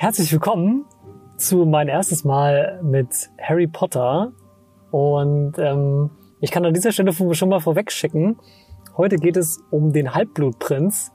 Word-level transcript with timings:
Herzlich 0.00 0.30
willkommen 0.30 0.84
zu 1.38 1.64
mein 1.64 1.88
erstes 1.88 2.22
Mal 2.22 2.80
mit 2.84 3.30
Harry 3.42 3.66
Potter. 3.66 4.30
Und 4.92 5.54
ähm, 5.58 6.10
ich 6.40 6.52
kann 6.52 6.64
an 6.64 6.72
dieser 6.72 6.92
Stelle 6.92 7.12
schon 7.12 7.48
mal 7.48 7.58
vorweg 7.58 7.90
schicken. 7.90 8.38
Heute 8.96 9.16
geht 9.16 9.36
es 9.36 9.58
um 9.72 9.92
den 9.92 10.14
Halbblutprinz. 10.14 11.10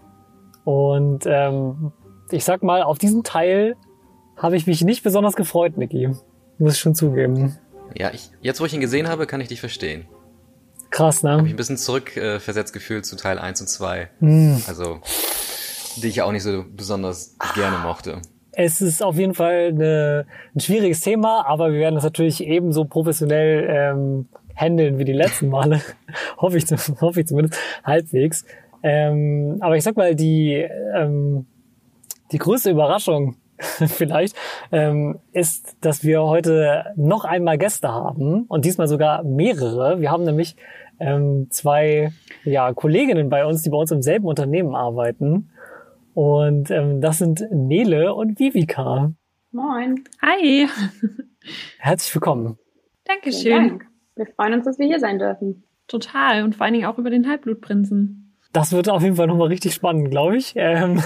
Und 0.65 1.23
ähm, 1.25 1.93
ich 2.29 2.43
sag 2.43 2.61
mal, 2.61 2.83
auf 2.83 2.97
diesen 2.97 3.23
Teil 3.23 3.77
habe 4.35 4.57
ich 4.57 4.67
mich 4.67 4.81
nicht 4.81 5.01
besonders 5.01 5.37
gefreut, 5.37 5.77
Niki. 5.77 6.09
Muss 6.57 6.73
ich 6.73 6.79
schon 6.79 6.93
zugeben. 6.93 7.57
Ja, 7.95 8.11
ich, 8.11 8.31
jetzt 8.41 8.59
wo 8.59 8.65
ich 8.65 8.73
ihn 8.73 8.81
gesehen 8.81 9.07
habe, 9.07 9.27
kann 9.27 9.39
ich 9.39 9.47
dich 9.47 9.61
verstehen. 9.61 10.07
Krass, 10.89 11.23
ne? 11.23 11.37
Habe 11.37 11.47
ich 11.47 11.53
ein 11.53 11.57
bisschen 11.57 11.77
zurückversetzt 11.77 12.73
äh, 12.75 12.77
gefühlt 12.79 13.05
zu 13.05 13.15
Teil 13.15 13.39
1 13.39 13.61
und 13.61 13.67
2. 13.67 14.09
Mm. 14.19 14.57
Also, 14.67 14.99
die 15.95 16.09
ich 16.09 16.21
auch 16.21 16.33
nicht 16.33 16.43
so 16.43 16.65
besonders 16.75 17.37
gerne 17.55 17.77
mochte. 17.77 18.21
Es 18.55 18.81
ist 18.81 19.01
auf 19.01 19.17
jeden 19.17 19.33
Fall 19.33 19.69
eine, 19.69 20.25
ein 20.55 20.59
schwieriges 20.59 21.01
Thema, 21.01 21.45
aber 21.47 21.71
wir 21.71 21.79
werden 21.79 21.95
das 21.95 22.03
natürlich 22.03 22.43
ebenso 22.43 22.85
professionell 22.85 23.67
ähm, 23.67 24.27
handeln 24.55 24.99
wie 24.99 25.05
die 25.05 25.13
letzten 25.13 25.49
Male. 25.49 25.81
hoffe, 26.37 26.57
ich, 26.57 26.65
hoffe 27.01 27.21
ich 27.21 27.27
zumindest 27.27 27.59
halbwegs. 27.83 28.45
Ähm, 28.83 29.57
aber 29.59 29.75
ich 29.75 29.83
sag 29.83 29.97
mal, 29.97 30.13
die, 30.13 30.67
ähm, 30.95 31.47
die 32.31 32.37
größte 32.37 32.69
Überraschung 32.69 33.37
vielleicht 33.57 34.35
ähm, 34.71 35.19
ist, 35.31 35.77
dass 35.81 36.03
wir 36.03 36.21
heute 36.23 36.93
noch 36.95 37.25
einmal 37.25 37.57
Gäste 37.57 37.87
haben 37.87 38.43
und 38.43 38.65
diesmal 38.65 38.87
sogar 38.87 39.23
mehrere. 39.23 39.99
Wir 39.99 40.11
haben 40.11 40.25
nämlich 40.25 40.55
ähm, 40.99 41.47
zwei 41.49 42.11
ja, 42.43 42.71
Kolleginnen 42.73 43.29
bei 43.29 43.45
uns, 43.45 43.63
die 43.63 43.69
bei 43.69 43.77
uns 43.77 43.91
im 43.91 44.01
selben 44.01 44.25
Unternehmen 44.25 44.75
arbeiten. 44.75 45.49
Und 46.13 46.69
ähm, 46.69 47.01
das 47.01 47.17
sind 47.17 47.43
Nele 47.51 48.13
und 48.13 48.39
Vivika. 48.39 49.13
Moin. 49.51 50.03
Hi. 50.21 50.67
Herzlich 51.79 52.13
willkommen. 52.13 52.57
Dankeschön. 53.05 53.69
Dank. 53.69 53.85
Wir 54.15 54.27
freuen 54.27 54.53
uns, 54.53 54.65
dass 54.65 54.77
wir 54.77 54.85
hier 54.85 54.99
sein 54.99 55.17
dürfen. 55.17 55.63
Total. 55.87 56.43
Und 56.43 56.55
vor 56.55 56.65
allen 56.65 56.73
Dingen 56.73 56.85
auch 56.85 56.97
über 56.97 57.09
den 57.09 57.27
Halbblutprinzen. 57.27 58.35
Das 58.51 58.71
wird 58.71 58.89
auf 58.89 59.01
jeden 59.01 59.15
Fall 59.15 59.27
nochmal 59.27 59.47
richtig 59.47 59.73
spannend, 59.73 60.11
glaube 60.11 60.37
ich. 60.37 60.53
Ähm, 60.55 61.01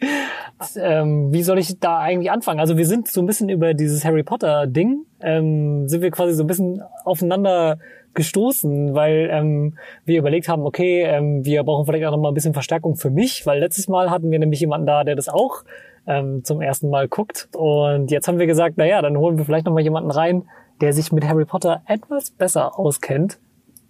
ähm, 0.76 1.32
wie 1.32 1.42
soll 1.42 1.58
ich 1.58 1.78
da 1.78 1.98
eigentlich 1.98 2.30
anfangen? 2.30 2.58
Also 2.58 2.76
wir 2.76 2.86
sind 2.86 3.08
so 3.08 3.20
ein 3.20 3.26
bisschen 3.26 3.48
über 3.48 3.74
dieses 3.74 4.04
Harry 4.04 4.24
Potter 4.24 4.66
Ding, 4.66 5.06
ähm, 5.20 5.88
sind 5.88 6.02
wir 6.02 6.10
quasi 6.10 6.34
so 6.34 6.42
ein 6.42 6.48
bisschen 6.48 6.82
aufeinander 7.04 7.78
gestoßen, 8.14 8.94
weil 8.94 9.28
ähm, 9.30 9.78
wir 10.04 10.18
überlegt 10.18 10.48
haben, 10.48 10.62
okay, 10.62 11.02
ähm, 11.02 11.44
wir 11.44 11.62
brauchen 11.62 11.86
vielleicht 11.86 12.04
auch 12.06 12.10
noch 12.10 12.18
mal 12.18 12.28
ein 12.28 12.34
bisschen 12.34 12.54
Verstärkung 12.54 12.96
für 12.96 13.10
mich, 13.10 13.46
weil 13.46 13.60
letztes 13.60 13.88
Mal 13.88 14.10
hatten 14.10 14.30
wir 14.30 14.38
nämlich 14.38 14.60
jemanden 14.60 14.86
da, 14.86 15.04
der 15.04 15.16
das 15.16 15.28
auch 15.28 15.64
ähm, 16.06 16.44
zum 16.44 16.60
ersten 16.60 16.90
Mal 16.90 17.08
guckt. 17.08 17.48
Und 17.54 18.10
jetzt 18.10 18.28
haben 18.28 18.38
wir 18.38 18.46
gesagt, 18.46 18.74
na 18.76 18.86
ja, 18.86 19.00
dann 19.02 19.16
holen 19.16 19.38
wir 19.38 19.44
vielleicht 19.44 19.66
noch 19.66 19.72
mal 19.72 19.82
jemanden 19.82 20.10
rein, 20.10 20.44
der 20.80 20.92
sich 20.92 21.12
mit 21.12 21.26
Harry 21.26 21.44
Potter 21.44 21.82
etwas 21.86 22.30
besser 22.30 22.78
auskennt. 22.78 23.38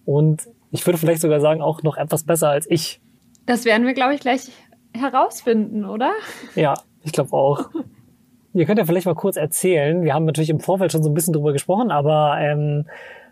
Und 0.05 0.49
ich 0.71 0.87
würde 0.87 0.99
vielleicht 0.99 1.21
sogar 1.21 1.41
sagen, 1.41 1.63
auch 1.63 1.83
noch 1.83 1.97
etwas 1.97 2.25
besser 2.25 2.51
als 2.51 2.71
ich. 2.71 3.01
Das 3.47 3.65
werden 3.65 3.87
wir, 3.87 3.95
glaube 3.95 4.15
ich, 4.15 4.21
gleich 4.21 4.51
herausfinden, 4.93 5.85
oder? 5.85 6.13
Ja, 6.55 6.75
ich 7.03 7.13
glaube 7.13 7.33
auch. 7.33 7.71
Ihr 8.53 8.67
könnt 8.67 8.79
ja 8.79 8.85
vielleicht 8.85 9.07
mal 9.07 9.15
kurz 9.15 9.37
erzählen. 9.37 10.03
Wir 10.03 10.13
haben 10.13 10.25
natürlich 10.25 10.51
im 10.51 10.59
Vorfeld 10.59 10.91
schon 10.91 11.05
so 11.05 11.11
ein 11.11 11.15
bisschen 11.15 11.33
drüber 11.33 11.53
gesprochen, 11.53 11.93
aber 11.93 12.37
ähm, 12.41 12.87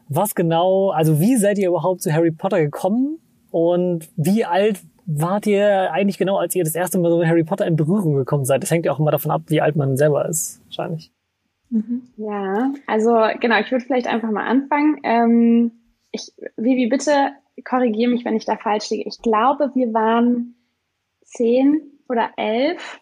was 0.08 0.34
genau, 0.34 0.90
also 0.90 1.20
wie 1.20 1.36
seid 1.36 1.58
ihr 1.58 1.68
überhaupt 1.68 2.02
zu 2.02 2.12
Harry 2.12 2.30
Potter 2.30 2.60
gekommen 2.60 3.18
und 3.50 4.08
wie 4.16 4.44
alt 4.44 4.80
wart 5.06 5.46
ihr 5.46 5.90
eigentlich 5.92 6.18
genau, 6.18 6.36
als 6.36 6.54
ihr 6.54 6.64
das 6.64 6.74
erste 6.74 6.98
Mal 6.98 7.10
so 7.10 7.18
mit 7.18 7.28
Harry 7.28 7.44
Potter 7.44 7.66
in 7.66 7.76
Berührung 7.76 8.14
gekommen 8.14 8.44
seid? 8.44 8.62
Das 8.62 8.70
hängt 8.70 8.84
ja 8.84 8.92
auch 8.92 9.00
immer 9.00 9.10
davon 9.10 9.30
ab, 9.30 9.42
wie 9.46 9.60
alt 9.60 9.76
man 9.76 9.96
selber 9.96 10.28
ist, 10.28 10.60
wahrscheinlich. 10.64 11.10
Mhm. 11.70 12.02
Ja, 12.16 12.72
also 12.86 13.14
genau, 13.40 13.58
ich 13.60 13.70
würde 13.70 13.84
vielleicht 13.84 14.06
einfach 14.06 14.30
mal 14.30 14.46
anfangen. 14.46 14.98
Ähm, 15.02 15.72
ich, 16.12 16.32
Vivi, 16.56 16.88
bitte 16.88 17.30
korrigiere 17.64 18.10
mich, 18.10 18.24
wenn 18.24 18.36
ich 18.36 18.44
da 18.44 18.56
falsch 18.56 18.90
liege. 18.90 19.08
Ich 19.08 19.20
glaube, 19.22 19.70
wir 19.74 19.92
waren 19.92 20.54
zehn 21.22 21.82
oder 22.08 22.30
elf, 22.36 23.00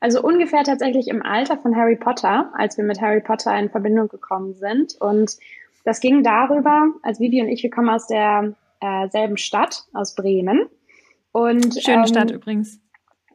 also 0.00 0.22
ungefähr 0.22 0.62
tatsächlich 0.62 1.08
im 1.08 1.22
Alter 1.22 1.56
von 1.58 1.74
Harry 1.74 1.96
Potter, 1.96 2.52
als 2.54 2.76
wir 2.76 2.84
mit 2.84 3.00
Harry 3.00 3.20
Potter 3.20 3.58
in 3.58 3.70
Verbindung 3.70 4.08
gekommen 4.08 4.54
sind. 4.54 4.94
Und 5.00 5.36
das 5.88 6.00
ging 6.00 6.22
darüber, 6.22 6.88
als 7.02 7.18
Vivi 7.18 7.40
und 7.40 7.48
ich, 7.48 7.62
wir 7.62 7.70
kommen 7.70 7.88
aus 7.88 8.06
der 8.06 8.52
äh, 8.80 9.08
selben 9.08 9.38
Stadt, 9.38 9.84
aus 9.94 10.14
Bremen. 10.14 10.66
Und, 11.32 11.82
Schöne 11.82 12.00
ähm, 12.00 12.06
Stadt 12.06 12.30
übrigens. 12.30 12.78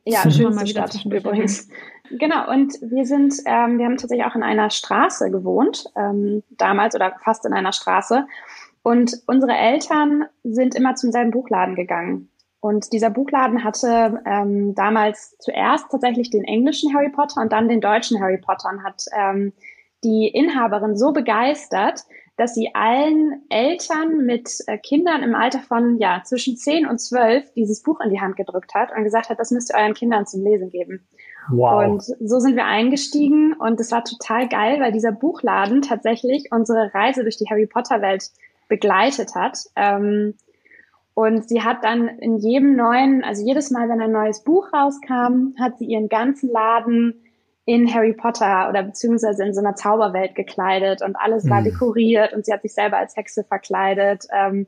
Ja, 0.05 0.29
schöne 0.29 0.67
Stadt 0.67 1.03
übrigens. 1.03 1.67
Genau, 2.11 2.47
und 2.51 2.73
wir 2.81 3.05
sind, 3.05 3.33
ähm, 3.45 3.79
wir 3.79 3.85
haben 3.85 3.97
tatsächlich 3.97 4.27
auch 4.27 4.35
in 4.35 4.43
einer 4.43 4.69
Straße 4.69 5.31
gewohnt, 5.31 5.85
ähm, 5.95 6.43
damals 6.51 6.93
oder 6.93 7.15
fast 7.23 7.43
in 7.45 7.53
einer 7.53 7.71
Straße. 7.71 8.27
Und 8.83 9.15
unsere 9.25 9.53
Eltern 9.53 10.25
sind 10.43 10.75
immer 10.75 10.93
zum 10.93 11.11
selben 11.11 11.31
Buchladen 11.31 11.73
gegangen. 11.73 12.29
Und 12.59 12.93
dieser 12.93 13.09
Buchladen 13.09 13.63
hatte 13.63 14.21
ähm, 14.25 14.75
damals 14.75 15.37
zuerst 15.39 15.89
tatsächlich 15.89 16.29
den 16.29 16.43
englischen 16.43 16.93
Harry 16.93 17.09
Potter 17.09 17.41
und 17.41 17.51
dann 17.51 17.67
den 17.67 17.81
deutschen 17.81 18.21
Harry 18.21 18.37
Potter 18.37 18.69
und 18.69 18.83
hat 18.83 19.05
ähm, 19.17 19.53
die 20.03 20.27
Inhaberin 20.27 20.95
so 20.95 21.13
begeistert, 21.13 22.01
dass 22.35 22.55
sie 22.55 22.73
allen 22.73 23.43
Eltern 23.49 24.25
mit 24.25 24.49
äh, 24.67 24.77
Kindern 24.77 25.21
im 25.21 25.35
Alter 25.35 25.59
von 25.59 25.97
ja 25.99 26.21
zwischen 26.23 26.57
10 26.57 26.87
und 26.87 26.99
12 26.99 27.53
dieses 27.53 27.83
Buch 27.83 27.99
in 28.01 28.09
die 28.09 28.19
Hand 28.19 28.35
gedrückt 28.35 28.73
hat 28.73 28.95
und 28.95 29.03
gesagt 29.03 29.29
hat, 29.29 29.39
das 29.39 29.51
müsst 29.51 29.71
ihr 29.71 29.77
euren 29.77 29.93
Kindern 29.93 30.25
zum 30.25 30.43
Lesen 30.43 30.69
geben. 30.71 31.07
Wow. 31.49 31.83
Und 31.83 32.03
so 32.03 32.39
sind 32.39 32.55
wir 32.55 32.65
eingestiegen 32.65 33.53
und 33.53 33.79
es 33.79 33.91
war 33.91 34.03
total 34.03 34.47
geil, 34.47 34.79
weil 34.79 34.91
dieser 34.91 35.11
Buchladen 35.11 35.81
tatsächlich 35.81 36.47
unsere 36.51 36.93
Reise 36.93 37.23
durch 37.23 37.37
die 37.37 37.49
Harry 37.49 37.67
Potter 37.67 38.01
Welt 38.01 38.29
begleitet 38.67 39.35
hat. 39.35 39.59
Ähm, 39.75 40.35
und 41.15 41.47
sie 41.47 41.61
hat 41.61 41.83
dann 41.83 42.07
in 42.07 42.37
jedem 42.37 42.75
neuen, 42.75 43.23
also 43.23 43.45
jedes 43.45 43.69
Mal, 43.69 43.87
wenn 43.87 44.01
ein 44.01 44.11
neues 44.11 44.43
Buch 44.43 44.73
rauskam, 44.73 45.53
hat 45.59 45.77
sie 45.77 45.85
ihren 45.85 46.09
ganzen 46.09 46.49
Laden 46.49 47.22
in 47.65 47.93
Harry 47.93 48.13
Potter 48.13 48.67
oder 48.69 48.83
beziehungsweise 48.83 49.43
in 49.43 49.53
so 49.53 49.61
einer 49.61 49.75
Zauberwelt 49.75 50.35
gekleidet 50.35 51.01
und 51.01 51.15
alles 51.15 51.49
war 51.49 51.61
mhm. 51.61 51.65
dekoriert 51.65 52.33
und 52.33 52.45
sie 52.45 52.51
hat 52.51 52.61
sich 52.61 52.73
selber 52.73 52.97
als 52.97 53.15
Hexe 53.15 53.43
verkleidet. 53.43 54.25
Ähm, 54.33 54.67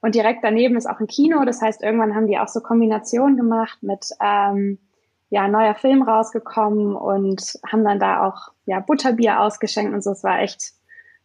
und 0.00 0.14
direkt 0.14 0.42
daneben 0.42 0.76
ist 0.76 0.86
auch 0.86 1.00
ein 1.00 1.06
Kino, 1.06 1.44
das 1.44 1.60
heißt, 1.60 1.82
irgendwann 1.82 2.14
haben 2.14 2.26
die 2.26 2.38
auch 2.38 2.48
so 2.48 2.60
Kombinationen 2.60 3.36
gemacht 3.36 3.82
mit 3.82 4.06
ähm, 4.22 4.78
ja, 5.28 5.46
neuer 5.48 5.74
Film 5.74 6.02
rausgekommen 6.02 6.96
und 6.96 7.58
haben 7.70 7.84
dann 7.84 8.00
da 8.00 8.26
auch 8.26 8.52
ja, 8.64 8.80
Butterbier 8.80 9.40
ausgeschenkt 9.40 9.92
und 9.92 10.02
so. 10.02 10.10
Es 10.10 10.24
war 10.24 10.40
echt, 10.40 10.72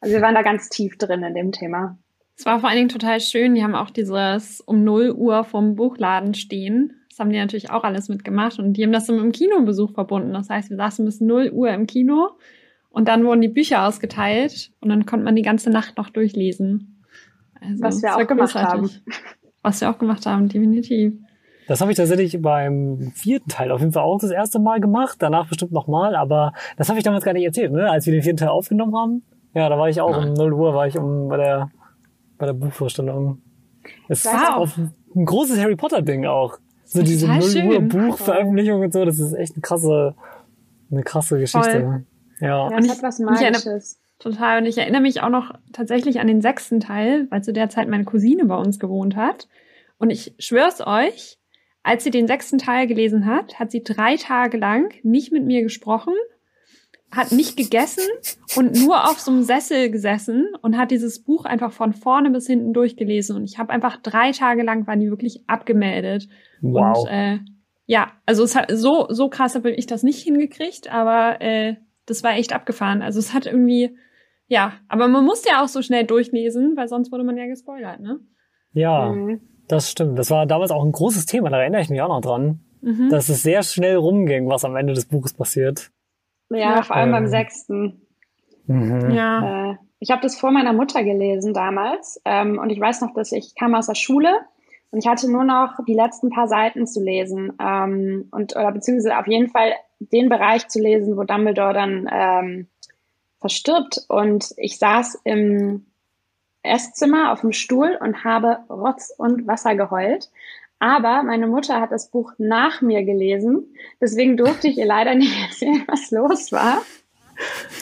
also 0.02 0.14
wir 0.14 0.22
waren 0.22 0.36
da 0.36 0.42
ganz 0.42 0.70
tief 0.70 0.98
drin 0.98 1.24
in 1.24 1.34
dem 1.34 1.52
Thema. 1.52 1.98
Es 2.38 2.46
war 2.46 2.60
vor 2.60 2.70
allen 2.70 2.78
Dingen 2.78 2.90
total 2.90 3.22
schön. 3.22 3.56
Die 3.56 3.64
haben 3.64 3.76
auch 3.76 3.90
dieses 3.90 4.60
um 4.62 4.84
0 4.84 5.12
Uhr 5.12 5.44
vom 5.44 5.76
Buchladen 5.76 6.34
stehen. 6.34 7.05
Das 7.16 7.22
haben 7.22 7.32
die 7.32 7.40
natürlich 7.40 7.72
auch 7.72 7.86
alles 7.86 8.10
mitgemacht 8.10 8.60
und 8.60 8.74
die 8.74 8.84
haben 8.84 8.92
das 8.92 9.08
mit 9.08 9.22
dem 9.22 9.32
Kinobesuch 9.32 9.94
verbunden. 9.94 10.34
Das 10.34 10.50
heißt, 10.50 10.70
wir 10.70 10.76
saßen 10.76 11.06
bis 11.06 11.22
0 11.22 11.50
Uhr 11.50 11.70
im 11.70 11.88
Kino 11.88 12.32
und 12.90 13.08
dann 13.08 13.24
wurden 13.24 13.40
die 13.40 13.48
Bücher 13.48 13.88
ausgeteilt 13.88 14.74
und 14.82 14.90
dann 14.90 15.06
konnte 15.06 15.24
man 15.24 15.34
die 15.34 15.42
ganze 15.42 15.70
Nacht 15.70 15.96
noch 15.96 16.10
durchlesen. 16.10 17.02
Also, 17.62 17.82
Was 17.82 18.02
wir 18.02 18.18
auch 18.18 18.28
gemacht 18.28 18.54
haben. 18.56 18.90
Was 19.64 19.80
wir 19.80 19.90
auch 19.90 19.98
gemacht 19.98 20.26
haben, 20.26 20.50
definitiv. 20.50 21.14
Das 21.70 21.80
habe 21.80 21.92
ich 21.92 21.98
tatsächlich 21.98 22.42
beim 22.42 23.14
vierten 23.16 23.48
Teil 23.48 23.72
auf 23.72 23.80
jeden 23.80 23.94
Fall 23.94 24.04
auch 24.04 24.20
das 24.20 24.32
erste 24.32 24.60
Mal 24.60 24.82
gemacht, 24.82 25.16
danach 25.20 25.48
bestimmt 25.48 25.72
nochmal, 25.72 26.18
aber 26.18 26.52
das 26.76 26.90
habe 26.90 27.00
ich 27.00 27.06
damals 27.06 27.24
gar 27.24 27.32
nicht 27.32 27.46
erzählt, 27.46 27.72
ne? 27.72 27.90
als 27.90 28.06
wir 28.06 28.12
den 28.12 28.24
vierten 28.24 28.40
Teil 28.40 28.50
aufgenommen 28.50 28.94
haben. 28.94 29.24
Ja, 29.54 29.70
da 29.70 29.78
war 29.78 29.88
ich 29.88 30.02
auch 30.02 30.12
Nein. 30.12 30.32
um 30.32 30.34
0 30.34 30.54
Uhr, 30.54 30.74
war 30.74 30.86
ich 30.86 30.98
um 30.98 31.30
bei 31.30 31.38
der, 31.38 31.72
bei 32.38 32.46
der 32.46 32.54
Buchvorstellung. 32.54 33.42
Es 34.10 34.26
war 34.26 34.58
auch 34.58 34.68
ein 35.16 35.26
großes 35.26 35.58
Harry 35.62 35.78
Potter 35.78 36.02
Ding 36.02 36.26
auch. 36.26 36.60
So 36.86 37.02
diese 37.02 37.28
0 37.28 37.42
Uhr 37.68 37.82
Buchveröffentlichung 37.82 38.82
und 38.82 38.94
so, 38.94 39.06
das 39.06 39.20
ist 39.20 39.34
echt 39.34 39.54
eine 39.54 39.62
krasse, 39.62 40.16
eine 40.92 41.04
krasse 41.04 41.40
Geschichte. 41.40 41.82
Voll. 41.82 42.06
Ja. 42.40 42.70
ja, 42.70 42.78
das 42.78 42.90
hat 42.90 43.04
was 43.04 43.20
Magisches. 43.20 44.00
Total. 44.20 44.60
Und 44.60 44.66
ich 44.66 44.78
erinnere 44.78 45.02
mich 45.02 45.22
auch 45.22 45.30
noch 45.30 45.54
tatsächlich 45.74 46.20
an 46.20 46.28
den 46.28 46.42
sechsten 46.42 46.80
Teil, 46.80 47.28
weil 47.32 47.44
zu 47.44 47.54
der 47.54 47.70
Zeit 47.70 47.90
meine 47.90 48.06
Cousine 48.06 48.46
bei 48.46 48.56
uns 48.56 48.80
gewohnt 48.80 49.16
hat. 49.16 49.48
Und 49.98 50.10
ich 50.10 50.36
schwör's 50.40 50.82
euch, 50.86 51.38
als 51.84 52.04
sie 52.04 52.12
den 52.12 52.28
sechsten 52.28 52.58
Teil 52.58 52.88
gelesen 52.88 53.26
hat, 53.26 53.60
hat 53.60 53.72
sie 53.72 53.84
drei 53.84 54.16
Tage 54.16 54.58
lang 54.58 54.94
nicht 55.04 55.32
mit 55.32 55.46
mir 55.46 55.64
gesprochen 55.64 56.14
hat 57.16 57.32
nicht 57.32 57.58
gegessen 57.58 58.04
und 58.56 58.76
nur 58.76 59.10
auf 59.10 59.20
so 59.20 59.32
einem 59.32 59.44
Sessel 59.44 59.90
gesessen 59.90 60.48
und 60.62 60.78
hat 60.78 60.92
dieses 60.92 61.24
Buch 61.24 61.46
einfach 61.46 61.72
von 61.72 61.94
vorne 61.94 62.32
bis 62.32 62.48
hinten 62.48 62.74
durchgelesen. 62.74 63.36
Und 63.36 63.44
ich 63.46 63.58
habe 63.58 63.72
einfach 63.72 63.98
drei 64.02 64.32
Tage 64.32 64.64
lang 64.64 64.88
waren 64.88 65.00
die 65.00 65.10
wirklich 65.10 65.44
abgemeldet. 65.48 66.28
Wow. 66.62 67.00
Und 67.00 67.10
äh, 67.10 67.40
ja, 67.86 68.12
also 68.26 68.44
es 68.44 68.56
hat 68.56 68.72
so 68.72 69.08
so 69.10 69.30
krass 69.30 69.56
habe 69.56 69.72
ich 69.72 69.86
das 69.86 70.04
nicht 70.04 70.24
hingekriegt, 70.24 70.92
aber 70.92 71.42
äh, 71.42 71.76
das 72.06 72.24
war 72.24 72.34
echt 72.34 72.54
abgefahren. 72.54 73.02
Also 73.02 73.20
es 73.20 73.34
hat 73.34 73.46
irgendwie 73.46 73.96
ja, 74.48 74.74
aber 74.88 75.08
man 75.08 75.26
musste 75.26 75.50
ja 75.50 75.64
auch 75.64 75.68
so 75.68 75.82
schnell 75.82 76.06
durchlesen, 76.06 76.78
weil 76.78 76.88
sonst 76.88 77.12
wurde 77.12 77.24
man 77.24 77.38
ja 77.38 77.48
gespoilert, 77.48 78.00
ne? 78.00 78.20
Ja, 78.74 79.10
mhm. 79.10 79.42
das 79.68 79.90
stimmt. 79.90 80.20
Das 80.20 80.30
war 80.30 80.46
damals 80.46 80.72
auch 80.72 80.84
ein 80.84 80.92
großes 80.92 81.26
Thema. 81.26 81.50
Da 81.50 81.60
erinnere 81.60 81.82
ich 81.82 81.90
mich 81.90 82.02
auch 82.02 82.10
noch 82.10 82.22
dran, 82.22 82.60
mhm. 82.82 83.10
dass 83.10 83.30
es 83.30 83.42
sehr 83.42 83.64
schnell 83.64 83.96
rumging, 83.96 84.48
was 84.48 84.66
am 84.66 84.76
Ende 84.76 84.94
des 84.94 85.06
Buches 85.06 85.34
passiert. 85.34 85.92
Ja, 86.50 86.84
vor 86.84 86.96
allem 86.96 87.10
ähm, 87.10 87.14
beim 87.14 87.28
sechsten. 87.28 88.02
Mhm. 88.68 89.12
Ja. 89.12 89.72
Äh, 89.72 89.76
ich 90.00 90.12
habe 90.12 90.22
das 90.22 90.38
vor 90.38 90.52
meiner 90.52 90.74
Mutter 90.74 91.04
gelesen 91.04 91.54
damals 91.54 92.22
ähm, 92.26 92.60
und 92.60 92.70
ich 92.70 92.80
weiß 92.80 93.02
noch, 93.02 93.14
dass 93.14 93.32
ich 93.32 93.56
kam 93.56 93.74
aus 93.76 93.88
der 93.88 93.96
Schule 93.96 94.30
und 94.92 95.00
ich 95.00 95.08
hatte 95.08 95.32
nur 95.32 95.44
noch 95.44 95.74
die 95.88 95.94
letzten 95.94 96.30
paar 96.30 96.48
Seiten 96.48 96.86
zu 96.86 97.02
lesen 97.02 97.54
ähm, 97.60 98.28
und 98.32 98.56
oder 98.56 98.72
beziehungsweise 98.72 99.18
auf 99.18 99.28
jeden 99.28 99.50
Fall 99.50 99.74
den 100.00 100.30
Bereich 100.30 100.68
zu 100.68 100.80
lesen, 100.80 101.18
wo 101.18 101.24
Dumbledore 101.24 101.74
dann 101.74 102.10
ähm, 102.12 102.68
verstirbt 103.40 104.06
und 104.10 104.54
ich 104.58 104.78
saß 104.78 105.22
im 105.24 105.86
Esszimmer 106.64 107.32
auf 107.32 107.42
dem 107.42 107.52
Stuhl 107.52 107.98
und 108.00 108.24
habe 108.24 108.60
Rotz 108.70 109.14
und 109.18 109.48
Wasser 109.48 109.76
geheult. 109.76 110.30
Aber 110.80 111.24
meine 111.24 111.48
Mutter 111.48 111.80
hat 111.80 111.92
das 111.92 112.12
Buch 112.12 112.34
nach 112.38 112.82
mir 112.82 113.04
gelesen, 113.04 113.74
deswegen 114.02 114.38
durfte 114.38 114.68
ich 114.68 114.78
ihr 114.78 114.86
leider 114.86 115.16
nicht 115.16 115.34
erzählen, 115.50 115.84
was 115.88 116.12
los 116.12 116.52
war. 116.52 116.82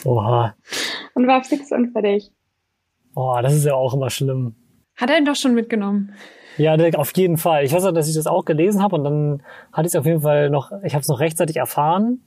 Oha. 0.04 0.54
Und 1.14 1.26
war 1.26 1.44
fix 1.44 1.70
und 1.72 1.92
fertig. 1.92 2.32
Oh, 3.14 3.38
das 3.42 3.54
ist 3.54 3.64
ja 3.64 3.74
auch 3.74 3.94
immer 3.94 4.10
schlimm. 4.10 4.56
Hat 4.96 5.10
er 5.10 5.18
ihn 5.18 5.24
doch 5.24 5.36
schon 5.36 5.54
mitgenommen? 5.54 6.14
Ja, 6.56 6.76
auf 6.96 7.16
jeden 7.16 7.36
Fall. 7.36 7.64
Ich 7.64 7.72
weiß 7.72 7.84
auch, 7.84 7.92
dass 7.92 8.08
ich 8.08 8.14
das 8.14 8.26
auch 8.26 8.44
gelesen 8.44 8.82
habe 8.82 8.96
und 8.96 9.04
dann 9.04 9.42
hatte 9.72 9.86
ich 9.86 9.94
es 9.94 9.96
auf 9.96 10.06
jeden 10.06 10.20
Fall 10.20 10.50
noch, 10.50 10.70
ich 10.84 10.94
habe 10.94 11.02
es 11.02 11.08
noch 11.08 11.20
rechtzeitig 11.20 11.56
erfahren. 11.56 12.20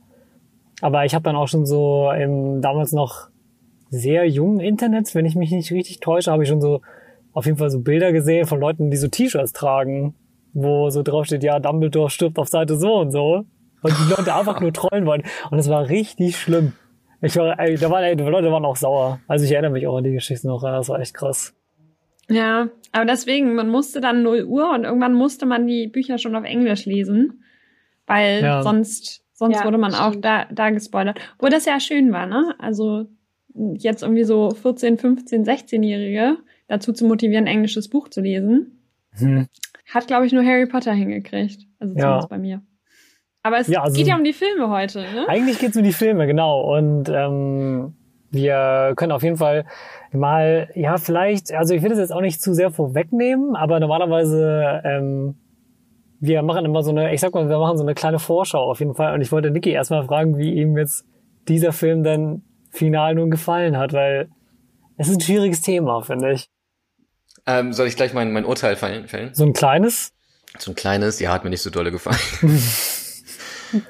Aber 0.81 1.05
ich 1.05 1.15
habe 1.15 1.23
dann 1.23 1.35
auch 1.35 1.47
schon 1.47 1.65
so 1.65 2.11
im 2.11 2.61
damals 2.61 2.91
noch 2.91 3.29
sehr 3.89 4.27
jungen 4.27 4.59
Internet, 4.59 5.15
wenn 5.15 5.25
ich 5.25 5.35
mich 5.35 5.51
nicht 5.51 5.71
richtig 5.71 6.01
täusche, 6.01 6.31
habe 6.31 6.43
ich 6.43 6.49
schon 6.49 6.61
so 6.61 6.81
auf 7.33 7.45
jeden 7.45 7.57
Fall 7.57 7.69
so 7.69 7.79
Bilder 7.79 8.11
gesehen 8.11 8.45
von 8.45 8.59
Leuten, 8.59 8.91
die 8.91 8.97
so 8.97 9.07
T-Shirts 9.07 9.53
tragen, 9.53 10.15
wo 10.53 10.89
so 10.89 11.03
drauf 11.03 11.25
steht, 11.25 11.43
ja, 11.43 11.59
Dumbledore 11.59 12.09
stirbt 12.09 12.39
auf 12.39 12.47
Seite 12.47 12.77
so 12.77 12.95
und 12.95 13.11
so. 13.11 13.45
Und 13.81 13.93
die 13.93 14.09
Leute 14.09 14.33
einfach 14.33 14.59
nur 14.59 14.73
trollen 14.73 15.05
wollen. 15.05 15.23
Und 15.51 15.59
es 15.59 15.69
war 15.69 15.87
richtig 15.87 16.37
schlimm. 16.37 16.73
Ich 17.21 17.35
war, 17.35 17.59
ey, 17.59 17.75
da 17.75 17.89
waren, 17.89 18.03
ey, 18.03 18.15
die 18.15 18.23
Leute 18.23 18.51
waren 18.51 18.65
auch 18.65 18.75
sauer. 18.75 19.19
Also 19.27 19.45
ich 19.45 19.51
erinnere 19.51 19.71
mich 19.71 19.87
auch 19.87 19.97
an 19.97 20.03
die 20.03 20.11
Geschichte 20.11 20.47
noch, 20.47 20.61
das 20.61 20.89
war 20.89 20.99
echt 20.99 21.13
krass. 21.13 21.55
Ja, 22.29 22.69
aber 22.91 23.05
deswegen, 23.05 23.55
man 23.55 23.69
musste 23.69 24.01
dann 24.01 24.21
0 24.21 24.43
Uhr 24.43 24.71
und 24.73 24.83
irgendwann 24.83 25.13
musste 25.13 25.45
man 25.45 25.65
die 25.65 25.87
Bücher 25.87 26.17
schon 26.17 26.35
auf 26.35 26.43
Englisch 26.43 26.85
lesen, 26.85 27.43
weil 28.05 28.41
ja. 28.41 28.61
sonst, 28.61 29.23
sonst 29.33 29.59
ja, 29.59 29.65
wurde 29.65 29.77
man 29.77 29.95
auch 29.95 30.15
da, 30.15 30.45
da 30.51 30.69
gespoilert. 30.69 31.19
Wo 31.39 31.47
das 31.47 31.65
ja 31.65 31.79
schön 31.79 32.11
war, 32.11 32.25
ne? 32.25 32.53
Also 32.59 33.05
jetzt 33.75 34.03
irgendwie 34.03 34.25
so 34.25 34.51
14, 34.51 34.97
15, 34.97 35.45
16-Jährige 35.45 36.37
dazu 36.67 36.91
zu 36.91 37.05
motivieren, 37.05 37.45
ein 37.45 37.53
englisches 37.53 37.89
Buch 37.89 38.09
zu 38.09 38.21
lesen, 38.21 38.77
hm. 39.13 39.47
Hat, 39.93 40.07
glaube 40.07 40.25
ich, 40.25 40.33
nur 40.33 40.43
Harry 40.43 40.65
Potter 40.65 40.93
hingekriegt. 40.93 41.63
Also 41.79 41.93
zumindest 41.93 42.23
ja. 42.23 42.27
bei 42.29 42.37
mir. 42.37 42.61
Aber 43.43 43.59
es 43.59 43.67
ja, 43.67 43.81
also, 43.81 43.95
geht 43.95 44.07
ja 44.07 44.15
um 44.17 44.23
die 44.23 44.33
Filme 44.33 44.69
heute, 44.69 44.99
ne? 44.99 45.25
Eigentlich 45.27 45.59
geht 45.59 45.69
es 45.69 45.77
um 45.77 45.83
die 45.83 45.93
Filme, 45.93 46.27
genau. 46.27 46.75
Und 46.75 47.07
ähm, 47.09 47.95
wir 48.29 48.93
können 48.97 49.11
auf 49.13 49.23
jeden 49.23 49.37
Fall 49.37 49.65
mal, 50.11 50.69
ja, 50.75 50.97
vielleicht, 50.97 51.53
also 51.53 51.73
ich 51.73 51.81
will 51.81 51.89
das 51.89 51.99
jetzt 51.99 52.11
auch 52.11 52.21
nicht 52.21 52.41
zu 52.41 52.53
sehr 52.53 52.71
vorwegnehmen, 52.71 53.55
aber 53.55 53.79
normalerweise, 53.79 54.81
ähm, 54.83 55.35
wir 56.19 56.41
machen 56.41 56.65
immer 56.65 56.83
so 56.83 56.91
eine, 56.91 57.13
ich 57.13 57.21
sag 57.21 57.33
mal, 57.33 57.47
wir 57.47 57.59
machen 57.59 57.77
so 57.77 57.83
eine 57.83 57.93
kleine 57.93 58.19
Vorschau 58.19 58.69
auf 58.69 58.79
jeden 58.79 58.95
Fall. 58.95 59.13
Und 59.13 59.21
ich 59.21 59.31
wollte 59.31 59.51
Niki 59.51 59.69
erstmal 59.69 60.03
fragen, 60.03 60.37
wie 60.37 60.53
ihm 60.53 60.77
jetzt 60.77 61.05
dieser 61.47 61.71
Film 61.71 62.03
denn 62.03 62.43
final 62.71 63.15
nun 63.15 63.31
gefallen 63.31 63.77
hat, 63.77 63.93
weil 63.93 64.29
es 64.97 65.07
ist 65.07 65.17
ein 65.17 65.21
schwieriges 65.21 65.61
Thema, 65.61 66.01
finde 66.01 66.33
ich. 66.33 66.49
Ähm, 67.47 67.73
soll 67.73 67.87
ich 67.87 67.95
gleich 67.95 68.13
mein, 68.13 68.31
mein 68.33 68.45
Urteil 68.45 68.75
fällen? 68.75 69.33
So 69.33 69.45
ein 69.45 69.53
kleines? 69.53 70.11
So 70.59 70.71
ein 70.71 70.75
kleines, 70.75 71.19
ja, 71.19 71.31
hat 71.31 71.43
mir 71.43 71.49
nicht 71.49 71.61
so 71.61 71.69
dolle 71.69 71.91
gefallen. 71.91 72.19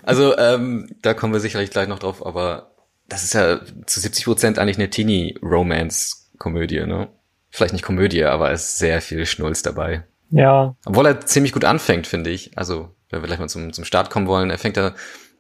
also, 0.04 0.38
ähm, 0.38 0.90
da 1.02 1.14
kommen 1.14 1.34
wir 1.34 1.40
sicherlich 1.40 1.72
gleich 1.72 1.88
noch 1.88 2.00
drauf, 2.00 2.26
aber 2.26 2.72
das 3.08 3.24
ist 3.24 3.34
ja 3.34 3.60
zu 3.86 4.00
70 4.00 4.26
Prozent 4.26 4.60
eigentlich 4.60 4.78
eine 4.78 4.90
Teenie-Romance-Komödie, 4.90 6.86
ne? 6.86 7.10
Vielleicht 7.50 7.74
nicht 7.74 7.84
Komödie, 7.84 8.26
aber 8.26 8.52
es 8.52 8.64
ist 8.64 8.78
sehr 8.78 9.02
viel 9.02 9.26
Schnulz 9.26 9.64
dabei. 9.64 10.04
Ja. 10.30 10.76
Obwohl 10.86 11.08
er 11.08 11.22
ziemlich 11.22 11.54
gut 11.54 11.64
anfängt, 11.66 12.06
finde 12.06 12.30
ich. 12.30 12.58
Also, 12.58 12.90
wenn 13.10 13.22
wir 13.22 13.28
gleich 13.28 13.40
mal 13.40 13.50
zum, 13.50 13.74
zum 13.74 13.86
Start 13.86 14.10
kommen 14.10 14.28
wollen, 14.28 14.50
er 14.50 14.58
fängt 14.58 14.78
da 14.78 14.94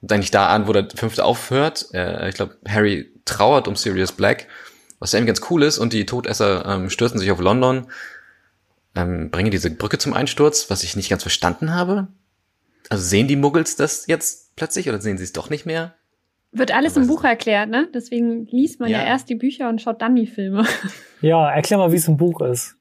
eigentlich 0.09 0.31
da 0.31 0.47
an, 0.47 0.67
wo 0.67 0.73
der 0.73 0.87
fünfte 0.95 1.25
aufhört. 1.25 1.87
Äh, 1.93 2.29
ich 2.29 2.35
glaube, 2.35 2.57
Harry 2.67 3.11
trauert 3.25 3.67
um 3.67 3.75
Sirius 3.75 4.13
Black, 4.13 4.47
was 4.99 5.11
ja 5.11 5.19
eben 5.19 5.27
ganz 5.27 5.41
cool 5.49 5.63
ist 5.63 5.77
und 5.77 5.94
die 5.94 6.05
Todesser 6.05 6.65
ähm, 6.65 6.89
stürzen 6.89 7.19
sich 7.19 7.31
auf 7.31 7.39
London, 7.39 7.88
ähm, 8.95 9.29
bringen 9.29 9.51
diese 9.51 9.69
Brücke 9.69 9.97
zum 9.97 10.13
Einsturz, 10.13 10.69
was 10.69 10.83
ich 10.83 10.95
nicht 10.95 11.09
ganz 11.09 11.21
verstanden 11.21 11.73
habe. 11.73 12.07
Also 12.89 13.03
sehen 13.03 13.27
die 13.27 13.35
Muggels 13.35 13.75
das 13.75 14.07
jetzt 14.07 14.55
plötzlich 14.55 14.89
oder 14.89 14.99
sehen 14.99 15.17
sie 15.17 15.23
es 15.23 15.33
doch 15.33 15.49
nicht 15.49 15.65
mehr? 15.65 15.94
Wird 16.51 16.73
alles 16.73 16.95
im 16.95 17.07
Buch 17.07 17.23
erklärt, 17.23 17.69
ne? 17.69 17.89
Deswegen 17.94 18.47
liest 18.47 18.79
man 18.79 18.89
ja. 18.89 18.99
ja 18.99 19.05
erst 19.05 19.29
die 19.29 19.35
Bücher 19.35 19.69
und 19.69 19.81
schaut 19.81 20.01
dann 20.01 20.15
die 20.15 20.27
Filme. 20.27 20.65
Ja, 21.19 21.49
erklär 21.49 21.79
mal, 21.79 21.91
wie 21.91 21.95
es 21.95 22.07
im 22.07 22.17
Buch 22.17 22.41
ist. 22.41 22.75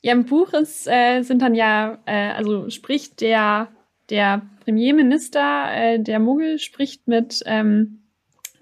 Ja, 0.00 0.12
im 0.12 0.24
Buch 0.24 0.54
ist, 0.54 0.88
äh, 0.88 1.20
sind 1.20 1.42
dann 1.42 1.54
ja, 1.54 1.98
äh, 2.06 2.30
also 2.30 2.70
spricht 2.70 3.20
der, 3.20 3.68
der 4.08 4.40
Premierminister, 4.64 5.66
äh, 5.70 6.00
der 6.00 6.18
Muggel, 6.18 6.58
spricht 6.58 7.06
mit 7.08 7.42
ähm, 7.44 8.04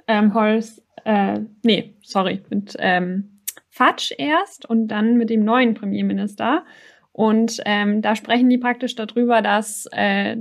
ähm, 0.08 0.34
Horace, 0.34 0.82
äh, 1.04 1.40
nee, 1.62 1.94
sorry, 2.02 2.42
mit 2.50 2.76
ähm, 2.78 3.40
Fudge 3.70 4.14
erst 4.18 4.68
und 4.68 4.88
dann 4.88 5.16
mit 5.16 5.30
dem 5.30 5.44
neuen 5.44 5.74
Premierminister. 5.74 6.64
Und 7.12 7.60
ähm, 7.66 8.02
da 8.02 8.14
sprechen 8.14 8.48
die 8.48 8.58
praktisch 8.58 8.94
darüber, 8.94 9.42
dass 9.42 9.86
äh, 9.92 10.36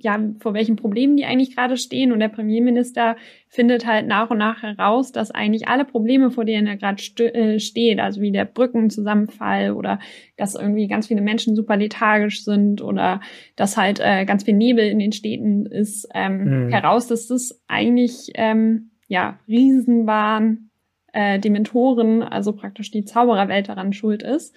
ja 0.00 0.18
vor 0.40 0.54
welchen 0.54 0.76
Problemen 0.76 1.16
die 1.16 1.26
eigentlich 1.26 1.54
gerade 1.54 1.76
stehen. 1.76 2.12
Und 2.12 2.20
der 2.20 2.28
Premierminister 2.28 3.16
findet 3.48 3.86
halt 3.86 4.06
nach 4.06 4.30
und 4.30 4.38
nach 4.38 4.62
heraus, 4.62 5.12
dass 5.12 5.30
eigentlich 5.30 5.68
alle 5.68 5.84
Probleme, 5.84 6.30
vor 6.30 6.46
denen 6.46 6.66
er 6.66 6.76
gerade 6.76 7.02
äh, 7.34 7.60
steht, 7.60 8.00
also 8.00 8.22
wie 8.22 8.32
der 8.32 8.46
Brückenzusammenfall 8.46 9.72
oder 9.72 10.00
dass 10.36 10.54
irgendwie 10.54 10.88
ganz 10.88 11.08
viele 11.08 11.20
Menschen 11.20 11.54
super 11.54 11.76
lethargisch 11.76 12.42
sind 12.42 12.80
oder 12.80 13.20
dass 13.54 13.76
halt 13.76 14.00
äh, 14.00 14.24
ganz 14.24 14.44
viel 14.44 14.54
Nebel 14.54 14.86
in 14.88 14.98
den 14.98 15.12
Städten 15.12 15.66
ist, 15.66 16.08
ähm, 16.14 16.66
mhm. 16.66 16.68
heraus, 16.70 17.06
dass 17.06 17.26
das 17.26 17.62
eigentlich 17.68 18.30
ähm, 18.34 18.90
ja 19.08 19.38
Riesenbahn, 19.48 20.70
äh, 21.12 21.38
Dementoren, 21.38 22.22
also 22.22 22.52
praktisch 22.52 22.90
die 22.90 23.04
Zaubererwelt 23.04 23.68
daran 23.68 23.92
schuld 23.92 24.22
ist. 24.22 24.54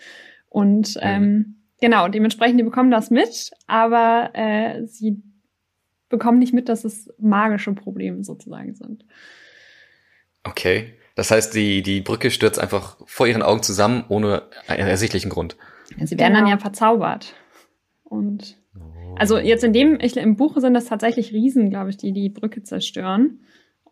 Und 0.49 0.97
ähm, 1.01 1.55
genau, 1.79 2.07
dementsprechend, 2.07 2.59
die 2.59 2.63
bekommen 2.63 2.91
das 2.91 3.09
mit, 3.09 3.51
aber 3.67 4.31
äh, 4.33 4.85
sie 4.85 5.23
bekommen 6.09 6.39
nicht 6.39 6.53
mit, 6.53 6.69
dass 6.69 6.83
es 6.83 7.09
magische 7.17 7.73
Probleme 7.73 8.23
sozusagen 8.23 8.75
sind. 8.75 9.05
Okay. 10.43 10.93
Das 11.15 11.31
heißt, 11.31 11.53
die, 11.55 11.81
die 11.81 12.01
Brücke 12.01 12.31
stürzt 12.31 12.59
einfach 12.59 12.97
vor 13.05 13.27
ihren 13.27 13.41
Augen 13.41 13.63
zusammen, 13.63 14.05
ohne 14.07 14.43
einen 14.67 14.87
ersichtlichen 14.87 15.29
Grund. 15.29 15.57
Ja, 15.97 16.07
sie 16.07 16.17
werden 16.17 16.33
genau. 16.33 16.45
dann 16.45 16.49
ja 16.49 16.57
verzaubert. 16.57 17.35
Und 18.03 18.57
also 19.17 19.37
jetzt 19.37 19.63
in 19.63 19.73
dem, 19.73 19.99
ich, 19.99 20.15
im 20.17 20.35
Buch 20.35 20.57
sind 20.57 20.73
das 20.73 20.85
tatsächlich 20.85 21.33
Riesen, 21.33 21.69
glaube 21.69 21.89
ich, 21.89 21.97
die 21.97 22.13
die 22.13 22.29
Brücke 22.29 22.63
zerstören. 22.63 23.41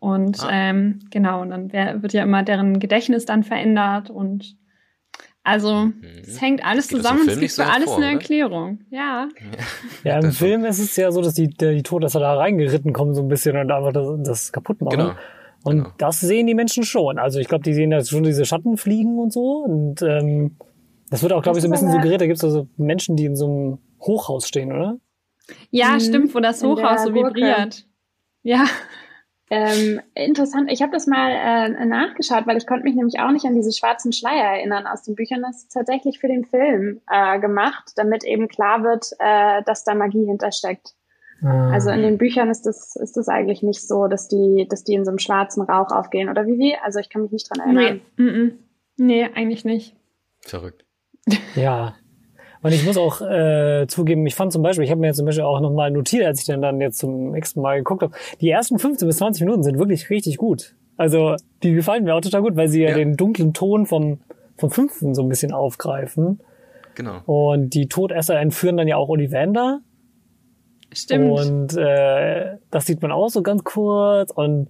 Und 0.00 0.42
ah. 0.42 0.50
ähm, 0.50 0.98
genau, 1.10 1.42
und 1.42 1.50
dann 1.50 1.72
wär, 1.72 2.02
wird 2.02 2.12
ja 2.12 2.22
immer 2.22 2.42
deren 2.42 2.80
Gedächtnis 2.80 3.26
dann 3.26 3.44
verändert 3.44 4.10
und 4.10 4.56
also, 5.42 5.86
mhm. 5.86 6.02
es 6.22 6.40
hängt 6.40 6.64
alles 6.64 6.88
zusammen 6.88 7.22
und 7.22 7.28
es 7.30 7.40
gibt 7.40 7.52
für 7.52 7.64
alles 7.64 7.86
vor, 7.86 7.96
eine 7.96 8.06
oder? 8.06 8.12
Erklärung. 8.14 8.80
Ja. 8.90 9.28
Ja, 10.04 10.18
im 10.18 10.32
Film 10.32 10.64
ist 10.64 10.78
es 10.78 10.96
ja 10.96 11.10
so, 11.10 11.20
dass 11.20 11.34
die, 11.34 11.48
die 11.48 11.82
Todesser 11.82 12.20
da 12.20 12.34
reingeritten 12.34 12.92
kommen 12.92 13.14
so 13.14 13.20
ein 13.22 13.28
bisschen 13.28 13.56
und 13.56 13.70
einfach 13.70 13.92
das, 13.92 14.06
das 14.22 14.52
kaputt 14.52 14.80
machen. 14.80 14.98
Genau. 14.98 15.12
Und 15.62 15.84
genau. 15.84 15.94
das 15.98 16.20
sehen 16.20 16.46
die 16.46 16.54
Menschen 16.54 16.84
schon. 16.84 17.18
Also 17.18 17.38
ich 17.38 17.48
glaube, 17.48 17.64
die 17.64 17.74
sehen 17.74 17.90
da 17.90 18.02
schon 18.02 18.22
diese 18.22 18.46
Schatten 18.46 18.78
fliegen 18.78 19.18
und 19.18 19.32
so. 19.32 19.58
Und 19.58 20.00
ähm, 20.00 20.56
das 21.10 21.22
wird 21.22 21.32
auch, 21.32 21.42
glaube 21.42 21.58
ich, 21.58 21.62
so 21.62 21.68
ein 21.68 21.72
bisschen 21.72 21.90
suggeriert. 21.90 22.20
Da 22.20 22.26
gibt 22.26 22.38
es 22.38 22.44
also 22.44 22.66
Menschen, 22.78 23.16
die 23.16 23.26
in 23.26 23.36
so 23.36 23.46
einem 23.46 23.78
Hochhaus 24.00 24.48
stehen, 24.48 24.72
oder? 24.72 24.98
Ja, 25.70 25.94
mhm. 25.94 26.00
stimmt, 26.00 26.34
wo 26.34 26.40
das 26.40 26.62
Hochhaus 26.62 27.04
so 27.04 27.14
vibriert. 27.14 27.86
Ja. 28.42 28.64
Ähm, 29.52 30.00
interessant, 30.14 30.70
ich 30.70 30.80
habe 30.80 30.92
das 30.92 31.08
mal 31.08 31.30
äh, 31.32 31.84
nachgeschaut, 31.84 32.46
weil 32.46 32.56
ich 32.56 32.68
konnte 32.68 32.84
mich 32.84 32.94
nämlich 32.94 33.18
auch 33.18 33.32
nicht 33.32 33.44
an 33.44 33.56
diese 33.56 33.72
schwarzen 33.72 34.12
Schleier 34.12 34.56
erinnern 34.56 34.86
aus 34.86 35.02
den 35.02 35.16
Büchern. 35.16 35.42
Das 35.42 35.64
ist 35.64 35.72
tatsächlich 35.72 36.20
für 36.20 36.28
den 36.28 36.44
Film 36.44 37.00
äh, 37.10 37.40
gemacht, 37.40 37.92
damit 37.96 38.22
eben 38.22 38.46
klar 38.46 38.84
wird, 38.84 39.10
äh, 39.18 39.62
dass 39.64 39.82
da 39.82 39.94
Magie 39.94 40.24
hintersteckt. 40.24 40.94
Ah. 41.42 41.70
Also 41.72 41.90
in 41.90 42.02
den 42.02 42.16
Büchern 42.16 42.48
ist 42.48 42.64
das, 42.64 42.94
ist 42.94 43.16
das 43.16 43.28
eigentlich 43.28 43.62
nicht 43.62 43.86
so, 43.86 44.06
dass 44.06 44.28
die, 44.28 44.68
dass 44.70 44.84
die 44.84 44.94
in 44.94 45.04
so 45.04 45.10
einem 45.10 45.18
schwarzen 45.18 45.62
Rauch 45.62 45.90
aufgehen. 45.90 46.28
Oder 46.28 46.46
wie 46.46 46.58
wie? 46.58 46.76
Also 46.76 47.00
ich 47.00 47.08
kann 47.08 47.22
mich 47.22 47.32
nicht 47.32 47.50
dran 47.50 47.60
erinnern. 47.60 48.00
Nee, 48.16 48.24
mm 48.24 48.28
-mm. 48.28 48.52
nee 48.98 49.24
eigentlich 49.34 49.64
nicht. 49.64 49.96
Verrückt. 50.42 50.84
Ja, 51.56 51.96
und 52.62 52.72
ich 52.72 52.84
muss 52.84 52.96
auch 52.96 53.20
äh, 53.22 53.86
zugeben, 53.88 54.26
ich 54.26 54.34
fand 54.34 54.52
zum 54.52 54.62
Beispiel, 54.62 54.84
ich 54.84 54.90
habe 54.90 55.00
mir 55.00 55.08
jetzt 55.08 55.16
zum 55.16 55.26
Beispiel 55.26 55.44
auch 55.44 55.60
nochmal 55.60 55.90
notiert, 55.90 56.26
als 56.26 56.40
ich 56.40 56.46
dann, 56.46 56.60
dann 56.60 56.80
jetzt 56.80 56.98
zum 56.98 57.32
nächsten 57.32 57.60
Mal 57.60 57.78
geguckt 57.78 58.02
habe, 58.02 58.12
die 58.40 58.50
ersten 58.50 58.78
15 58.78 59.08
bis 59.08 59.16
20 59.18 59.42
Minuten 59.42 59.62
sind 59.62 59.78
wirklich 59.78 60.10
richtig 60.10 60.36
gut. 60.36 60.74
Also 60.96 61.36
die 61.62 61.72
gefallen 61.72 62.04
mir 62.04 62.14
auch 62.14 62.20
total 62.20 62.42
gut, 62.42 62.56
weil 62.56 62.68
sie 62.68 62.82
ja, 62.82 62.90
ja 62.90 62.96
den 62.96 63.16
dunklen 63.16 63.54
Ton 63.54 63.86
vom, 63.86 64.18
vom 64.58 64.70
fünften 64.70 65.14
so 65.14 65.22
ein 65.22 65.30
bisschen 65.30 65.52
aufgreifen. 65.52 66.40
Genau. 66.94 67.20
Und 67.24 67.70
die 67.70 67.88
Todesser 67.88 68.38
entführen 68.38 68.76
dann 68.76 68.86
ja 68.86 68.96
auch 68.96 69.08
Ollivander. 69.08 69.80
Stimmt. 70.92 71.30
Und 71.30 71.76
äh, 71.78 72.56
das 72.70 72.84
sieht 72.84 73.00
man 73.00 73.12
auch 73.12 73.30
so 73.30 73.42
ganz 73.42 73.64
kurz. 73.64 74.30
Und 74.32 74.68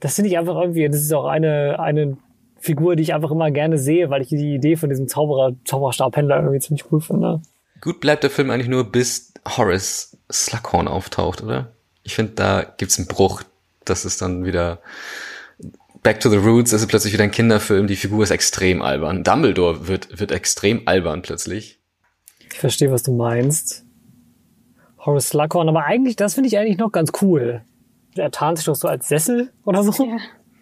das 0.00 0.16
finde 0.16 0.30
ich 0.30 0.38
einfach 0.38 0.56
irgendwie, 0.60 0.88
das 0.88 1.00
ist 1.00 1.12
auch 1.12 1.26
eine, 1.26 1.78
eine 1.78 2.16
Figur, 2.58 2.96
die 2.96 3.02
ich 3.02 3.14
einfach 3.14 3.30
immer 3.30 3.50
gerne 3.50 3.78
sehe, 3.78 4.10
weil 4.10 4.22
ich 4.22 4.28
die 4.28 4.54
Idee 4.54 4.76
von 4.76 4.88
diesem 4.88 5.08
Zauberer, 5.08 5.54
Zauberstabhändler 5.64 6.36
irgendwie 6.36 6.58
ziemlich 6.58 6.90
cool 6.90 7.00
finde. 7.00 7.40
Gut 7.80 8.00
bleibt 8.00 8.24
der 8.24 8.30
Film 8.30 8.50
eigentlich 8.50 8.68
nur, 8.68 8.84
bis 8.84 9.32
Horace 9.46 10.16
Slughorn 10.30 10.88
auftaucht, 10.88 11.42
oder? 11.42 11.72
Ich 12.02 12.14
finde, 12.14 12.32
da 12.32 12.64
gibt's 12.76 12.98
einen 12.98 13.06
Bruch. 13.06 13.42
Das 13.84 14.04
ist 14.04 14.20
dann 14.20 14.44
wieder 14.44 14.80
Back 16.02 16.20
to 16.20 16.30
the 16.30 16.36
Roots, 16.36 16.72
es 16.72 16.82
ist 16.82 16.88
plötzlich 16.88 17.12
wieder 17.12 17.24
ein 17.24 17.30
Kinderfilm, 17.30 17.86
die 17.86 17.96
Figur 17.96 18.22
ist 18.22 18.30
extrem 18.30 18.82
albern. 18.82 19.24
Dumbledore 19.24 19.88
wird, 19.88 20.18
wird 20.18 20.32
extrem 20.32 20.82
albern 20.86 21.22
plötzlich. 21.22 21.80
Ich 22.50 22.58
verstehe, 22.58 22.90
was 22.90 23.02
du 23.02 23.12
meinst. 23.12 23.84
Horace 24.98 25.28
Slughorn, 25.28 25.68
aber 25.68 25.84
eigentlich, 25.84 26.16
das 26.16 26.34
finde 26.34 26.48
ich 26.48 26.58
eigentlich 26.58 26.78
noch 26.78 26.92
ganz 26.92 27.12
cool. 27.22 27.62
Er 28.16 28.30
tarnt 28.30 28.58
sich 28.58 28.66
doch 28.66 28.74
so 28.74 28.88
als 28.88 29.08
Sessel 29.08 29.52
oder 29.64 29.82
so. 29.82 30.04
Ja. 30.04 30.18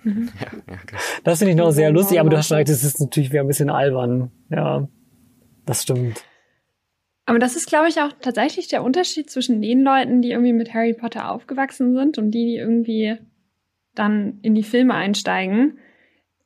Mhm. 0.06 0.30
Ja, 0.40 0.74
ja, 0.74 0.78
das 1.24 1.38
finde 1.38 1.50
ich 1.50 1.56
noch 1.56 1.72
sehr 1.72 1.90
lustig, 1.90 2.20
aber 2.20 2.30
du 2.30 2.36
hast 2.36 2.46
schon 2.46 2.58
recht, 2.58 2.68
das 2.68 2.84
ist 2.84 3.00
natürlich 3.00 3.32
wieder 3.32 3.40
ein 3.40 3.48
bisschen 3.48 3.70
albern. 3.70 4.30
Ja, 4.50 4.86
das 5.66 5.82
stimmt. 5.82 6.24
Aber 7.24 7.40
das 7.40 7.56
ist, 7.56 7.66
glaube 7.66 7.88
ich, 7.88 8.00
auch 8.00 8.12
tatsächlich 8.20 8.68
der 8.68 8.84
Unterschied 8.84 9.28
zwischen 9.30 9.60
den 9.60 9.82
Leuten, 9.82 10.22
die 10.22 10.30
irgendwie 10.30 10.52
mit 10.52 10.72
Harry 10.72 10.94
Potter 10.94 11.32
aufgewachsen 11.32 11.92
sind 11.92 12.18
und 12.18 12.30
die, 12.30 12.46
die 12.46 12.56
irgendwie 12.56 13.16
dann 13.96 14.38
in 14.42 14.54
die 14.54 14.62
Filme 14.62 14.94
einsteigen. 14.94 15.78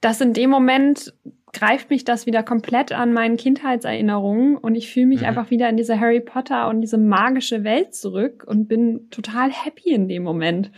Dass 0.01 0.23
in 0.23 0.33
dem 0.33 0.49
Moment 0.49 1.13
greift 1.53 1.91
mich 1.91 2.05
das 2.05 2.25
wieder 2.25 2.43
komplett 2.43 2.93
an 2.93 3.13
meinen 3.13 3.37
Kindheitserinnerungen 3.37 4.57
und 4.57 4.75
ich 4.75 4.91
fühle 4.91 5.07
mich 5.07 5.21
mhm. 5.21 5.27
einfach 5.27 5.51
wieder 5.51 5.69
in 5.69 5.77
diese 5.77 6.01
Harry 6.01 6.21
Potter 6.21 6.69
und 6.69 6.81
diese 6.81 6.97
magische 6.97 7.63
Welt 7.63 7.95
zurück 7.95 8.45
und 8.47 8.67
bin 8.67 9.11
total 9.11 9.51
happy 9.51 9.91
in 9.91 10.09
dem 10.09 10.23
Moment 10.23 10.71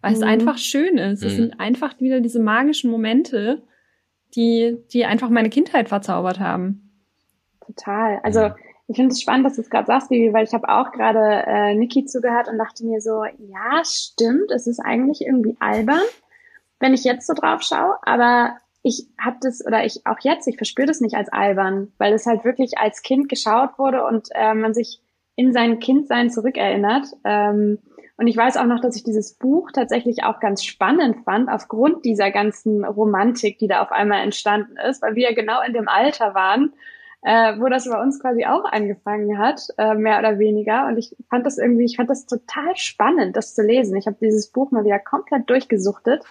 weil 0.00 0.12
mhm. 0.12 0.16
es 0.16 0.22
einfach 0.22 0.58
schön 0.58 0.98
ist. 0.98 1.22
Mhm. 1.22 1.26
Es 1.26 1.36
sind 1.36 1.60
einfach 1.60 2.00
wieder 2.00 2.20
diese 2.20 2.40
magischen 2.40 2.90
Momente, 2.90 3.62
die, 4.34 4.76
die 4.92 5.04
einfach 5.04 5.30
meine 5.30 5.50
Kindheit 5.50 5.88
verzaubert 5.88 6.38
haben. 6.38 6.90
Total. 7.66 8.20
Also 8.22 8.50
ich 8.88 8.96
finde 8.96 9.12
es 9.12 9.20
spannend, 9.20 9.44
dass 9.44 9.56
du 9.56 9.60
es 9.60 9.70
gerade 9.70 9.86
sagst, 9.86 10.08
Bibi, 10.08 10.32
weil 10.32 10.44
ich 10.44 10.54
habe 10.54 10.68
auch 10.68 10.92
gerade 10.92 11.44
äh, 11.46 11.74
Niki 11.74 12.06
zugehört 12.06 12.48
und 12.48 12.58
dachte 12.58 12.84
mir 12.86 13.00
so, 13.00 13.24
ja, 13.24 13.82
stimmt, 13.84 14.50
es 14.50 14.66
ist 14.66 14.80
eigentlich 14.80 15.20
irgendwie 15.20 15.56
albern, 15.60 16.00
wenn 16.80 16.94
ich 16.94 17.04
jetzt 17.04 17.26
so 17.26 17.34
drauf 17.34 17.62
schaue, 17.62 17.96
aber 18.02 18.56
ich 18.82 19.06
habe 19.20 19.36
das 19.42 19.64
oder 19.66 19.84
ich 19.84 20.06
auch 20.06 20.18
jetzt, 20.22 20.46
ich 20.46 20.56
verspüre 20.56 20.86
das 20.86 21.00
nicht 21.00 21.16
als 21.16 21.28
albern, 21.28 21.92
weil 21.98 22.14
es 22.14 22.24
halt 22.24 22.44
wirklich 22.44 22.78
als 22.78 23.02
Kind 23.02 23.28
geschaut 23.28 23.78
wurde 23.78 24.04
und 24.04 24.28
äh, 24.34 24.54
man 24.54 24.72
sich 24.72 25.02
in 25.36 25.52
sein 25.52 25.78
Kindsein 25.78 26.30
zurückerinnert. 26.30 27.06
Ähm, 27.24 27.78
und 28.18 28.26
ich 28.26 28.36
weiß 28.36 28.56
auch 28.56 28.66
noch, 28.66 28.80
dass 28.80 28.96
ich 28.96 29.04
dieses 29.04 29.34
Buch 29.34 29.70
tatsächlich 29.70 30.24
auch 30.24 30.40
ganz 30.40 30.64
spannend 30.64 31.24
fand, 31.24 31.48
aufgrund 31.48 32.04
dieser 32.04 32.32
ganzen 32.32 32.84
Romantik, 32.84 33.58
die 33.60 33.68
da 33.68 33.80
auf 33.80 33.92
einmal 33.92 34.22
entstanden 34.22 34.76
ist, 34.76 35.00
weil 35.02 35.14
wir 35.14 35.30
ja 35.30 35.34
genau 35.36 35.62
in 35.62 35.72
dem 35.72 35.86
Alter 35.86 36.34
waren, 36.34 36.72
äh, 37.22 37.60
wo 37.60 37.68
das 37.68 37.88
bei 37.88 38.02
uns 38.02 38.20
quasi 38.20 38.44
auch 38.44 38.64
angefangen 38.64 39.38
hat, 39.38 39.60
äh, 39.78 39.94
mehr 39.94 40.18
oder 40.18 40.40
weniger. 40.40 40.88
Und 40.88 40.98
ich 40.98 41.14
fand 41.30 41.46
das 41.46 41.58
irgendwie, 41.58 41.84
ich 41.84 41.96
fand 41.96 42.10
das 42.10 42.26
total 42.26 42.76
spannend, 42.76 43.36
das 43.36 43.54
zu 43.54 43.62
lesen. 43.62 43.96
Ich 43.96 44.08
habe 44.08 44.16
dieses 44.20 44.48
Buch 44.48 44.72
mal 44.72 44.84
wieder 44.84 44.98
komplett 44.98 45.48
durchgesuchtet, 45.48 46.24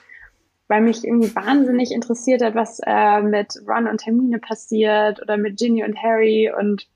weil 0.67 0.81
mich 0.81 1.05
irgendwie 1.05 1.33
wahnsinnig 1.33 1.91
interessiert 1.91 2.41
hat, 2.41 2.53
was 2.53 2.81
äh, 2.85 3.21
mit 3.21 3.61
Ron 3.65 3.87
und 3.87 4.05
Hermine 4.05 4.39
passiert 4.39 5.21
oder 5.21 5.37
mit 5.37 5.57
Ginny 5.57 5.85
und 5.85 6.03
Harry 6.03 6.51
und 6.51 6.89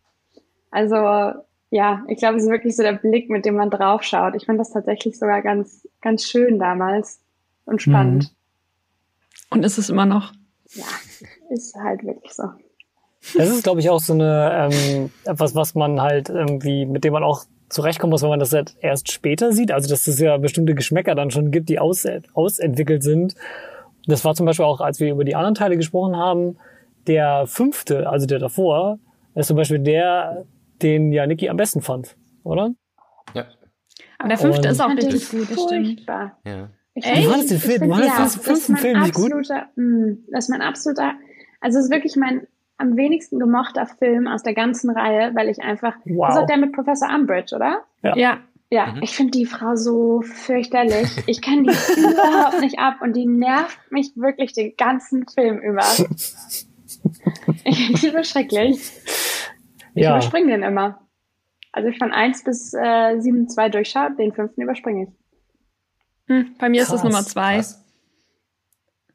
also 0.69 1.41
ja, 1.71 2.03
ich 2.09 2.17
glaube, 2.17 2.37
es 2.37 2.43
ist 2.43 2.49
wirklich 2.49 2.75
so 2.75 2.83
der 2.83 2.93
Blick, 2.93 3.29
mit 3.29 3.45
dem 3.45 3.55
man 3.55 3.69
draufschaut. 3.69 4.35
Ich 4.35 4.45
fand 4.45 4.59
das 4.59 4.71
tatsächlich 4.71 5.17
sogar 5.17 5.41
ganz, 5.41 5.87
ganz 6.01 6.25
schön 6.25 6.59
damals 6.59 7.21
und 7.65 7.81
spannend. 7.81 8.23
Mhm. 8.25 9.57
Und 9.57 9.65
ist 9.65 9.77
es 9.77 9.89
immer 9.89 10.05
noch? 10.05 10.33
Ja, 10.73 10.85
ist 11.49 11.73
halt 11.75 12.03
wirklich 12.03 12.33
so. 12.33 12.43
Das 13.37 13.49
ist, 13.49 13.63
glaube 13.63 13.79
ich, 13.79 13.89
auch 13.89 14.01
so 14.01 14.13
eine 14.13 14.69
ähm, 14.73 15.11
etwas, 15.23 15.55
was 15.55 15.73
man 15.73 16.01
halt 16.01 16.29
irgendwie, 16.29 16.85
mit 16.85 17.05
dem 17.05 17.13
man 17.13 17.23
auch 17.23 17.45
zurechtkommen 17.69 18.11
muss, 18.11 18.21
wenn 18.21 18.29
man 18.29 18.39
das 18.39 18.51
halt 18.51 18.75
erst 18.81 19.09
später 19.09 19.53
sieht. 19.53 19.71
Also 19.71 19.89
dass 19.89 20.07
es 20.07 20.19
ja 20.19 20.37
bestimmte 20.37 20.75
Geschmäcker 20.75 21.15
dann 21.15 21.31
schon 21.31 21.51
gibt, 21.51 21.69
die 21.69 21.79
aus, 21.79 22.05
ausentwickelt 22.33 23.01
sind. 23.01 23.35
Das 24.07 24.25
war 24.25 24.35
zum 24.35 24.45
Beispiel 24.45 24.65
auch, 24.65 24.81
als 24.81 24.99
wir 24.99 25.11
über 25.11 25.23
die 25.23 25.35
anderen 25.35 25.55
Teile 25.55 25.77
gesprochen 25.77 26.17
haben, 26.17 26.57
der 27.07 27.45
fünfte, 27.47 28.09
also 28.09 28.25
der 28.25 28.39
davor, 28.39 28.99
ist 29.35 29.47
zum 29.47 29.55
Beispiel 29.55 29.79
der, 29.79 30.45
den 30.83 31.11
ja 31.11 31.25
Niki 31.27 31.49
am 31.49 31.57
besten 31.57 31.81
fand, 31.81 32.15
oder? 32.43 32.73
Ja. 33.33 33.45
Aber 34.19 34.29
der 34.29 34.37
fünfte 34.37 34.67
ist 34.67 34.81
auch 34.81 34.89
richtig 34.89 35.29
gut, 35.29 35.49
das 35.49 35.63
stimmt. 35.63 36.05
Ja. 36.07 36.69
Ich 36.93 37.05
Echt? 37.05 37.25
Du 37.25 37.29
fandest 37.29 37.51
den 37.51 37.59
Film, 37.59 37.89
du 37.89 37.95
fandest 37.95 38.35
den 38.35 38.43
fünften 38.43 38.77
Film 38.77 39.01
nicht 39.01 39.13
gut? 39.13 39.31
Mh, 39.31 39.65
mm, 39.75 40.17
das 40.31 40.45
ist 40.45 40.49
mein 40.49 40.61
absoluter, 40.61 41.13
also 41.61 41.79
es 41.79 41.85
ist 41.85 41.91
wirklich 41.91 42.15
mein 42.15 42.47
am 42.81 42.97
wenigsten 42.97 43.39
gemochter 43.39 43.85
Film 43.85 44.27
aus 44.27 44.41
der 44.43 44.55
ganzen 44.55 44.89
Reihe, 44.89 45.31
weil 45.35 45.49
ich 45.49 45.61
einfach, 45.61 45.95
wow. 46.05 46.27
das 46.27 46.35
ist 46.35 46.41
auch 46.41 46.47
der 46.47 46.57
mit 46.57 46.73
Professor 46.73 47.09
Umbridge, 47.13 47.55
oder? 47.55 47.83
Ja. 48.01 48.17
Ja, 48.17 48.37
ja 48.71 48.87
mhm. 48.87 49.03
ich 49.03 49.11
finde 49.11 49.31
die 49.31 49.45
Frau 49.45 49.75
so 49.75 50.21
fürchterlich. 50.21 51.09
Ich 51.27 51.41
kann 51.41 51.63
die 51.63 51.69
überhaupt 51.97 52.59
nicht 52.59 52.79
ab 52.79 52.95
und 53.01 53.15
die 53.15 53.27
nervt 53.27 53.79
mich 53.91 54.11
wirklich 54.15 54.53
den 54.53 54.73
ganzen 54.75 55.27
Film 55.27 55.59
über. 55.59 55.83
ich 57.63 57.85
finde 57.85 57.99
die 57.99 58.09
so 58.09 58.23
schrecklich. 58.23 58.91
Ich 59.93 60.03
ja. 60.03 60.11
überspringe 60.11 60.51
den 60.51 60.63
immer. 60.63 61.07
Also 61.71 61.89
ich 61.89 61.97
von 61.97 62.11
1 62.11 62.43
bis 62.43 62.73
äh, 62.73 62.77
7-2 62.77 63.69
durchschaue, 63.69 64.15
den 64.17 64.33
fünften 64.33 64.61
überspringe 64.61 65.03
ich. 65.03 65.09
Hm, 66.27 66.55
bei 66.59 66.69
mir 66.69 66.81
Krass. 66.81 66.89
ist 66.89 66.95
das 66.95 67.03
Nummer 67.03 67.23
2. 67.23 67.61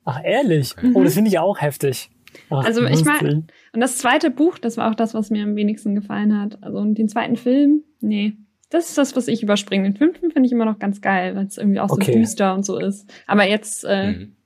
Ach, 0.04 0.21
ehrlich? 0.25 0.75
Mhm. 0.80 0.97
Oh, 0.97 1.04
das 1.04 1.14
finde 1.14 1.28
ich 1.28 1.38
auch 1.38 1.61
heftig. 1.61 2.11
Ach, 2.50 2.64
also 2.64 2.85
ich 2.85 3.04
meine, 3.04 3.47
und 3.73 3.80
das 3.80 3.99
zweite 3.99 4.30
Buch, 4.30 4.59
das 4.59 4.76
war 4.76 4.90
auch 4.90 4.95
das, 4.95 5.14
was 5.14 5.30
mir 5.30 5.42
am 5.42 5.56
wenigsten 5.56 5.95
gefallen 5.95 6.38
hat. 6.38 6.62
Also 6.62 6.78
und 6.78 6.97
den 6.97 7.09
zweiten 7.09 7.37
Film, 7.37 7.85
nee. 8.00 8.37
Das 8.71 8.88
ist 8.88 8.99
das, 8.99 9.14
was 9.14 9.28
ich 9.28 9.42
überspringe. 9.42 9.85
Den 9.85 9.97
fünften 9.97 10.30
finde 10.30 10.47
ich 10.47 10.52
immer 10.52 10.64
noch 10.64 10.78
ganz 10.78 11.00
geil, 11.00 11.37
weil 11.37 11.47
es 11.47 11.56
irgendwie 11.56 11.80
auch 11.80 11.90
okay. 11.90 12.12
so 12.12 12.18
düster 12.18 12.54
und 12.54 12.64
so 12.64 12.78
ist. 12.78 13.11
Aber 13.26 13.47
jetzt, 13.47 13.85
äh, 13.85 14.12
mhm. 14.12 14.37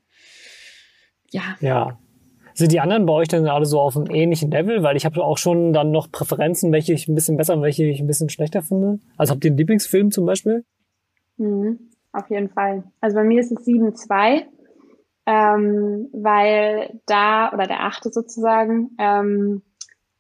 ja. 1.31 1.57
Ja, 1.61 1.99
sind 2.61 2.73
die 2.73 2.81
anderen 2.81 3.07
bei 3.07 3.13
euch 3.13 3.29
dann 3.29 3.47
alle 3.47 3.65
so 3.65 3.81
auf 3.81 3.97
einem 3.97 4.07
ähnlichen 4.11 4.51
Level? 4.51 4.83
Weil 4.83 4.97
ich 4.97 5.05
habe 5.05 5.25
auch 5.25 5.39
schon 5.39 5.73
dann 5.73 5.91
noch 5.91 6.13
Präferenzen, 6.13 6.71
welche 6.73 6.93
ich 6.93 7.09
ein 7.09 7.15
bisschen 7.15 7.37
besser 7.37 7.55
und 7.55 7.63
welche 7.63 7.85
ich 7.85 8.01
ein 8.01 8.07
bisschen 8.07 8.29
schlechter 8.29 8.63
finde. 8.63 9.01
Also 9.17 9.33
habt 9.33 9.45
ihr 9.45 9.51
einen 9.51 9.59
Lieblingsfilm 9.59 10.11
zum 10.11 10.27
Beispiel? 10.27 10.65
Mhm, 11.39 11.91
auf 12.13 12.29
jeden 12.31 12.51
Fall. 12.51 12.85
Also 13.01 13.17
bei 13.17 13.25
mir 13.25 13.41
ist 13.41 13.51
es 13.51 13.67
7-2, 13.67 14.45
ähm, 15.27 16.09
weil 16.13 17.01
da, 17.07 17.53
oder 17.53 17.67
der 17.67 17.85
achte 17.85 18.11
sozusagen, 18.11 18.91
ähm, 18.99 19.63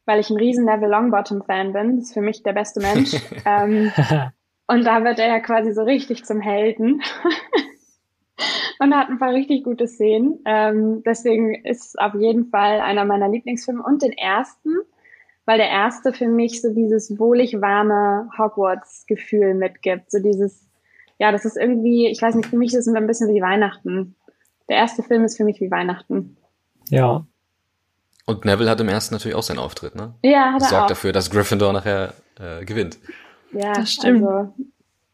weil 0.06 0.20
ich 0.20 0.30
ein 0.30 0.38
riesen 0.38 0.64
Neville 0.64 0.90
Longbottom-Fan 0.90 1.72
bin. 1.72 1.96
Das 1.96 2.06
ist 2.06 2.14
für 2.14 2.22
mich 2.22 2.42
der 2.42 2.54
beste 2.54 2.80
Mensch. 2.80 3.12
ähm, 3.44 3.92
und 4.66 4.84
da 4.84 5.04
wird 5.04 5.18
er 5.18 5.28
ja 5.28 5.40
quasi 5.40 5.72
so 5.72 5.82
richtig 5.82 6.24
zum 6.24 6.40
Helden. 6.40 7.02
und 8.80 8.96
hat 8.96 9.10
ein 9.10 9.18
paar 9.18 9.34
richtig 9.34 9.62
gute 9.62 9.86
Szenen. 9.86 10.40
Ähm, 10.46 11.02
deswegen 11.04 11.54
ist 11.64 11.88
es 11.88 11.96
auf 11.96 12.14
jeden 12.14 12.46
Fall 12.46 12.80
einer 12.80 13.04
meiner 13.04 13.28
Lieblingsfilme 13.28 13.82
und 13.82 14.02
den 14.02 14.12
ersten, 14.12 14.70
weil 15.44 15.58
der 15.58 15.68
erste 15.68 16.14
für 16.14 16.28
mich 16.28 16.62
so 16.62 16.72
dieses 16.72 17.18
wohlig 17.18 17.60
warme 17.60 18.30
Hogwarts-Gefühl 18.38 19.54
mitgibt. 19.54 20.10
So 20.10 20.18
dieses, 20.18 20.66
ja, 21.18 21.30
das 21.30 21.44
ist 21.44 21.58
irgendwie, 21.58 22.08
ich 22.08 22.22
weiß 22.22 22.34
nicht, 22.34 22.48
für 22.48 22.56
mich 22.56 22.72
ist 22.72 22.86
es 22.86 22.94
ein 22.94 23.06
bisschen 23.06 23.32
wie 23.34 23.42
Weihnachten. 23.42 24.16
Der 24.70 24.78
erste 24.78 25.02
Film 25.02 25.24
ist 25.24 25.36
für 25.36 25.44
mich 25.44 25.60
wie 25.60 25.70
Weihnachten. 25.70 26.38
Ja. 26.88 27.26
Und 28.24 28.46
Neville 28.46 28.70
hat 28.70 28.80
im 28.80 28.88
ersten 28.88 29.14
natürlich 29.14 29.34
auch 29.34 29.42
seinen 29.42 29.58
Auftritt, 29.58 29.94
ne? 29.94 30.14
Ja, 30.22 30.52
hat 30.52 30.62
er 30.62 30.68
Sorgt 30.68 30.84
auch. 30.84 30.88
dafür, 30.88 31.12
dass 31.12 31.30
Gryffindor 31.30 31.74
nachher 31.74 32.14
äh, 32.38 32.64
gewinnt. 32.64 32.98
Ja, 33.52 33.74
das 33.74 33.92
stimmt. 33.92 34.24
Also, 34.24 34.54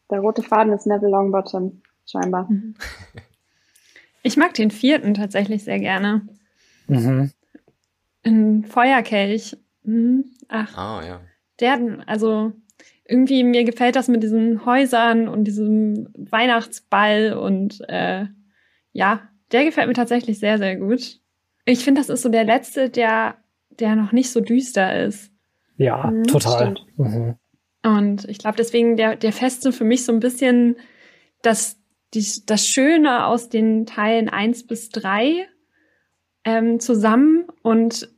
der 0.09 0.19
rote 0.21 0.43
Faden 0.43 0.71
ist 0.71 0.87
Neville 0.87 1.11
Longbottom, 1.11 1.81
scheinbar. 2.05 2.47
Mhm. 2.49 2.75
Ich 4.27 4.35
mag 4.35 4.53
den 4.53 4.71
vierten 4.71 5.13
tatsächlich 5.13 5.63
sehr 5.63 5.79
gerne. 5.79 6.27
Mhm. 6.87 7.31
Ein 8.23 8.65
Feuerkelch. 8.65 9.55
Mhm. 9.83 10.25
Ach. 10.49 10.77
Ah, 10.77 11.01
ja. 11.07 11.21
Der, 11.61 12.03
also 12.07 12.51
irgendwie 13.05 13.45
mir 13.45 13.63
gefällt 13.63 13.95
das 13.95 14.09
mit 14.09 14.23
diesen 14.23 14.65
Häusern 14.65 15.29
und 15.29 15.45
diesem 15.45 16.09
Weihnachtsball 16.13 17.37
und 17.41 17.79
äh, 17.87 18.25
ja, 18.91 19.21
der 19.53 19.63
gefällt 19.63 19.87
mir 19.87 19.93
tatsächlich 19.93 20.39
sehr, 20.39 20.57
sehr 20.57 20.75
gut. 20.75 21.21
Ich 21.63 21.85
finde, 21.85 22.01
das 22.01 22.09
ist 22.09 22.21
so 22.21 22.27
der 22.27 22.43
letzte, 22.43 22.89
der, 22.89 23.37
der 23.79 23.95
noch 23.95 24.11
nicht 24.11 24.29
so 24.29 24.41
düster 24.41 25.05
ist. 25.05 25.31
Ja, 25.77 26.11
mhm, 26.11 26.23
total. 26.25 26.75
Mhm. 26.97 27.35
Und 27.81 28.25
ich 28.25 28.39
glaube, 28.39 28.57
deswegen, 28.57 28.97
der, 28.97 29.15
der 29.15 29.31
feste 29.31 29.71
für 29.71 29.85
mich 29.85 30.03
so 30.03 30.11
ein 30.11 30.19
bisschen 30.19 30.75
das, 31.41 31.79
die, 32.13 32.25
das 32.45 32.65
Schöne 32.65 33.25
aus 33.25 33.49
den 33.49 33.85
Teilen 33.85 34.29
eins 34.29 34.65
bis 34.65 34.89
drei 34.89 35.47
ähm, 36.43 36.79
zusammen 36.79 37.45
und 37.61 38.09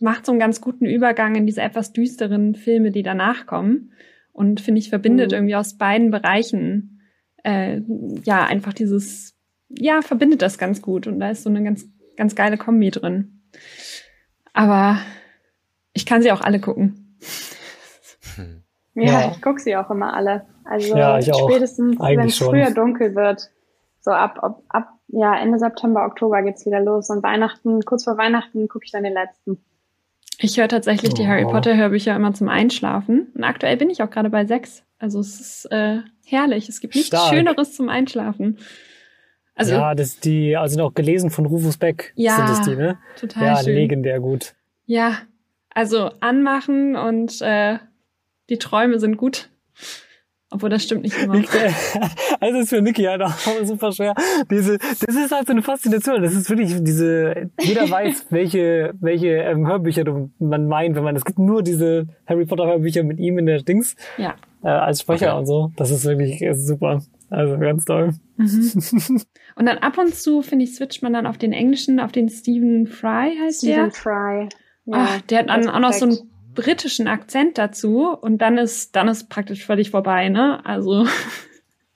macht 0.00 0.26
so 0.26 0.32
einen 0.32 0.40
ganz 0.40 0.60
guten 0.60 0.86
Übergang 0.86 1.34
in 1.34 1.46
diese 1.46 1.62
etwas 1.62 1.92
düsteren 1.92 2.54
Filme, 2.54 2.90
die 2.90 3.02
danach 3.02 3.46
kommen. 3.46 3.92
Und 4.32 4.60
finde 4.60 4.80
ich, 4.80 4.90
verbindet 4.90 5.30
mhm. 5.30 5.36
irgendwie 5.36 5.56
aus 5.56 5.76
beiden 5.76 6.10
Bereichen 6.10 7.00
äh, 7.44 7.80
ja 8.24 8.44
einfach 8.44 8.72
dieses 8.72 9.36
ja, 9.68 10.02
verbindet 10.02 10.42
das 10.42 10.58
ganz 10.58 10.82
gut 10.82 11.06
und 11.06 11.20
da 11.20 11.30
ist 11.30 11.42
so 11.42 11.50
eine 11.50 11.62
ganz, 11.62 11.86
ganz 12.16 12.34
geile 12.34 12.56
Kombi 12.56 12.90
drin. 12.90 13.42
Aber 14.52 14.98
ich 15.92 16.06
kann 16.06 16.22
sie 16.22 16.32
auch 16.32 16.40
alle 16.40 16.60
gucken. 16.60 17.18
Hm. 18.36 18.62
Ja, 18.94 19.20
ja, 19.20 19.32
ich 19.32 19.42
gucke 19.42 19.60
sie 19.60 19.76
auch 19.76 19.90
immer 19.90 20.14
alle. 20.14 20.46
Also 20.66 20.96
ja, 20.96 21.20
spätestens, 21.22 21.98
wenn 21.98 22.20
es 22.20 22.38
früher 22.38 22.70
dunkel 22.72 23.14
wird, 23.14 23.50
so 24.00 24.10
ab, 24.10 24.38
ab, 24.42 24.62
ab 24.68 24.88
ja, 25.08 25.36
Ende 25.38 25.58
September, 25.58 26.04
Oktober 26.06 26.42
geht's 26.42 26.66
wieder 26.66 26.80
los. 26.80 27.10
Und 27.10 27.22
Weihnachten, 27.22 27.82
kurz 27.84 28.04
vor 28.04 28.18
Weihnachten 28.18 28.68
gucke 28.68 28.84
ich 28.84 28.92
dann 28.92 29.04
den 29.04 29.14
letzten. 29.14 29.64
Ich 30.38 30.58
höre 30.58 30.68
tatsächlich 30.68 31.12
oh. 31.12 31.14
die 31.14 31.26
Harry 31.26 31.44
Potter 31.44 31.76
Hörbücher 31.76 32.14
immer 32.14 32.34
zum 32.34 32.48
Einschlafen. 32.48 33.32
Und 33.34 33.44
aktuell 33.44 33.76
bin 33.76 33.90
ich 33.90 34.02
auch 34.02 34.10
gerade 34.10 34.30
bei 34.30 34.44
sechs. 34.44 34.82
Also 34.98 35.20
es 35.20 35.40
ist 35.40 35.72
äh, 35.72 36.00
herrlich. 36.24 36.68
Es 36.68 36.80
gibt 36.80 36.94
nichts 36.94 37.08
Stark. 37.08 37.32
Schöneres 37.32 37.74
zum 37.74 37.88
Einschlafen. 37.88 38.58
Also, 39.54 39.72
ja, 39.72 39.94
das 39.94 40.20
die, 40.20 40.54
also 40.54 40.78
noch 40.78 40.92
gelesen 40.92 41.30
von 41.30 41.46
Rufus 41.46 41.78
Beck 41.78 42.12
ja, 42.14 42.36
sind 42.36 42.50
es 42.50 42.60
die, 42.62 42.76
ne? 42.76 42.98
Total 43.18 43.44
ja, 43.44 43.56
schön. 43.56 43.74
legendär 43.74 44.20
gut. 44.20 44.54
Ja, 44.84 45.16
also 45.70 46.10
anmachen 46.20 46.94
und 46.94 47.40
äh, 47.40 47.78
die 48.50 48.58
Träume 48.58 48.98
sind 48.98 49.16
gut. 49.16 49.48
Obwohl, 50.50 50.70
das 50.70 50.84
stimmt 50.84 51.02
nicht 51.02 51.20
immer. 51.20 51.34
also 52.40 52.58
ist 52.58 52.68
für 52.68 52.80
Niki 52.80 53.02
halt 53.02 53.20
auch 53.20 53.34
super 53.64 53.90
schwer. 53.90 54.14
Diese, 54.48 54.78
das 54.78 55.14
ist 55.14 55.32
halt 55.32 55.46
so 55.46 55.52
eine 55.52 55.62
Faszination. 55.62 56.22
Das 56.22 56.34
ist 56.34 56.48
wirklich 56.48 56.72
diese, 56.84 57.50
jeder 57.60 57.90
weiß, 57.90 58.26
welche, 58.30 58.94
welche 59.00 59.28
ähm, 59.28 59.66
Hörbücher 59.66 60.04
man 60.38 60.68
meint, 60.68 60.94
wenn 60.94 61.02
man, 61.02 61.16
es 61.16 61.24
gibt 61.24 61.40
nur 61.40 61.62
diese 61.62 62.06
Harry 62.26 62.46
Potter 62.46 62.66
Hörbücher 62.66 63.02
mit 63.02 63.18
ihm 63.18 63.38
in 63.38 63.46
der 63.46 63.62
Dings. 63.62 63.96
Ja. 64.18 64.36
Äh, 64.62 64.68
als 64.68 65.00
Sprecher 65.00 65.32
okay. 65.32 65.38
und 65.40 65.46
so. 65.46 65.72
Das 65.76 65.90
ist 65.90 66.04
wirklich 66.04 66.44
super. 66.54 67.02
Also 67.28 67.58
ganz 67.58 67.84
toll. 67.84 68.12
Mhm. 68.36 68.72
Und 69.56 69.66
dann 69.66 69.78
ab 69.78 69.98
und 69.98 70.14
zu, 70.14 70.42
finde 70.42 70.64
ich, 70.64 70.74
switcht 70.74 71.02
man 71.02 71.14
dann 71.14 71.26
auf 71.26 71.38
den 71.38 71.52
Englischen, 71.52 71.98
auf 71.98 72.12
den 72.12 72.28
Stephen 72.28 72.86
Fry 72.86 73.36
heißt 73.42 73.58
Stephen 73.58 73.84
der. 73.84 73.90
Stephen 73.90 73.92
Fry. 73.92 74.48
Ja, 74.84 74.92
Ach, 74.92 75.20
der 75.22 75.38
hat 75.40 75.48
dann 75.48 75.68
auch 75.68 75.80
noch 75.80 75.92
so 75.92 76.04
einen 76.04 76.18
britischen 76.56 77.06
Akzent 77.06 77.58
dazu 77.58 78.08
und 78.08 78.38
dann 78.38 78.58
ist, 78.58 78.96
dann 78.96 79.06
ist 79.06 79.28
praktisch 79.28 79.64
völlig 79.64 79.90
vorbei, 79.90 80.28
ne? 80.28 80.64
Also. 80.64 81.06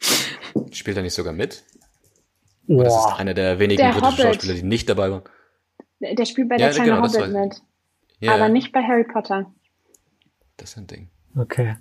Spielt 0.71 0.97
er 0.97 1.03
nicht 1.03 1.15
sogar 1.15 1.33
mit? 1.33 1.65
Boah. 2.69 2.85
Das 2.85 2.95
ist 2.95 3.19
einer 3.19 3.35
der 3.35 3.59
wenigen 3.59 3.83
der 3.83 3.89
britischen 3.89 4.07
Hobbit. 4.07 4.35
Schauspieler, 4.35 4.55
die 4.55 4.63
nicht 4.63 4.89
dabei 4.89 5.11
waren. 5.11 5.23
Der 6.01 6.25
spielt 6.25 6.49
bei 6.49 6.57
der 6.57 6.69
ja, 6.69 6.73
kleine 6.73 6.91
genau, 6.93 7.03
Hobbit 7.03 7.33
mit. 7.33 7.63
Ja. 8.21 8.35
Aber 8.35 8.49
nicht 8.49 8.73
bei 8.73 8.83
Harry 8.83 9.05
Potter. 9.05 9.53
Das 10.57 10.71
ist 10.71 10.77
ein 10.79 10.87
Ding. 10.87 11.11
Okay. 11.37 11.77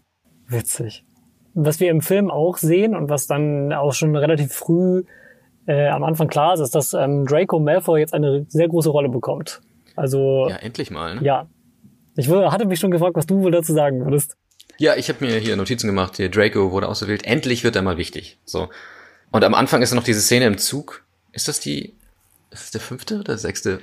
Witzig. 0.47 1.05
Was 1.53 1.79
wir 1.79 1.91
im 1.91 2.01
Film 2.01 2.31
auch 2.31 2.57
sehen 2.57 2.95
und 2.95 3.09
was 3.09 3.27
dann 3.27 3.71
auch 3.73 3.93
schon 3.93 4.15
relativ 4.15 4.53
früh 4.53 5.03
äh, 5.67 5.87
am 5.89 6.03
Anfang 6.03 6.27
klar 6.27 6.53
ist, 6.53 6.59
ist, 6.59 6.75
dass 6.75 6.93
ähm, 6.93 7.25
Draco 7.25 7.59
Malfoy 7.59 7.99
jetzt 7.99 8.13
eine 8.13 8.45
sehr 8.49 8.67
große 8.67 8.89
Rolle 8.89 9.09
bekommt. 9.09 9.61
Also 9.95 10.47
ja, 10.49 10.55
endlich 10.57 10.91
mal. 10.91 11.15
Ne? 11.15 11.23
Ja, 11.23 11.47
ich 12.19 12.29
hatte 12.29 12.65
mich 12.65 12.79
schon 12.79 12.91
gefragt, 12.91 13.15
was 13.15 13.25
du 13.25 13.41
wohl 13.41 13.51
dazu 13.51 13.73
sagen 13.73 14.03
würdest. 14.03 14.35
Ja, 14.77 14.95
ich 14.95 15.09
habe 15.09 15.25
mir 15.25 15.37
hier 15.37 15.55
Notizen 15.55 15.87
gemacht. 15.87 16.17
Hier 16.17 16.29
Draco 16.29 16.71
wurde 16.71 16.87
ausgewählt. 16.87 17.25
Endlich 17.25 17.63
wird 17.63 17.75
er 17.75 17.81
mal 17.81 17.97
wichtig. 17.97 18.37
So. 18.45 18.69
Und 19.31 19.43
am 19.43 19.53
Anfang 19.53 19.81
ist 19.81 19.93
noch 19.93 20.03
diese 20.03 20.21
Szene 20.21 20.45
im 20.45 20.57
Zug. 20.57 21.03
Ist 21.31 21.47
das 21.47 21.59
die? 21.59 21.95
Ist 22.51 22.63
das 22.63 22.71
der 22.71 22.81
fünfte 22.81 23.19
oder 23.19 23.37
sechste? 23.37 23.81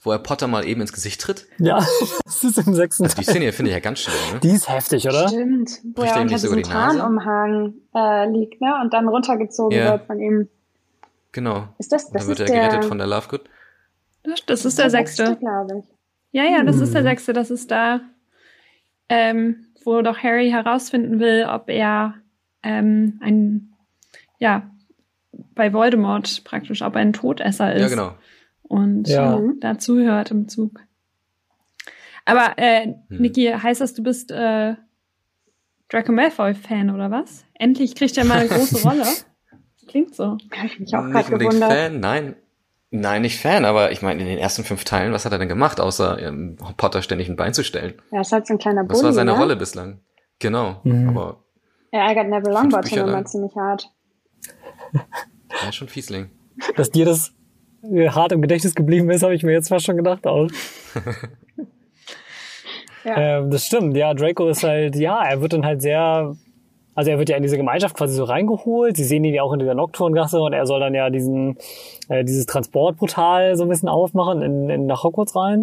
Wo 0.00 0.10
er 0.10 0.18
Potter 0.18 0.48
mal 0.48 0.66
eben 0.66 0.80
ins 0.80 0.92
Gesicht 0.92 1.20
tritt? 1.20 1.46
Ja, 1.58 1.78
das 2.24 2.42
ist 2.42 2.58
im 2.58 2.74
sechsten. 2.74 3.04
Also 3.04 3.16
die 3.16 3.24
Szene 3.24 3.40
hier 3.40 3.52
finde 3.52 3.70
ich 3.70 3.74
ja 3.74 3.80
ganz 3.80 4.00
schön. 4.00 4.14
Ne? 4.32 4.40
Die 4.40 4.50
ist 4.50 4.68
heftig, 4.68 5.06
oder? 5.08 5.28
Stimmt. 5.28 5.78
Wo 5.94 6.02
er 6.02 6.20
unter 6.20 6.34
diesem 6.34 6.62
Tarnumhang 6.62 7.74
äh, 7.94 8.28
liegt, 8.28 8.60
ne? 8.60 8.80
Und 8.82 8.92
dann 8.92 9.08
runtergezogen 9.08 9.78
ja. 9.78 9.92
wird 9.92 10.06
von 10.06 10.20
ihm. 10.20 10.48
Genau. 11.30 11.68
Ist 11.78 11.92
das, 11.92 12.10
das 12.10 12.10
und 12.10 12.18
dann 12.20 12.28
wird 12.28 12.40
er 12.40 12.46
der... 12.46 12.68
gerettet 12.68 12.84
von 12.84 12.98
der 12.98 13.06
Lovegood. 13.06 13.48
Das, 14.24 14.44
das 14.46 14.64
ist 14.64 14.78
der, 14.78 14.84
der 14.86 14.90
sechste. 14.90 15.36
glaube 15.36 15.78
ich. 15.78 15.84
Ja, 16.32 16.44
ja, 16.44 16.64
das 16.64 16.80
ist 16.80 16.94
der 16.94 17.02
mhm. 17.02 17.06
sechste. 17.06 17.32
Das 17.32 17.50
ist 17.50 17.70
da, 17.70 18.00
ähm, 19.08 19.66
wo 19.84 20.00
doch 20.02 20.18
Harry 20.18 20.50
herausfinden 20.50 21.20
will, 21.20 21.46
ob 21.48 21.68
er 21.68 22.14
ähm, 22.62 23.18
ein, 23.22 23.72
ja, 24.38 24.70
bei 25.54 25.72
Voldemort 25.72 26.42
praktisch, 26.44 26.82
ob 26.82 26.94
er 26.94 27.02
ein 27.02 27.12
Todesser 27.12 27.74
ist. 27.74 27.82
Ja, 27.82 27.88
genau. 27.88 28.14
Und 28.62 29.08
ja. 29.08 29.38
äh, 29.38 29.42
dazu 29.60 29.98
hört 29.98 30.30
im 30.30 30.48
Zug. 30.48 30.80
Aber, 32.24 32.54
äh, 32.56 32.86
hm. 32.86 32.96
Niki, 33.08 33.46
heißt 33.46 33.80
das, 33.80 33.94
du 33.94 34.02
bist 34.02 34.30
äh, 34.30 34.74
Draco 35.88 36.12
Malfoy-Fan 36.12 36.90
oder 36.90 37.10
was? 37.10 37.44
Endlich 37.54 37.94
kriegt 37.94 38.16
er 38.16 38.24
mal 38.24 38.38
eine 38.38 38.48
große 38.48 38.82
Rolle. 38.88 39.06
Klingt 39.88 40.14
so. 40.14 40.38
Habe 40.56 40.66
ich 40.66 40.80
mich 40.80 40.94
auch 40.96 41.04
gerade 41.04 41.30
gewundert. 41.30 41.72
Fan, 41.72 42.00
nein. 42.00 42.36
Nein, 42.94 43.22
nicht 43.22 43.40
Fan, 43.40 43.64
aber 43.64 43.90
ich 43.90 44.02
meine, 44.02 44.20
in 44.20 44.26
den 44.26 44.36
ersten 44.36 44.64
fünf 44.64 44.84
Teilen, 44.84 45.14
was 45.14 45.24
hat 45.24 45.32
er 45.32 45.38
denn 45.38 45.48
gemacht, 45.48 45.80
außer 45.80 46.20
ähm, 46.20 46.58
Potter 46.76 47.00
ständig 47.00 47.26
ein 47.26 47.36
Bein 47.36 47.54
zu 47.54 47.64
stellen? 47.64 47.94
Ja, 48.10 48.20
ist 48.20 48.32
halt 48.32 48.46
so 48.46 48.52
ein 48.52 48.58
kleiner 48.58 48.84
Bulli, 48.84 48.98
Was 48.98 49.02
war 49.02 49.12
seine 49.14 49.32
ne? 49.32 49.38
Rolle 49.38 49.56
bislang? 49.56 50.00
Genau, 50.38 50.78
mhm. 50.84 51.08
aber... 51.08 51.42
Er 51.90 52.02
ärgert 52.02 52.28
Neville 52.28 52.52
Longbottom 52.52 52.98
immer 52.98 53.24
ziemlich 53.24 53.56
hart. 53.56 53.90
Ja, 54.92 55.72
schon 55.72 55.88
Fiesling. 55.88 56.30
Dass 56.76 56.90
dir 56.90 57.06
das 57.06 57.32
äh, 57.82 58.10
hart 58.10 58.32
im 58.32 58.42
Gedächtnis 58.42 58.74
geblieben 58.74 59.08
ist, 59.10 59.22
habe 59.22 59.34
ich 59.34 59.42
mir 59.42 59.52
jetzt 59.52 59.68
fast 59.68 59.86
schon 59.86 59.96
gedacht 59.96 60.26
auch. 60.26 60.48
ja. 63.04 63.16
Ähm, 63.16 63.50
das 63.50 63.64
stimmt, 63.64 63.96
ja, 63.96 64.12
Draco 64.12 64.48
ist 64.48 64.64
halt, 64.64 64.96
ja, 64.96 65.22
er 65.24 65.40
wird 65.40 65.54
dann 65.54 65.64
halt 65.64 65.80
sehr 65.80 66.36
also 66.94 67.10
er 67.10 67.18
wird 67.18 67.28
ja 67.28 67.36
in 67.36 67.42
diese 67.42 67.56
Gemeinschaft 67.56 67.96
quasi 67.96 68.14
so 68.14 68.24
reingeholt. 68.24 68.96
Sie 68.96 69.04
sehen 69.04 69.24
ihn 69.24 69.34
ja 69.34 69.42
auch 69.42 69.52
in 69.52 69.58
dieser 69.58 69.74
Nocturngasse 69.74 70.40
und 70.40 70.52
er 70.52 70.66
soll 70.66 70.80
dann 70.80 70.94
ja 70.94 71.10
diesen 71.10 71.56
äh, 72.08 72.24
dieses 72.24 72.46
Transportportal 72.46 73.56
so 73.56 73.64
ein 73.64 73.68
bisschen 73.68 73.88
aufmachen 73.88 74.42
in, 74.42 74.70
in 74.70 74.86
nach 74.86 75.02
Hogwarts 75.02 75.34
rein. 75.34 75.62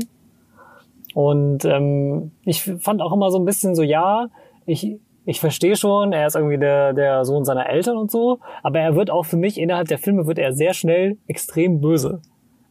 Und 1.13 1.65
ähm, 1.65 2.31
ich 2.45 2.63
fand 2.63 3.01
auch 3.01 3.13
immer 3.13 3.31
so 3.31 3.39
ein 3.39 3.45
bisschen 3.45 3.75
so, 3.75 3.83
ja, 3.83 4.29
ich 4.65 4.97
ich 5.25 5.39
verstehe 5.39 5.75
schon, 5.75 6.13
er 6.13 6.25
ist 6.25 6.35
irgendwie 6.35 6.57
der 6.57 6.93
der 6.93 7.25
Sohn 7.25 7.45
seiner 7.45 7.69
Eltern 7.69 7.97
und 7.97 8.09
so, 8.09 8.39
aber 8.63 8.79
er 8.79 8.95
wird 8.95 9.11
auch 9.11 9.25
für 9.25 9.37
mich 9.37 9.59
innerhalb 9.59 9.87
der 9.87 9.99
Filme 9.99 10.25
wird 10.25 10.39
er 10.39 10.53
sehr 10.53 10.73
schnell 10.73 11.17
extrem 11.27 11.81
böse. 11.81 12.21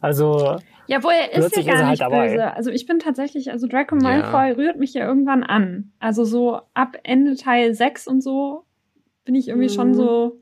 Also 0.01 0.57
ja, 0.89 1.03
wo 1.03 1.09
er 1.09 1.31
ist 1.31 1.55
ja 1.55 1.61
gar 1.61 1.75
ist 1.75 1.81
er 1.81 1.87
halt 1.87 1.99
nicht 1.99 2.33
böse. 2.33 2.53
Also 2.55 2.71
ich 2.71 2.87
bin 2.87 2.97
tatsächlich, 2.97 3.51
also 3.51 3.67
Draco 3.67 3.95
Malfoy 3.95 4.49
ja. 4.49 4.55
rührt 4.55 4.77
mich 4.77 4.93
ja 4.95 5.05
irgendwann 5.05 5.43
an. 5.43 5.91
Also 5.99 6.23
so 6.23 6.61
ab 6.73 6.97
Ende 7.03 7.35
Teil 7.35 7.75
6 7.75 8.07
und 8.07 8.21
so 8.21 8.63
bin 9.23 9.35
ich 9.35 9.49
irgendwie 9.49 9.69
mhm. 9.69 9.73
schon 9.73 9.93
so, 9.93 10.39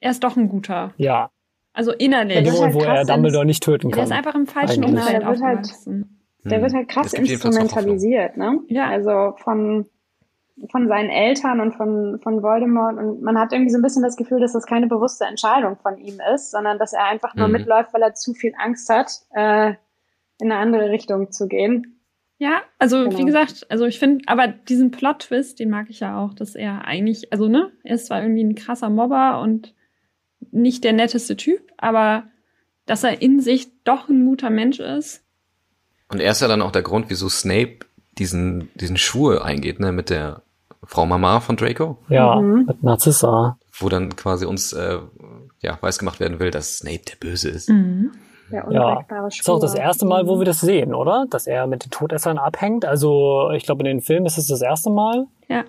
er 0.00 0.12
ist 0.12 0.22
doch 0.22 0.36
ein 0.36 0.48
guter. 0.48 0.94
Ja. 0.98 1.30
Also 1.72 1.92
innerlich. 1.92 2.38
In 2.38 2.44
dem 2.44 2.54
Moment, 2.54 2.74
wo 2.74 2.80
er 2.80 3.04
Dumbledore 3.04 3.44
nicht 3.44 3.62
töten 3.62 3.90
kann. 3.90 3.96
Der 3.96 4.04
ist 4.04 4.12
einfach 4.12 4.36
im 4.36 4.46
falschen 4.46 4.84
Umfeld 4.84 5.22
der 5.22 5.28
wird 5.28 5.42
halt, 5.42 5.68
der 6.44 6.62
wird 6.62 6.72
halt 6.72 6.88
krass 6.88 7.12
instrumentalisiert, 7.12 8.36
ne? 8.36 8.60
Ja. 8.68 8.88
Also 8.88 9.34
von 9.38 9.86
von 10.68 10.88
seinen 10.88 11.10
Eltern 11.10 11.60
und 11.60 11.74
von, 11.74 12.20
von 12.22 12.42
Voldemort. 12.42 12.98
Und 12.98 13.22
man 13.22 13.38
hat 13.38 13.52
irgendwie 13.52 13.70
so 13.70 13.78
ein 13.78 13.82
bisschen 13.82 14.02
das 14.02 14.16
Gefühl, 14.16 14.40
dass 14.40 14.52
das 14.52 14.66
keine 14.66 14.86
bewusste 14.86 15.24
Entscheidung 15.24 15.76
von 15.76 15.96
ihm 15.98 16.18
ist, 16.34 16.50
sondern 16.50 16.78
dass 16.78 16.92
er 16.92 17.04
einfach 17.04 17.34
nur 17.34 17.46
mhm. 17.46 17.54
mitläuft, 17.54 17.94
weil 17.94 18.02
er 18.02 18.14
zu 18.14 18.34
viel 18.34 18.52
Angst 18.58 18.88
hat, 18.90 19.10
äh, 19.34 19.74
in 20.40 20.50
eine 20.50 20.56
andere 20.56 20.90
Richtung 20.90 21.30
zu 21.32 21.48
gehen. 21.48 22.00
Ja, 22.38 22.62
also 22.78 23.04
genau. 23.04 23.18
wie 23.18 23.24
gesagt, 23.26 23.66
also 23.68 23.84
ich 23.84 23.98
finde, 23.98 24.24
aber 24.26 24.48
diesen 24.48 24.90
Plot-Twist, 24.90 25.60
den 25.60 25.68
mag 25.68 25.90
ich 25.90 26.00
ja 26.00 26.18
auch, 26.18 26.32
dass 26.32 26.54
er 26.54 26.86
eigentlich, 26.86 27.32
also 27.32 27.48
ne, 27.48 27.70
er 27.84 27.96
ist 27.96 28.06
zwar 28.06 28.22
irgendwie 28.22 28.44
ein 28.44 28.54
krasser 28.54 28.88
Mobber 28.88 29.42
und 29.42 29.74
nicht 30.50 30.84
der 30.84 30.94
netteste 30.94 31.36
Typ, 31.36 31.60
aber 31.76 32.24
dass 32.86 33.04
er 33.04 33.20
in 33.20 33.40
sich 33.40 33.68
doch 33.84 34.08
ein 34.08 34.24
guter 34.24 34.48
Mensch 34.48 34.80
ist. 34.80 35.22
Und 36.08 36.20
er 36.20 36.32
ist 36.32 36.40
ja 36.40 36.48
dann 36.48 36.62
auch 36.62 36.72
der 36.72 36.82
Grund, 36.82 37.10
wieso 37.10 37.28
Snape 37.28 37.80
diesen, 38.16 38.70
diesen 38.74 38.96
Schwur 38.96 39.44
eingeht, 39.44 39.78
ne, 39.78 39.92
mit 39.92 40.08
der 40.08 40.42
Frau 40.84 41.06
Mama 41.06 41.40
von 41.40 41.56
Draco. 41.56 41.98
Ja, 42.08 42.40
mhm. 42.40 42.64
mit 42.66 42.82
Narzissa. 42.82 43.58
Wo 43.78 43.88
dann 43.88 44.16
quasi 44.16 44.46
uns 44.46 44.72
äh, 44.72 44.98
ja, 45.60 45.78
weiß 45.80 45.98
gemacht 45.98 46.20
werden 46.20 46.40
will, 46.40 46.50
dass 46.50 46.78
Snape 46.78 47.02
der 47.08 47.16
Böse 47.20 47.50
ist. 47.50 47.68
Mhm. 47.68 48.12
Ja, 48.50 49.04
das 49.08 49.38
ist 49.38 49.48
auch 49.48 49.60
das 49.60 49.74
erste 49.74 50.06
Mal, 50.06 50.26
wo 50.26 50.38
wir 50.38 50.44
das 50.44 50.60
sehen, 50.60 50.92
oder? 50.92 51.26
Dass 51.30 51.46
er 51.46 51.68
mit 51.68 51.84
den 51.84 51.90
Todessern 51.90 52.36
abhängt. 52.36 52.84
Also 52.84 53.50
ich 53.54 53.62
glaube, 53.62 53.82
in 53.82 53.86
den 53.86 54.00
Filmen 54.00 54.26
ist 54.26 54.38
es 54.38 54.48
das 54.48 54.60
erste 54.60 54.90
Mal. 54.90 55.26
Ja. 55.48 55.64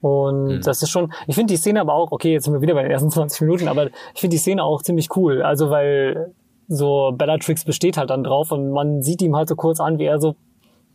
Und 0.00 0.46
mhm. 0.46 0.60
das 0.62 0.82
ist 0.82 0.90
schon, 0.90 1.12
ich 1.26 1.34
finde 1.34 1.52
die 1.52 1.58
Szene 1.58 1.80
aber 1.80 1.94
auch, 1.94 2.12
okay, 2.12 2.32
jetzt 2.32 2.44
sind 2.44 2.54
wir 2.54 2.60
wieder 2.60 2.74
bei 2.74 2.82
den 2.82 2.92
ersten 2.92 3.10
20 3.10 3.40
Minuten, 3.40 3.66
aber 3.66 3.86
ich 4.14 4.20
finde 4.20 4.34
die 4.36 4.40
Szene 4.40 4.62
auch 4.62 4.82
ziemlich 4.82 5.16
cool. 5.16 5.42
Also 5.42 5.70
weil 5.70 6.32
so 6.68 7.12
Bellatrix 7.16 7.64
besteht 7.64 7.96
halt 7.96 8.10
dann 8.10 8.24
drauf 8.24 8.52
und 8.52 8.70
man 8.70 9.02
sieht 9.02 9.22
ihm 9.22 9.34
halt 9.36 9.48
so 9.48 9.56
kurz 9.56 9.80
an, 9.80 9.98
wie 9.98 10.04
er 10.04 10.20
so 10.20 10.36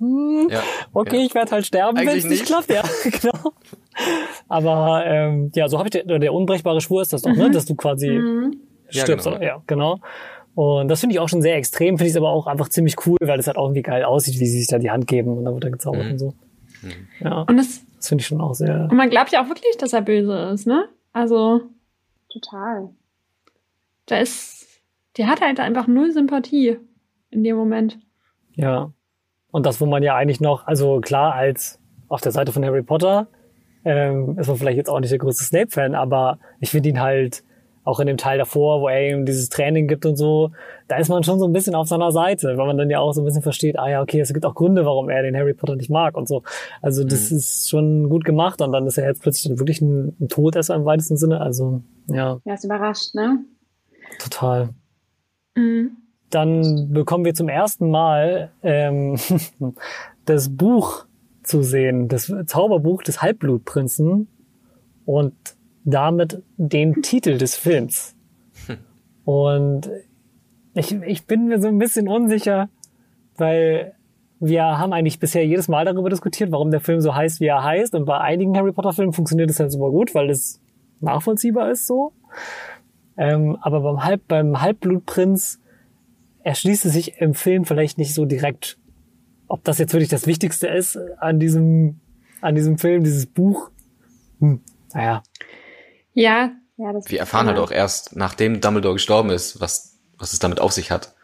hm, 0.01 0.47
ja, 0.49 0.63
okay, 0.93 1.19
ja. 1.19 1.25
ich 1.25 1.35
werde 1.35 1.51
halt 1.51 1.63
sterben, 1.63 1.95
wenn 1.95 2.07
es 2.07 2.25
nicht 2.25 2.47
klappt. 2.47 2.71
Ja, 2.71 2.81
genau. 3.03 3.53
Aber 4.49 5.05
ähm, 5.05 5.51
ja, 5.53 5.69
so 5.69 5.77
habe 5.77 5.89
ich 5.89 5.91
der, 5.91 6.17
der 6.17 6.33
unbrechbare 6.33 6.81
Schwur 6.81 7.03
ist 7.03 7.13
das 7.13 7.21
doch, 7.21 7.29
ne? 7.29 7.35
mhm. 7.35 7.41
ne? 7.43 7.51
Dass 7.51 7.65
du 7.65 7.75
quasi 7.75 8.09
mhm. 8.09 8.57
stirbst. 8.89 9.27
Ja, 9.27 9.33
genau. 9.33 9.45
ja, 9.45 9.63
genau. 9.67 9.99
Und 10.55 10.87
das 10.87 11.01
finde 11.01 11.13
ich 11.13 11.19
auch 11.19 11.29
schon 11.29 11.43
sehr 11.43 11.55
extrem, 11.55 11.99
finde 11.99 12.09
ich 12.09 12.17
aber 12.17 12.29
auch 12.29 12.47
einfach 12.47 12.67
ziemlich 12.69 12.95
cool, 13.05 13.17
weil 13.21 13.37
das 13.37 13.45
halt 13.45 13.57
auch 13.57 13.65
irgendwie 13.65 13.83
geil 13.83 14.03
aussieht, 14.03 14.39
wie 14.39 14.47
sie 14.47 14.57
sich 14.57 14.67
da 14.67 14.79
die 14.79 14.89
Hand 14.89 15.05
geben 15.05 15.37
und 15.37 15.45
dann 15.45 15.53
wird 15.53 15.65
er 15.65 15.71
gezaubert 15.71 16.05
mhm. 16.05 16.11
und 16.13 16.17
so. 16.17 16.33
Mhm. 16.81 17.07
Ja. 17.19 17.41
Und 17.43 17.57
das, 17.57 17.81
das 17.97 18.07
finde 18.09 18.23
ich 18.23 18.27
schon 18.27 18.41
auch 18.41 18.55
sehr. 18.55 18.87
Und 18.89 18.97
man 18.97 19.11
glaubt 19.11 19.31
ja 19.31 19.43
auch 19.43 19.49
wirklich, 19.49 19.77
dass 19.77 19.93
er 19.93 20.01
böse 20.01 20.33
ist, 20.51 20.65
ne? 20.65 20.85
Also. 21.13 21.61
Total. 22.29 22.89
da 24.07 24.17
ist, 24.17 24.65
der 25.17 25.27
hat 25.27 25.41
halt 25.41 25.59
einfach 25.59 25.85
null 25.85 26.11
Sympathie 26.11 26.77
in 27.29 27.43
dem 27.43 27.55
Moment. 27.55 27.99
Ja. 28.55 28.91
Und 29.51 29.65
das, 29.65 29.81
wo 29.81 29.85
man 29.85 30.03
ja 30.03 30.15
eigentlich 30.15 30.41
noch, 30.41 30.65
also 30.67 31.01
klar, 31.01 31.33
als 31.33 31.79
auf 32.07 32.21
der 32.21 32.31
Seite 32.31 32.51
von 32.51 32.63
Harry 32.65 32.83
Potter, 32.83 33.27
ähm, 33.83 34.37
ist 34.39 34.47
man 34.47 34.57
vielleicht 34.57 34.77
jetzt 34.77 34.89
auch 34.89 34.99
nicht 34.99 35.11
der 35.11 35.19
größte 35.19 35.43
Snape-Fan, 35.43 35.95
aber 35.95 36.39
ich 36.59 36.69
finde 36.69 36.89
ihn 36.89 37.01
halt 37.01 37.43
auch 37.83 37.99
in 37.99 38.07
dem 38.07 38.17
Teil 38.17 38.37
davor, 38.37 38.81
wo 38.81 38.87
er 38.87 39.09
ihm 39.09 39.25
dieses 39.25 39.49
Training 39.49 39.87
gibt 39.87 40.05
und 40.05 40.15
so, 40.15 40.51
da 40.87 40.97
ist 40.97 41.09
man 41.09 41.23
schon 41.23 41.39
so 41.39 41.45
ein 41.45 41.53
bisschen 41.53 41.73
auf 41.73 41.87
seiner 41.87 42.11
Seite, 42.11 42.55
weil 42.57 42.67
man 42.67 42.77
dann 42.77 42.91
ja 42.91 42.99
auch 42.99 43.11
so 43.11 43.21
ein 43.21 43.25
bisschen 43.25 43.41
versteht, 43.41 43.79
ah 43.79 43.89
ja, 43.89 44.01
okay, 44.01 44.19
es 44.19 44.33
gibt 44.33 44.45
auch 44.45 44.53
Gründe, 44.53 44.85
warum 44.85 45.09
er 45.09 45.23
den 45.23 45.35
Harry 45.35 45.53
Potter 45.53 45.75
nicht 45.75 45.89
mag 45.89 46.15
und 46.15 46.27
so. 46.27 46.43
Also 46.81 47.03
das 47.03 47.31
mhm. 47.31 47.37
ist 47.37 47.69
schon 47.69 48.09
gut 48.09 48.23
gemacht 48.23 48.61
und 48.61 48.71
dann 48.71 48.85
ist 48.85 48.99
er 48.99 49.07
jetzt 49.07 49.23
plötzlich 49.23 49.49
dann 49.49 49.59
wirklich 49.59 49.81
ein, 49.81 50.15
ein 50.19 50.27
Todesser 50.27 50.75
im 50.75 50.85
weitesten 50.85 51.17
Sinne, 51.17 51.41
also 51.41 51.81
ja. 52.07 52.39
Ja, 52.45 52.53
ist 52.53 52.65
überrascht, 52.65 53.15
ne? 53.15 53.39
Total. 54.19 54.69
Mhm. 55.55 55.97
Dann 56.31 56.91
bekommen 56.91 57.25
wir 57.25 57.33
zum 57.33 57.49
ersten 57.49 57.89
Mal 57.89 58.51
ähm, 58.63 59.17
das 60.25 60.49
Buch 60.49 61.05
zu 61.43 61.61
sehen, 61.61 62.07
das 62.07 62.33
Zauberbuch 62.45 63.03
des 63.03 63.21
Halbblutprinzen 63.21 64.27
und 65.05 65.33
damit 65.83 66.41
den 66.57 67.01
Titel 67.01 67.37
des 67.37 67.55
Films. 67.55 68.15
Und 69.25 69.89
ich, 70.73 70.93
ich 70.93 71.25
bin 71.25 71.47
mir 71.47 71.61
so 71.61 71.67
ein 71.67 71.77
bisschen 71.77 72.07
unsicher, 72.07 72.69
weil 73.37 73.93
wir 74.39 74.63
haben 74.63 74.93
eigentlich 74.93 75.19
bisher 75.19 75.45
jedes 75.45 75.67
Mal 75.67 75.85
darüber 75.85 76.09
diskutiert, 76.09 76.51
warum 76.51 76.71
der 76.71 76.81
Film 76.81 76.99
so 77.01 77.15
heißt, 77.15 77.39
wie 77.41 77.45
er 77.45 77.63
heißt. 77.63 77.93
Und 77.93 78.05
bei 78.05 78.17
einigen 78.17 78.57
Harry 78.57 78.71
Potter 78.71 78.93
Filmen 78.93 79.13
funktioniert 79.13 79.49
es 79.49 79.59
halt 79.59 79.71
super 79.71 79.91
gut, 79.91 80.15
weil 80.15 80.29
es 80.29 80.59
nachvollziehbar 80.99 81.69
ist 81.71 81.85
so. 81.87 82.13
Ähm, 83.17 83.57
aber 83.61 83.81
beim, 83.81 84.03
Halb, 84.03 84.27
beim 84.27 84.61
Halbblutprinz 84.61 85.60
erschließt 86.43 86.85
es 86.85 86.93
sich 86.93 87.19
im 87.19 87.33
Film 87.33 87.65
vielleicht 87.65 87.97
nicht 87.97 88.13
so 88.13 88.25
direkt, 88.25 88.77
ob 89.47 89.63
das 89.63 89.77
jetzt 89.77 89.93
wirklich 89.93 90.09
das 90.09 90.27
Wichtigste 90.27 90.67
ist 90.67 90.97
an 91.19 91.39
diesem, 91.39 91.99
an 92.41 92.55
diesem 92.55 92.77
Film, 92.77 93.03
dieses 93.03 93.25
Buch. 93.25 93.69
Hm, 94.39 94.61
naja. 94.93 95.23
Ja. 96.13 96.51
ja 96.77 96.93
das 96.93 97.09
Wir 97.09 97.19
erfahren 97.19 97.47
halt 97.47 97.59
auch 97.59 97.71
erst, 97.71 98.15
nachdem 98.15 98.61
Dumbledore 98.61 98.95
gestorben 98.95 99.29
ist, 99.29 99.59
was, 99.59 99.99
was 100.17 100.33
es 100.33 100.39
damit 100.39 100.59
auf 100.59 100.71
sich 100.71 100.91
hat. 100.91 101.15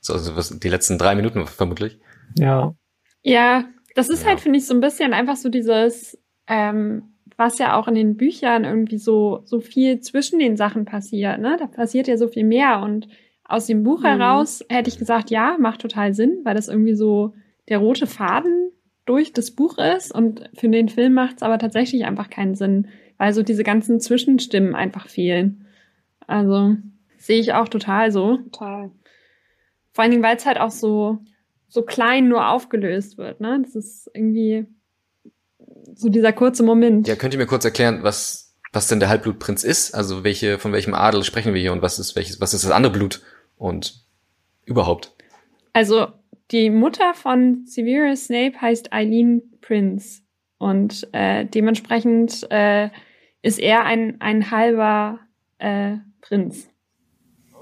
So, 0.00 0.12
also 0.14 0.36
was, 0.36 0.58
die 0.58 0.68
letzten 0.68 0.98
drei 0.98 1.14
Minuten 1.14 1.46
vermutlich. 1.46 1.98
Ja. 2.38 2.74
Ja, 3.22 3.64
das 3.94 4.08
ist 4.08 4.22
ja. 4.22 4.30
halt, 4.30 4.40
finde 4.40 4.58
ich, 4.58 4.66
so 4.66 4.74
ein 4.74 4.80
bisschen 4.80 5.12
einfach 5.12 5.36
so 5.36 5.48
dieses, 5.48 6.18
ähm, 6.48 7.14
was 7.36 7.58
ja 7.58 7.76
auch 7.76 7.88
in 7.88 7.94
den 7.94 8.16
Büchern 8.16 8.64
irgendwie 8.64 8.98
so, 8.98 9.42
so 9.44 9.60
viel 9.60 10.00
zwischen 10.00 10.38
den 10.38 10.56
Sachen 10.56 10.84
passiert, 10.84 11.38
ne? 11.38 11.56
Da 11.58 11.66
passiert 11.66 12.08
ja 12.08 12.16
so 12.16 12.28
viel 12.28 12.44
mehr 12.44 12.80
und 12.80 13.08
aus 13.52 13.66
dem 13.66 13.82
Buch 13.82 14.00
mhm. 14.00 14.06
heraus 14.06 14.64
hätte 14.70 14.88
ich 14.88 14.98
gesagt, 14.98 15.30
ja, 15.30 15.56
macht 15.58 15.82
total 15.82 16.14
Sinn, 16.14 16.40
weil 16.44 16.54
das 16.54 16.68
irgendwie 16.68 16.94
so 16.94 17.34
der 17.68 17.78
rote 17.78 18.06
Faden 18.06 18.72
durch 19.04 19.32
das 19.34 19.50
Buch 19.50 19.76
ist 19.78 20.12
und 20.14 20.48
für 20.54 20.68
den 20.68 20.88
Film 20.88 21.12
macht 21.12 21.36
es 21.36 21.42
aber 21.42 21.58
tatsächlich 21.58 22.06
einfach 22.06 22.30
keinen 22.30 22.54
Sinn, 22.54 22.88
weil 23.18 23.34
so 23.34 23.42
diese 23.42 23.62
ganzen 23.62 24.00
Zwischenstimmen 24.00 24.74
einfach 24.74 25.06
fehlen. 25.06 25.66
Also 26.26 26.76
sehe 27.18 27.40
ich 27.40 27.52
auch 27.52 27.68
total 27.68 28.10
so. 28.10 28.38
Total. 28.38 28.90
Vor 29.92 30.02
allen 30.02 30.12
Dingen, 30.12 30.22
weil 30.22 30.36
es 30.36 30.46
halt 30.46 30.58
auch 30.58 30.70
so, 30.70 31.18
so 31.68 31.82
klein 31.82 32.28
nur 32.28 32.48
aufgelöst 32.48 33.18
wird, 33.18 33.40
ne? 33.40 33.60
Das 33.62 33.74
ist 33.74 34.10
irgendwie 34.14 34.66
so 35.94 36.08
dieser 36.08 36.32
kurze 36.32 36.62
Moment. 36.62 37.06
Ja, 37.06 37.16
könnt 37.16 37.34
ihr 37.34 37.38
mir 37.38 37.46
kurz 37.46 37.66
erklären, 37.66 38.02
was, 38.02 38.56
was 38.72 38.88
denn 38.88 39.00
der 39.00 39.10
Halbblutprinz 39.10 39.62
ist? 39.62 39.94
Also 39.94 40.24
welche, 40.24 40.58
von 40.58 40.72
welchem 40.72 40.94
Adel 40.94 41.22
sprechen 41.22 41.52
wir 41.52 41.60
hier 41.60 41.72
und 41.72 41.82
was 41.82 41.98
ist 41.98 42.16
welches, 42.16 42.40
was 42.40 42.54
ist 42.54 42.64
das 42.64 42.70
andere 42.70 42.92
Blut 42.94 43.20
und 43.62 43.94
überhaupt? 44.64 45.14
Also 45.72 46.08
die 46.50 46.68
Mutter 46.68 47.14
von 47.14 47.64
Severus 47.64 48.26
Snape 48.26 48.60
heißt 48.60 48.92
Eileen 48.92 49.42
Prince 49.60 50.22
und 50.58 51.08
äh, 51.12 51.46
dementsprechend 51.46 52.46
äh, 52.50 52.90
ist 53.40 53.58
er 53.58 53.84
ein, 53.84 54.20
ein 54.20 54.50
halber 54.50 55.20
äh, 55.58 55.96
Prinz. 56.20 56.68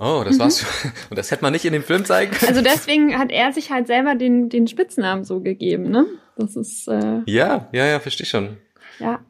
Oh, 0.02 0.22
das 0.24 0.36
mhm. 0.36 0.40
war's. 0.40 0.64
Und 1.10 1.18
das 1.18 1.30
hätte 1.30 1.42
man 1.42 1.52
nicht 1.52 1.66
in 1.66 1.74
dem 1.74 1.82
Film 1.82 2.06
zeigen 2.06 2.32
können. 2.32 2.48
Also 2.48 2.62
deswegen 2.62 3.18
hat 3.18 3.30
er 3.30 3.52
sich 3.52 3.70
halt 3.70 3.86
selber 3.86 4.14
den, 4.14 4.48
den 4.48 4.66
Spitznamen 4.66 5.24
so 5.24 5.40
gegeben, 5.40 5.90
ne? 5.90 6.06
Das 6.38 6.56
ist. 6.56 6.88
Äh, 6.88 7.20
ja, 7.26 7.68
ja, 7.72 7.84
ja, 7.84 8.00
verstehe 8.00 8.26
schon. 8.26 8.56
Ja. 8.98 9.20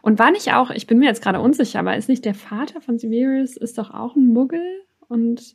Und 0.00 0.18
war 0.18 0.32
nicht 0.32 0.52
auch, 0.54 0.70
ich 0.70 0.88
bin 0.88 0.98
mir 0.98 1.06
jetzt 1.06 1.22
gerade 1.22 1.38
unsicher, 1.38 1.78
aber 1.78 1.96
ist 1.96 2.08
nicht 2.08 2.24
der 2.24 2.34
Vater 2.34 2.80
von 2.80 2.98
Severus, 2.98 3.56
ist 3.56 3.78
doch 3.78 3.94
auch 3.94 4.16
ein 4.16 4.26
Muggel? 4.26 4.82
Und 5.06 5.54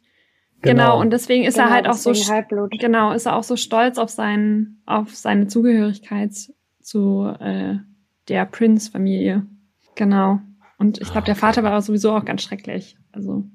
genau, 0.61 0.83
genau 0.83 1.01
und 1.01 1.11
deswegen 1.11 1.43
ist 1.43 1.55
genau, 1.55 1.67
er 1.67 1.73
halt 1.73 1.87
auch 1.87 1.93
so 1.93 2.13
Halbblut. 2.13 2.71
genau, 2.79 3.11
ist 3.11 3.25
er 3.25 3.35
auch 3.35 3.43
so 3.43 3.55
stolz 3.55 3.97
auf 3.97 4.09
seinen, 4.09 4.81
auf 4.85 5.15
seine 5.15 5.47
Zugehörigkeit 5.47 6.31
zu 6.81 7.33
äh, 7.39 7.75
der 8.27 8.45
Prince-Familie. 8.45 9.45
Genau. 9.95 10.39
Und 10.77 11.01
ich 11.01 11.11
glaube, 11.11 11.25
der 11.25 11.35
Vater 11.35 11.63
war 11.63 11.81
sowieso 11.81 12.11
auch 12.15 12.25
ganz 12.25 12.43
schrecklich. 12.43 12.97
Also. 13.11 13.45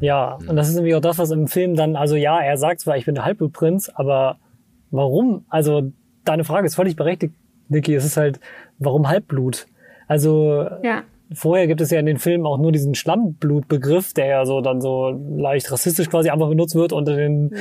Ja, 0.00 0.38
und 0.46 0.56
das 0.56 0.68
ist 0.68 0.74
nämlich 0.74 0.94
auch 0.94 1.00
das, 1.00 1.18
was 1.18 1.30
im 1.30 1.46
Film 1.46 1.74
dann, 1.74 1.96
also 1.96 2.16
ja, 2.16 2.40
er 2.40 2.56
sagt 2.58 2.80
zwar, 2.80 2.96
ich 2.96 3.06
bin 3.06 3.14
der 3.14 3.24
Halbblutprinz, 3.24 3.88
aber 3.88 4.38
warum? 4.90 5.46
Also, 5.48 5.92
deine 6.24 6.44
Frage 6.44 6.66
ist 6.66 6.74
völlig 6.74 6.96
berechtigt, 6.96 7.34
Niki. 7.68 7.94
Es 7.94 8.04
ist 8.04 8.16
halt, 8.16 8.40
warum 8.78 9.08
Halbblut? 9.08 9.66
Also, 10.06 10.66
ja. 10.82 11.02
Vorher 11.32 11.66
gibt 11.66 11.80
es 11.80 11.90
ja 11.90 11.98
in 11.98 12.06
den 12.06 12.18
Filmen 12.18 12.46
auch 12.46 12.58
nur 12.58 12.72
diesen 12.72 12.94
Schlammblutbegriff, 12.94 14.12
der 14.12 14.26
ja 14.26 14.46
so 14.46 14.60
dann 14.60 14.80
so 14.80 15.10
leicht 15.10 15.70
rassistisch 15.72 16.10
quasi 16.10 16.30
einfach 16.30 16.48
benutzt 16.48 16.74
wird 16.74 16.92
unter 16.92 17.16
den 17.16 17.44
mhm. 17.44 17.58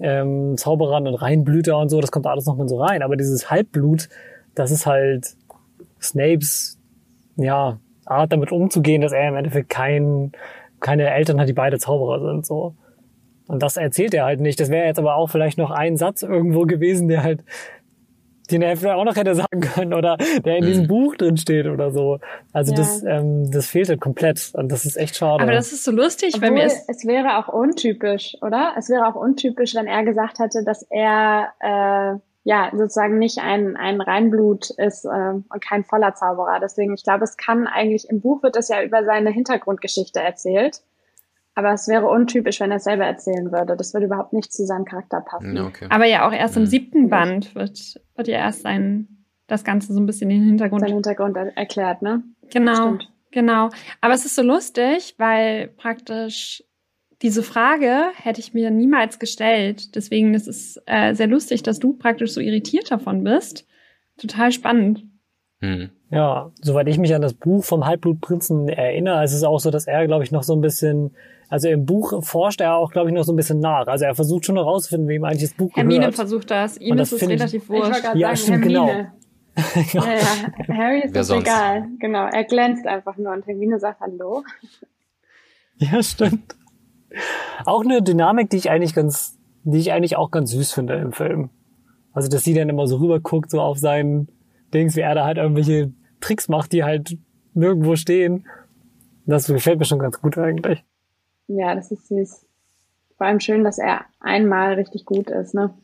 ähm, 0.00 0.56
Zauberern 0.56 1.06
und 1.06 1.14
Reinblüter 1.14 1.78
und 1.78 1.88
so. 1.88 2.00
Das 2.00 2.10
kommt 2.10 2.26
alles 2.26 2.46
noch 2.46 2.56
mal 2.56 2.68
so 2.68 2.80
rein. 2.80 3.02
Aber 3.02 3.16
dieses 3.16 3.50
Halbblut, 3.50 4.08
das 4.54 4.70
ist 4.70 4.86
halt 4.86 5.36
Snapes 6.00 6.78
ja, 7.36 7.78
Art 8.04 8.32
damit 8.32 8.52
umzugehen, 8.52 9.02
dass 9.02 9.12
er 9.12 9.28
im 9.28 9.36
Endeffekt 9.36 9.68
kein, 9.68 10.32
keine 10.80 11.10
Eltern 11.10 11.40
hat, 11.40 11.48
die 11.48 11.52
beide 11.52 11.78
Zauberer 11.78 12.20
sind, 12.20 12.46
so. 12.46 12.74
Und 13.48 13.62
das 13.62 13.76
erzählt 13.76 14.12
er 14.12 14.24
halt 14.24 14.40
nicht. 14.40 14.58
Das 14.58 14.70
wäre 14.70 14.86
jetzt 14.86 14.98
aber 14.98 15.14
auch 15.14 15.28
vielleicht 15.28 15.56
noch 15.56 15.70
ein 15.70 15.96
Satz 15.96 16.22
irgendwo 16.22 16.62
gewesen, 16.62 17.06
der 17.06 17.22
halt, 17.22 17.44
den 18.46 18.62
er 18.62 18.76
vielleicht 18.76 18.96
auch 18.96 19.04
noch 19.04 19.16
hätte 19.16 19.34
sagen 19.34 19.60
können 19.60 19.94
oder 19.94 20.16
der 20.44 20.56
in 20.56 20.66
diesem 20.66 20.84
mhm. 20.84 20.88
Buch 20.88 21.16
drin 21.16 21.36
steht 21.36 21.66
oder 21.66 21.90
so. 21.90 22.18
Also 22.52 22.72
ja. 22.72 22.78
das, 22.78 23.02
ähm, 23.04 23.50
das 23.50 23.66
fehlt 23.66 23.88
halt 23.88 24.00
komplett 24.00 24.50
und 24.54 24.70
das 24.70 24.84
ist 24.84 24.96
echt 24.96 25.16
schade. 25.16 25.42
Aber 25.42 25.52
das 25.52 25.72
ist 25.72 25.84
so 25.84 25.90
lustig, 25.90 26.34
Obwohl, 26.34 26.48
wenn 26.48 26.54
wir 26.56 26.64
es, 26.64 26.88
es 26.88 27.06
wäre 27.06 27.38
auch 27.38 27.48
untypisch, 27.48 28.36
oder? 28.42 28.74
Es 28.76 28.88
wäre 28.88 29.06
auch 29.06 29.14
untypisch, 29.14 29.74
wenn 29.74 29.86
er 29.86 30.04
gesagt 30.04 30.38
hätte, 30.38 30.64
dass 30.64 30.82
er 30.90 31.52
äh, 31.60 32.18
ja 32.44 32.70
sozusagen 32.72 33.18
nicht 33.18 33.38
ein, 33.38 33.76
ein 33.76 34.00
Reinblut 34.00 34.70
ist 34.70 35.04
äh, 35.04 35.08
und 35.08 35.60
kein 35.60 35.84
voller 35.84 36.14
Zauberer. 36.14 36.60
Deswegen, 36.60 36.94
ich 36.94 37.02
glaube, 37.02 37.24
es 37.24 37.36
kann 37.36 37.66
eigentlich, 37.66 38.08
im 38.08 38.20
Buch 38.20 38.42
wird 38.44 38.54
das 38.54 38.68
ja 38.68 38.82
über 38.82 39.04
seine 39.04 39.30
Hintergrundgeschichte 39.30 40.20
erzählt. 40.20 40.80
Aber 41.56 41.72
es 41.72 41.88
wäre 41.88 42.06
untypisch, 42.06 42.60
wenn 42.60 42.70
er 42.70 42.76
es 42.76 42.84
selber 42.84 43.06
erzählen 43.06 43.50
würde. 43.50 43.76
Das 43.76 43.94
würde 43.94 44.06
überhaupt 44.06 44.34
nicht 44.34 44.52
zu 44.52 44.66
seinem 44.66 44.84
Charakter 44.84 45.22
passen. 45.22 45.58
okay. 45.58 45.86
Aber 45.88 46.04
ja, 46.04 46.28
auch 46.28 46.32
erst 46.32 46.56
im 46.56 46.64
mhm. 46.64 46.66
siebten 46.66 47.08
Band 47.08 47.54
wird, 47.54 47.98
wird 48.14 48.28
ja 48.28 48.36
erst 48.36 48.60
sein, 48.60 49.24
das 49.46 49.64
Ganze 49.64 49.94
so 49.94 49.98
ein 49.98 50.04
bisschen 50.04 50.28
den 50.28 50.44
Hintergrund. 50.44 50.82
Sein 50.82 50.92
Hintergrund 50.92 51.36
erklärt, 51.36 52.02
ne? 52.02 52.22
Genau. 52.52 52.98
Genau. 53.30 53.70
Aber 54.02 54.12
es 54.12 54.26
ist 54.26 54.36
so 54.36 54.42
lustig, 54.42 55.14
weil 55.16 55.68
praktisch 55.68 56.62
diese 57.22 57.42
Frage 57.42 58.08
hätte 58.14 58.40
ich 58.40 58.52
mir 58.52 58.70
niemals 58.70 59.18
gestellt. 59.18 59.94
Deswegen 59.96 60.34
ist 60.34 60.48
es 60.48 60.78
äh, 60.84 61.14
sehr 61.14 61.26
lustig, 61.26 61.62
dass 61.62 61.78
du 61.78 61.94
praktisch 61.94 62.32
so 62.32 62.40
irritiert 62.40 62.90
davon 62.90 63.24
bist. 63.24 63.66
Total 64.18 64.52
spannend. 64.52 65.04
Hm. 65.60 65.90
Ja, 66.10 66.52
soweit 66.60 66.86
ich 66.86 66.98
mich 66.98 67.14
an 67.14 67.22
das 67.22 67.34
Buch 67.34 67.64
vom 67.64 67.84
Halbblutprinzen 67.84 68.68
erinnere, 68.68 69.24
ist 69.24 69.32
es 69.32 69.42
auch 69.42 69.58
so, 69.58 69.70
dass 69.70 69.86
er, 69.86 70.06
glaube 70.06 70.22
ich, 70.22 70.30
noch 70.30 70.44
so 70.44 70.54
ein 70.54 70.60
bisschen, 70.60 71.10
also 71.48 71.68
im 71.68 71.84
Buch 71.84 72.24
forscht 72.24 72.60
er 72.60 72.76
auch, 72.76 72.92
glaube 72.92 73.08
ich, 73.08 73.14
noch 73.14 73.24
so 73.24 73.32
ein 73.32 73.36
bisschen 73.36 73.58
nach. 73.58 73.88
Also 73.88 74.04
er 74.04 74.14
versucht 74.14 74.46
schon 74.46 74.56
herauszufinden, 74.56 75.08
wie 75.08 75.16
ihm 75.16 75.24
eigentlich 75.24 75.42
das 75.42 75.54
Buch 75.54 75.74
Hermine 75.74 76.00
gehört. 76.00 76.14
versucht 76.14 76.50
das, 76.50 76.76
ihm 76.76 76.96
ist 76.98 77.12
es 77.12 77.28
relativ 77.28 77.68
wurscht. 77.68 78.04
Ich 78.14 78.20
ja, 78.20 78.28
sagen, 78.28 78.36
stimmt, 78.36 78.64
Hermine. 78.64 79.12
genau. 79.92 80.04
ja, 80.04 80.12
ja. 80.12 80.76
Harry 80.76 81.00
ist 81.00 81.16
das 81.16 81.30
egal. 81.30 81.88
Genau, 81.98 82.26
er 82.26 82.44
glänzt 82.44 82.86
einfach 82.86 83.16
nur 83.16 83.32
und 83.32 83.46
Hermine 83.46 83.80
sagt 83.80 84.00
Hallo. 84.00 84.44
Ja, 85.78 86.02
stimmt. 86.02 86.54
Auch 87.64 87.82
eine 87.82 88.02
Dynamik, 88.02 88.50
die 88.50 88.58
ich 88.58 88.70
eigentlich 88.70 88.94
ganz, 88.94 89.38
die 89.64 89.78
ich 89.78 89.92
eigentlich 89.92 90.16
auch 90.16 90.30
ganz 90.30 90.50
süß 90.50 90.72
finde 90.72 90.94
im 90.94 91.12
Film. 91.12 91.50
Also, 92.12 92.28
dass 92.28 92.44
sie 92.44 92.54
dann 92.54 92.68
immer 92.68 92.86
so 92.86 92.96
rüber 92.96 93.20
guckt, 93.20 93.50
so 93.50 93.60
auf 93.60 93.78
seinen 93.78 94.28
Dings, 94.72 94.96
wie 94.96 95.00
er 95.00 95.14
da 95.14 95.24
halt 95.24 95.38
irgendwelche 95.38 95.92
Tricks 96.20 96.48
macht, 96.48 96.72
die 96.72 96.84
halt 96.84 97.16
nirgendwo 97.54 97.96
stehen. 97.96 98.46
Das 99.26 99.46
gefällt 99.46 99.78
mir 99.78 99.84
schon 99.84 99.98
ganz 99.98 100.20
gut 100.20 100.38
eigentlich. 100.38 100.84
Ja, 101.48 101.74
das 101.74 101.90
ist 101.90 102.08
süß. 102.08 102.46
Vor 103.16 103.26
allem 103.26 103.40
schön, 103.40 103.64
dass 103.64 103.78
er 103.78 104.04
einmal 104.20 104.74
richtig 104.74 105.04
gut 105.04 105.30
ist, 105.30 105.54
ne? 105.54 105.74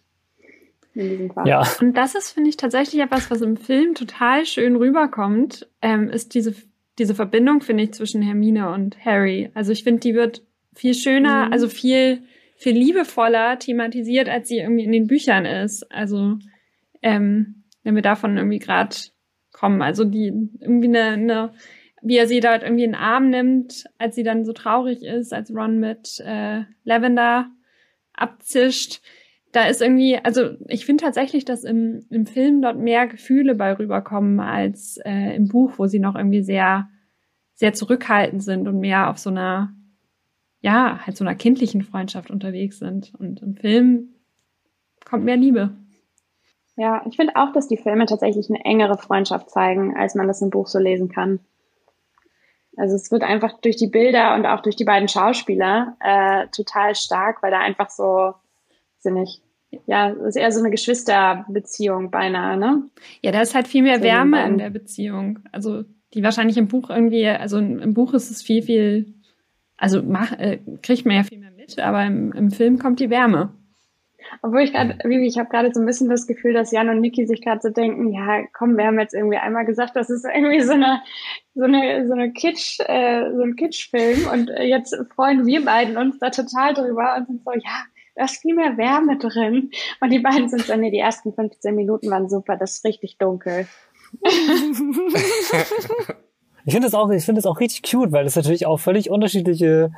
In 0.94 1.08
diesem 1.08 1.30
Fall. 1.30 1.48
Ja. 1.48 1.66
Und 1.80 1.96
das 1.96 2.14
ist, 2.14 2.30
finde 2.30 2.50
ich, 2.50 2.56
tatsächlich 2.56 3.00
etwas, 3.00 3.30
was 3.30 3.40
im 3.40 3.56
Film 3.56 3.94
total 3.94 4.44
schön 4.44 4.76
rüberkommt, 4.76 5.68
ähm, 5.80 6.10
ist 6.10 6.34
diese, 6.34 6.54
diese 6.98 7.14
Verbindung, 7.14 7.62
finde 7.62 7.84
ich, 7.84 7.94
zwischen 7.94 8.20
Hermine 8.20 8.70
und 8.70 9.02
Harry. 9.04 9.50
Also 9.54 9.72
ich 9.72 9.84
finde, 9.84 10.00
die 10.00 10.14
wird 10.14 10.42
viel 10.74 10.94
schöner, 10.94 11.46
mhm. 11.46 11.52
also 11.52 11.68
viel, 11.68 12.22
viel 12.56 12.76
liebevoller 12.76 13.58
thematisiert, 13.58 14.28
als 14.28 14.48
sie 14.48 14.58
irgendwie 14.58 14.84
in 14.84 14.92
den 14.92 15.06
Büchern 15.06 15.46
ist. 15.46 15.90
Also, 15.90 16.36
ähm, 17.00 17.61
wenn 17.82 17.94
wir 17.94 18.02
davon 18.02 18.36
irgendwie 18.36 18.58
gerade 18.58 18.94
kommen. 19.52 19.82
Also 19.82 20.04
die 20.04 20.28
irgendwie 20.60 20.88
eine, 20.88 21.04
eine 21.10 21.52
wie 22.02 22.16
er 22.16 22.26
sie 22.26 22.40
dort 22.40 22.62
irgendwie 22.64 22.84
in 22.84 22.92
den 22.92 23.00
Arm 23.00 23.30
nimmt, 23.30 23.84
als 23.96 24.16
sie 24.16 24.24
dann 24.24 24.44
so 24.44 24.52
traurig 24.52 25.02
ist, 25.02 25.32
als 25.32 25.54
Ron 25.54 25.78
mit 25.78 26.20
äh, 26.20 26.62
Lavender 26.84 27.48
abzischt. 28.12 29.00
Da 29.52 29.66
ist 29.66 29.80
irgendwie, 29.80 30.16
also 30.16 30.56
ich 30.66 30.84
finde 30.84 31.04
tatsächlich, 31.04 31.44
dass 31.44 31.62
im, 31.62 32.04
im 32.10 32.26
Film 32.26 32.60
dort 32.60 32.78
mehr 32.78 33.06
Gefühle 33.06 33.54
bei 33.54 33.72
rüberkommen 33.78 34.40
als 34.40 34.98
äh, 35.04 35.36
im 35.36 35.46
Buch, 35.46 35.74
wo 35.76 35.86
sie 35.86 36.00
noch 36.00 36.16
irgendwie 36.16 36.42
sehr, 36.42 36.88
sehr 37.54 37.72
zurückhaltend 37.72 38.42
sind 38.42 38.66
und 38.66 38.80
mehr 38.80 39.08
auf 39.08 39.18
so 39.18 39.30
einer, 39.30 39.72
ja, 40.60 41.00
halt 41.06 41.16
so 41.16 41.24
einer 41.24 41.36
kindlichen 41.36 41.82
Freundschaft 41.82 42.30
unterwegs 42.30 42.78
sind. 42.78 43.12
Und 43.14 43.42
im 43.42 43.54
Film 43.54 44.08
kommt 45.04 45.24
mehr 45.24 45.36
Liebe. 45.36 45.76
Ja, 46.76 47.02
ich 47.06 47.16
finde 47.16 47.36
auch, 47.36 47.52
dass 47.52 47.68
die 47.68 47.76
Filme 47.76 48.06
tatsächlich 48.06 48.48
eine 48.48 48.64
engere 48.64 48.96
Freundschaft 48.96 49.50
zeigen, 49.50 49.96
als 49.96 50.14
man 50.14 50.26
das 50.26 50.40
im 50.40 50.50
Buch 50.50 50.66
so 50.66 50.78
lesen 50.78 51.08
kann. 51.08 51.40
Also 52.76 52.96
es 52.96 53.10
wird 53.10 53.22
einfach 53.22 53.60
durch 53.60 53.76
die 53.76 53.88
Bilder 53.88 54.34
und 54.34 54.46
auch 54.46 54.60
durch 54.60 54.76
die 54.76 54.84
beiden 54.84 55.08
Schauspieler 55.08 55.96
äh, 56.00 56.46
total 56.48 56.94
stark, 56.94 57.42
weil 57.42 57.50
da 57.50 57.58
einfach 57.58 57.90
so, 57.90 58.32
sind 58.98 59.14
nicht, 59.14 59.42
ja, 59.86 60.08
ist 60.08 60.36
eher 60.36 60.50
so 60.52 60.60
eine 60.60 60.70
Geschwisterbeziehung 60.70 62.10
beinahe, 62.10 62.56
ne? 62.56 62.84
Ja, 63.20 63.32
da 63.32 63.42
ist 63.42 63.54
halt 63.54 63.68
viel 63.68 63.82
mehr 63.82 64.02
Wärme 64.02 64.44
in 64.46 64.58
der 64.58 64.70
Beziehung. 64.70 65.40
Also 65.52 65.84
die 66.14 66.22
wahrscheinlich 66.22 66.56
im 66.56 66.68
Buch 66.68 66.88
irgendwie, 66.88 67.26
also 67.28 67.58
im 67.58 67.94
Buch 67.94 68.14
ist 68.14 68.30
es 68.30 68.42
viel, 68.42 68.62
viel, 68.62 69.14
also 69.76 70.02
mach, 70.02 70.32
äh, 70.32 70.60
kriegt 70.82 71.04
man 71.04 71.16
ja 71.16 71.22
viel 71.24 71.38
mehr 71.38 71.50
mit, 71.50 71.78
aber 71.78 72.04
im, 72.06 72.32
im 72.32 72.50
Film 72.50 72.78
kommt 72.78 73.00
die 73.00 73.10
Wärme. 73.10 73.50
Obwohl 74.42 74.60
ich 74.60 74.72
gerade, 74.72 74.98
Vivi, 75.04 75.26
ich 75.26 75.38
habe 75.38 75.48
gerade 75.48 75.72
so 75.72 75.80
ein 75.80 75.86
bisschen 75.86 76.08
das 76.08 76.26
Gefühl, 76.26 76.52
dass 76.52 76.72
Jan 76.72 76.88
und 76.88 77.00
Niki 77.00 77.26
sich 77.26 77.42
gerade 77.42 77.60
so 77.60 77.70
denken, 77.70 78.12
ja, 78.12 78.44
komm, 78.52 78.76
wir 78.76 78.86
haben 78.86 78.98
jetzt 78.98 79.14
irgendwie 79.14 79.38
einmal 79.38 79.64
gesagt, 79.64 79.96
das 79.96 80.10
ist 80.10 80.24
irgendwie 80.24 80.60
so 80.62 80.72
eine, 80.72 81.02
so 81.54 81.64
eine, 81.64 82.06
so 82.06 82.12
eine 82.12 82.32
Kitsch, 82.32 82.80
äh, 82.80 83.30
so 83.34 83.42
ein 83.42 83.56
Kitschfilm 83.56 84.28
und 84.32 84.50
jetzt 84.60 84.96
freuen 85.14 85.46
wir 85.46 85.64
beiden 85.64 85.96
uns 85.96 86.18
da 86.18 86.30
total 86.30 86.74
drüber 86.74 87.16
und 87.16 87.26
sind 87.26 87.44
so, 87.44 87.52
ja, 87.52 87.84
da 88.14 88.24
ist 88.24 88.42
viel 88.42 88.54
mehr 88.54 88.76
Wärme 88.76 89.18
drin. 89.18 89.70
Und 90.00 90.10
die 90.10 90.18
beiden 90.18 90.48
sind 90.48 90.62
so, 90.62 90.76
nee, 90.76 90.90
die 90.90 90.98
ersten 90.98 91.32
15 91.32 91.74
Minuten 91.74 92.10
waren 92.10 92.28
super, 92.28 92.56
das 92.56 92.76
ist 92.76 92.84
richtig 92.84 93.18
dunkel. 93.18 93.66
ich 96.64 96.72
finde 96.72 96.86
das 96.86 96.94
auch, 96.94 97.10
ich 97.10 97.24
finde 97.24 97.38
das 97.38 97.46
auch 97.46 97.60
richtig 97.60 97.90
cute, 97.90 98.12
weil 98.12 98.24
das 98.24 98.36
natürlich 98.36 98.66
auch 98.66 98.78
völlig 98.78 99.10
unterschiedliche 99.10 99.92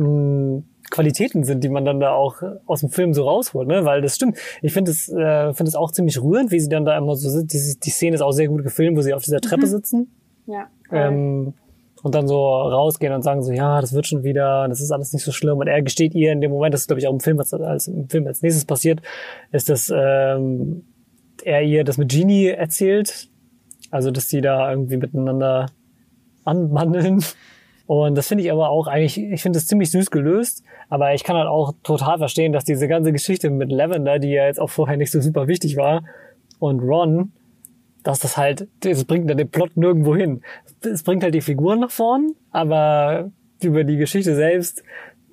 mh, 0.00 0.62
Qualitäten 0.90 1.44
sind, 1.44 1.62
die 1.62 1.68
man 1.68 1.84
dann 1.84 2.00
da 2.00 2.12
auch 2.12 2.42
aus 2.66 2.80
dem 2.80 2.90
Film 2.90 3.14
so 3.14 3.24
rausholt, 3.24 3.68
ne? 3.68 3.84
Weil 3.84 4.02
das 4.02 4.16
stimmt. 4.16 4.38
Ich 4.60 4.72
finde 4.72 4.90
es, 4.90 5.08
äh, 5.08 5.54
finde 5.54 5.68
es 5.68 5.76
auch 5.76 5.92
ziemlich 5.92 6.20
rührend, 6.20 6.50
wie 6.50 6.58
sie 6.60 6.68
dann 6.68 6.84
da 6.84 6.98
immer 6.98 7.14
so 7.14 7.28
sind. 7.30 7.52
Die, 7.52 7.58
die 7.82 7.90
Szene 7.90 8.16
ist 8.16 8.22
auch 8.22 8.32
sehr 8.32 8.48
gut 8.48 8.64
gefilmt, 8.64 8.96
wo 8.96 9.02
sie 9.02 9.14
auf 9.14 9.22
dieser 9.22 9.40
Treppe 9.40 9.66
mhm. 9.66 9.70
sitzen. 9.70 10.10
Ja. 10.46 10.68
Ähm, 10.90 11.54
und 12.02 12.14
dann 12.14 12.26
so 12.26 12.44
rausgehen 12.44 13.12
und 13.12 13.22
sagen 13.22 13.42
so, 13.42 13.52
ja, 13.52 13.80
das 13.80 13.92
wird 13.92 14.06
schon 14.06 14.24
wieder, 14.24 14.66
das 14.68 14.80
ist 14.80 14.90
alles 14.90 15.12
nicht 15.12 15.24
so 15.24 15.32
schlimm. 15.32 15.58
Und 15.58 15.68
er 15.68 15.82
gesteht 15.82 16.14
ihr 16.14 16.32
in 16.32 16.40
dem 16.40 16.50
Moment, 16.50 16.74
das 16.74 16.82
ist 16.82 16.86
glaube 16.88 17.00
ich 17.00 17.06
auch 17.06 17.12
im 17.12 17.20
Film, 17.20 17.38
was 17.38 17.52
als 17.52 17.88
im 17.88 18.08
Film 18.08 18.26
als 18.26 18.42
nächstes 18.42 18.64
passiert, 18.64 19.00
ist, 19.52 19.68
dass 19.68 19.92
ähm, 19.94 20.84
er 21.44 21.62
ihr 21.62 21.84
das 21.84 21.98
mit 21.98 22.10
Genie 22.10 22.48
erzählt. 22.48 23.28
Also, 23.90 24.10
dass 24.10 24.28
die 24.28 24.40
da 24.40 24.70
irgendwie 24.70 24.96
miteinander 24.96 25.66
anbandeln. 26.44 27.22
Und 27.90 28.14
das 28.14 28.28
finde 28.28 28.44
ich 28.44 28.52
aber 28.52 28.70
auch 28.70 28.86
eigentlich, 28.86 29.18
ich 29.20 29.42
finde 29.42 29.56
das 29.56 29.66
ziemlich 29.66 29.90
süß 29.90 30.12
gelöst, 30.12 30.62
aber 30.88 31.12
ich 31.12 31.24
kann 31.24 31.34
halt 31.34 31.48
auch 31.48 31.72
total 31.82 32.18
verstehen, 32.18 32.52
dass 32.52 32.62
diese 32.62 32.86
ganze 32.86 33.10
Geschichte 33.10 33.50
mit 33.50 33.72
Lavender, 33.72 34.20
die 34.20 34.30
ja 34.30 34.46
jetzt 34.46 34.60
auch 34.60 34.70
vorher 34.70 34.96
nicht 34.96 35.10
so 35.10 35.20
super 35.20 35.48
wichtig 35.48 35.76
war, 35.76 36.04
und 36.60 36.78
Ron, 36.78 37.32
dass 38.04 38.20
das 38.20 38.36
halt, 38.36 38.68
das 38.84 39.04
bringt 39.06 39.28
dann 39.28 39.38
den 39.38 39.50
Plot 39.50 39.76
nirgendwo 39.76 40.14
hin. 40.14 40.42
Es 40.82 41.02
bringt 41.02 41.24
halt 41.24 41.34
die 41.34 41.40
Figuren 41.40 41.80
nach 41.80 41.90
vorn, 41.90 42.36
aber 42.52 43.32
über 43.60 43.82
die 43.82 43.96
Geschichte 43.96 44.36
selbst 44.36 44.84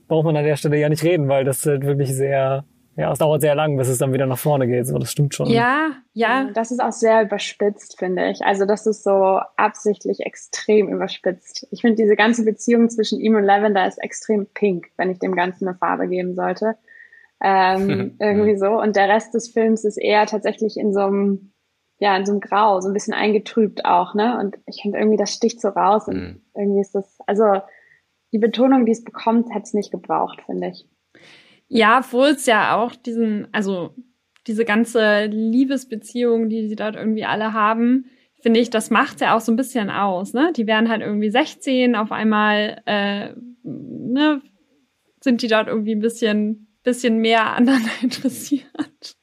braucht 0.07 0.25
man 0.25 0.35
an 0.35 0.43
der 0.43 0.55
Stelle 0.55 0.79
ja 0.79 0.89
nicht 0.89 1.03
reden, 1.03 1.27
weil 1.27 1.45
das 1.45 1.63
halt 1.63 1.85
wirklich 1.85 2.11
sehr 2.15 2.65
ja, 2.97 3.11
es 3.11 3.19
dauert 3.19 3.41
sehr 3.41 3.53
lang, 3.53 3.77
bis 3.77 3.89
es 3.89 3.99
dann 3.99 4.11
wieder 4.11 4.25
nach 4.25 4.39
vorne 4.39 4.67
geht. 4.67 4.87
So, 4.87 4.97
das 4.97 5.11
stimmt 5.11 5.35
schon. 5.35 5.47
Ja, 5.51 5.91
ja. 6.13 6.49
Das 6.51 6.71
ist 6.71 6.81
auch 6.81 6.91
sehr 6.91 7.21
überspitzt, 7.21 7.99
finde 7.99 8.31
ich. 8.31 8.43
Also 8.43 8.65
das 8.65 8.87
ist 8.87 9.03
so 9.03 9.39
absichtlich 9.55 10.21
extrem 10.21 10.89
überspitzt. 10.89 11.67
Ich 11.69 11.81
finde 11.81 11.95
diese 11.95 12.15
ganze 12.15 12.43
Beziehung 12.43 12.89
zwischen 12.89 13.19
ihm 13.19 13.35
und 13.35 13.43
Lavender 13.43 13.87
ist 13.87 13.99
extrem 13.99 14.47
pink, 14.47 14.87
wenn 14.97 15.11
ich 15.11 15.19
dem 15.19 15.35
Ganzen 15.35 15.67
eine 15.67 15.77
Farbe 15.77 16.07
geben 16.07 16.33
sollte. 16.33 16.75
Ähm, 17.39 18.15
irgendwie 18.19 18.57
so. 18.57 18.81
Und 18.81 18.95
der 18.95 19.09
Rest 19.09 19.31
des 19.35 19.49
Films 19.49 19.85
ist 19.85 19.97
eher 19.97 20.25
tatsächlich 20.25 20.75
in 20.75 20.91
so 20.91 21.01
einem, 21.01 21.51
ja, 21.99 22.17
in 22.17 22.25
so 22.25 22.31
einem 22.31 22.41
Grau, 22.41 22.81
so 22.81 22.87
ein 22.87 22.93
bisschen 22.93 23.13
eingetrübt 23.13 23.85
auch, 23.85 24.15
ne? 24.15 24.39
Und 24.39 24.57
ich 24.65 24.81
finde 24.81 24.97
irgendwie, 24.97 25.17
das 25.17 25.31
sticht 25.31 25.61
so 25.61 25.69
raus. 25.69 26.07
Und 26.07 26.15
mhm. 26.15 26.41
irgendwie 26.55 26.81
ist 26.81 26.95
das, 26.95 27.19
also 27.27 27.61
die 28.33 28.39
Betonung, 28.39 28.87
die 28.87 28.91
es 28.91 29.03
bekommt, 29.03 29.51
hätte 29.51 29.65
es 29.65 29.75
nicht 29.75 29.91
gebraucht, 29.91 30.41
finde 30.47 30.69
ich. 30.69 30.87
Ja, 31.69 31.99
obwohl 31.99 32.29
es 32.29 32.45
ja 32.45 32.75
auch 32.75 32.95
diesen, 32.95 33.47
also 33.51 33.93
diese 34.47 34.63
ganze 34.63 35.25
Liebesbeziehung, 35.25 36.49
die 36.49 36.67
sie 36.67 36.75
dort 36.75 36.95
irgendwie 36.95 37.25
alle 37.25 37.53
haben, 37.53 38.05
finde 38.41 38.59
ich, 38.59 38.69
das 38.69 38.89
macht 38.89 39.19
ja 39.21 39.35
auch 39.35 39.41
so 39.41 39.51
ein 39.51 39.57
bisschen 39.57 39.89
aus. 39.89 40.33
Ne? 40.33 40.53
Die 40.55 40.67
werden 40.67 40.89
halt 40.89 41.01
irgendwie 41.01 41.29
16, 41.29 41.95
auf 41.95 42.11
einmal 42.11 42.81
äh, 42.85 43.33
ne, 43.63 44.41
sind 45.21 45.41
die 45.41 45.47
dort 45.47 45.67
irgendwie 45.67 45.95
ein 45.95 45.99
bisschen, 45.99 46.67
bisschen 46.83 47.17
mehr 47.17 47.47
aneinander 47.55 47.91
interessiert. 48.01 49.15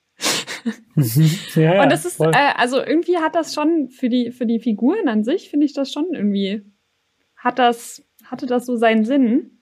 ja, 1.55 1.75
ja, 1.75 1.83
und 1.83 1.93
das 1.93 2.05
ist, 2.05 2.21
äh, 2.21 2.53
also 2.57 2.79
irgendwie 2.79 3.19
hat 3.19 3.35
das 3.35 3.55
schon 3.55 3.89
für 3.89 4.09
die, 4.09 4.31
für 4.31 4.47
die 4.47 4.61
Figuren 4.61 5.09
an 5.09 5.25
sich, 5.25 5.51
finde 5.51 5.67
ich 5.67 5.73
das 5.73 5.93
schon 5.93 6.07
irgendwie, 6.13 6.63
hat 7.37 7.59
das, 7.59 8.03
hatte 8.25 8.47
das 8.47 8.67
so 8.67 8.77
seinen 8.77 9.05
Sinn. 9.05 9.59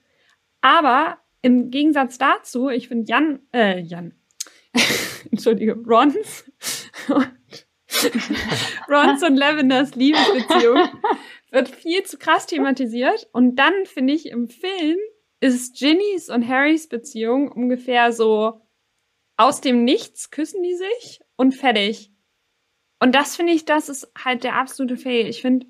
Aber 0.61 1.17
im 1.43 1.69
Gegensatz 1.69 2.17
dazu, 2.17 2.69
ich 2.69 2.87
finde 2.87 3.05
Jan, 3.07 3.39
äh, 3.53 3.79
Jan, 3.79 4.15
entschuldige, 5.31 5.73
Rons 5.73 6.51
und 7.09 7.67
Rons 8.89 9.23
und 9.23 9.35
Lavenders 9.35 9.93
Liebesbeziehung 9.93 10.87
wird 11.51 11.69
viel 11.69 12.03
zu 12.03 12.17
krass 12.17 12.47
thematisiert. 12.47 13.29
Und 13.31 13.57
dann 13.57 13.73
finde 13.85 14.13
ich 14.13 14.25
im 14.25 14.49
Film 14.49 14.97
ist 15.39 15.77
Ginnys 15.77 16.29
und 16.29 16.47
Harrys 16.47 16.87
Beziehung 16.87 17.51
ungefähr 17.51 18.11
so 18.13 18.61
aus 19.35 19.61
dem 19.61 19.83
Nichts 19.83 20.31
küssen 20.31 20.63
die 20.63 20.75
sich 20.75 21.19
und 21.35 21.53
fertig. 21.53 22.11
Und 22.99 23.13
das 23.13 23.35
finde 23.35 23.51
ich, 23.51 23.65
das 23.65 23.89
ist 23.89 24.09
halt 24.17 24.45
der 24.45 24.55
absolute 24.55 24.95
Fail. 24.95 25.27
Ich 25.27 25.41
finde, 25.41 25.67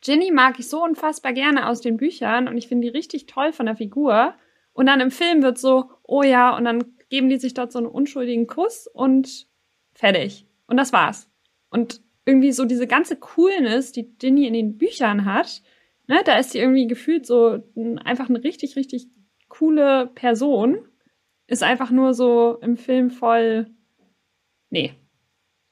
Ginny 0.00 0.30
mag 0.30 0.58
ich 0.58 0.68
so 0.68 0.82
unfassbar 0.82 1.34
gerne 1.34 1.68
aus 1.68 1.82
den 1.82 1.98
Büchern 1.98 2.48
und 2.48 2.56
ich 2.56 2.68
finde 2.68 2.86
die 2.86 2.96
richtig 2.96 3.26
toll 3.26 3.52
von 3.52 3.66
der 3.66 3.76
Figur. 3.76 4.34
Und 4.72 4.86
dann 4.86 5.00
im 5.00 5.10
Film 5.10 5.42
wird 5.42 5.58
so, 5.58 5.90
oh 6.02 6.22
ja, 6.22 6.56
und 6.56 6.64
dann 6.64 6.84
geben 7.08 7.28
die 7.28 7.38
sich 7.38 7.54
dort 7.54 7.72
so 7.72 7.78
einen 7.78 7.88
unschuldigen 7.88 8.46
Kuss 8.46 8.86
und 8.86 9.46
fertig. 9.92 10.46
Und 10.66 10.76
das 10.76 10.92
war's. 10.92 11.28
Und 11.70 12.00
irgendwie 12.24 12.52
so 12.52 12.64
diese 12.64 12.86
ganze 12.86 13.16
Coolness, 13.16 13.92
die 13.92 14.14
Ginny 14.18 14.46
in 14.46 14.54
den 14.54 14.78
Büchern 14.78 15.24
hat, 15.24 15.62
ne, 16.06 16.20
da 16.24 16.38
ist 16.38 16.52
sie 16.52 16.58
irgendwie 16.58 16.86
gefühlt 16.86 17.26
so 17.26 17.62
einfach 18.04 18.28
eine 18.28 18.42
richtig, 18.42 18.76
richtig 18.76 19.08
coole 19.48 20.06
Person. 20.14 20.78
Ist 21.46 21.62
einfach 21.62 21.90
nur 21.90 22.14
so 22.14 22.58
im 22.62 22.76
Film 22.76 23.10
voll. 23.10 23.66
Nee. 24.70 24.92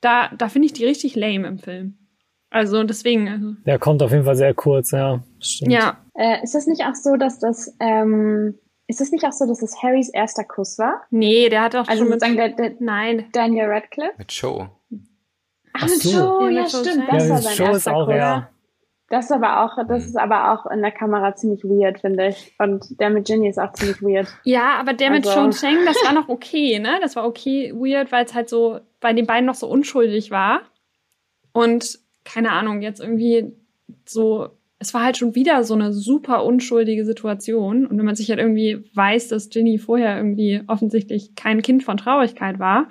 Da, 0.01 0.29
da 0.37 0.49
finde 0.49 0.67
ich 0.67 0.73
die 0.73 0.85
richtig 0.85 1.15
lame 1.15 1.47
im 1.47 1.59
Film. 1.59 1.99
Also 2.51 2.83
deswegen. 2.83 3.29
Also. 3.29 3.55
Der 3.67 3.79
kommt 3.79 4.03
auf 4.03 4.11
jeden 4.11 4.25
Fall 4.25 4.37
sehr 4.37 4.55
kurz, 4.55 4.91
ja. 4.91 5.23
Stimmt. 5.39 5.73
Ja. 5.73 6.05
Äh, 6.15 6.43
ist 6.43 6.55
das 6.55 6.67
nicht 6.67 6.83
auch 6.83 6.95
so, 6.95 7.17
dass 7.17 7.39
das 7.39 7.77
ähm, 7.79 8.59
ist 8.89 9.03
es 9.03 9.13
nicht 9.13 9.25
auch 9.25 9.33
so, 9.33 9.47
dass 9.47 9.63
es 9.63 9.83
Harrys 9.83 10.09
erster 10.09 10.45
Kuss 10.45 10.79
war? 10.79 11.03
Nee, 11.11 11.51
der 11.51 11.63
hat 11.63 11.77
auch 11.77 11.87
also 11.87 12.03
schon 12.03 12.13
sozusagen 12.13 12.37
der, 12.37 12.49
der 12.49 12.73
Nein. 12.81 13.27
Daniel 13.33 13.67
Radcliffe? 13.67 14.15
Mit 14.17 14.33
Show. 14.33 14.67
Ach, 15.75 15.87
mit 15.87 16.03
Show, 16.03 16.49
ja, 16.49 16.67
stimmt. 16.67 17.07
Das 17.09 17.29
ja, 17.29 17.31
war 17.31 17.43
sein 17.43 17.55
Show 17.55 17.63
erster 17.65 17.77
ist 17.77 17.89
auch, 17.89 18.07
Kuss. 18.07 18.17
Ja. 18.17 18.49
Das 19.11 19.27
ist 19.27 19.33
aber 19.33 19.65
auch, 19.65 19.77
das 19.87 20.03
mhm. 20.03 20.09
ist 20.09 20.17
aber 20.17 20.53
auch 20.53 20.71
in 20.71 20.81
der 20.81 20.91
Kamera 20.91 21.35
ziemlich 21.35 21.65
weird, 21.65 22.01
finde 22.01 22.29
ich. 22.29 22.55
Und 22.59 22.99
der 22.99 23.11
mit 23.11 23.27
Ginny 23.27 23.49
ist 23.49 23.59
auch 23.59 23.73
ziemlich 23.75 24.03
weird. 24.03 24.29
Ja, 24.45 24.79
aber 24.79 24.95
der 24.95 25.11
mit 25.11 25.27
also. 25.27 25.51
Sean 25.51 25.51
Cheng, 25.51 25.85
das 25.87 25.97
war 26.05 26.13
noch 26.15 26.29
okay, 26.29 26.79
ne? 26.79 26.99
Das 27.03 27.15
war 27.15 27.27
okay 27.27 27.73
weird, 27.75 28.11
weil 28.11 28.25
es 28.25 28.35
halt 28.35 28.49
so 28.49 28.81
bei 29.01 29.13
den 29.13 29.27
beiden 29.27 29.47
noch 29.47 29.55
so 29.55 29.69
unschuldig 29.69 30.31
war. 30.31 30.63
Und 31.53 31.99
keine 32.25 32.53
Ahnung, 32.53 32.83
jetzt 32.83 33.01
irgendwie 33.01 33.53
so 34.07 34.58
es 34.79 34.95
war 34.95 35.03
halt 35.05 35.17
schon 35.17 35.35
wieder 35.35 35.65
so 35.65 35.75
eine 35.75 35.93
super 35.93 36.45
unschuldige 36.45 37.05
Situation. 37.05 37.87
Und 37.87 37.99
wenn 37.99 38.05
man 38.05 38.15
sich 38.15 38.31
halt 38.31 38.39
irgendwie 38.39 38.85
weiß, 38.95 39.29
dass 39.29 39.49
Ginny 39.49 39.79
vorher 39.79 40.17
irgendwie 40.17 40.63
offensichtlich 40.69 41.35
kein 41.35 41.63
Kind 41.63 41.83
von 41.83 41.97
Traurigkeit 41.97 42.59
war, 42.59 42.89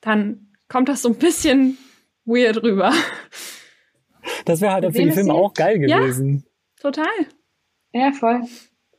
dann 0.00 0.48
kommt 0.68 0.88
das 0.88 1.02
so 1.02 1.08
ein 1.08 1.16
bisschen 1.16 1.78
weird 2.24 2.62
rüber. 2.62 2.92
Das 4.44 4.60
wäre 4.60 4.72
halt 4.72 4.86
auf 4.86 4.92
den 4.94 5.12
Film 5.12 5.30
auch 5.30 5.54
geil 5.54 5.78
gewesen. 5.78 6.44
Ja, 6.44 6.82
total. 6.82 7.26
Ja, 7.92 8.12
voll. 8.12 8.42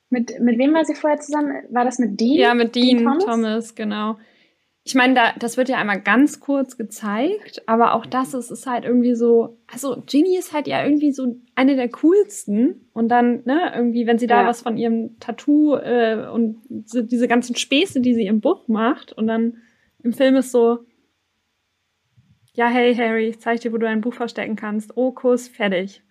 Mit, 0.10 0.40
mit 0.42 0.58
wem 0.58 0.74
war 0.74 0.84
sie 0.84 0.96
vorher 0.96 1.20
zusammen? 1.20 1.64
War 1.70 1.86
das 1.86 1.98
mit 2.00 2.20
Dean? 2.20 2.38
Ja, 2.38 2.54
mit 2.54 2.76
Dean, 2.76 2.98
Dean 2.98 3.06
Thomas? 3.06 3.26
Thomas? 3.26 3.76
genau. 3.76 4.18
Ich 4.84 4.96
meine, 4.96 5.14
da, 5.14 5.34
das 5.38 5.58
wird 5.58 5.70
ja 5.70 5.78
einmal 5.78 6.02
ganz 6.02 6.40
kurz 6.40 6.76
gezeigt, 6.76 7.62
aber 7.68 7.94
auch 7.94 8.06
das 8.06 8.34
ist, 8.34 8.50
ist 8.50 8.66
halt 8.66 8.84
irgendwie 8.84 9.14
so, 9.14 9.60
also 9.72 10.02
Ginny 10.08 10.38
ist 10.38 10.54
halt 10.54 10.68
ja 10.68 10.84
irgendwie 10.84 11.12
so 11.12 11.36
eine 11.54 11.76
der 11.76 11.90
coolsten 11.90 12.90
und 12.94 13.10
dann, 13.10 13.44
ne, 13.46 13.72
irgendwie, 13.76 14.08
wenn 14.08 14.18
sie 14.18 14.26
da 14.26 14.42
ja. 14.42 14.48
was 14.48 14.62
von 14.62 14.78
ihrem 14.78 15.20
Tattoo 15.20 15.76
äh, 15.76 16.28
und 16.34 16.64
diese 16.68 17.28
ganzen 17.28 17.56
Späße, 17.56 18.02
die 18.02 18.16
sie 18.16 18.26
im 18.26 18.42
Buch 18.42 18.68
macht 18.68 19.14
und 19.14 19.28
dann 19.28 19.58
im 20.04 20.14
Film 20.14 20.36
ist 20.36 20.52
so, 20.52 20.80
ja, 22.54 22.68
hey 22.68 22.96
Harry, 22.96 23.28
ich 23.28 23.40
zeig 23.40 23.62
dir, 23.62 23.72
wo 23.72 23.78
du 23.78 23.88
ein 23.88 24.02
Buch 24.02 24.14
verstecken 24.14 24.56
kannst. 24.56 24.98
Oh, 24.98 25.12
Kuss, 25.12 25.48
fertig. 25.48 26.04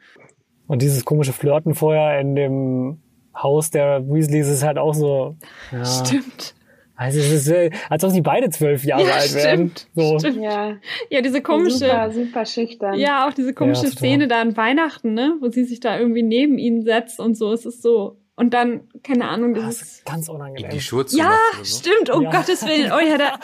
Und 0.67 0.81
dieses 0.81 1.05
komische 1.05 1.33
Flirten 1.33 1.75
vorher 1.75 2.21
in 2.21 2.35
dem 2.35 3.03
Haus 3.37 3.71
der 3.71 4.09
Weasleys 4.09 4.49
ist 4.49 4.63
halt 4.63 4.79
auch 4.79 4.95
so. 4.95 5.37
Ja. 5.73 5.85
Stimmt. 5.85 6.55
Also 7.01 7.19
es 7.19 7.33
ist, 7.33 7.49
äh, 7.49 7.71
als 7.89 8.05
ob 8.05 8.11
sie 8.11 8.21
beide 8.21 8.51
zwölf 8.51 8.85
Jahre 8.85 9.07
ja, 9.07 9.15
alt 9.15 9.35
wären. 9.35 9.73
So. 9.95 10.19
Stimmt. 10.19 10.37
Ja. 10.37 10.77
ja, 11.09 11.23
diese 11.23 11.41
komische. 11.41 11.79
Super, 11.79 12.11
super 12.13 12.45
schüchtern. 12.45 12.99
Ja, 12.99 13.27
auch 13.27 13.33
diese 13.33 13.55
komische 13.55 13.85
ja, 13.85 13.91
Szene 13.91 14.29
da 14.29 14.43
an 14.43 14.55
Weihnachten, 14.55 15.15
ne? 15.15 15.35
Wo 15.41 15.49
sie 15.49 15.65
sich 15.65 15.81
da 15.81 15.99
irgendwie 15.99 16.23
neben 16.23 16.59
ihn 16.59 16.83
setzt 16.83 17.19
und 17.19 17.39
so. 17.39 17.55
Es 17.55 17.65
ist 17.65 17.81
so. 17.81 18.19
Und 18.37 18.53
dann, 18.53 18.83
keine 19.03 19.29
Ahnung, 19.29 19.55
das, 19.55 19.65
das 19.65 19.83
ist 19.83 20.05
ganz 20.05 20.29
unangenehm. 20.29 20.71
Die 20.71 20.81
Schuhe 20.83 21.07
Ja, 21.09 21.33
so. 21.63 21.79
stimmt, 21.79 22.11
um 22.11 22.25
ja. 22.25 22.33
Gottes 22.33 22.67
Willen. 22.67 22.93
Oh 22.93 23.01
ja, 23.01 23.17
da, 23.17 23.39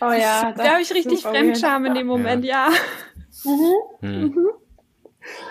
oh, 0.06 0.12
ja, 0.12 0.52
da 0.54 0.72
habe 0.72 0.82
ich 0.82 0.92
richtig 0.92 1.22
Fremdscham 1.22 1.86
in 1.86 1.94
dem 1.94 2.06
Moment, 2.06 2.44
ja. 2.44 2.68
Mhm. 3.44 4.06
Hm. 4.06 4.20
Mhm. 4.20 4.48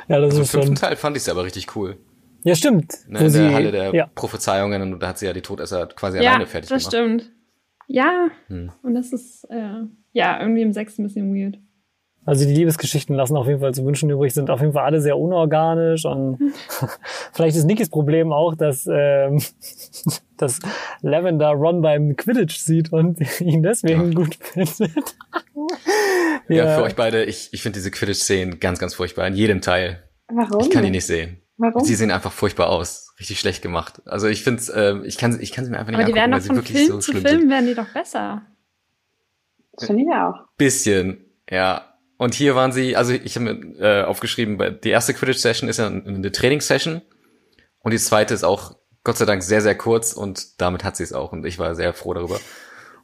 Ja, 0.10 0.20
das 0.20 0.26
also 0.26 0.42
ist 0.42 0.54
Im 0.54 0.62
fünften 0.62 0.76
Teil 0.76 0.96
fand 0.96 1.18
ich 1.18 1.24
es 1.24 1.30
aber 1.30 1.44
richtig 1.44 1.76
cool. 1.76 1.98
Ja, 2.44 2.54
stimmt. 2.54 2.94
Ne, 3.08 3.20
in 3.20 3.34
der 3.34 3.54
Halle 3.54 3.72
der 3.72 3.96
ja. 3.96 4.10
Prophezeiungen 4.14 4.94
und 4.94 5.00
da 5.00 5.08
hat 5.08 5.18
sie 5.18 5.26
ja 5.26 5.34
die 5.34 5.42
Todesser 5.42 5.88
quasi 5.88 6.20
ja, 6.20 6.30
alleine 6.30 6.46
fertig 6.46 6.70
das 6.70 6.90
gemacht. 6.90 6.94
das 6.94 7.24
stimmt. 7.26 7.37
Ja, 7.88 8.28
hm. 8.48 8.72
und 8.84 8.94
das 8.94 9.14
ist 9.14 9.46
äh, 9.50 9.84
ja 10.12 10.40
irgendwie 10.40 10.62
im 10.62 10.74
sechsten 10.74 11.04
ein 11.04 11.08
bisschen 11.08 11.34
weird. 11.34 11.58
Also 12.28 12.46
die 12.46 12.54
Liebesgeschichten 12.54 13.16
lassen 13.16 13.38
auf 13.38 13.48
jeden 13.48 13.62
Fall 13.62 13.74
zu 13.74 13.86
wünschen 13.86 14.10
übrig, 14.10 14.34
sind 14.34 14.50
auf 14.50 14.60
jeden 14.60 14.74
Fall 14.74 14.84
alle 14.84 15.00
sehr 15.00 15.18
unorganisch 15.18 16.04
und 16.04 16.38
vielleicht 17.34 17.56
ist 17.56 17.64
Nikis 17.64 17.90
Problem 17.90 18.34
auch, 18.34 18.54
dass, 18.54 18.86
ähm, 18.92 19.42
dass 20.38 20.60
Lavender 21.02 21.52
Ron 21.52 21.82
beim 21.82 22.18
Quidditch 22.18 22.58
sieht 22.58 22.92
und 22.92 23.20
ihn 23.40 23.64
deswegen 23.64 24.12
ja. 24.12 24.14
gut 24.14 24.36
findet. 24.42 25.16
ja. 26.50 26.66
ja, 26.66 26.76
für 26.76 26.84
euch 26.84 26.98
beide, 26.98 27.24
ich, 27.24 27.54
ich 27.54 27.62
finde 27.62 27.80
diese 27.80 27.92
Quidditch-Szenen 27.92 28.60
ganz, 28.60 28.80
ganz 28.80 28.94
furchtbar 28.94 29.26
in 29.28 29.34
jedem 29.34 29.62
Teil. 29.62 30.04
Warum? 30.28 30.60
Ich 30.60 30.70
kann 30.70 30.84
die 30.84 30.92
nicht 30.92 31.06
sehen. 31.06 31.38
Warum? 31.56 31.82
Sie 31.86 31.96
sehen 31.96 32.12
einfach 32.12 32.34
furchtbar 32.34 32.70
aus. 32.70 33.07
Richtig 33.20 33.40
schlecht 33.40 33.62
gemacht. 33.62 34.02
Also 34.06 34.28
ich 34.28 34.44
finde 34.44 34.62
ähm, 34.74 35.04
ich 35.04 35.18
kann 35.18 35.40
ich 35.40 35.52
kann 35.52 35.66
sie 35.66 35.72
mir 35.72 35.80
einfach 35.80 35.92
nicht 35.92 36.00
Aber 36.00 36.08
die 36.08 36.16
werden 36.16 36.32
doch 36.32 36.42
von 36.42 36.64
Film 36.64 36.88
so 36.88 37.00
zu 37.00 37.12
Film 37.14 37.26
sind. 37.26 37.50
werden 37.50 37.66
die 37.66 37.74
doch 37.74 37.92
besser. 37.92 38.44
Das 39.74 39.88
finde 39.88 40.04
ich 40.04 40.10
auch. 40.10 40.48
Bisschen, 40.58 41.26
ja. 41.50 41.94
Und 42.18 42.34
hier 42.34 42.56
waren 42.56 42.72
sie, 42.72 42.96
also 42.96 43.14
ich 43.14 43.36
habe 43.36 43.54
mir 43.54 43.80
äh, 43.80 44.04
aufgeschrieben, 44.04 44.80
die 44.84 44.90
erste 44.90 45.14
Quidditch-Session 45.14 45.70
ist 45.70 45.78
ja 45.78 45.88
eine 45.88 46.32
Trainingssession 46.32 47.02
und 47.80 47.92
die 47.92 48.00
zweite 48.00 48.34
ist 48.34 48.44
auch 48.44 48.76
Gott 49.04 49.18
sei 49.18 49.26
Dank 49.26 49.44
sehr, 49.44 49.62
sehr 49.62 49.76
kurz 49.76 50.14
und 50.14 50.60
damit 50.60 50.84
hat 50.84 50.98
sie 50.98 51.04
es 51.04 51.14
auch 51.14 51.32
und 51.32 51.46
ich 51.46 51.60
war 51.60 51.76
sehr 51.76 51.94
froh 51.94 52.14
darüber. 52.16 52.40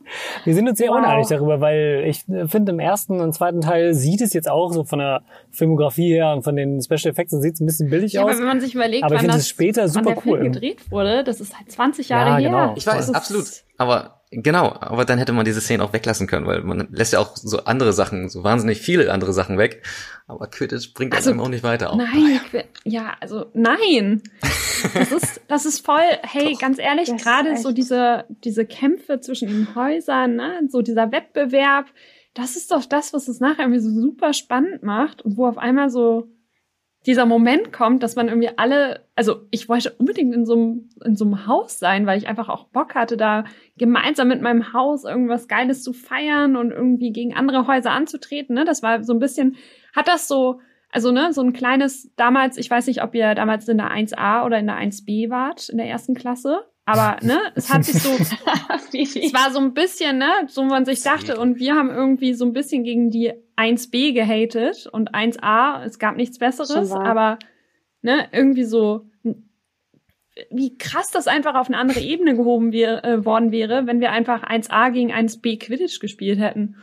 Wir 0.45 0.53
sind 0.53 0.67
uns 0.67 0.77
sehr 0.77 0.89
wow. 0.89 0.97
uneinig 0.97 1.27
darüber, 1.27 1.61
weil 1.61 2.03
ich 2.07 2.25
finde, 2.47 2.71
im 2.71 2.79
ersten 2.79 3.19
und 3.19 3.33
zweiten 3.33 3.61
Teil 3.61 3.93
sieht 3.93 4.21
es 4.21 4.33
jetzt 4.33 4.49
auch 4.49 4.71
so 4.71 4.83
von 4.83 4.99
der 4.99 5.21
Filmografie 5.51 6.13
her 6.13 6.33
und 6.33 6.43
von 6.43 6.55
den 6.55 6.81
Special 6.81 7.11
Effects 7.11 7.31
sieht 7.31 7.55
es 7.55 7.59
ein 7.61 7.65
bisschen 7.65 7.89
billig 7.89 8.13
ja, 8.13 8.23
aus. 8.23 8.31
Aber 8.31 8.39
wenn 8.39 8.47
man 8.47 8.61
sich 8.61 8.75
überlegt, 8.75 9.03
aber 9.03 9.15
ich 9.15 9.21
finde 9.21 9.37
es 9.37 9.47
später 9.47 9.87
super 9.87 10.15
cool. 10.25 10.39
Film 10.39 10.51
gedreht 10.53 10.91
wurde, 10.91 11.23
das 11.23 11.41
ist 11.41 11.57
halt 11.57 11.71
20 11.71 12.09
Jahre 12.09 12.29
ja, 12.41 12.47
genau. 12.47 12.57
her. 12.57 12.73
Ich 12.75 12.87
weiß, 12.87 13.13
absolut. 13.13 13.45
Aber 13.77 14.22
Genau, 14.35 14.75
aber 14.79 15.05
dann 15.05 15.19
hätte 15.19 15.33
man 15.33 15.45
diese 15.45 15.61
Szene 15.61 15.83
auch 15.83 15.93
weglassen 15.93 16.27
können, 16.27 16.45
weil 16.47 16.61
man 16.63 16.87
lässt 16.91 17.13
ja 17.13 17.19
auch 17.19 17.35
so 17.35 17.63
andere 17.65 17.93
Sachen, 17.93 18.29
so 18.29 18.43
wahnsinnig 18.43 18.81
viele 18.81 19.11
andere 19.11 19.33
Sachen 19.33 19.57
weg. 19.57 19.83
Aber 20.27 20.47
Quidditch 20.47 20.93
bringt 20.93 21.13
also, 21.13 21.29
einem 21.29 21.39
auch 21.39 21.49
nicht 21.49 21.63
weiter. 21.63 21.91
Auch. 21.91 21.97
Nein, 21.97 22.39
ja, 22.83 23.13
also 23.19 23.45
nein. 23.53 24.23
Das 24.93 25.11
ist, 25.11 25.41
das 25.47 25.65
ist 25.65 25.85
voll, 25.85 26.01
hey, 26.23 26.53
Doch, 26.53 26.59
ganz 26.59 26.79
ehrlich, 26.79 27.15
gerade 27.17 27.57
so 27.57 27.71
diese, 27.71 28.25
diese 28.43 28.65
Kämpfe 28.65 29.19
zwischen 29.19 29.49
den 29.49 29.75
Häusern, 29.75 30.35
ne, 30.35 30.61
so 30.69 30.81
dieser 30.81 31.11
Wettbewerb, 31.11 31.85
das 32.33 32.55
ist 32.55 32.71
doch 32.71 32.85
das, 32.85 33.13
was 33.13 33.27
es 33.27 33.39
nachher 33.39 33.65
irgendwie 33.65 33.79
so 33.79 33.91
super 33.91 34.33
spannend 34.33 34.83
macht 34.83 35.21
und 35.21 35.37
wo 35.37 35.45
auf 35.45 35.57
einmal 35.57 35.89
so 35.89 36.27
dieser 37.05 37.25
Moment 37.25 37.73
kommt, 37.73 38.01
dass 38.01 38.15
man 38.15 38.29
irgendwie 38.29 38.51
alle, 38.57 39.05
also 39.15 39.41
ich 39.51 39.67
wollte 39.67 39.91
unbedingt 39.91 40.33
in 40.33 40.45
so 40.45 40.53
einem, 40.53 40.89
in 41.03 41.15
so 41.15 41.25
einem 41.25 41.47
Haus 41.47 41.77
sein, 41.77 42.05
weil 42.05 42.17
ich 42.17 42.27
einfach 42.27 42.47
auch 42.47 42.67
Bock 42.67 42.95
hatte, 42.95 43.17
da 43.17 43.43
gemeinsam 43.77 44.29
mit 44.29 44.41
meinem 44.41 44.73
Haus 44.73 45.03
irgendwas 45.03 45.47
Geiles 45.47 45.83
zu 45.83 45.91
feiern 45.91 46.55
und 46.55 46.71
irgendwie 46.71 47.11
gegen 47.11 47.33
andere 47.33 47.67
Häuser 47.67 47.91
anzutreten. 47.91 48.55
Ne? 48.55 48.63
Das 48.63 48.83
war 48.83 49.03
so 49.03 49.13
ein 49.13 49.19
bisschen, 49.19 49.57
hat 49.93 50.07
das 50.07 50.27
so, 50.29 50.61
also 50.89 51.11
ne, 51.11 51.33
so 51.33 51.41
ein 51.41 51.53
kleines, 51.53 52.13
damals, 52.15 52.57
ich 52.57 52.69
weiß 52.69 52.87
nicht, 52.87 53.03
ob 53.03 53.15
ihr 53.15 53.35
damals 53.35 53.67
in 53.67 53.77
der 53.77 53.91
1a 53.91 54.45
oder 54.45 54.59
in 54.59 54.67
der 54.67 54.77
1b 54.77 55.29
wart, 55.29 55.69
in 55.69 55.77
der 55.77 55.87
ersten 55.87 56.13
Klasse. 56.13 56.63
Aber 56.85 57.17
ne, 57.21 57.39
es 57.55 57.71
hat 57.71 57.85
sich 57.85 58.01
so, 58.01 58.09
es 58.13 59.33
war 59.33 59.51
so 59.51 59.59
ein 59.59 59.73
bisschen, 59.73 60.17
ne, 60.17 60.31
so 60.47 60.63
man 60.63 60.85
sich 60.85 61.01
dachte, 61.01 61.39
und 61.39 61.59
wir 61.59 61.75
haben 61.75 61.89
irgendwie 61.89 62.33
so 62.33 62.45
ein 62.45 62.53
bisschen 62.53 62.83
gegen 62.83 63.09
die 63.09 63.33
1b 63.55 64.13
gehatet 64.13 64.87
und 64.91 65.13
1a, 65.13 65.83
es 65.83 65.99
gab 65.99 66.15
nichts 66.15 66.39
Besseres, 66.39 66.91
aber 66.91 67.39
ne, 68.01 68.27
irgendwie 68.31 68.63
so, 68.63 69.05
wie 70.49 70.77
krass 70.77 71.11
das 71.11 71.27
einfach 71.27 71.55
auf 71.55 71.67
eine 71.67 71.77
andere 71.77 71.99
Ebene 71.99 72.35
gehoben 72.35 72.71
wir, 72.71 73.03
äh, 73.03 73.23
worden 73.23 73.51
wäre, 73.51 73.85
wenn 73.85 73.99
wir 73.99 74.11
einfach 74.11 74.43
1a 74.43 74.91
gegen 74.91 75.11
1b 75.11 75.59
Quidditch 75.59 75.99
gespielt 75.99 76.39
hätten. 76.39 76.75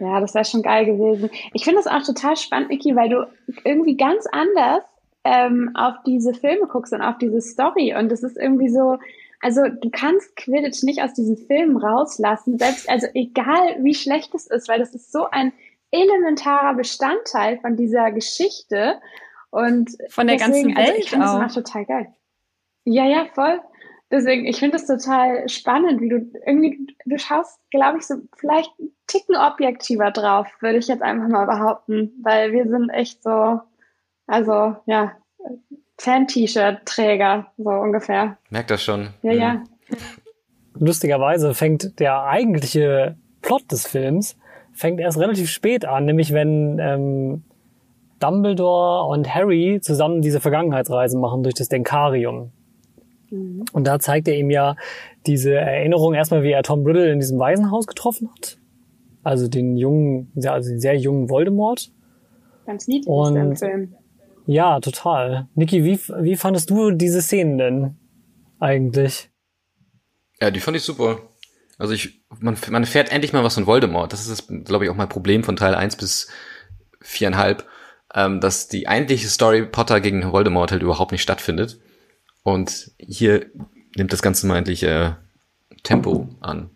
Ja, 0.00 0.20
das 0.20 0.34
wäre 0.34 0.44
schon 0.44 0.62
geil 0.62 0.84
gewesen. 0.84 1.30
Ich 1.52 1.64
finde 1.64 1.80
das 1.82 1.86
auch 1.86 2.02
total 2.02 2.36
spannend, 2.36 2.70
Niki, 2.70 2.96
weil 2.96 3.08
du 3.08 3.26
irgendwie 3.64 3.96
ganz 3.96 4.26
anders 4.32 4.82
ähm, 5.22 5.70
auf 5.74 5.94
diese 6.04 6.34
Filme 6.34 6.66
guckst 6.66 6.92
und 6.92 7.02
auf 7.02 7.18
diese 7.18 7.40
Story 7.40 7.94
und 7.96 8.10
es 8.10 8.24
ist 8.24 8.36
irgendwie 8.36 8.68
so, 8.68 8.98
also 9.42 9.62
du 9.68 9.90
kannst 9.90 10.36
Quidditch 10.36 10.84
nicht 10.84 11.02
aus 11.02 11.14
diesen 11.14 11.36
Filmen 11.36 11.76
rauslassen, 11.76 12.58
selbst, 12.58 12.88
also 12.88 13.08
egal 13.12 13.76
wie 13.80 13.94
schlecht 13.94 14.34
es 14.34 14.46
ist, 14.46 14.68
weil 14.68 14.78
das 14.78 14.94
ist 14.94 15.12
so 15.12 15.28
ein 15.30 15.52
elementarer 15.90 16.74
Bestandteil 16.74 17.58
von 17.58 17.76
dieser 17.76 18.12
Geschichte 18.12 19.00
und 19.50 19.98
von 20.08 20.28
der 20.28 20.36
deswegen, 20.36 20.74
ganzen 20.74 20.76
Welt 20.76 20.88
also 20.88 20.98
ich 20.98 21.10
finde 21.10 21.26
das 21.26 21.54
total 21.54 21.84
geil. 21.84 22.14
Ja, 22.84 23.04
ja, 23.04 23.26
voll. 23.34 23.60
Deswegen, 24.10 24.46
ich 24.46 24.58
finde 24.58 24.76
es 24.76 24.86
total 24.86 25.48
spannend, 25.48 26.00
wie 26.00 26.08
du 26.08 26.30
irgendwie, 26.46 26.94
du 27.04 27.18
schaust, 27.18 27.58
glaube 27.70 27.98
ich, 27.98 28.06
so 28.06 28.16
vielleicht 28.36 28.70
einen 28.78 28.94
Ticken 29.06 29.36
objektiver 29.36 30.10
drauf, 30.10 30.46
würde 30.60 30.78
ich 30.78 30.86
jetzt 30.86 31.02
einfach 31.02 31.28
mal 31.28 31.46
behaupten, 31.46 32.12
weil 32.22 32.52
wir 32.52 32.68
sind 32.68 32.90
echt 32.90 33.22
so, 33.22 33.60
also 34.26 34.76
ja, 34.86 35.16
Fan-T-Shirt-Träger, 36.02 37.46
so 37.58 37.70
ungefähr. 37.70 38.36
Merkt 38.50 38.72
das 38.72 38.82
schon. 38.82 39.10
Ja, 39.22 39.32
ja. 39.32 39.52
Mhm. 39.54 39.64
Lustigerweise 40.74 41.54
fängt 41.54 42.00
der 42.00 42.24
eigentliche 42.24 43.16
Plot 43.40 43.70
des 43.70 43.86
Films 43.86 44.36
fängt 44.72 44.98
erst 44.98 45.18
relativ 45.18 45.48
spät 45.48 45.84
an, 45.84 46.06
nämlich 46.06 46.32
wenn 46.32 46.78
ähm, 46.80 47.42
Dumbledore 48.18 49.06
und 49.06 49.32
Harry 49.32 49.78
zusammen 49.80 50.22
diese 50.22 50.40
Vergangenheitsreisen 50.40 51.20
machen 51.20 51.44
durch 51.44 51.54
das 51.54 51.68
Denkarium. 51.68 52.50
Mhm. 53.30 53.64
Und 53.72 53.86
da 53.86 54.00
zeigt 54.00 54.26
er 54.26 54.36
ihm 54.36 54.50
ja 54.50 54.74
diese 55.26 55.54
Erinnerung 55.54 56.14
erstmal, 56.14 56.42
wie 56.42 56.50
er 56.50 56.64
Tom 56.64 56.84
Riddle 56.84 57.12
in 57.12 57.20
diesem 57.20 57.38
Waisenhaus 57.38 57.86
getroffen 57.86 58.28
hat. 58.34 58.58
Also 59.22 59.46
den 59.46 59.76
jungen, 59.76 60.32
also 60.44 60.70
den 60.70 60.80
sehr 60.80 60.96
jungen 60.96 61.28
Voldemort. 61.28 61.92
Ganz 62.66 62.88
niedlich 62.88 63.06
und, 63.06 63.36
ist 63.36 63.60
der 63.60 63.68
Film. 63.68 63.94
Ja, 64.46 64.80
total. 64.80 65.48
Niki, 65.54 65.84
wie, 65.84 65.98
wie 65.98 66.36
fandest 66.36 66.70
du 66.70 66.90
diese 66.90 67.22
Szenen 67.22 67.58
denn 67.58 67.96
eigentlich? 68.58 69.30
Ja, 70.40 70.50
die 70.50 70.60
fand 70.60 70.76
ich 70.76 70.82
super. 70.82 71.20
Also 71.78 71.94
ich, 71.94 72.22
man, 72.40 72.56
man 72.70 72.82
erfährt 72.82 73.10
endlich 73.12 73.32
mal 73.32 73.44
was 73.44 73.54
von 73.54 73.66
Voldemort. 73.66 74.12
Das 74.12 74.26
ist, 74.26 74.48
glaube 74.64 74.84
ich, 74.84 74.90
auch 74.90 74.96
mein 74.96 75.08
Problem 75.08 75.44
von 75.44 75.56
Teil 75.56 75.74
1 75.74 75.96
bis 75.96 76.28
4,5, 77.04 77.64
ähm, 78.14 78.40
dass 78.40 78.68
die 78.68 78.88
eigentliche 78.88 79.28
Story 79.28 79.64
Potter 79.66 80.00
gegen 80.00 80.32
Voldemort 80.32 80.72
halt 80.72 80.82
überhaupt 80.82 81.12
nicht 81.12 81.22
stattfindet. 81.22 81.80
Und 82.42 82.90
hier 82.98 83.46
nimmt 83.96 84.12
das 84.12 84.22
Ganze 84.22 84.46
mal 84.46 84.58
endlich 84.58 84.82
äh, 84.82 85.12
Tempo 85.82 86.28
an. 86.40 86.70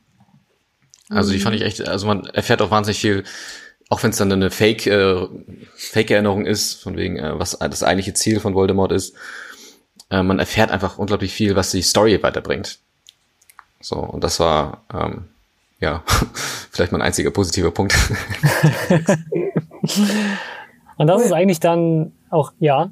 Also 1.09 1.33
die 1.33 1.39
fand 1.39 1.55
ich 1.55 1.63
echt, 1.63 1.87
also 1.87 2.07
man 2.07 2.27
erfährt 2.27 2.63
auch 2.63 2.71
wahnsinnig 2.71 3.01
viel 3.01 3.25
auch 3.89 4.03
wenn 4.03 4.11
es 4.11 4.17
dann 4.17 4.33
eine 4.33 4.51
Fake, 4.51 4.87
äh, 4.87 5.27
Fake-Erinnerung 5.75 6.45
ist, 6.45 6.83
von 6.83 6.97
wegen, 6.97 7.19
äh, 7.19 7.39
was 7.39 7.59
das 7.59 7.83
eigentliche 7.83 8.15
Ziel 8.15 8.41
von 8.41 8.55
Voldemort 8.55 8.93
ist, 8.93 9.15
äh, 10.11 10.23
man 10.23 10.39
erfährt 10.39 10.71
einfach 10.71 10.99
unglaublich 10.99 11.33
viel, 11.33 11.57
was 11.57 11.71
die 11.71 11.83
Story 11.83 12.23
weiterbringt. 12.23 12.79
So, 13.81 13.97
und 13.97 14.25
das 14.25 14.41
war, 14.41 14.83
ähm, 14.93 15.27
ja, 15.81 16.03
vielleicht 16.71 16.93
mein 16.93 17.03
einziger 17.03 17.31
positiver 17.31 17.71
Punkt. 17.71 17.95
und 20.97 21.07
das 21.07 21.25
ist 21.25 21.33
eigentlich 21.33 21.61
dann 21.61 22.13
auch, 22.31 22.53
ja. 22.59 22.91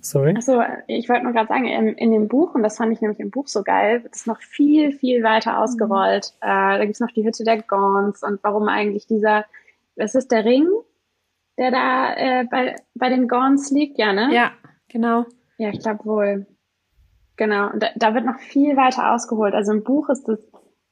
Sorry. 0.00 0.34
Achso, 0.36 0.60
ich 0.86 1.08
wollte 1.08 1.24
nur 1.24 1.32
gerade 1.32 1.48
sagen, 1.48 1.66
in, 1.66 1.88
in, 1.94 2.12
dem 2.12 2.28
Buch, 2.28 2.54
und 2.54 2.62
das 2.62 2.76
fand 2.76 2.92
ich 2.92 3.00
nämlich 3.00 3.20
im 3.20 3.30
Buch 3.30 3.48
so 3.48 3.62
geil, 3.62 4.02
wird 4.02 4.14
es 4.14 4.26
noch 4.26 4.38
viel, 4.38 4.92
viel 4.92 5.22
weiter 5.22 5.58
ausgerollt. 5.60 6.34
Mhm. 6.42 6.48
Äh, 6.48 6.78
da 6.78 6.84
gibt's 6.84 7.00
noch 7.00 7.10
die 7.10 7.24
Hütte 7.24 7.44
der 7.44 7.62
Gorns 7.62 8.22
und 8.22 8.40
warum 8.42 8.68
eigentlich 8.68 9.06
dieser, 9.06 9.46
das 9.96 10.14
ist 10.14 10.30
der 10.32 10.44
Ring, 10.44 10.68
der 11.58 11.70
da 11.70 12.14
äh, 12.14 12.44
bei, 12.50 12.76
bei 12.94 13.08
den 13.08 13.28
Gorns 13.28 13.70
liegt, 13.70 13.98
ja, 13.98 14.12
ne? 14.12 14.34
Ja, 14.34 14.52
genau. 14.88 15.24
Ja, 15.58 15.70
ich 15.70 15.80
glaube 15.80 16.04
wohl. 16.04 16.46
Genau. 17.36 17.70
Und 17.70 17.82
da, 17.82 17.88
da 17.96 18.14
wird 18.14 18.24
noch 18.24 18.38
viel 18.38 18.76
weiter 18.76 19.12
ausgeholt. 19.12 19.54
Also 19.54 19.72
im 19.72 19.82
Buch 19.82 20.08
ist 20.08 20.28
das 20.28 20.38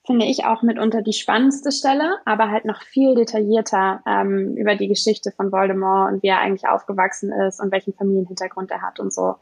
finde 0.04 0.26
ich 0.26 0.44
auch 0.44 0.62
mitunter 0.62 1.02
die 1.02 1.12
spannendste 1.12 1.70
Stelle, 1.70 2.16
aber 2.24 2.50
halt 2.50 2.64
noch 2.64 2.82
viel 2.82 3.14
detaillierter 3.14 4.02
ähm, 4.06 4.56
über 4.56 4.74
die 4.74 4.88
Geschichte 4.88 5.30
von 5.30 5.52
Voldemort 5.52 6.12
und 6.12 6.22
wie 6.22 6.28
er 6.28 6.40
eigentlich 6.40 6.66
aufgewachsen 6.68 7.30
ist 7.30 7.60
und 7.60 7.70
welchen 7.70 7.94
Familienhintergrund 7.94 8.70
er 8.70 8.82
hat 8.82 8.98
und 8.98 9.12
so. 9.12 9.36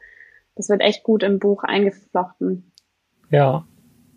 Das 0.56 0.68
wird 0.68 0.82
echt 0.82 1.02
gut 1.02 1.22
im 1.22 1.38
Buch 1.38 1.62
eingeflochten. 1.62 2.72
Ja. 3.30 3.64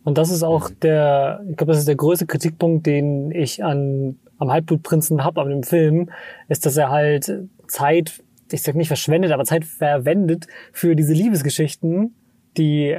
Und 0.03 0.17
das 0.17 0.31
ist 0.31 0.43
auch 0.43 0.69
der, 0.69 1.45
ich 1.49 1.55
glaube, 1.55 1.71
das 1.71 1.79
ist 1.79 1.87
der 1.87 1.95
größte 1.95 2.25
Kritikpunkt, 2.25 2.85
den 2.85 3.31
ich 3.31 3.63
an 3.63 4.19
am 4.37 4.51
Halbblutprinzen 4.51 5.23
habe, 5.23 5.41
an 5.41 5.49
dem 5.49 5.63
Film, 5.63 6.09
ist, 6.49 6.65
dass 6.65 6.77
er 6.77 6.89
halt 6.89 7.31
Zeit, 7.67 8.23
ich 8.51 8.61
sag 8.61 8.75
nicht 8.75 8.87
verschwendet, 8.87 9.31
aber 9.31 9.45
Zeit 9.45 9.65
verwendet 9.65 10.47
für 10.71 10.95
diese 10.95 11.13
Liebesgeschichten, 11.13 12.15
die 12.57 12.97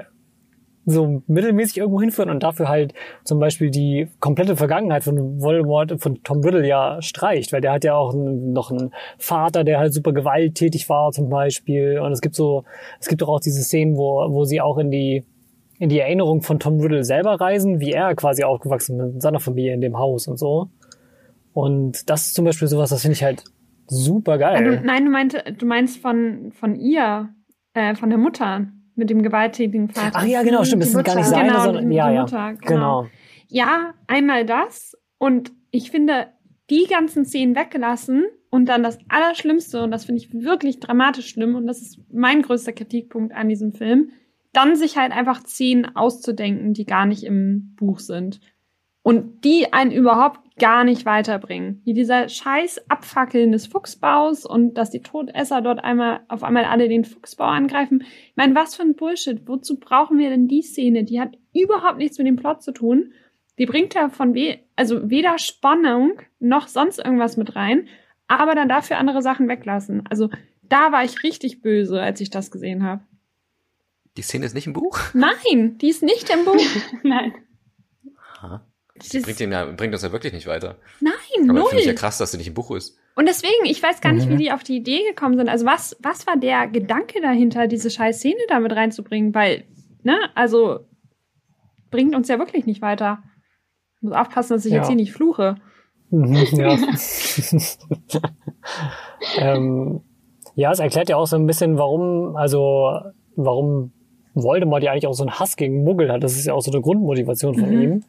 so 0.87 1.23
mittelmäßig 1.27 1.79
irgendwo 1.79 2.01
hinführen 2.01 2.31
und 2.31 2.43
dafür 2.43 2.69
halt 2.69 2.93
zum 3.25 3.39
Beispiel 3.39 3.71
die 3.71 4.09
komplette 4.21 4.57
Vergangenheit 4.57 5.05
von 5.05 5.41
Voldemort, 5.41 6.01
von 6.01 6.23
Tom 6.23 6.41
Riddle 6.41 6.67
ja 6.67 7.01
streicht, 7.01 7.53
weil 7.53 7.61
der 7.61 7.73
hat 7.73 7.85
ja 7.85 7.95
auch 7.95 8.13
noch 8.15 8.71
einen 8.71 8.93
Vater, 9.19 9.65
der 9.65 9.79
halt 9.79 9.95
super 9.95 10.13
gewalttätig 10.13 10.89
war 10.89 11.11
zum 11.13 11.31
Beispiel 11.31 11.99
und 11.99 12.13
es 12.13 12.21
gibt 12.21 12.35
so, 12.35 12.65
es 13.01 13.09
gibt 13.09 13.23
auch 13.23 13.41
diese 13.41 13.63
Szenen, 13.63 13.97
wo, 13.97 14.27
wo 14.31 14.45
sie 14.45 14.61
auch 14.61 14.79
in 14.79 14.91
die 14.91 15.25
in 15.79 15.89
die 15.89 15.99
Erinnerung 15.99 16.43
von 16.43 16.61
Tom 16.61 16.81
Riddle 16.81 17.03
selber 17.03 17.41
reisen, 17.41 17.81
wie 17.81 17.93
er 17.93 18.15
quasi 18.15 18.45
aufgewachsen 18.45 19.01
ist 19.01 19.13
mit 19.15 19.23
seiner 19.23 19.41
Familie 19.41 19.75
in 19.75 19.81
dem 19.81 19.99
Haus 19.99 20.29
und 20.29 20.39
so. 20.39 20.69
Und 21.55 22.11
das 22.11 22.27
ist 22.27 22.35
zum 22.35 22.45
Beispiel 22.45 22.69
sowas, 22.69 22.91
das 22.91 23.03
finde 23.03 23.15
ich 23.15 23.23
halt 23.23 23.45
super 23.87 24.39
geil. 24.39 24.57
Also, 24.57 24.85
nein, 24.85 25.05
du 25.05 25.11
meinst, 25.11 25.45
du 25.57 25.67
meinst 25.67 25.99
von, 26.03 26.53
von 26.53 26.75
ihr, 26.75 27.33
äh, 27.75 27.95
von 27.95 28.11
der 28.11 28.19
Mutter 28.19 28.67
mit 28.97 29.09
dem 29.09 29.23
gewalttätigen 29.23 29.89
Vater. 29.89 30.19
Ach 30.19 30.27
ja, 30.27 30.43
genau, 30.43 30.65
stimmt. 30.65 30.83
Das 30.83 30.91
sind 30.91 31.05
gar 31.05 31.15
nicht 31.15 31.27
seine, 31.27 31.49
genau, 31.49 31.65
sondern 31.65 31.93
ja, 31.93 32.11
ja. 32.11 32.21
Mutter, 32.23 32.55
genau. 32.55 32.67
genau. 32.67 33.07
Ja, 33.49 33.95
einmal 34.09 34.45
das. 34.45 34.97
Und 35.19 35.53
ich 35.71 35.93
finde, 35.93 36.27
die 36.71 36.87
ganzen 36.89 37.25
Szenen 37.25 37.55
weggelassen 37.55 38.25
und 38.51 38.69
dann 38.69 38.83
das 38.83 38.99
Allerschlimmste, 39.09 39.83
und 39.83 39.93
das 39.93 40.07
finde 40.07 40.23
ich 40.23 40.33
wirklich 40.33 40.81
dramatisch 40.81 41.29
schlimm, 41.29 41.55
und 41.55 41.67
das 41.67 41.81
ist 41.81 42.01
mein 42.13 42.43
größter 42.43 42.73
Kritikpunkt 42.73 43.33
an 43.33 43.49
diesem 43.49 43.73
Film, 43.73 44.11
dann 44.53 44.77
sich 44.77 44.97
halt 44.97 45.13
einfach 45.13 45.41
Szenen 45.41 45.97
auszudenken, 45.97 46.75
die 46.75 46.85
gar 46.85 47.07
nicht 47.07 47.25
im 47.25 47.75
Buch 47.77 47.99
sind. 47.99 48.41
Und 49.05 49.45
die 49.45 49.71
einen 49.71 49.93
überhaupt 49.93 50.41
gar 50.59 50.83
nicht 50.83 51.05
weiterbringen. 51.05 51.83
Wie 51.85 51.93
dieser 51.93 52.31
scheiß 52.31 52.89
Abfackeln 52.89 53.53
des 53.53 53.67
Fuchsbaus 53.67 54.47
und 54.47 54.79
dass 54.79 54.91
die 54.91 55.03
Todesser 55.03 55.61
dort 55.61 55.85
einmal 55.85 56.21
auf 56.29 56.43
einmal 56.43 56.65
alle 56.65 56.89
den 56.89 57.05
Fuchsbau 57.05 57.45
angreifen. 57.45 58.03
Ich 58.03 58.37
meine, 58.37 58.55
was 58.55 58.77
für 58.77 58.83
ein 58.83 58.97
Bullshit. 58.97 59.47
Wozu 59.47 59.79
brauchen 59.79 60.17
wir 60.17 60.31
denn 60.31 60.49
die 60.49 60.63
Szene? 60.63 61.05
Die 61.05 61.21
hat 61.21 61.37
überhaupt 61.53 61.99
nichts 61.99 62.17
mit 62.17 62.27
dem 62.27 62.37
Plot 62.37 62.63
zu 62.63 62.73
tun. 62.73 63.13
Die 63.59 63.67
bringt 63.67 63.93
ja 63.93 64.09
von 64.09 64.35
we 64.35 64.61
also 64.75 65.11
weder 65.11 65.37
Spannung 65.37 66.15
noch 66.41 66.67
sonst 66.67 66.99
irgendwas 66.99 67.37
mit 67.37 67.55
rein, 67.57 67.89
aber 68.27 68.55
dann 68.55 68.71
dafür 68.71 68.97
andere 68.97 69.21
Sachen 69.21 69.49
weglassen. 69.49 70.05
Also 70.09 70.31
da 70.63 70.93
war 70.93 71.05
ich 71.05 71.23
richtig 71.23 71.61
böse, 71.61 72.01
als 72.01 72.23
ich 72.23 72.31
das 72.31 72.51
gesehen 72.51 72.85
habe. 72.85 73.03
Die 74.17 74.23
Szene 74.23 74.47
ist 74.47 74.55
nicht 74.55 74.67
im 74.67 74.73
Buch? 74.73 74.99
Nein, 75.13 75.77
die 75.77 75.91
ist 75.91 76.03
nicht 76.03 76.31
im 76.31 76.47
Buch. 76.47 76.65
Nein. 77.03 77.35
Das 79.13 79.23
bringt, 79.23 79.41
ihn 79.41 79.53
ja, 79.53 79.65
bringt 79.65 79.93
uns 79.93 80.03
ja 80.03 80.13
wirklich 80.13 80.33
nicht 80.33 80.47
weiter. 80.47 80.77
Nein, 81.01 81.13
Aber 81.49 81.61
null. 81.61 81.69
finde 81.69 81.83
ich 81.83 81.87
ja 81.87 81.95
krass, 81.95 82.19
dass 82.19 82.33
sie 82.33 82.39
nicht 82.39 82.49
im 82.49 82.55
Buch 82.55 82.71
ist. 82.71 82.97
Und 83.17 83.29
deswegen, 83.29 83.65
ich 83.65 83.83
weiß 83.83 84.01
gar 84.01 84.13
nicht, 84.13 84.29
wie 84.29 84.35
mhm. 84.35 84.39
die 84.39 84.53
auf 84.53 84.65
die 84.65 84.77
Idee 84.77 85.03
gekommen 85.09 85.37
sind. 85.37 85.49
Also 85.49 85.67
was, 85.67 85.97
was 86.01 86.27
war 86.27 86.37
der 86.37 86.67
Gedanke 86.67 87.21
dahinter, 87.21 87.69
diese 87.69 87.91
scheiß 87.91 88.19
Szene 88.19 88.41
da 88.49 88.59
mit 88.59 88.73
reinzubringen? 88.73 89.35
Weil, 89.35 89.65
ne, 90.03 90.19
also 90.35 90.81
bringt 91.91 92.15
uns 92.15 92.29
ja 92.29 92.39
wirklich 92.39 92.67
nicht 92.67 92.83
weiter. 92.83 93.23
Ich 93.97 94.03
muss 94.03 94.13
aufpassen, 94.13 94.55
dass 94.55 94.65
ich 94.65 94.73
ja. 94.73 94.79
jetzt 94.79 94.89
hier 94.89 94.97
nicht 94.97 95.13
fluche. 95.13 95.57
Mhm, 96.11 96.35
ja. 96.53 96.77
ähm, 99.39 100.01
ja, 100.57 100.73
es 100.73 100.81
erklärt 100.81 101.09
ja 101.09 101.17
auch 101.17 101.27
so 101.27 101.37
ein 101.37 101.47
bisschen, 101.47 101.79
warum, 101.79 102.37
also 102.37 103.01
warum 103.37 103.93
Voldemort 104.35 104.83
ja 104.83 104.93
eigentlich 104.93 105.07
auch 105.07 105.15
so 105.15 105.25
einen 105.25 105.39
Hass 105.39 105.57
gegen 105.57 105.85
Muggel 105.85 106.13
hat. 106.13 106.23
Das 106.23 106.37
ist 106.37 106.47
ja 106.47 106.55
auch 106.55 106.63
so 106.63 106.73
eine 106.73 106.81
Grundmotivation 106.81 107.55
von 107.55 107.71
mhm. 107.71 107.83
ihm. 107.83 108.05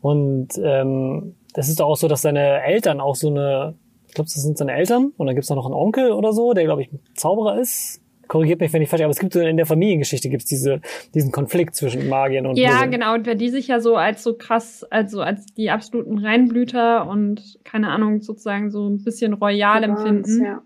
Und 0.00 0.48
ähm, 0.62 1.34
das 1.54 1.68
ist 1.68 1.80
auch 1.82 1.96
so, 1.96 2.08
dass 2.08 2.22
seine 2.22 2.62
Eltern 2.62 3.00
auch 3.00 3.16
so 3.16 3.28
eine, 3.28 3.74
ich 4.06 4.14
glaube, 4.14 4.30
das 4.32 4.42
sind 4.42 4.56
seine 4.58 4.72
Eltern 4.72 5.12
und 5.16 5.26
dann 5.26 5.34
gibt's 5.34 5.48
da 5.48 5.54
noch 5.54 5.66
einen 5.66 5.74
Onkel 5.74 6.12
oder 6.12 6.32
so, 6.32 6.52
der, 6.52 6.64
glaube 6.64 6.82
ich, 6.82 6.90
Zauberer 7.14 7.58
ist. 7.58 8.00
Korrigiert 8.28 8.60
mich, 8.60 8.72
wenn 8.74 8.82
ich 8.82 8.90
falsch, 8.90 9.02
aber 9.02 9.10
es 9.10 9.18
gibt 9.18 9.32
so 9.32 9.40
in 9.40 9.56
der 9.56 9.64
Familiengeschichte 9.64 10.28
gibt's 10.28 10.44
diese, 10.44 10.82
diesen 11.14 11.32
Konflikt 11.32 11.74
zwischen 11.74 12.08
Magiern 12.10 12.46
und 12.46 12.58
Ja, 12.58 12.72
Bösen. 12.76 12.90
genau, 12.90 13.14
und 13.14 13.26
wer 13.26 13.34
die 13.34 13.48
sich 13.48 13.68
ja 13.68 13.80
so 13.80 13.96
als 13.96 14.22
so 14.22 14.34
krass, 14.34 14.84
also 14.90 15.22
als 15.22 15.46
die 15.46 15.70
absoluten 15.70 16.18
Reinblüter 16.18 17.08
und 17.08 17.58
keine 17.64 17.88
Ahnung, 17.88 18.20
sozusagen 18.20 18.70
so 18.70 18.86
ein 18.86 19.02
bisschen 19.02 19.32
royal 19.32 19.80
die 19.80 19.88
empfinden. 19.88 20.44
ja. 20.44 20.62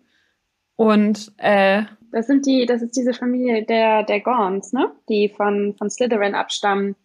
Und 0.74 1.32
äh, 1.38 1.82
das 2.10 2.26
sind 2.26 2.46
die, 2.46 2.66
das 2.66 2.82
ist 2.82 2.96
diese 2.96 3.14
Familie 3.14 3.64
der, 3.64 4.02
der 4.02 4.20
Gorns, 4.20 4.72
ne? 4.72 4.90
Die 5.08 5.28
von, 5.28 5.74
von 5.78 5.88
Slytherin 5.88 6.34
abstammen. 6.34 6.96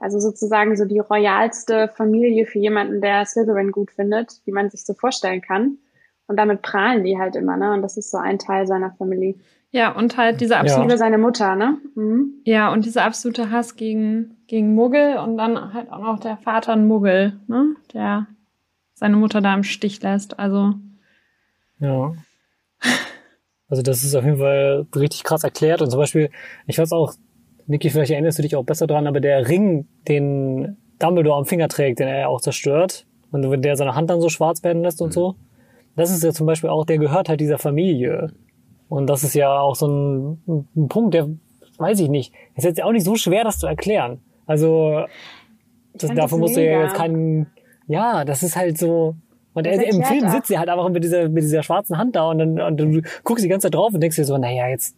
Also 0.00 0.18
sozusagen 0.18 0.76
so 0.76 0.84
die 0.84 0.98
royalste 0.98 1.88
Familie 1.94 2.46
für 2.46 2.58
jemanden, 2.58 3.00
der 3.00 3.24
Slytherin 3.24 3.72
gut 3.72 3.90
findet, 3.90 4.40
wie 4.44 4.52
man 4.52 4.70
sich 4.70 4.84
so 4.84 4.94
vorstellen 4.94 5.40
kann. 5.40 5.78
Und 6.26 6.36
damit 6.36 6.62
prahlen 6.62 7.04
die 7.04 7.18
halt 7.18 7.36
immer, 7.36 7.56
ne? 7.56 7.72
Und 7.72 7.82
das 7.82 7.96
ist 7.96 8.10
so 8.10 8.18
ein 8.18 8.38
Teil 8.38 8.66
seiner 8.66 8.92
Familie. 8.92 9.34
Ja, 9.70 9.90
und 9.90 10.16
halt 10.16 10.40
dieser 10.40 10.60
absolute. 10.60 10.92
Ja. 10.92 10.96
seine 10.96 11.18
Mutter, 11.18 11.56
ne? 11.56 11.78
Mhm. 11.94 12.34
Ja, 12.44 12.72
und 12.72 12.84
dieser 12.84 13.04
absolute 13.04 13.50
Hass 13.50 13.76
gegen, 13.76 14.36
gegen 14.46 14.74
Muggel 14.74 15.16
und 15.18 15.36
dann 15.36 15.74
halt 15.74 15.90
auch 15.90 16.02
noch 16.02 16.20
der 16.20 16.36
Vater 16.36 16.72
ein 16.72 16.86
Muggel, 16.86 17.40
ne? 17.46 17.74
Der 17.92 18.26
seine 18.94 19.16
Mutter 19.16 19.40
da 19.40 19.52
im 19.52 19.64
Stich 19.64 20.00
lässt. 20.02 20.38
Also. 20.38 20.74
Ja. 21.80 22.14
Also 23.68 23.82
das 23.82 24.04
ist 24.04 24.14
auf 24.14 24.24
jeden 24.24 24.38
Fall 24.38 24.86
richtig 24.94 25.24
krass 25.24 25.42
erklärt. 25.42 25.82
Und 25.82 25.90
zum 25.90 25.98
Beispiel, 25.98 26.30
ich 26.66 26.78
weiß 26.78 26.92
auch, 26.92 27.14
Niki, 27.66 27.90
vielleicht 27.90 28.10
erinnerst 28.10 28.38
du 28.38 28.42
dich 28.42 28.56
auch 28.56 28.64
besser 28.64 28.86
dran, 28.86 29.06
aber 29.06 29.20
der 29.20 29.48
Ring, 29.48 29.86
den 30.08 30.76
Dumbledore 30.98 31.38
am 31.38 31.46
Finger 31.46 31.68
trägt, 31.68 31.98
den 31.98 32.08
er 32.08 32.20
ja 32.20 32.26
auch 32.28 32.40
zerstört, 32.40 33.06
und 33.32 33.50
wenn 33.50 33.62
der 33.62 33.76
seine 33.76 33.96
Hand 33.96 34.10
dann 34.10 34.20
so 34.20 34.28
schwarz 34.28 34.62
werden 34.62 34.82
lässt 34.82 35.02
und 35.02 35.08
mhm. 35.08 35.12
so, 35.12 35.34
das 35.96 36.10
ist 36.10 36.22
ja 36.22 36.32
zum 36.32 36.46
Beispiel 36.46 36.70
auch, 36.70 36.84
der 36.84 36.98
gehört 36.98 37.28
halt 37.28 37.40
dieser 37.40 37.58
Familie. 37.58 38.32
Und 38.88 39.08
das 39.08 39.24
ist 39.24 39.34
ja 39.34 39.58
auch 39.58 39.74
so 39.74 39.88
ein, 39.88 40.66
ein 40.76 40.88
Punkt, 40.88 41.14
der, 41.14 41.28
weiß 41.78 41.98
ich 42.00 42.08
nicht, 42.08 42.32
ist 42.54 42.64
jetzt 42.64 42.82
auch 42.82 42.92
nicht 42.92 43.04
so 43.04 43.16
schwer, 43.16 43.42
das 43.42 43.58
zu 43.58 43.66
erklären. 43.66 44.20
Also, 44.46 45.04
das, 45.94 46.14
dafür 46.14 46.38
musst 46.38 46.56
du 46.56 46.64
ja 46.64 46.82
jetzt 46.82 46.94
keinen, 46.94 47.46
ja, 47.88 48.24
das 48.24 48.42
ist 48.42 48.56
halt 48.56 48.78
so, 48.78 49.16
und 49.54 49.66
er, 49.66 49.82
im 49.84 50.02
Film 50.02 50.28
sitzt 50.28 50.50
er 50.50 50.58
halt 50.58 50.68
einfach 50.68 50.88
mit 50.90 51.02
dieser, 51.02 51.28
mit 51.28 51.44
dieser 51.44 51.62
schwarzen 51.62 51.96
Hand 51.96 52.16
da 52.16 52.28
und 52.28 52.38
dann, 52.38 52.60
und 52.60 52.76
du 52.76 53.02
guckst 53.22 53.44
die 53.44 53.48
ganze 53.48 53.66
Zeit 53.66 53.74
drauf 53.74 53.94
und 53.94 54.00
denkst 54.00 54.16
dir 54.16 54.24
so, 54.24 54.36
naja, 54.36 54.68
jetzt, 54.68 54.96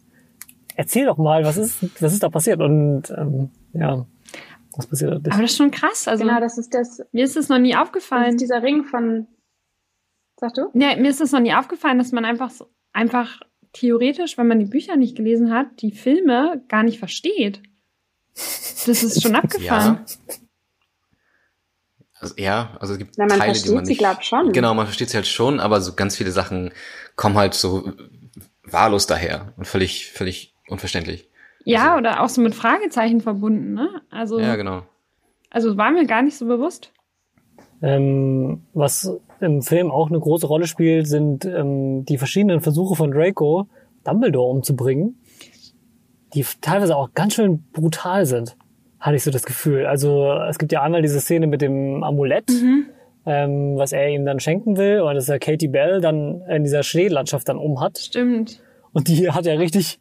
erzähl 0.77 1.05
doch 1.05 1.17
mal, 1.17 1.43
was 1.43 1.57
ist, 1.57 2.01
was 2.01 2.13
ist 2.13 2.23
da 2.23 2.29
passiert? 2.29 2.61
Und 2.61 3.09
ähm, 3.09 3.49
ja, 3.73 4.05
was 4.75 4.87
passiert 4.87 5.11
da? 5.11 5.31
Aber 5.31 5.41
das 5.41 5.51
ist 5.51 5.57
schon 5.57 5.71
krass. 5.71 6.07
Also 6.07 6.23
genau, 6.23 6.39
das 6.39 6.57
ist 6.57 6.73
das. 6.73 7.01
Mir 7.11 7.25
ist 7.25 7.35
es 7.35 7.49
noch 7.49 7.59
nie 7.59 7.75
aufgefallen. 7.75 8.25
Das 8.25 8.35
ist 8.35 8.41
dieser 8.41 8.63
Ring 8.63 8.85
von. 8.85 9.27
Sagst 10.39 10.57
du? 10.57 10.69
Ja, 10.73 10.95
mir 10.95 11.09
ist 11.09 11.19
es 11.19 11.31
noch 11.31 11.39
nie 11.39 11.53
aufgefallen, 11.53 11.97
dass 11.97 12.11
man 12.11 12.23
einfach 12.23 12.51
so, 12.51 12.67
einfach 12.93 13.41
theoretisch, 13.73 14.37
wenn 14.37 14.47
man 14.47 14.59
die 14.59 14.65
Bücher 14.65 14.95
nicht 14.95 15.17
gelesen 15.17 15.51
hat, 15.51 15.81
die 15.81 15.91
Filme 15.91 16.63
gar 16.67 16.83
nicht 16.83 16.99
versteht. 16.99 17.61
Das 18.35 19.03
ist 19.03 19.21
schon 19.21 19.35
abgefahren. 19.35 20.05
Ja. 20.05 20.35
Also, 22.19 22.35
ja, 22.37 22.77
also 22.79 22.93
es 22.93 22.99
gibt 22.99 23.17
Na, 23.17 23.27
Teile, 23.27 23.53
die 23.53 23.69
man 23.69 23.83
nicht. 23.83 23.99
Sie, 23.99 24.23
schon. 24.23 24.51
Genau, 24.51 24.73
man 24.73 24.85
versteht 24.85 25.09
sie 25.09 25.17
halt 25.17 25.27
schon, 25.27 25.59
aber 25.59 25.81
so 25.81 25.93
ganz 25.93 26.15
viele 26.15 26.31
Sachen 26.31 26.71
kommen 27.15 27.35
halt 27.35 27.53
so 27.53 27.93
wahllos 28.63 29.07
daher 29.07 29.53
und 29.57 29.65
völlig, 29.65 30.11
völlig 30.11 30.56
unverständlich. 30.67 31.29
Ja, 31.63 31.95
also, 31.95 31.97
oder 31.97 32.23
auch 32.23 32.29
so 32.29 32.41
mit 32.41 32.55
Fragezeichen 32.55 33.21
verbunden, 33.21 33.73
ne? 33.73 33.89
Also, 34.09 34.39
ja, 34.39 34.55
genau. 34.55 34.83
Also 35.49 35.77
war 35.77 35.91
mir 35.91 36.05
gar 36.05 36.21
nicht 36.21 36.37
so 36.37 36.45
bewusst. 36.45 36.93
Ähm, 37.81 38.63
was 38.73 39.17
im 39.39 39.61
Film 39.61 39.91
auch 39.91 40.09
eine 40.09 40.19
große 40.19 40.47
Rolle 40.47 40.67
spielt, 40.67 41.07
sind 41.07 41.45
ähm, 41.45 42.05
die 42.05 42.17
verschiedenen 42.17 42.61
Versuche 42.61 42.95
von 42.95 43.11
Draco, 43.11 43.67
Dumbledore 44.03 44.49
umzubringen, 44.49 45.19
die 46.33 46.45
teilweise 46.61 46.95
auch 46.95 47.13
ganz 47.13 47.35
schön 47.35 47.63
brutal 47.71 48.25
sind, 48.25 48.57
hatte 48.99 49.15
ich 49.15 49.23
so 49.23 49.31
das 49.31 49.43
Gefühl. 49.43 49.85
Also 49.85 50.33
es 50.49 50.57
gibt 50.57 50.71
ja 50.71 50.81
einmal 50.81 51.01
diese 51.01 51.19
Szene 51.19 51.47
mit 51.47 51.61
dem 51.61 52.03
Amulett, 52.03 52.49
mhm. 52.49 52.85
ähm, 53.25 53.77
was 53.77 53.91
er 53.91 54.09
ihm 54.09 54.25
dann 54.25 54.39
schenken 54.39 54.77
will, 54.77 55.01
und 55.01 55.15
dass 55.15 55.29
er 55.29 55.39
Katie 55.39 55.67
Bell 55.67 56.01
dann 56.01 56.41
in 56.49 56.63
dieser 56.63 56.83
Schneelandschaft 56.83 57.47
dann 57.47 57.57
um 57.57 57.79
hat. 57.79 57.97
Stimmt. 57.97 58.61
Und 58.91 59.07
die 59.07 59.29
hat 59.29 59.45
er 59.45 59.59
richtig 59.59 59.99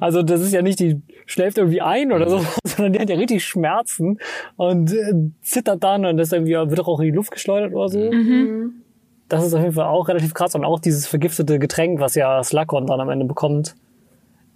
Also 0.00 0.22
das 0.22 0.40
ist 0.40 0.52
ja 0.52 0.62
nicht, 0.62 0.80
die 0.80 1.00
schläft 1.26 1.58
irgendwie 1.58 1.80
ein 1.80 2.12
oder 2.12 2.28
so, 2.28 2.44
sondern 2.64 2.92
die 2.92 2.98
hat 3.00 3.10
ja 3.10 3.16
richtig 3.16 3.44
Schmerzen 3.44 4.18
und 4.56 4.92
äh, 4.92 5.12
zittert 5.42 5.82
dann 5.82 6.04
und 6.04 6.16
das 6.16 6.32
irgendwie 6.32 6.52
wird 6.52 6.80
auch 6.80 7.00
in 7.00 7.06
die 7.06 7.16
Luft 7.16 7.30
geschleudert 7.30 7.74
oder 7.74 7.88
so. 7.88 7.98
Mhm. 7.98 8.82
Das 9.28 9.44
ist 9.44 9.54
auf 9.54 9.60
jeden 9.60 9.74
Fall 9.74 9.86
auch 9.86 10.08
relativ 10.08 10.34
krass 10.34 10.54
und 10.54 10.64
auch 10.64 10.78
dieses 10.78 11.06
vergiftete 11.06 11.58
Getränk, 11.58 11.98
was 12.00 12.14
ja 12.14 12.42
Slughorn 12.42 12.86
dann 12.86 13.00
am 13.00 13.10
Ende 13.10 13.24
bekommt. 13.24 13.74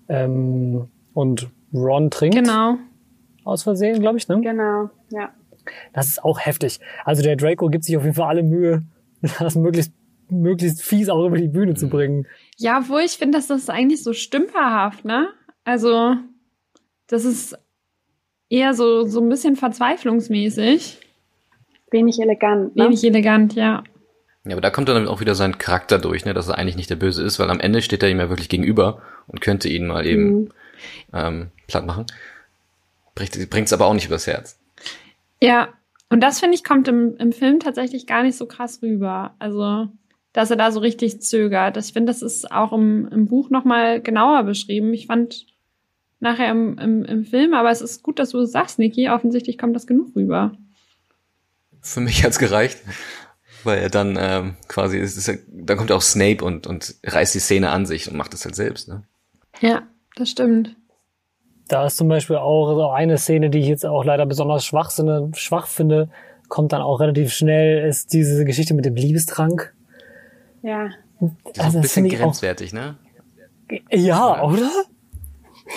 Ähm, 0.09 0.89
und 1.13 1.51
Ron 1.73 2.11
trinkt. 2.11 2.37
Genau. 2.37 2.77
Aus 3.45 3.63
Versehen, 3.63 4.01
glaube 4.01 4.19
ich, 4.19 4.29
ne? 4.29 4.41
Genau, 4.41 4.91
ja. 5.11 5.31
Das 5.93 6.09
ist 6.09 6.25
auch 6.25 6.39
heftig. 6.41 6.81
Also 7.05 7.23
der 7.23 7.37
Draco 7.37 7.69
gibt 7.69 7.85
sich 7.85 7.97
auf 7.97 8.05
jeden 8.05 8.15
Fall 8.15 8.29
alle 8.29 8.43
Mühe, 8.43 8.83
das 9.39 9.57
möglichst, 9.57 9.93
möglichst 10.29 10.83
fies 10.83 11.09
auch 11.09 11.25
über 11.25 11.37
die 11.37 11.49
Bühne 11.49 11.75
zu 11.75 11.89
bringen. 11.89 12.27
Ja, 12.61 12.87
wo 12.89 12.99
ich 12.99 13.13
finde, 13.13 13.39
dass 13.39 13.47
das 13.47 13.63
ist 13.63 13.71
eigentlich 13.71 14.03
so 14.03 14.13
stümperhaft, 14.13 15.07
ne? 15.07 15.31
Also, 15.65 16.17
das 17.07 17.25
ist 17.25 17.59
eher 18.51 18.75
so, 18.75 19.07
so 19.07 19.23
ein 19.23 19.31
bisschen 19.31 19.57
verzweiflungsmäßig. 19.57 20.99
Wenig 21.91 22.21
elegant, 22.21 22.77
ne? 22.77 22.85
Wenig 22.85 23.03
elegant, 23.03 23.55
ja. 23.55 23.83
Ja, 24.45 24.53
aber 24.53 24.61
da 24.61 24.69
kommt 24.69 24.91
dann 24.91 25.09
auch 25.09 25.21
wieder 25.21 25.35
sein 25.35 25.57
Charakter 25.57 25.99
durch, 25.99 26.27
ne, 26.27 26.35
dass 26.35 26.49
er 26.49 26.59
eigentlich 26.59 26.77
nicht 26.77 26.91
der 26.91 26.97
Böse 26.97 27.23
ist, 27.23 27.39
weil 27.39 27.49
am 27.49 27.61
Ende 27.61 27.81
steht 27.81 28.03
er 28.03 28.11
ihm 28.11 28.21
ja 28.21 28.29
wirklich 28.29 28.51
gegenüber 28.51 29.01
und 29.27 29.41
könnte 29.41 29.71
ihn 29.71 29.87
mal 29.87 30.07
eben 30.07 30.31
mhm. 30.31 30.53
ähm, 31.15 31.51
platt 31.67 31.87
machen. 31.87 32.05
Bringt 33.15 33.37
es 33.37 33.73
aber 33.73 33.87
auch 33.87 33.95
nicht 33.95 34.07
übers 34.07 34.27
Herz. 34.27 34.61
Ja, 35.43 35.71
und 36.11 36.21
das 36.21 36.41
finde 36.41 36.57
ich 36.57 36.65
kommt 36.65 36.89
im, 36.89 37.17
im 37.17 37.33
Film 37.33 37.59
tatsächlich 37.59 38.07
gar 38.07 38.23
nicht 38.23 38.37
so 38.37 38.45
krass 38.45 38.83
rüber. 38.83 39.35
Also, 39.39 39.89
dass 40.33 40.51
er 40.51 40.57
da 40.57 40.71
so 40.71 40.81
richtig 40.81 41.21
zögert. 41.23 41.77
Ich 41.77 41.93
finde, 41.93 42.11
das 42.11 42.23
ist 42.23 42.51
auch 42.51 42.73
im, 42.73 43.09
im 43.09 43.27
Buch 43.27 43.51
nochmal 43.51 44.01
genauer 44.01 44.45
beschrieben. 44.45 44.93
Ich 44.95 45.07
fand 45.07 45.47
nachher 46.21 46.51
im, 46.51 46.79
im, 46.79 47.05
im 47.05 47.25
Film, 47.25 47.55
aber 47.55 47.71
es 47.71 47.81
ist 47.81 48.03
gut, 48.03 48.19
dass 48.19 48.31
du 48.31 48.41
es 48.41 48.53
sagst, 48.53 48.79
Niki. 48.79 49.09
Offensichtlich 49.09 49.59
kommt 49.59 49.75
das 49.75 49.87
genug 49.87 50.15
rüber. 50.15 50.53
Für 51.81 52.01
mich 52.01 52.25
hat's 52.25 52.39
gereicht 52.39 52.79
weil 53.65 53.79
er 53.79 53.91
dann 53.91 54.19
ähm, 54.21 54.57
quasi, 54.69 54.99
ist, 54.99 55.17
ist, 55.17 55.41
dann 55.49 55.77
kommt 55.77 55.93
auch 55.93 56.03
Snape 56.03 56.45
und, 56.45 56.67
und 56.67 56.95
reißt 57.05 57.35
die 57.35 57.41
Szene 57.41 57.71
an 57.71 57.87
sich 57.87 58.11
und 58.11 58.17
macht 58.17 58.35
es 58.35 58.45
halt 58.45 58.55
selbst. 58.55 58.89
Ne? 58.89 59.03
Ja, 59.61 59.83
das 60.17 60.31
stimmt. 60.31 60.77
Da 61.69 61.87
ist 61.87 61.97
zum 61.97 62.09
Beispiel 62.09 62.37
auch 62.37 62.75
so 62.75 62.91
eine 62.91 63.17
Szene, 63.19 63.51
die 63.51 63.61
ich 63.61 63.69
jetzt 63.69 63.87
auch 63.87 64.05
leider 64.05 64.27
besonders 64.27 64.65
schwach, 64.65 64.91
schwach 65.35 65.67
finde, 65.69 66.11
kommt 66.49 66.73
dann 66.73 66.83
auch 66.83 67.01
relativ 67.01 67.33
schnell, 67.33 67.87
ist 67.89 68.13
diese 68.13 68.45
Geschichte 68.45 68.75
mit 68.75 68.85
dem 68.85 68.97
Liebestrank. 68.97 69.73
Ja. 70.63 70.91
Das 71.21 71.31
ist 71.53 71.61
also, 71.61 71.79
ein 71.79 71.83
bisschen 71.83 72.09
grenzwertig, 72.09 72.73
ne? 72.73 72.97
Ja, 73.71 73.79
ja, 73.91 74.43
oder? 74.43 74.71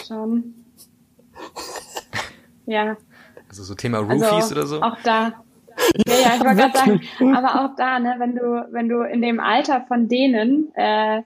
Schon. 0.08 0.54
ja. 2.66 2.98
Also 3.50 3.64
so 3.64 3.76
Thema 3.76 4.00
Roofies 4.00 4.24
also, 4.24 4.56
oder 4.56 4.66
so? 4.66 4.82
Auch 4.82 4.98
da, 5.04 5.44
ja, 6.08 6.16
ja, 6.16 6.36
ich 6.36 6.44
wollte 6.44 6.56
gerade 6.56 6.78
sagen, 6.78 7.36
aber 7.36 7.64
auch 7.66 7.76
da, 7.76 8.00
ne, 8.00 8.16
wenn 8.18 8.36
du, 8.36 8.68
wenn 8.72 8.90
du 8.90 9.02
in 9.02 9.22
dem 9.22 9.40
Alter 9.40 9.82
von 9.88 10.08
denen 10.08 10.74
äh, 10.76 11.22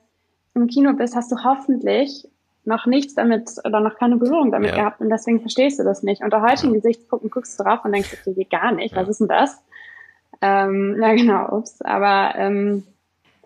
im 0.56 0.68
Kino 0.68 0.94
bist, 0.94 1.16
hast 1.16 1.32
du 1.32 1.38
hoffentlich 1.44 2.28
noch 2.66 2.86
nichts 2.86 3.16
damit 3.16 3.50
oder 3.64 3.80
noch 3.80 3.96
keine 3.96 4.18
Berührung 4.18 4.52
damit 4.52 4.72
ja. 4.72 4.78
gehabt 4.78 5.00
und 5.00 5.10
deswegen 5.10 5.40
verstehst 5.40 5.80
du 5.80 5.84
das 5.84 6.04
nicht. 6.04 6.22
Unter 6.22 6.42
heutigen 6.42 6.74
ja. 6.74 6.80
Gesichtspunkten 6.80 7.30
guckst 7.30 7.58
du 7.58 7.64
drauf 7.64 7.86
und 7.86 7.94
denkst, 7.94 8.18
okay, 8.20 8.34
geht 8.34 8.50
gar 8.50 8.72
nicht, 8.74 8.94
ja. 8.94 9.02
was 9.02 9.10
ist 9.10 9.22
denn 9.22 9.30
das? 9.30 9.64
Ähm, 10.42 10.98
ja, 11.02 11.14
genau, 11.14 11.58
ups. 11.58 11.82
Aber 11.82 12.36
ähm, 12.36 12.84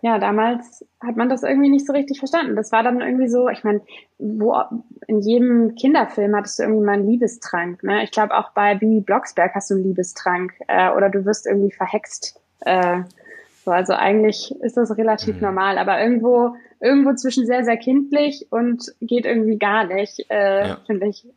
ja, 0.01 0.17
damals 0.17 0.83
hat 0.99 1.15
man 1.15 1.29
das 1.29 1.43
irgendwie 1.43 1.69
nicht 1.69 1.85
so 1.85 1.93
richtig 1.93 2.17
verstanden. 2.17 2.55
Das 2.55 2.71
war 2.71 2.81
dann 2.81 3.01
irgendwie 3.01 3.27
so, 3.27 3.49
ich 3.49 3.63
meine, 3.63 3.81
wo 4.17 4.55
in 5.07 5.21
jedem 5.21 5.75
Kinderfilm 5.75 6.35
hattest 6.35 6.57
du 6.57 6.63
irgendwie 6.63 6.85
mal 6.85 6.93
einen 6.93 7.07
Liebestrank. 7.07 7.83
Ne? 7.83 8.03
Ich 8.03 8.11
glaube 8.11 8.35
auch 8.35 8.51
bei 8.51 8.75
Bibi 8.75 9.01
Blocksberg 9.01 9.53
hast 9.53 9.69
du 9.69 9.75
einen 9.75 9.83
Liebestrank 9.83 10.53
äh, 10.67 10.91
oder 10.91 11.09
du 11.09 11.23
wirst 11.25 11.45
irgendwie 11.45 11.71
verhext. 11.71 12.39
Äh, 12.61 13.01
so, 13.63 13.69
also 13.69 13.93
eigentlich 13.93 14.55
ist 14.61 14.77
das 14.77 14.97
relativ 14.97 15.35
mhm. 15.35 15.41
normal, 15.41 15.77
aber 15.77 16.01
irgendwo 16.01 16.55
irgendwo 16.79 17.13
zwischen 17.13 17.45
sehr 17.45 17.63
sehr 17.63 17.77
kindlich 17.77 18.47
und 18.49 18.83
geht 19.01 19.25
irgendwie 19.25 19.59
gar 19.59 19.85
nicht, 19.85 20.25
äh, 20.29 20.69
ja. 20.69 20.77
finde 20.87 21.09
ich, 21.09 21.27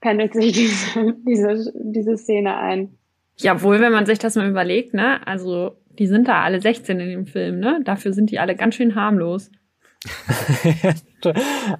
pendelt 0.00 0.32
sich 0.34 0.52
diese, 0.52 1.12
diese 1.26 1.72
diese 1.74 2.16
Szene 2.16 2.56
ein. 2.56 2.98
Ja, 3.38 3.62
wohl, 3.62 3.80
wenn 3.80 3.92
man 3.92 4.04
sich 4.04 4.18
das 4.18 4.34
mal 4.34 4.48
überlegt, 4.48 4.94
ne? 4.94 5.24
Also 5.26 5.76
die 5.98 6.06
sind 6.06 6.28
da 6.28 6.42
alle 6.42 6.60
16 6.60 7.00
in 7.00 7.08
dem 7.08 7.26
Film, 7.26 7.60
ne? 7.60 7.80
Dafür 7.84 8.12
sind 8.12 8.30
die 8.30 8.38
alle 8.38 8.54
ganz 8.56 8.74
schön 8.74 8.94
harmlos. 8.94 9.50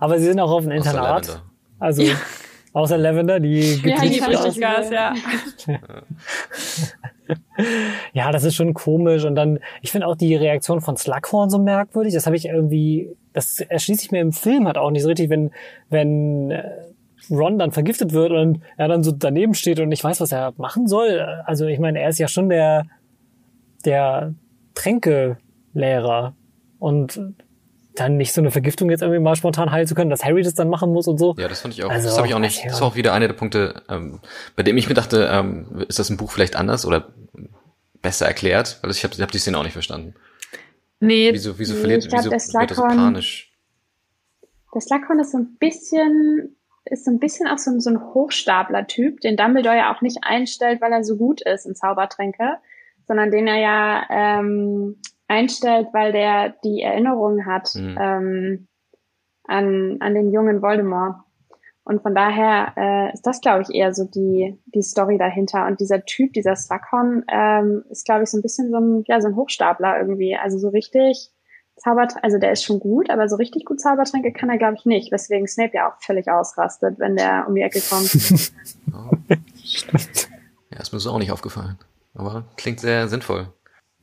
Aber 0.01 0.19
sie 0.19 0.27
sind 0.27 0.41
auch 0.41 0.51
auf 0.51 0.63
dem 0.63 0.73
Internat. 0.73 1.43
Also 1.79 2.03
ja. 2.03 2.15
außer 2.73 2.97
Lavender, 2.97 3.41
die 3.41 3.81
gibt 3.83 3.87
ja, 3.87 4.01
die 4.01 4.21
richtig 4.21 4.61
Gas, 4.61 4.91
ja. 4.91 5.15
ja, 8.13 8.31
das 8.31 8.45
ist 8.45 8.55
schon 8.55 8.75
komisch. 8.75 9.25
Und 9.25 9.35
dann, 9.35 9.59
ich 9.81 9.91
finde 9.91 10.07
auch 10.07 10.17
die 10.17 10.37
Reaktion 10.37 10.81
von 10.81 10.97
Slughorn 10.97 11.51
so 11.51 11.59
merkwürdig. 11.59 12.15
Das 12.15 12.27
habe 12.27 12.37
ich 12.37 12.47
irgendwie, 12.47 13.17
das 13.33 13.61
erschließt 13.61 14.01
sich 14.01 14.13
mir 14.13 14.21
im 14.21 14.33
Film 14.33 14.67
halt 14.67 14.79
auch 14.79 14.91
nicht 14.91 15.03
so 15.03 15.09
richtig, 15.09 15.31
wenn, 15.31 15.51
wenn 15.91 16.53
äh, 16.53 16.63
Ron 17.31 17.59
dann 17.59 17.73
vergiftet 17.73 18.13
wird 18.13 18.33
und 18.33 18.61
er 18.77 18.89
dann 18.89 19.03
so 19.03 19.13
daneben 19.13 19.55
steht 19.55 19.81
und 19.81 19.91
ich 19.93 20.03
weiß, 20.03 20.21
was 20.21 20.33
er 20.33 20.53
machen 20.57 20.87
soll. 20.87 21.21
Also 21.45 21.67
ich 21.67 21.79
meine, 21.79 22.01
er 22.01 22.11
ist 22.11 22.19
ja 22.19 22.29
schon 22.29 22.49
der 22.49 22.87
der 23.85 24.35
Tränkelehrer 24.75 26.35
und 26.79 27.21
dann 27.95 28.17
nicht 28.17 28.33
so 28.33 28.41
eine 28.41 28.51
Vergiftung 28.51 28.91
jetzt 28.91 29.03
irgendwie 29.03 29.21
mal 29.21 29.37
spontan 29.37 29.71
heilen 29.71 29.87
zu 29.87 29.95
können, 29.95 30.11
dass 30.11 30.25
Harry 30.25 30.43
das 30.43 30.55
dann 30.55 30.69
machen 30.69 30.93
muss 30.93 31.07
und 31.09 31.19
so. 31.19 31.35
Ja, 31.39 31.49
das 31.49 31.61
fand 31.61 31.75
ich 31.75 31.85
auch. 31.85 31.91
Also, 31.91 32.09
das 32.09 32.17
habe 32.17 32.27
ich 32.27 32.35
auch 32.35 32.39
nicht. 32.39 32.65
Das 32.65 32.81
war 32.81 32.89
auch 32.89 32.97
wieder 32.97 33.13
einer 33.13 33.29
der 33.29 33.35
Punkte, 33.35 33.83
ähm, 33.89 34.21
bei 34.57 34.63
dem 34.63 34.77
ich 34.79 34.89
mir 34.89 34.95
dachte, 34.95 35.29
ähm, 35.31 35.85
ist 35.89 35.99
das 35.99 36.09
im 36.09 36.17
Buch 36.17 36.33
vielleicht 36.33 36.57
anders 36.57 36.87
oder 36.87 37.09
besser 38.01 38.27
erklärt, 38.27 38.79
weil 38.83 38.91
ich 38.91 39.05
habe 39.05 39.15
hab 39.17 39.31
die 39.31 39.39
Szene 39.39 39.59
auch 39.59 39.63
nicht 39.63 39.75
verstanden. 39.75 40.15
Nee. 41.01 41.31
Wieso, 41.33 41.59
wieso 41.59 41.75
verliert, 41.75 42.09
glaub, 42.09 42.25
wieso 42.25 42.31
wird 42.31 42.71
er 42.71 42.75
so 42.75 42.83
panisch? 42.83 43.53
Das 44.73 44.85
Slughorn 44.85 45.21
ist 45.21 45.33
so 45.33 45.39
ein 45.39 45.57
bisschen, 45.59 46.57
ist 46.87 47.05
so 47.05 47.11
ein 47.11 47.19
bisschen 47.19 47.47
auch 47.47 47.59
so, 47.59 47.79
so 47.79 47.91
ein 47.91 48.01
Hochstapler-Typ, 48.01 49.21
den 49.21 49.37
Dumbledore 49.37 49.77
ja 49.77 49.95
auch 49.95 50.01
nicht 50.01 50.19
einstellt, 50.23 50.81
weil 50.81 50.93
er 50.93 51.05
so 51.05 51.17
gut 51.17 51.43
ist 51.43 51.67
in 51.67 51.75
Zaubertränke, 51.75 52.57
sondern 53.07 53.31
den 53.31 53.47
er 53.47 53.59
ja 53.59 54.07
ähm, 54.11 54.97
einstellt, 55.29 55.89
weil 55.93 56.13
der 56.13 56.55
die 56.65 56.83
Erinnerung 56.83 57.47
hat 57.47 57.75
mhm. 57.75 57.99
ähm, 58.01 58.69
an, 59.45 59.97
an 60.01 60.15
den 60.15 60.31
jungen 60.33 60.63
Voldemort. 60.63 61.17
Und 61.85 62.03
von 62.03 62.15
daher 62.15 62.73
äh, 62.77 63.13
ist 63.13 63.27
das, 63.27 63.41
glaube 63.41 63.63
ich, 63.63 63.75
eher 63.75 63.93
so 63.93 64.05
die, 64.05 64.57
die 64.67 64.83
Story 64.83 65.19
dahinter. 65.19 65.67
Und 65.67 65.81
dieser 65.81 66.05
Typ, 66.05 66.33
dieser 66.33 66.55
Slughorn, 66.55 67.25
ähm, 67.29 67.83
ist, 67.91 68.05
glaube 68.05 68.23
ich, 68.23 68.31
so 68.31 68.39
ein 68.39 68.43
bisschen 68.43 68.71
so 68.71 68.77
ein, 68.77 69.05
ja, 69.09 69.21
so 69.21 69.29
ein 69.29 69.35
Hochstapler 69.35 69.99
irgendwie. 69.99 70.37
Also 70.37 70.59
so 70.59 70.69
richtig 70.69 71.33
Zaubertränke, 71.77 72.23
also 72.23 72.39
der 72.39 72.53
ist 72.53 72.63
schon 72.63 72.79
gut, 72.79 73.11
aber 73.11 73.29
so 73.29 73.35
richtig 73.35 73.65
gut 73.65 73.81
Zaubertränke 73.81 74.33
kann 74.33 74.49
er, 74.51 74.59
glaube 74.59 74.77
ich, 74.79 74.85
nicht. 74.85 75.11
Weswegen 75.11 75.49
Snape 75.49 75.73
ja 75.75 75.91
auch 75.91 76.01
völlig 76.01 76.29
ausrastet, 76.29 77.01
wenn 77.01 77.17
der 77.17 77.47
um 77.49 77.55
die 77.57 77.63
Ecke 77.63 77.81
kommt. 77.81 78.53
oh. 78.93 79.17
ja, 80.71 80.79
ist 80.81 80.93
mir 80.93 81.01
so 81.01 81.11
auch 81.11 81.19
nicht 81.19 81.33
aufgefallen. 81.33 81.79
Aber 82.15 82.45
klingt 82.57 82.81
sehr 82.81 83.09
sinnvoll. 83.09 83.49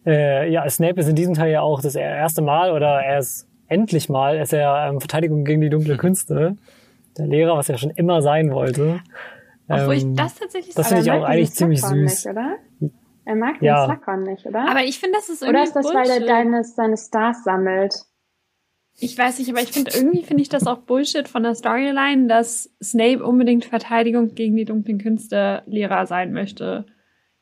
Äh, 0.06 0.52
ja, 0.52 0.68
Snape 0.70 1.00
ist 1.00 1.10
in 1.10 1.16
diesem 1.16 1.34
Teil 1.34 1.52
ja 1.52 1.62
auch 1.62 1.82
das 1.82 1.96
erste 1.96 2.42
Mal 2.42 2.72
oder 2.72 3.02
er 3.02 3.20
ist 3.20 3.48
endlich 3.68 4.10
mal, 4.10 4.38
ist 4.38 4.54
er 4.54 4.90
ähm, 4.90 5.00
Verteidigung 5.00 5.44
gegen 5.44 5.62
die 5.62 5.70
dunkle 5.70 5.98
Künste. 5.98 6.56
Der 7.18 7.28
Lehrer, 7.28 7.58
was 7.58 7.70
er 7.70 7.78
schon 7.78 7.92
immer 7.92 8.22
sein 8.22 8.52
wollte. 8.52 9.02
Obwohl 9.68 9.94
ähm, 9.94 10.12
ich 10.12 10.16
das 10.16 10.36
tatsächlich 10.36 10.76
Das 10.76 10.88
finde 10.88 11.04
ich 11.04 11.12
auch 11.12 11.24
eigentlich 11.24 11.52
ziemlich 11.52 11.82
süß. 11.82 12.26
Nicht, 12.26 12.28
oder? 12.28 12.56
Er 13.26 13.36
mag 13.36 13.60
den 13.60 13.66
ja. 13.66 13.86
Slughorn 13.86 14.24
nicht, 14.24 14.46
oder? 14.46 14.68
Aber 14.70 14.84
ich 14.84 15.00
finde, 15.00 15.18
das 15.18 15.30
ist 15.30 15.44
irgendwie 15.44 15.58
Oder 15.60 15.64
ist 15.64 15.76
das, 15.76 15.86
Bullshit. 15.86 16.10
weil 16.10 16.22
er 16.22 16.26
deine, 16.28 16.64
seine 16.64 16.98
Stars 16.98 17.44
sammelt? 17.44 17.94
Ich 19.02 19.18
weiß 19.18 19.40
nicht, 19.40 19.50
aber 19.52 19.62
ich 19.62 19.72
finde, 19.72 19.92
irgendwie 19.96 20.24
finde 20.24 20.42
ich 20.42 20.50
das 20.50 20.66
auch 20.66 20.80
Bullshit 20.80 21.28
von 21.28 21.44
der 21.44 21.56
Storyline, 21.56 22.28
dass 22.28 22.72
Snape 22.82 23.24
unbedingt 23.24 23.66
Verteidigung 23.66 24.34
gegen 24.34 24.56
die 24.56 24.66
dunklen 24.66 24.98
Künste 24.98 25.62
Lehrer 25.68 26.06
sein 26.06 26.34
möchte 26.34 26.86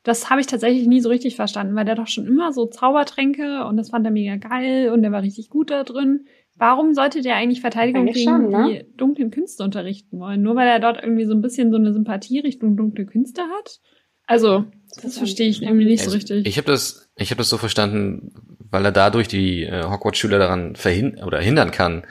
das 0.07 0.29
habe 0.29 0.39
ich 0.39 0.47
tatsächlich 0.47 0.87
nie 0.87 1.01
so 1.01 1.09
richtig 1.09 1.35
verstanden, 1.35 1.75
weil 1.75 1.83
der 1.83 1.95
doch 1.95 2.07
schon 2.07 2.25
immer 2.25 2.53
so 2.53 2.65
Zaubertränke 2.65 3.65
und 3.65 3.75
das 3.75 3.89
fand 3.89 4.05
er 4.05 4.11
mega 4.11 4.37
geil 4.37 4.89
und 4.89 5.01
der 5.01 5.11
war 5.11 5.21
richtig 5.21 5.49
gut 5.49 5.69
da 5.69 5.83
drin. 5.83 6.27
Warum 6.55 6.93
sollte 6.93 7.21
der 7.21 7.35
eigentlich 7.35 7.59
Verteidigung 7.59 8.03
eigentlich 8.03 8.25
gegen 8.25 8.29
schon, 8.29 8.49
ne? 8.49 8.85
die 8.85 8.97
dunklen 8.97 9.31
Künste 9.31 9.63
unterrichten 9.63 10.17
wollen? 10.17 10.41
Nur 10.41 10.55
weil 10.55 10.69
er 10.69 10.79
dort 10.79 11.03
irgendwie 11.03 11.25
so 11.25 11.33
ein 11.33 11.41
bisschen 11.41 11.71
so 11.71 11.77
eine 11.77 11.91
Sympathie 11.91 12.39
Richtung 12.39 12.77
dunkle 12.77 13.05
Künste 13.05 13.41
hat? 13.41 13.81
Also, 14.25 14.63
das, 14.89 15.03
das 15.03 15.17
verstehe 15.17 15.49
ich 15.49 15.61
irgendwie 15.61 15.85
nicht 15.85 16.05
so 16.05 16.11
richtig. 16.11 16.47
Ich 16.47 16.57
habe 16.57 16.67
das, 16.67 17.09
ich 17.17 17.31
habe 17.31 17.39
das 17.39 17.49
so 17.49 17.57
verstanden, 17.57 18.31
weil 18.71 18.85
er 18.85 18.93
dadurch 18.93 19.27
die 19.27 19.63
äh, 19.63 19.83
Hogwarts-Schüler 19.83 20.39
daran 20.39 20.77
verhindern 20.77 21.25
oder 21.25 21.41
hindern 21.41 21.71
kann, 21.71 22.07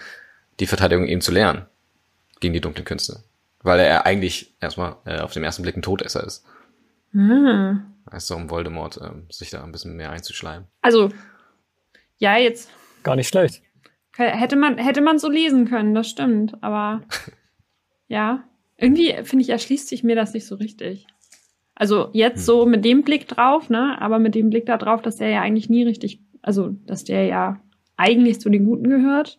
die 0.61 0.67
Verteidigung 0.67 1.07
eben 1.07 1.23
zu 1.23 1.33
lernen 1.33 1.63
gegen 2.41 2.53
die 2.53 2.61
dunklen 2.61 2.85
Künste, 2.85 3.21
weil 3.63 3.81
er 3.81 4.05
eigentlich 4.05 4.55
erstmal 4.61 4.97
äh, 5.07 5.21
auf 5.21 5.33
den 5.33 5.45
ersten 5.45 5.63
Blick 5.63 5.79
ein 5.79 5.83
Todesser 5.83 6.23
ist. 6.25 6.45
Ah. 7.15 7.81
Also 8.07 8.37
um 8.37 8.51
Voldemort 8.51 9.01
ähm, 9.03 9.27
sich 9.31 9.51
da 9.51 9.65
ein 9.65 9.73
bisschen 9.73 9.97
mehr 9.97 10.11
einzuschleimen. 10.11 10.69
Also, 10.81 11.11
ja, 12.19 12.37
jetzt. 12.37 12.71
Gar 13.03 13.17
nicht 13.17 13.29
schlecht. 13.29 13.63
Hätte 14.17 14.57
man, 14.57 14.79
hätte 14.79 15.03
man 15.03 15.19
so 15.19 15.29
lesen 15.29 15.67
können, 15.67 15.95
das 15.95 16.09
stimmt. 16.09 16.63
Aber 16.63 17.03
ja, 18.09 18.45
irgendwie 18.77 19.15
finde 19.25 19.43
ich, 19.43 19.51
erschließt 19.51 19.89
sich 19.89 20.03
mir 20.05 20.17
das 20.17 20.33
nicht 20.33 20.47
so 20.47 20.55
richtig. 20.55 21.07
Also 21.75 22.09
jetzt 22.13 22.39
hm. 22.39 22.45
so 22.45 22.67
mit 22.67 22.85
dem 22.85 23.03
Blick 23.03 23.29
drauf, 23.29 23.69
ne? 23.69 24.01
Aber 24.01 24.19
mit 24.19 24.35
dem 24.35 24.49
Blick 24.51 24.67
da 24.67 24.79
drauf, 24.79 25.03
dass 25.03 25.17
der 25.17 25.29
ja 25.29 25.43
eigentlich 25.43 25.69
nie 25.69 25.85
richtig, 25.85 26.21
also 26.43 26.71
dass 26.87 27.05
der 27.05 27.27
ja 27.27 27.61
eigentlich 27.97 28.41
zu 28.41 28.49
den 28.49 28.65
Guten 28.65 28.89
gehört, 28.89 29.39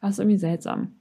war 0.00 0.10
es 0.10 0.18
irgendwie 0.18 0.38
seltsam. 0.38 0.94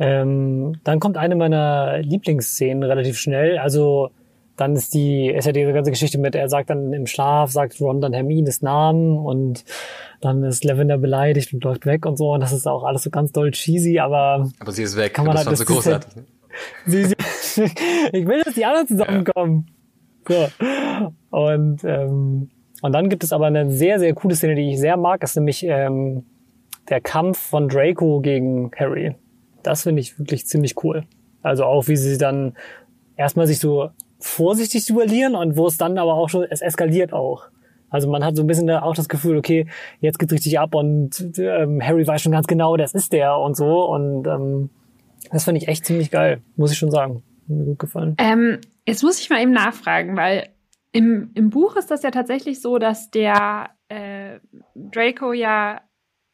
Ähm, 0.00 0.74
dann 0.84 1.00
kommt 1.00 1.16
eine 1.16 1.36
meiner 1.36 1.98
Lieblingsszenen 1.98 2.82
relativ 2.82 3.18
schnell. 3.18 3.58
Also 3.58 4.10
dann 4.58 4.74
ist 4.74 4.92
die, 4.92 5.28
ist 5.28 5.44
ja 5.44 5.52
diese 5.52 5.72
ganze 5.72 5.92
Geschichte 5.92 6.18
mit, 6.18 6.34
er 6.34 6.48
sagt 6.48 6.68
dann 6.68 6.92
im 6.92 7.06
Schlaf, 7.06 7.52
sagt 7.52 7.80
Ron 7.80 8.00
dann 8.00 8.12
Hermines 8.12 8.60
Namen 8.60 9.16
und 9.16 9.64
dann 10.20 10.42
ist 10.42 10.64
Lavender 10.64 10.98
beleidigt 10.98 11.54
und 11.54 11.62
läuft 11.62 11.86
weg 11.86 12.04
und 12.04 12.18
so. 12.18 12.32
Und 12.32 12.40
das 12.40 12.52
ist 12.52 12.66
auch 12.66 12.82
alles 12.82 13.04
so 13.04 13.10
ganz 13.10 13.30
doll 13.30 13.52
cheesy, 13.52 14.00
aber. 14.00 14.50
Aber 14.58 14.72
sie 14.72 14.82
ist 14.82 14.96
weg. 14.96 15.14
Kann 15.14 15.26
man 15.26 15.36
das 15.36 15.46
halt, 15.46 15.58
so 15.58 15.64
großartig. 15.64 16.12
Halt, 16.16 16.26
sie, 16.86 17.04
sie, 17.04 17.64
ich 18.12 18.26
will, 18.26 18.42
dass 18.42 18.54
die 18.54 18.64
anderen 18.64 18.88
zusammenkommen. 18.88 19.66
Ja. 20.28 20.48
So. 20.48 21.12
Und, 21.30 21.84
ähm, 21.84 22.50
und 22.82 22.92
dann 22.92 23.08
gibt 23.08 23.22
es 23.22 23.32
aber 23.32 23.46
eine 23.46 23.70
sehr, 23.70 24.00
sehr 24.00 24.12
coole 24.14 24.34
Szene, 24.34 24.56
die 24.56 24.72
ich 24.72 24.80
sehr 24.80 24.96
mag, 24.96 25.22
ist 25.22 25.36
nämlich 25.36 25.64
ähm, 25.64 26.24
der 26.88 27.00
Kampf 27.00 27.38
von 27.38 27.68
Draco 27.68 28.20
gegen 28.20 28.72
Harry. 28.76 29.14
Das 29.62 29.84
finde 29.84 30.00
ich 30.00 30.18
wirklich 30.18 30.46
ziemlich 30.46 30.82
cool. 30.82 31.04
Also 31.42 31.64
auch, 31.64 31.86
wie 31.86 31.96
sie 31.96 32.18
dann 32.18 32.56
erstmal 33.16 33.46
sich 33.46 33.60
so 33.60 33.90
vorsichtig 34.18 34.86
duellieren 34.86 35.34
und 35.34 35.56
wo 35.56 35.66
es 35.66 35.76
dann 35.76 35.98
aber 35.98 36.14
auch 36.14 36.28
schon, 36.28 36.44
es 36.50 36.60
eskaliert 36.60 37.12
auch. 37.12 37.48
Also 37.90 38.08
man 38.08 38.24
hat 38.24 38.36
so 38.36 38.42
ein 38.42 38.46
bisschen 38.46 38.68
auch 38.70 38.94
das 38.94 39.08
Gefühl, 39.08 39.38
okay, 39.38 39.66
jetzt 40.00 40.18
geht's 40.18 40.32
richtig 40.32 40.58
ab 40.58 40.74
und 40.74 41.38
ähm, 41.38 41.82
Harry 41.82 42.06
weiß 42.06 42.20
schon 42.20 42.32
ganz 42.32 42.46
genau, 42.46 42.76
das 42.76 42.92
ist 42.92 43.12
der 43.12 43.38
und 43.38 43.56
so. 43.56 43.86
Und 43.86 44.26
ähm, 44.26 44.70
das 45.30 45.44
fand 45.44 45.56
ich 45.56 45.68
echt 45.68 45.86
ziemlich 45.86 46.10
geil, 46.10 46.42
muss 46.56 46.72
ich 46.72 46.78
schon 46.78 46.90
sagen. 46.90 47.22
Mir 47.46 47.64
gut 47.64 47.78
gefallen. 47.78 48.14
Ähm, 48.18 48.58
jetzt 48.86 49.02
muss 49.02 49.18
ich 49.20 49.30
mal 49.30 49.40
eben 49.40 49.52
nachfragen, 49.52 50.16
weil 50.16 50.50
im, 50.92 51.30
im 51.34 51.50
Buch 51.50 51.76
ist 51.76 51.90
das 51.90 52.02
ja 52.02 52.10
tatsächlich 52.10 52.60
so, 52.60 52.78
dass 52.78 53.10
der 53.10 53.70
äh, 53.88 54.38
Draco 54.74 55.32
ja 55.32 55.80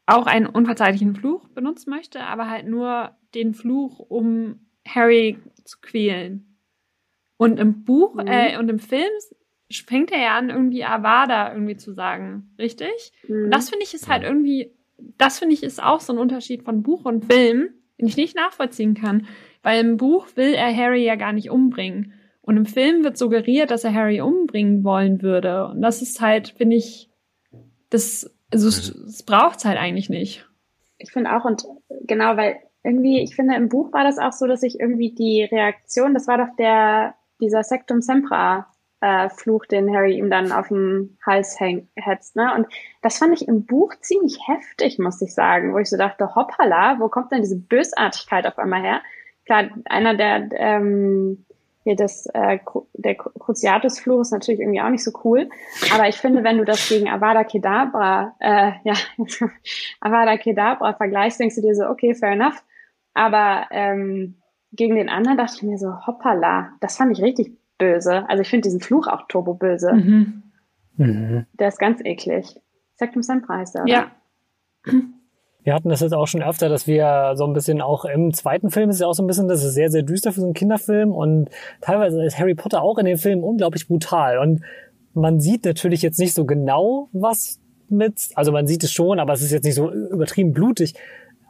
auch 0.07 0.26
einen 0.26 0.47
unverzeihlichen 0.47 1.14
Fluch 1.14 1.49
benutzen 1.49 1.91
möchte, 1.91 2.20
aber 2.20 2.49
halt 2.49 2.66
nur 2.66 3.12
den 3.35 3.55
Fluch, 3.55 3.99
um 4.01 4.61
Harry 4.87 5.39
zu 5.64 5.78
quälen. 5.80 6.53
Und 7.37 7.59
im 7.59 7.85
Buch 7.85 8.14
mhm. 8.14 8.26
äh, 8.26 8.59
und 8.59 8.68
im 8.68 8.78
Film 8.78 9.11
fängt 9.70 10.12
er 10.12 10.20
ja 10.20 10.39
an, 10.39 10.51
irgendwie 10.51 10.85
Avada 10.85 11.53
irgendwie 11.53 11.76
zu 11.76 11.93
sagen, 11.93 12.55
richtig? 12.59 13.12
Mhm. 13.26 13.45
Und 13.45 13.51
das 13.51 13.70
finde 13.70 13.85
ich 13.85 13.95
ist 13.95 14.09
halt 14.09 14.22
irgendwie, 14.22 14.72
das 15.18 15.39
finde 15.39 15.55
ich 15.55 15.62
ist 15.62 15.82
auch 15.82 16.01
so 16.01 16.12
ein 16.12 16.18
Unterschied 16.18 16.62
von 16.62 16.82
Buch 16.82 17.05
und 17.05 17.24
Film, 17.24 17.70
den 18.01 18.09
ich 18.09 18.16
nicht 18.16 18.37
nachvollziehen 18.37 18.95
kann. 18.95 19.26
Weil 19.62 19.80
im 19.80 19.97
Buch 19.97 20.28
will 20.35 20.53
er 20.55 20.74
Harry 20.76 21.05
ja 21.05 21.16
gar 21.16 21.32
nicht 21.32 21.51
umbringen. 21.51 22.12
Und 22.43 22.59
im 22.59 22.66
Film 22.66 23.03
wird 23.05 23.16
suggeriert, 23.16 23.70
dass 23.70 23.85
er 23.85 23.95
Harry 23.95 24.20
umbringen 24.20 24.85
wollen 24.85 25.22
würde. 25.22 25.68
Und 25.68 25.80
das 25.80 26.03
ist 26.03 26.20
halt, 26.20 26.49
finde 26.49 26.76
ich, 26.76 27.09
das, 27.89 28.30
also 28.53 28.68
es, 28.68 28.95
mhm. 28.95 29.05
es 29.07 29.22
braucht 29.22 29.64
halt 29.64 29.78
eigentlich 29.78 30.11
nicht. 30.11 30.47
Ich 30.99 31.11
finde 31.11 31.35
auch, 31.35 31.45
und 31.45 31.64
genau, 32.03 32.37
weil 32.37 32.57
irgendwie, 32.82 33.22
ich 33.22 33.35
finde, 33.35 33.55
im 33.55 33.70
Buch 33.70 33.93
war 33.93 34.05
das 34.05 34.18
auch 34.18 34.32
so, 34.32 34.47
dass 34.47 34.62
ich 34.62 34.78
irgendwie 34.78 35.14
die 35.14 35.43
Reaktion, 35.45 36.12
das 36.12 36.28
war 36.28 36.37
doch 36.37 36.55
der, 36.59 37.14
dieser 37.45 37.62
Sectum 37.62 38.01
Sempra 38.01 38.66
äh, 39.05 39.28
Fluch, 39.28 39.66
den 39.66 39.95
Harry 39.95 40.16
ihm 40.16 40.30
dann 40.30 40.51
auf 40.51 40.68
dem 40.68 41.18
Hals 41.26 41.59
hetzt. 41.61 42.36
Ne? 42.36 42.55
Und 42.55 42.66
das 43.03 43.18
fand 43.18 43.34
ich 43.34 43.47
im 43.47 43.66
Buch 43.66 43.95
ziemlich 44.01 44.38
heftig, 44.47 44.99
muss 44.99 45.20
ich 45.20 45.34
sagen, 45.34 45.74
wo 45.74 45.78
ich 45.78 45.90
so 45.90 45.99
dachte, 45.99 46.34
hoppala, 46.34 46.99
wo 47.01 47.09
kommt 47.09 47.30
denn 47.30 47.42
diese 47.42 47.59
Bösartigkeit 47.59 48.47
auf 48.47 48.59
einmal 48.59 48.80
her? 48.80 49.03
Klar, 49.45 49.68
einer 49.84 50.14
der, 50.14 50.49
ähm, 50.55 51.45
hier 51.82 51.97
das, 51.97 52.26
äh, 52.32 52.59
der 52.95 53.14
Cruciatus-Fluch 53.14 54.22
ist 54.22 54.30
natürlich 54.30 54.61
irgendwie 54.61 54.80
auch 54.80 54.88
nicht 54.88 55.05
so 55.05 55.12
cool. 55.22 55.51
Aber 55.95 56.09
ich 56.09 56.16
finde, 56.16 56.42
wenn 56.42 56.57
du 56.57 56.64
das 56.64 56.88
gegen 56.88 57.11
Avada 57.11 57.45
Kedavra, 57.45 58.34
äh, 58.40 58.72
ja, 58.84 58.95
Avada 60.01 60.38
Kedavra 60.38 60.95
vergleichst, 60.95 61.40
denkst 61.40 61.57
du 61.57 61.61
dir 61.61 61.74
so, 61.74 61.84
okay, 61.88 62.14
fair 62.14 62.32
enough. 62.32 62.64
Aber 63.12 63.66
ähm, 63.70 64.36
gegen 64.77 64.97
den 64.97 65.09
anderen 65.09 65.39
dachte 65.39 65.55
ich 65.57 65.62
mir 65.62 65.79
so, 65.79 66.07
hoppala, 66.07 66.70
das 66.81 66.97
fand 66.97 67.16
ich 67.16 67.22
richtig 67.22 67.57
böse. 67.79 68.29
Also 68.29 68.43
ich 68.43 68.49
finde 68.49 68.68
diesen 68.68 68.81
Fluch 68.81 69.07
auch 69.07 69.27
turbo 69.29 69.55
böse. 69.55 69.93
Mhm. 69.93 70.43
Mhm. 70.97 71.47
Der 71.55 71.68
ist 71.68 71.79
ganz 71.79 72.01
eklig. 72.05 72.61
Sectum 72.95 73.22
Sempra 73.22 73.59
heißt 73.59 73.77
er, 73.77 73.83
oder? 73.83 73.93
Ja. 73.93 74.11
Wir 75.64 75.75
hatten 75.75 75.89
das 75.89 76.01
jetzt 76.01 76.12
auch 76.12 76.27
schon 76.27 76.43
öfter, 76.43 76.68
dass 76.68 76.87
wir 76.87 77.33
so 77.37 77.47
ein 77.47 77.55
bisschen 77.55 77.81
auch 77.81 78.05
im 78.05 78.33
zweiten 78.35 78.70
Film 78.70 78.91
ist 78.91 79.01
ja 79.01 79.07
auch 79.07 79.14
so 79.14 79.22
ein 79.22 79.27
bisschen, 79.27 79.49
das 79.49 79.64
ist 79.64 79.75
sehr, 79.75 79.91
sehr 79.91 80.03
düster 80.03 80.31
für 80.31 80.41
so 80.41 80.47
einen 80.47 80.55
Kinderfilm 80.55 81.11
und 81.11 81.49
teilweise 81.81 82.22
ist 82.22 82.39
Harry 82.39 82.55
Potter 82.55 82.83
auch 82.83 82.99
in 82.99 83.07
den 83.07 83.16
Filmen 83.16 83.43
unglaublich 83.43 83.89
brutal 83.89 84.39
und 84.39 84.62
man 85.14 85.41
sieht 85.41 85.64
natürlich 85.64 86.03
jetzt 86.03 86.18
nicht 86.18 86.35
so 86.35 86.45
genau, 86.45 87.09
was 87.12 87.61
mit, 87.89 88.31
also 88.35 88.53
man 88.53 88.66
sieht 88.66 88.85
es 88.85 88.93
schon, 88.93 89.18
aber 89.18 89.33
es 89.33 89.43
ist 89.43 89.53
jetzt 89.53 89.64
nicht 89.64 89.77
so 89.77 89.91
übertrieben 89.91 90.53
blutig 90.53 90.95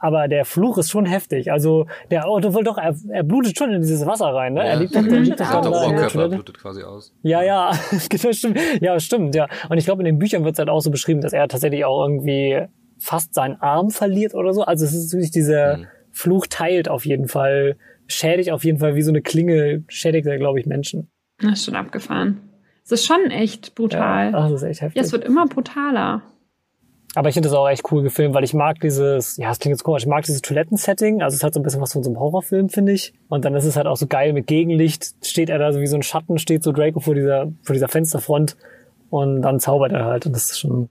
aber 0.04 0.28
der 0.28 0.44
Fluch 0.44 0.76
ist 0.76 0.90
schon 0.90 1.06
heftig. 1.06 1.50
Also 1.50 1.86
der 2.10 2.28
Otto 2.28 2.54
will 2.54 2.62
doch, 2.62 2.76
er, 2.76 2.94
er 3.08 3.22
blutet 3.22 3.56
schon 3.56 3.72
in 3.72 3.80
dieses 3.80 4.04
Wasser 4.04 4.26
rein, 4.26 4.52
ne? 4.52 4.60
Ja. 4.60 4.66
Er 4.66 4.76
liegt 4.76 4.94
doch, 4.94 5.02
der 5.02 5.20
liegt 5.20 5.40
doch 5.40 5.50
der 5.62 5.70
Oberkörper 5.70 6.28
blutet 6.28 6.58
quasi 6.58 6.82
aus. 6.82 7.14
Ja, 7.22 7.42
ja, 7.42 7.72
das 7.90 8.04
stimmt. 8.36 8.60
Ja, 8.82 9.00
stimmt, 9.00 9.34
ja. 9.34 9.48
Und 9.70 9.78
ich 9.78 9.86
glaube, 9.86 10.02
in 10.02 10.04
den 10.04 10.18
Büchern 10.18 10.44
wird 10.44 10.56
es 10.56 10.58
halt 10.58 10.68
auch 10.68 10.80
so 10.80 10.90
beschrieben, 10.90 11.22
dass 11.22 11.32
er 11.32 11.48
tatsächlich 11.48 11.86
auch 11.86 12.06
irgendwie 12.06 12.66
fast 12.98 13.32
seinen 13.32 13.56
Arm 13.62 13.88
verliert 13.88 14.34
oder 14.34 14.52
so. 14.52 14.60
Also 14.60 14.84
es 14.84 14.92
ist 14.92 15.10
wirklich 15.14 15.30
dieser 15.30 15.78
mhm. 15.78 15.86
Fluch 16.10 16.48
teilt 16.50 16.90
auf 16.90 17.06
jeden 17.06 17.26
Fall, 17.26 17.78
schädigt 18.06 18.50
auf 18.50 18.62
jeden 18.62 18.80
Fall 18.80 18.96
wie 18.96 19.02
so 19.02 19.10
eine 19.10 19.22
Klinge, 19.22 19.84
schädigt 19.88 20.26
er, 20.26 20.36
glaube 20.36 20.60
ich, 20.60 20.66
Menschen. 20.66 21.10
Das 21.38 21.52
ist 21.60 21.64
schon 21.64 21.76
abgefahren. 21.76 22.42
Es 22.84 22.92
ist 22.92 23.06
schon 23.06 23.30
echt 23.30 23.74
brutal. 23.74 24.32
Ja, 24.32 24.50
das 24.50 24.52
ist 24.52 24.68
echt 24.68 24.82
heftig. 24.82 24.96
Ja, 24.96 25.02
es 25.02 25.12
wird 25.12 25.24
immer 25.24 25.46
brutaler. 25.46 26.20
Aber 27.14 27.28
ich 27.28 27.34
finde 27.34 27.48
das 27.48 27.56
auch 27.56 27.68
echt 27.68 27.90
cool 27.92 28.02
gefilmt, 28.02 28.34
weil 28.34 28.44
ich 28.44 28.54
mag 28.54 28.80
dieses, 28.80 29.36
ja, 29.36 29.50
es 29.50 29.60
klingt 29.60 29.74
jetzt 29.74 29.84
komisch, 29.84 30.02
ich 30.02 30.08
mag 30.08 30.24
dieses 30.24 30.42
Toilettensetting. 30.42 31.22
Also 31.22 31.36
es 31.36 31.44
hat 31.44 31.54
so 31.54 31.60
ein 31.60 31.62
bisschen 31.62 31.80
was 31.80 31.92
von 31.92 32.02
so 32.02 32.10
einem 32.10 32.18
Horrorfilm, 32.18 32.68
finde 32.68 32.92
ich. 32.92 33.14
Und 33.28 33.44
dann 33.44 33.54
ist 33.54 33.64
es 33.64 33.76
halt 33.76 33.86
auch 33.86 33.96
so 33.96 34.06
geil 34.06 34.32
mit 34.32 34.46
Gegenlicht. 34.46 35.14
Steht 35.24 35.48
er 35.48 35.58
da 35.58 35.72
so 35.72 35.80
wie 35.80 35.86
so 35.86 35.96
ein 35.96 36.02
Schatten, 36.02 36.38
steht 36.38 36.64
so 36.64 36.72
Draco 36.72 37.00
vor 37.00 37.14
dieser, 37.14 37.52
vor 37.62 37.72
dieser 37.72 37.88
Fensterfront. 37.88 38.56
Und 39.10 39.42
dann 39.42 39.60
zaubert 39.60 39.92
er 39.92 40.06
halt. 40.06 40.26
Und 40.26 40.34
das 40.34 40.50
ist 40.50 40.58
schon. 40.58 40.88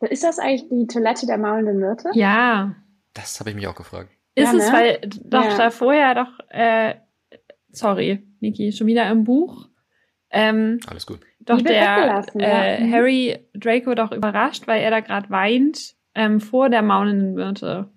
Ist 0.00 0.22
das 0.22 0.38
eigentlich 0.38 0.68
die 0.68 0.86
Toilette 0.86 1.26
der 1.26 1.38
maulenden 1.38 1.78
Myrte? 1.78 2.10
Ja. 2.14 2.74
Das 3.14 3.40
habe 3.40 3.50
ich 3.50 3.56
mich 3.56 3.66
auch 3.66 3.74
gefragt. 3.74 4.10
Ist 4.36 4.52
ja, 4.52 4.58
es, 4.58 4.66
ne? 4.66 4.72
weil 4.72 5.00
doch 5.24 5.44
ja. 5.44 5.56
da 5.56 5.70
vorher 5.70 6.14
doch, 6.14 6.46
äh, 6.50 6.94
sorry, 7.72 8.22
Niki, 8.40 8.72
schon 8.72 8.86
wieder 8.86 9.10
im 9.10 9.24
Buch. 9.24 9.68
Ähm, 10.30 10.80
Alles 10.88 11.06
gut 11.06 11.20
doch 11.46 11.62
der 11.62 12.24
äh, 12.34 12.84
mhm. 12.84 12.92
Harry 12.92 13.38
Draco 13.54 13.94
doch 13.94 14.12
überrascht, 14.12 14.66
weil 14.66 14.82
er 14.82 14.90
da 14.90 15.00
gerade 15.00 15.30
weint 15.30 15.94
ähm, 16.14 16.40
vor 16.40 16.68
der 16.68 16.82
maulenden 16.82 17.34
Myrte. 17.34 17.88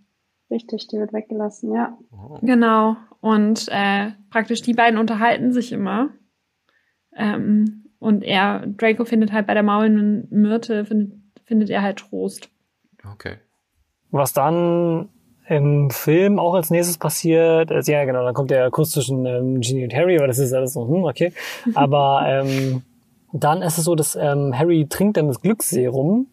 Richtig, 0.50 0.88
die 0.88 0.98
wird 0.98 1.14
weggelassen, 1.14 1.74
ja. 1.74 1.98
Oh. 2.12 2.40
Genau. 2.42 2.96
Und 3.22 3.68
äh, 3.70 4.12
praktisch 4.30 4.62
die 4.62 4.74
beiden 4.74 5.00
unterhalten 5.00 5.52
sich 5.52 5.72
immer. 5.72 6.10
Ähm, 7.16 7.86
und 8.00 8.24
er, 8.24 8.66
Draco 8.66 9.04
findet 9.04 9.32
halt 9.32 9.48
bei 9.48 9.54
der 9.54 9.64
maulenden 9.64 10.28
Myrte, 10.30 10.86
findet, 10.86 11.20
findet 11.44 11.70
er 11.70 11.82
halt 11.82 11.98
Trost. 11.98 12.50
Okay. 13.14 13.38
Was 14.12 14.34
dann 14.34 15.10
im 15.50 15.90
Film 15.90 16.38
auch 16.38 16.54
als 16.54 16.70
nächstes 16.70 17.00
passiert, 17.00 17.72
ist, 17.72 17.88
ja 17.88 18.06
genau, 18.06 18.24
dann 18.24 18.36
kommt 18.36 18.52
der 18.52 18.70
Kuss 18.70 18.92
zwischen 18.92 19.26
ähm, 19.26 19.62
Ginny 19.62 19.84
und 19.84 19.94
Harry, 19.96 20.18
aber 20.18 20.28
das 20.28 20.38
ist 20.38 20.54
alles 20.54 20.74
so, 20.74 20.88
hm, 20.88 21.04
okay. 21.04 21.34
Aber 21.74 22.24
ähm, 22.28 22.84
dann 23.34 23.62
ist 23.64 23.78
es 23.78 23.86
so, 23.86 23.96
dass 23.96 24.16
ähm, 24.16 24.58
Harry 24.58 24.86
trinkt 24.88 25.18
dann 25.18 25.28
das 25.28 25.42
Glücksserum, 25.42 26.28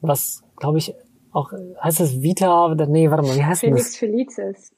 was, 0.00 0.42
glaube 0.56 0.78
ich, 0.78 0.94
auch, 1.32 1.52
heißt 1.82 2.00
es 2.00 2.22
Vita, 2.22 2.74
nee, 2.88 3.10
warte 3.10 3.26
mal, 3.26 3.36
wie 3.36 3.44
heißt 3.44 3.60
Felix 3.60 3.84
das? 3.84 3.96
Felicis. 3.96 4.72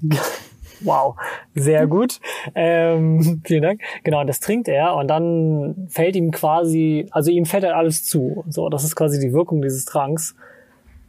wow, 0.82 1.16
sehr 1.54 1.88
gut. 1.88 2.20
ähm, 2.54 3.42
vielen 3.44 3.62
Dank. 3.62 3.80
Genau, 4.04 4.22
das 4.22 4.38
trinkt 4.38 4.68
er 4.68 4.94
und 4.94 5.08
dann 5.08 5.88
fällt 5.88 6.14
ihm 6.14 6.30
quasi, 6.30 7.08
also 7.10 7.32
ihm 7.32 7.44
fällt 7.44 7.64
halt 7.64 7.74
alles 7.74 8.04
zu. 8.04 8.44
So, 8.48 8.68
das 8.68 8.84
ist 8.84 8.94
quasi 8.94 9.18
die 9.18 9.32
Wirkung 9.32 9.62
dieses 9.62 9.84
Tranks. 9.84 10.36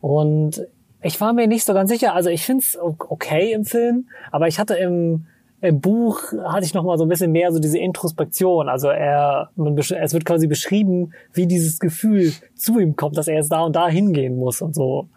Und 0.02 0.68
ich 1.02 1.20
war 1.22 1.34
mir 1.34 1.48
nicht 1.48 1.66
so 1.66 1.74
ganz 1.74 1.90
sicher. 1.90 2.14
Also 2.14 2.30
ich 2.30 2.46
find's 2.46 2.78
okay 2.78 3.54
im 3.54 3.66
Film, 3.66 4.08
aber 4.32 4.48
ich 4.48 4.60
hatte 4.60 4.76
im 4.76 5.26
im 5.60 5.82
Buch 5.82 6.22
hatte 6.46 6.66
ich 6.66 6.74
noch 6.74 6.84
mal 6.84 6.98
so 6.98 7.06
ein 7.06 7.10
bisschen 7.10 7.32
mehr 7.32 7.52
so 7.52 7.60
diese 7.60 7.80
Introspektion. 7.80 8.70
Also 8.70 8.90
er, 8.90 9.50
man, 9.56 9.76
es 9.78 10.14
wird 10.14 10.26
quasi 10.26 10.46
beschrieben, 10.46 11.14
wie 11.34 11.48
dieses 11.48 11.80
Gefühl 11.80 12.32
zu 12.56 12.80
ihm 12.80 12.96
kommt, 12.96 13.18
dass 13.18 13.28
er 13.28 13.36
jetzt 13.36 13.52
da 13.52 13.62
und 13.62 13.76
da 13.76 13.88
hingehen 13.88 14.38
muss 14.38 14.62
und 14.62 14.76
so. 14.76 15.08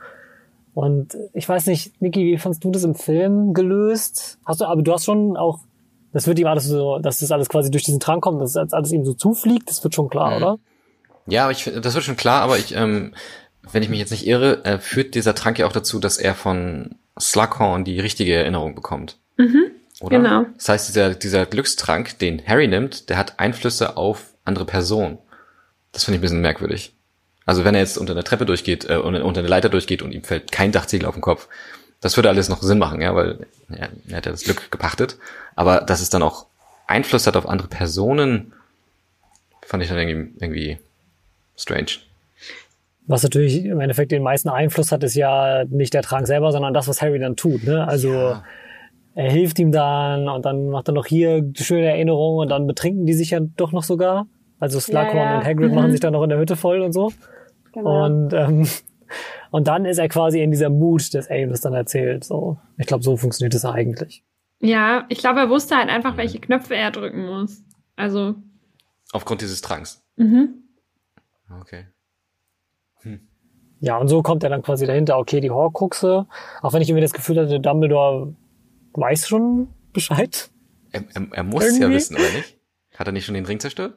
Und 0.72 1.16
ich 1.34 1.46
weiß 1.46 1.66
nicht, 1.66 2.00
Niki, 2.00 2.24
wie 2.24 2.38
fandst 2.38 2.64
du 2.64 2.70
das 2.70 2.84
im 2.84 2.94
Film 2.94 3.52
gelöst? 3.52 4.38
Hast 4.46 4.62
du, 4.62 4.64
aber 4.64 4.80
du 4.82 4.92
hast 4.92 5.04
schon 5.04 5.36
auch, 5.36 5.58
das 6.12 6.26
wird 6.26 6.38
ihm 6.38 6.46
alles 6.46 6.64
so, 6.64 6.98
dass 7.00 7.18
das 7.18 7.32
alles 7.32 7.50
quasi 7.50 7.70
durch 7.70 7.84
diesen 7.84 8.00
Trank 8.00 8.22
kommt, 8.22 8.40
dass 8.40 8.54
das 8.54 8.72
alles 8.72 8.92
ihm 8.92 9.04
so 9.04 9.12
zufliegt, 9.12 9.68
das 9.68 9.84
wird 9.84 9.94
schon 9.94 10.08
klar, 10.08 10.30
mhm. 10.30 10.36
oder? 10.36 10.58
Ja, 11.26 11.50
ich, 11.50 11.70
das 11.82 11.94
wird 11.94 12.04
schon 12.04 12.16
klar, 12.16 12.42
aber 12.42 12.56
ich, 12.56 12.74
ähm, 12.74 13.12
wenn 13.72 13.82
ich 13.82 13.88
mich 13.88 13.98
jetzt 13.98 14.10
nicht 14.10 14.26
irre, 14.26 14.64
äh, 14.64 14.78
führt 14.78 15.14
dieser 15.14 15.34
Trank 15.34 15.58
ja 15.58 15.66
auch 15.66 15.72
dazu, 15.72 15.98
dass 15.98 16.18
er 16.18 16.34
von 16.34 16.96
Slughorn 17.18 17.84
die 17.84 18.00
richtige 18.00 18.34
Erinnerung 18.34 18.74
bekommt. 18.74 19.16
Mhm. 19.36 19.70
Oder? 20.00 20.18
Genau. 20.18 20.46
Das 20.56 20.68
heißt, 20.68 20.88
dieser, 20.88 21.14
dieser 21.14 21.46
Glückstrank, 21.46 22.18
den 22.18 22.42
Harry 22.46 22.66
nimmt, 22.66 23.10
der 23.10 23.18
hat 23.18 23.38
Einflüsse 23.38 23.96
auf 23.96 24.32
andere 24.44 24.64
Personen. 24.64 25.18
Das 25.92 26.04
finde 26.04 26.16
ich 26.16 26.20
ein 26.20 26.22
bisschen 26.22 26.40
merkwürdig. 26.40 26.94
Also 27.44 27.64
wenn 27.64 27.74
er 27.74 27.80
jetzt 27.80 27.98
unter 27.98 28.12
einer 28.12 28.24
Treppe 28.24 28.46
durchgeht, 28.46 28.88
äh, 28.88 28.96
unter 28.96 29.40
eine 29.40 29.48
Leiter 29.48 29.68
durchgeht 29.68 30.02
und 30.02 30.12
ihm 30.12 30.22
fällt 30.22 30.52
kein 30.52 30.72
Dachziegel 30.72 31.06
auf 31.06 31.14
den 31.14 31.20
Kopf, 31.20 31.48
das 32.00 32.16
würde 32.16 32.30
alles 32.30 32.48
noch 32.48 32.62
Sinn 32.62 32.78
machen, 32.78 33.02
ja, 33.02 33.14
weil 33.14 33.46
ja, 33.68 33.88
er 34.08 34.16
hat 34.16 34.26
ja 34.26 34.32
das 34.32 34.44
Glück 34.44 34.70
gepachtet. 34.70 35.18
Aber 35.54 35.80
dass 35.80 36.00
es 36.00 36.10
dann 36.10 36.22
auch 36.22 36.46
Einfluss 36.86 37.26
hat 37.26 37.36
auf 37.36 37.46
andere 37.46 37.68
Personen, 37.68 38.52
fand 39.62 39.82
ich 39.82 39.88
dann 39.88 39.98
irgendwie, 39.98 40.34
irgendwie 40.40 40.78
strange. 41.56 41.90
Was 43.10 43.24
natürlich 43.24 43.64
im 43.64 43.80
Endeffekt 43.80 44.12
den 44.12 44.22
meisten 44.22 44.48
Einfluss 44.48 44.92
hat, 44.92 45.02
ist 45.02 45.16
ja 45.16 45.64
nicht 45.68 45.94
der 45.94 46.02
Trank 46.02 46.28
selber, 46.28 46.52
sondern 46.52 46.72
das, 46.72 46.86
was 46.86 47.02
Harry 47.02 47.18
dann 47.18 47.34
tut. 47.34 47.64
Ne? 47.64 47.86
Also 47.88 48.12
ja. 48.12 48.44
er 49.14 49.30
hilft 49.32 49.58
ihm 49.58 49.72
dann 49.72 50.28
und 50.28 50.44
dann 50.44 50.68
macht 50.68 50.88
er 50.88 50.94
noch 50.94 51.06
hier 51.06 51.50
schöne 51.54 51.88
Erinnerung 51.88 52.36
und 52.36 52.50
dann 52.50 52.68
betrinken 52.68 53.06
die 53.06 53.14
sich 53.14 53.30
ja 53.30 53.40
doch 53.40 53.72
noch 53.72 53.82
sogar. 53.82 54.28
Also 54.60 54.78
Slughorn 54.78 55.16
ja, 55.16 55.24
ja. 55.24 55.38
und 55.38 55.44
Hagrid 55.44 55.70
mhm. 55.70 55.74
machen 55.74 55.90
sich 55.90 55.98
dann 55.98 56.12
noch 56.12 56.22
in 56.22 56.28
der 56.28 56.38
Hütte 56.38 56.54
voll 56.54 56.82
und 56.82 56.92
so. 56.92 57.10
Genau. 57.72 58.04
Und 58.04 58.32
ähm, 58.32 58.68
und 59.50 59.66
dann 59.66 59.86
ist 59.86 59.98
er 59.98 60.08
quasi 60.08 60.40
in 60.40 60.52
dieser 60.52 60.70
Mut, 60.70 61.12
des 61.12 61.28
Amos 61.28 61.62
dann 61.62 61.74
erzählt. 61.74 62.22
So, 62.22 62.58
ich 62.78 62.86
glaube, 62.86 63.02
so 63.02 63.16
funktioniert 63.16 63.54
es 63.54 63.64
eigentlich. 63.64 64.22
Ja, 64.60 65.04
ich 65.08 65.18
glaube, 65.18 65.40
er 65.40 65.50
wusste 65.50 65.76
halt 65.76 65.88
einfach, 65.88 66.16
welche 66.16 66.38
Knöpfe 66.38 66.76
er 66.76 66.92
drücken 66.92 67.26
muss. 67.26 67.64
Also 67.96 68.36
aufgrund 69.10 69.40
dieses 69.40 69.62
Tranks. 69.62 70.00
Mhm. 70.14 70.62
Okay. 71.60 71.86
Ja, 73.80 73.96
und 73.96 74.08
so 74.08 74.22
kommt 74.22 74.44
er 74.44 74.50
dann 74.50 74.62
quasi 74.62 74.86
dahinter, 74.86 75.18
okay, 75.18 75.40
die 75.40 75.50
Horcruxe, 75.50 76.26
auch 76.62 76.72
wenn 76.72 76.82
ich 76.82 76.90
irgendwie 76.90 77.02
das 77.02 77.14
Gefühl 77.14 77.38
hatte, 77.38 77.60
Dumbledore 77.60 78.34
weiß 78.92 79.26
schon 79.26 79.68
Bescheid. 79.92 80.50
Er, 80.92 81.04
er, 81.14 81.26
er 81.32 81.44
muss 81.44 81.64
irgendwie. 81.64 81.82
ja 81.82 81.90
wissen, 81.90 82.16
oder 82.16 82.30
nicht? 82.36 82.58
Hat 82.96 83.06
er 83.06 83.12
nicht 83.12 83.24
schon 83.24 83.34
den 83.34 83.46
Ring 83.46 83.58
zerstört? 83.58 83.94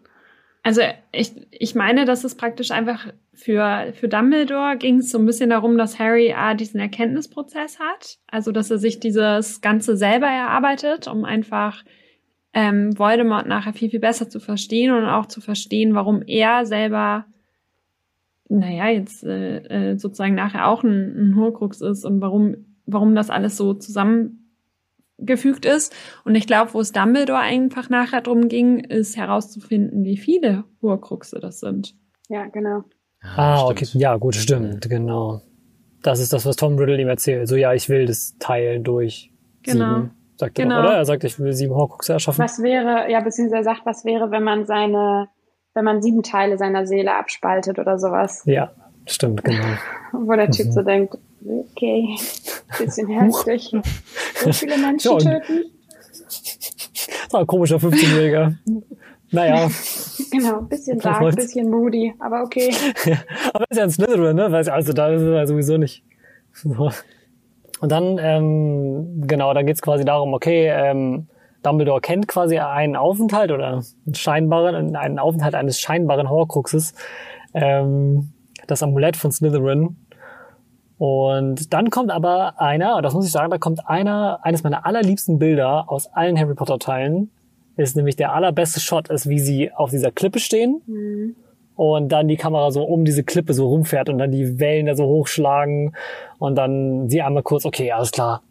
Also 0.65 0.81
ich, 1.11 1.33
ich 1.51 1.75
meine, 1.75 2.05
dass 2.05 2.23
es 2.23 2.35
praktisch 2.35 2.71
einfach 2.71 3.07
für, 3.33 3.91
für 3.93 4.07
Dumbledore 4.07 4.77
ging 4.77 4.99
es 4.99 5.09
so 5.09 5.19
ein 5.19 5.25
bisschen 5.25 5.49
darum, 5.49 5.77
dass 5.77 5.99
Harry 5.99 6.31
A, 6.31 6.53
diesen 6.53 6.79
Erkenntnisprozess 6.79 7.79
hat. 7.79 8.19
Also 8.27 8.53
dass 8.53 8.71
er 8.71 8.77
sich 8.77 9.01
dieses 9.01 9.59
Ganze 9.59 9.97
selber 9.97 10.27
erarbeitet, 10.27 11.09
um 11.09 11.25
einfach 11.25 11.83
ähm, 12.53 12.97
Voldemort 12.97 13.45
nachher 13.45 13.73
viel, 13.73 13.89
viel 13.89 13.99
besser 13.99 14.29
zu 14.29 14.39
verstehen 14.39 14.93
und 14.93 15.05
auch 15.05 15.25
zu 15.25 15.41
verstehen, 15.41 15.95
warum 15.95 16.21
er 16.25 16.65
selber, 16.65 17.25
naja, 18.59 18.87
jetzt 18.89 19.23
äh, 19.23 19.91
äh, 19.91 19.97
sozusagen 19.97 20.35
nachher 20.35 20.67
auch 20.67 20.83
ein, 20.83 21.31
ein 21.31 21.35
Horcrux 21.35 21.81
ist 21.81 22.05
und 22.05 22.21
warum, 22.21 22.55
warum 22.85 23.15
das 23.15 23.29
alles 23.29 23.57
so 23.57 23.73
zusammen 23.73 24.43
gefügt 25.19 25.65
ist. 25.65 25.93
Und 26.25 26.35
ich 26.35 26.47
glaube, 26.47 26.73
wo 26.73 26.79
es 26.79 26.91
Dumbledore 26.91 27.39
einfach 27.39 27.89
nachher 27.89 28.21
drum 28.21 28.47
ging, 28.49 28.79
ist 28.79 29.17
herauszufinden, 29.17 30.03
wie 30.03 30.17
viele 30.17 30.65
Horcruxe 30.81 31.39
das 31.39 31.59
sind. 31.59 31.95
Ja, 32.29 32.45
genau. 32.47 32.83
Ah, 33.35 33.65
okay. 33.65 33.87
Ja, 33.93 34.17
gut, 34.17 34.35
stimmt, 34.35 34.89
genau. 34.89 35.41
Das 36.01 36.19
ist 36.19 36.33
das, 36.33 36.45
was 36.45 36.57
Tom 36.57 36.77
Riddle 36.77 36.99
ihm 37.01 37.07
erzählt. 37.07 37.47
So, 37.47 37.55
ja, 37.55 37.73
ich 37.73 37.87
will 37.87 38.05
das 38.05 38.35
teilen 38.37 38.83
durch 38.83 39.31
genau. 39.61 39.95
sieben. 39.95 40.11
Sagt 40.35 40.55
genau. 40.55 40.75
er 40.75 40.81
doch, 40.81 40.89
oder? 40.89 40.97
Er 40.97 41.05
sagt, 41.05 41.23
ich 41.23 41.39
will 41.39 41.53
sieben 41.53 41.73
Horcruxe 41.73 42.11
erschaffen. 42.11 42.43
Was 42.43 42.61
wäre, 42.61 43.09
ja, 43.09 43.21
beziehungsweise 43.21 43.61
er 43.61 43.63
sagt, 43.63 43.85
was 43.85 44.03
wäre, 44.03 44.31
wenn 44.31 44.43
man 44.43 44.65
seine, 44.65 45.29
wenn 45.73 45.85
man 45.85 46.01
sieben 46.01 46.23
Teile 46.23 46.57
seiner 46.57 46.85
Seele 46.85 47.15
abspaltet 47.15 47.79
oder 47.79 47.97
sowas. 47.97 48.43
Ja, 48.45 48.71
stimmt, 49.05 49.43
genau. 49.43 49.63
Wo 50.11 50.33
der 50.33 50.49
Typ 50.49 50.67
mhm. 50.67 50.71
so 50.71 50.81
denkt, 50.81 51.17
okay, 51.45 52.15
bisschen 52.77 53.07
heftig. 53.07 53.71
So 54.35 54.51
viele 54.51 54.77
Menschen 54.85 55.11
ja, 55.11 55.17
töten. 55.17 55.63
Das 56.25 57.33
war 57.33 57.41
ein 57.41 57.47
komischer 57.47 57.77
15-Jähriger. 57.77 58.55
Naja. 59.31 59.67
Genau, 60.31 60.61
bisschen 60.61 60.99
dark, 60.99 61.35
bisschen 61.35 61.69
moody, 61.69 62.13
aber 62.19 62.43
okay. 62.43 62.71
Ja, 63.05 63.17
aber 63.53 63.65
ist 63.69 63.77
ja 63.77 63.83
ein 63.83 63.89
Slytherin, 63.89 64.35
ne? 64.35 64.45
Also 64.45 64.93
da 64.93 65.09
ist 65.09 65.21
er 65.21 65.47
sowieso 65.47 65.77
nicht. 65.77 66.03
So. 66.53 66.91
Und 67.79 67.91
dann, 67.91 68.19
ähm, 68.19 69.23
genau, 69.27 69.53
da 69.53 69.63
geht's 69.63 69.81
quasi 69.81 70.05
darum, 70.05 70.33
okay, 70.33 70.67
ähm, 70.67 71.27
Dumbledore 71.63 72.01
kennt 72.01 72.27
quasi 72.27 72.59
einen 72.59 72.95
Aufenthalt 72.95 73.51
oder 73.51 73.83
einen 74.05 74.15
scheinbaren, 74.15 74.95
einen 74.95 75.19
Aufenthalt 75.19 75.55
eines 75.55 75.79
scheinbaren 75.79 76.29
Horcruxes. 76.29 76.93
Ähm, 77.53 78.33
das 78.67 78.83
Amulett 78.83 79.17
von 79.17 79.31
Slytherin. 79.31 79.97
Und 80.97 81.73
dann 81.73 81.89
kommt 81.89 82.11
aber 82.11 82.61
einer, 82.61 83.01
das 83.01 83.13
muss 83.13 83.25
ich 83.25 83.31
sagen, 83.31 83.51
da 83.51 83.57
kommt 83.57 83.87
einer, 83.87 84.39
eines 84.43 84.63
meiner 84.63 84.85
allerliebsten 84.85 85.39
Bilder 85.39 85.91
aus 85.91 86.07
allen 86.07 86.39
Harry 86.39 86.55
Potter 86.55 86.79
Teilen, 86.79 87.31
ist 87.75 87.95
nämlich 87.95 88.15
der 88.15 88.33
allerbeste 88.33 88.79
Shot, 88.79 89.09
ist 89.09 89.27
wie 89.27 89.39
sie 89.39 89.71
auf 89.73 89.89
dieser 89.89 90.11
Klippe 90.11 90.39
stehen 90.39 90.81
mhm. 90.85 91.35
und 91.75 92.09
dann 92.09 92.27
die 92.27 92.37
Kamera 92.37 92.71
so 92.71 92.83
um 92.83 93.03
diese 93.03 93.23
Klippe 93.23 93.53
so 93.53 93.67
rumfährt 93.67 94.09
und 94.09 94.19
dann 94.19 94.31
die 94.31 94.59
Wellen 94.59 94.85
da 94.85 94.95
so 94.95 95.05
hochschlagen 95.05 95.93
und 96.37 96.55
dann 96.55 97.09
sie 97.09 97.21
einmal 97.21 97.43
kurz, 97.43 97.65
okay, 97.65 97.91
alles 97.91 98.11
klar. 98.11 98.43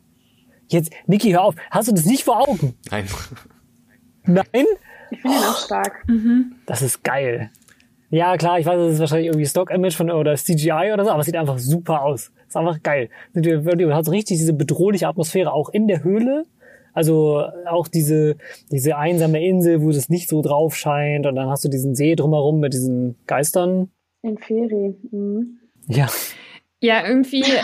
Jetzt, 0.72 0.92
Niki, 1.06 1.30
hör 1.32 1.44
auf, 1.44 1.54
hast 1.70 1.88
du 1.88 1.92
das 1.92 2.06
nicht 2.06 2.24
vor 2.24 2.48
Augen? 2.48 2.74
Nein. 2.90 3.04
Nein? 4.24 4.66
Ich 5.10 5.20
finde 5.20 5.36
ihn 5.36 5.44
auch 5.44 5.58
stark. 5.58 6.08
Mhm. 6.08 6.54
Das 6.66 6.80
ist 6.80 7.04
geil. 7.04 7.50
Ja, 8.08 8.36
klar, 8.36 8.58
ich 8.58 8.66
weiß, 8.66 8.76
das 8.76 8.94
ist 8.94 9.00
wahrscheinlich 9.00 9.28
irgendwie 9.28 9.46
Stock-Image 9.46 9.94
von 9.94 10.10
oder 10.10 10.34
CGI 10.34 10.90
oder 10.92 11.04
so, 11.04 11.10
aber 11.10 11.20
es 11.20 11.26
sieht 11.26 11.36
einfach 11.36 11.58
super 11.58 12.02
aus. 12.02 12.32
Ist 12.46 12.56
einfach 12.56 12.82
geil. 12.82 13.10
Du 13.34 13.94
hast 13.94 14.10
richtig 14.10 14.38
diese 14.38 14.52
bedrohliche 14.52 15.08
Atmosphäre 15.08 15.52
auch 15.52 15.68
in 15.70 15.88
der 15.88 16.04
Höhle. 16.04 16.44
Also 16.94 17.42
auch 17.66 17.88
diese, 17.88 18.36
diese 18.70 18.96
einsame 18.96 19.42
Insel, 19.46 19.82
wo 19.82 19.90
das 19.90 20.10
nicht 20.10 20.28
so 20.28 20.42
drauf 20.42 20.76
scheint 20.76 21.26
und 21.26 21.36
dann 21.36 21.48
hast 21.48 21.64
du 21.64 21.68
diesen 21.68 21.94
See 21.94 22.14
drumherum 22.14 22.60
mit 22.60 22.74
diesen 22.74 23.16
Geistern. 23.26 23.90
In 24.22 24.36
Ferien. 24.38 24.96
Mhm. 25.10 25.58
Ja. 25.88 26.08
Ja, 26.80 27.06
irgendwie 27.06 27.40
ja. 27.46 27.62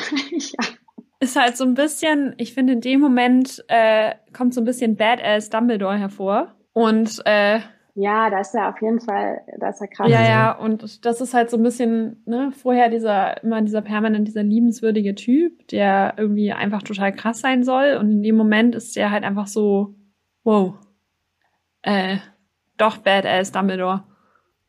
Ist 1.20 1.36
halt 1.36 1.56
so 1.56 1.64
ein 1.64 1.74
bisschen, 1.74 2.34
ich 2.38 2.54
finde 2.54 2.74
in 2.74 2.80
dem 2.80 3.00
Moment 3.00 3.64
äh, 3.68 4.14
kommt 4.32 4.54
so 4.54 4.60
ein 4.60 4.64
bisschen 4.64 4.96
Badass 4.96 5.50
Dumbledore 5.50 5.98
hervor. 5.98 6.54
Und 6.72 7.20
äh, 7.24 7.60
ja, 7.94 8.30
da 8.30 8.38
ist 8.38 8.54
er 8.54 8.68
auf 8.68 8.80
jeden 8.80 9.00
Fall, 9.00 9.40
da 9.58 9.70
ist 9.70 9.80
er 9.80 9.88
krass. 9.88 10.08
Ja, 10.08 10.22
ja, 10.22 10.52
und 10.52 11.04
das 11.04 11.20
ist 11.20 11.34
halt 11.34 11.50
so 11.50 11.56
ein 11.56 11.64
bisschen, 11.64 12.22
ne, 12.26 12.52
vorher 12.52 12.88
dieser, 12.88 13.42
immer 13.42 13.60
dieser 13.60 13.82
permanent, 13.82 14.28
dieser 14.28 14.44
liebenswürdige 14.44 15.16
Typ, 15.16 15.66
der 15.68 16.14
irgendwie 16.16 16.52
einfach 16.52 16.84
total 16.84 17.12
krass 17.12 17.40
sein 17.40 17.64
soll. 17.64 17.96
Und 17.98 18.12
in 18.12 18.22
dem 18.22 18.36
Moment 18.36 18.76
ist 18.76 18.94
der 18.94 19.10
halt 19.10 19.24
einfach 19.24 19.48
so, 19.48 19.96
wow, 20.44 20.74
äh, 21.82 22.18
doch 22.76 22.98
badass 22.98 23.50
Dumbledore. 23.50 24.04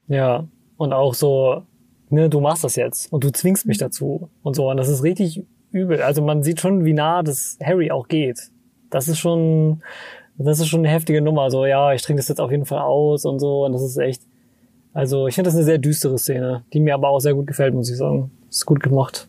Ja, 0.07 0.47
und 0.77 0.93
auch 0.93 1.13
so, 1.13 1.67
ne, 2.09 2.29
du 2.29 2.41
machst 2.41 2.63
das 2.63 2.75
jetzt 2.75 3.13
und 3.13 3.23
du 3.23 3.31
zwingst 3.31 3.67
mich 3.67 3.77
dazu 3.77 4.31
und 4.41 4.55
so. 4.55 4.71
Und 4.71 4.77
das 4.77 4.89
ist 4.89 5.03
richtig 5.03 5.45
übel. 5.71 6.01
Also 6.01 6.21
man 6.21 6.43
sieht 6.43 6.59
schon, 6.59 6.85
wie 6.85 6.93
nah 6.93 7.23
das 7.23 7.57
Harry 7.63 7.91
auch 7.91 8.07
geht. 8.07 8.49
Das 8.89 9.07
ist 9.07 9.19
schon, 9.19 9.83
das 10.37 10.59
ist 10.59 10.67
schon 10.67 10.81
eine 10.81 10.89
heftige 10.89 11.21
Nummer. 11.21 11.51
So, 11.51 11.65
ja, 11.65 11.93
ich 11.93 12.01
trinke 12.01 12.19
das 12.19 12.27
jetzt 12.27 12.41
auf 12.41 12.51
jeden 12.51 12.65
Fall 12.65 12.81
aus 12.81 13.25
und 13.25 13.39
so. 13.39 13.65
Und 13.65 13.73
das 13.73 13.81
ist 13.81 13.97
echt, 13.97 14.21
also 14.93 15.27
ich 15.27 15.35
finde 15.35 15.49
das 15.49 15.55
eine 15.55 15.65
sehr 15.65 15.77
düstere 15.77 16.17
Szene, 16.17 16.63
die 16.73 16.79
mir 16.79 16.93
aber 16.93 17.09
auch 17.09 17.19
sehr 17.19 17.33
gut 17.33 17.47
gefällt, 17.47 17.73
muss 17.73 17.89
ich 17.89 17.97
sagen. 17.97 18.31
Das 18.47 18.57
ist 18.57 18.65
gut 18.65 18.81
gemacht. 18.81 19.27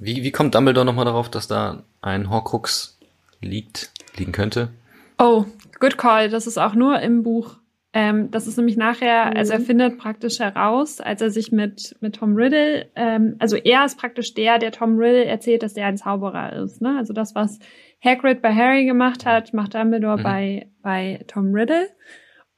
Wie, 0.00 0.22
wie 0.22 0.32
kommt 0.32 0.54
Dumbledore 0.54 0.84
nochmal 0.84 1.04
darauf, 1.04 1.28
dass 1.28 1.46
da 1.46 1.84
ein 2.02 2.30
Horcrux 2.30 2.98
liegt, 3.40 3.92
liegen 4.16 4.32
könnte? 4.32 4.70
Oh, 5.18 5.44
good 5.78 5.96
call. 5.96 6.28
Das 6.28 6.46
ist 6.46 6.58
auch 6.58 6.74
nur 6.74 7.00
im 7.00 7.22
Buch. 7.22 7.56
Ähm, 7.96 8.32
das 8.32 8.48
ist 8.48 8.56
nämlich 8.56 8.76
nachher, 8.76 9.26
mhm. 9.26 9.36
also 9.36 9.52
er 9.52 9.60
findet 9.60 9.98
praktisch 9.98 10.40
heraus, 10.40 11.00
als 11.00 11.22
er 11.22 11.30
sich 11.30 11.52
mit, 11.52 11.96
mit 12.00 12.16
Tom 12.16 12.34
Riddle, 12.34 12.90
ähm, 12.96 13.36
also 13.38 13.56
er 13.56 13.84
ist 13.84 13.98
praktisch 13.98 14.34
der, 14.34 14.58
der 14.58 14.72
Tom 14.72 14.98
Riddle 14.98 15.24
erzählt, 15.24 15.62
dass 15.62 15.76
er 15.76 15.86
ein 15.86 15.96
Zauberer 15.96 16.54
ist. 16.54 16.82
Ne? 16.82 16.96
Also 16.98 17.12
das, 17.12 17.36
was 17.36 17.60
Hagrid 18.04 18.42
bei 18.42 18.52
Harry 18.52 18.84
gemacht 18.84 19.24
hat, 19.24 19.54
macht 19.54 19.74
Dumbledore 19.74 20.18
mhm. 20.18 20.22
bei, 20.24 20.70
bei 20.82 21.24
Tom 21.28 21.54
Riddle 21.54 21.86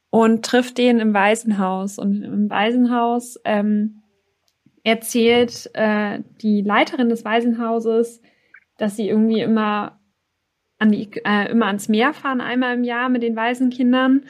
und 0.09 0.43
trifft 0.43 0.79
den 0.79 0.99
im 0.99 1.13
Waisenhaus. 1.13 1.99
Und 1.99 2.23
im 2.23 2.49
Waisenhaus 2.49 3.39
ähm, 3.45 4.01
erzählt 4.83 5.69
äh, 5.75 6.23
die 6.41 6.63
Leiterin 6.63 7.09
des 7.09 7.23
Waisenhauses, 7.23 8.23
dass 8.79 8.95
sie 8.95 9.07
irgendwie 9.07 9.41
immer 9.41 9.99
an 10.79 10.91
die, 10.91 11.11
äh, 11.25 11.51
immer 11.51 11.67
ans 11.67 11.89
Meer 11.89 12.13
fahren, 12.13 12.41
einmal 12.41 12.75
im 12.75 12.83
Jahr 12.83 13.09
mit 13.09 13.21
den 13.21 13.35
Waisenkindern. 13.35 14.23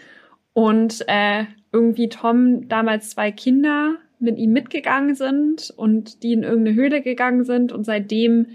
Und 0.58 1.04
äh, 1.08 1.46
irgendwie 1.72 2.10
Tom 2.10 2.68
damals 2.68 3.12
zwei 3.12 3.32
Kinder 3.32 3.98
mit 4.18 4.40
ihm 4.40 4.54
mitgegangen 4.54 5.14
sind 5.14 5.72
und 5.78 6.24
die 6.24 6.34
in 6.34 6.42
irgendeine 6.42 6.76
Höhle 6.76 7.04
gegangen 7.04 7.44
sind 7.44 7.72
und 7.72 7.84
seitdem 7.84 8.48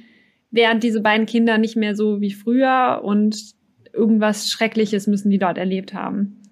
wären 0.50 0.80
diese 0.80 1.00
beiden 1.00 1.26
Kinder 1.26 1.58
nicht 1.58 1.76
mehr 1.76 1.94
so 1.94 2.20
wie 2.20 2.32
früher 2.32 3.02
und 3.04 3.54
irgendwas 3.92 4.50
Schreckliches 4.50 5.06
müssen 5.06 5.30
die 5.30 5.38
dort 5.38 5.58
erlebt 5.58 5.94
haben. 5.94 6.42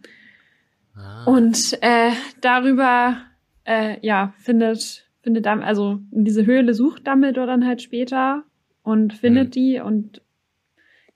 Ah. 0.95 1.25
Und 1.25 1.77
äh, 1.81 2.13
darüber 2.41 3.17
äh, 3.65 3.97
ja 4.07 4.33
findet 4.39 5.11
findet 5.21 5.47
dann, 5.47 5.65
also 5.65 5.99
in 6.13 6.25
diese 6.25 6.47
Höhle 6.47 6.75
sucht 6.75 7.09
Dumbledore 7.09 7.49
dann 7.49 7.67
halt 7.67 7.83
später 7.83 8.45
und 8.85 9.15
findet 9.15 9.49
mhm. 9.49 9.51
die 9.51 9.81
und 9.81 10.23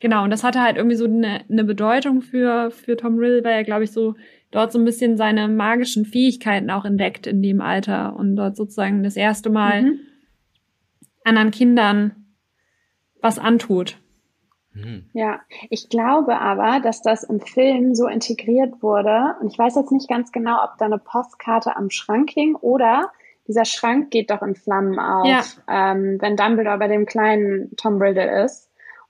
genau, 0.05 0.23
und 0.23 0.29
das 0.29 0.45
hatte 0.45 0.61
halt 0.61 0.77
irgendwie 0.77 0.97
so 0.97 1.07
eine, 1.07 1.41
eine 1.49 1.65
Bedeutung 1.65 2.21
für, 2.21 2.71
für 2.71 2.95
Tom 2.95 3.17
Riddle, 3.17 3.43
weil 3.43 3.55
er, 3.55 3.65
glaube 3.65 3.85
ich, 3.85 3.91
so 3.91 4.17
dort 4.51 4.71
so 4.71 4.79
ein 4.79 4.85
bisschen 4.85 5.17
seine 5.17 5.49
magischen 5.49 6.05
Fähigkeiten 6.05 6.71
auch 6.71 6.85
entdeckt 6.85 7.27
in 7.27 7.41
dem 7.41 7.63
Alter 7.63 8.15
und 8.15 8.37
dort 8.37 8.55
sozusagen 8.55 9.03
das 9.03 9.17
erste 9.17 9.49
Mal 9.49 9.83
mhm. 9.83 10.01
anderen 11.25 11.53
Kindern 11.53 12.27
was 13.23 13.39
antut. 13.39 13.97
Mhm. 14.75 15.09
Ja, 15.15 15.41
ich 15.71 15.89
glaube 15.89 16.39
aber, 16.39 16.81
dass 16.81 17.01
das 17.01 17.25
im 17.25 17.41
Film 17.41 17.95
so 17.95 18.07
integriert 18.07 18.83
wurde. 18.83 19.37
Und 19.41 19.51
ich 19.51 19.59
weiß 19.59 19.75
jetzt 19.75 19.91
nicht 19.91 20.11
ganz 20.11 20.33
genau, 20.33 20.63
ob 20.65 20.77
da 20.77 20.85
eine 20.85 20.99
Postkarte 20.99 21.77
am 21.77 21.89
Schrank 21.89 22.29
hing 22.31 22.57
oder 22.57 23.11
dieser 23.49 23.65
Schrank 23.65 24.11
geht 24.11 24.31
doch 24.31 24.43
in 24.43 24.55
Flammen 24.55 24.99
auf, 24.99 25.27
ja. 25.27 25.43
ähm, 25.67 26.19
wenn 26.21 26.37
Dumbledore 26.37 26.79
bei 26.79 26.89
dem 26.89 27.07
kleinen 27.07 27.75
Tom 27.77 28.03
Riddle 28.03 28.45
ist. 28.45 28.64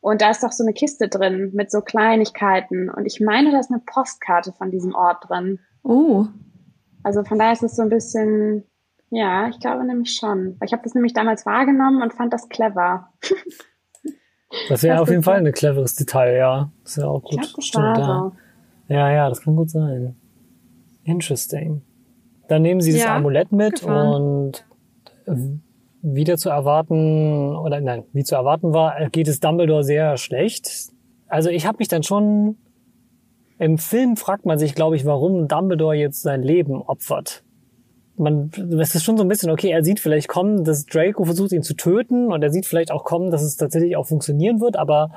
Und 0.04 0.20
da 0.20 0.28
ist 0.28 0.42
doch 0.42 0.52
so 0.52 0.62
eine 0.62 0.74
Kiste 0.74 1.08
drin 1.08 1.52
mit 1.54 1.70
so 1.70 1.80
Kleinigkeiten. 1.80 2.90
Und 2.90 3.06
ich 3.06 3.20
meine, 3.20 3.52
da 3.52 3.58
ist 3.58 3.70
eine 3.70 3.80
Postkarte 3.80 4.52
von 4.52 4.70
diesem 4.70 4.94
Ort 4.94 5.30
drin. 5.30 5.60
Oh. 5.82 6.26
Also 7.02 7.24
von 7.24 7.38
daher 7.38 7.54
ist 7.54 7.62
es 7.62 7.74
so 7.74 7.80
ein 7.80 7.88
bisschen, 7.88 8.64
ja, 9.08 9.48
ich 9.48 9.58
glaube 9.60 9.82
nämlich 9.86 10.14
schon. 10.14 10.58
Ich 10.62 10.74
habe 10.74 10.82
das 10.82 10.92
nämlich 10.92 11.14
damals 11.14 11.46
wahrgenommen 11.46 12.02
und 12.02 12.12
fand 12.12 12.34
das 12.34 12.50
clever. 12.50 13.08
Das 14.68 14.84
wäre 14.84 15.00
auf 15.00 15.08
jeden 15.08 15.24
Fall 15.24 15.44
ein 15.44 15.52
cleveres 15.52 15.96
Detail, 15.96 16.36
ja. 16.36 16.70
Das 16.84 16.96
wäre 16.96 17.08
auch 17.08 17.22
gut. 17.22 17.32
Ich 17.32 17.40
glaub, 17.40 17.56
das 17.56 17.64
Stimmt, 17.64 17.98
ja. 17.98 18.32
ja, 18.86 19.10
ja, 19.10 19.28
das 19.28 19.40
kann 19.40 19.56
gut 19.56 19.68
sein. 19.68 20.14
Interesting. 21.02 21.82
Dann 22.46 22.62
nehmen 22.62 22.80
sie 22.80 22.92
ja, 22.92 22.98
das 22.98 23.06
Amulett 23.06 23.50
mit 23.50 23.80
gefahren. 23.80 24.22
und 24.22 24.66
wieder 26.04 26.36
zu 26.36 26.50
erwarten, 26.50 27.56
oder 27.56 27.80
nein, 27.80 28.04
wie 28.12 28.24
zu 28.24 28.34
erwarten 28.34 28.72
war, 28.72 29.08
geht 29.10 29.26
es 29.26 29.40
Dumbledore 29.40 29.82
sehr 29.82 30.16
schlecht. 30.16 30.92
Also 31.26 31.50
ich 31.50 31.66
habe 31.66 31.78
mich 31.78 31.88
dann 31.88 32.02
schon 32.02 32.56
im 33.58 33.78
Film 33.78 34.16
fragt 34.16 34.46
man 34.46 34.58
sich, 34.58 34.74
glaube 34.74 34.96
ich, 34.96 35.04
warum 35.04 35.48
Dumbledore 35.48 35.94
jetzt 35.94 36.22
sein 36.22 36.42
Leben 36.42 36.82
opfert 36.82 37.44
man, 38.16 38.50
es 38.78 38.94
ist 38.94 39.04
schon 39.04 39.16
so 39.16 39.24
ein 39.24 39.28
bisschen, 39.28 39.50
okay, 39.50 39.70
er 39.70 39.84
sieht 39.84 40.00
vielleicht 40.00 40.28
kommen, 40.28 40.64
dass 40.64 40.86
Draco 40.86 41.24
versucht, 41.24 41.52
ihn 41.52 41.62
zu 41.62 41.74
töten 41.74 42.32
und 42.32 42.42
er 42.42 42.50
sieht 42.50 42.66
vielleicht 42.66 42.90
auch 42.90 43.04
kommen, 43.04 43.30
dass 43.30 43.42
es 43.42 43.56
tatsächlich 43.56 43.96
auch 43.96 44.06
funktionieren 44.06 44.60
wird, 44.60 44.76
aber 44.76 45.10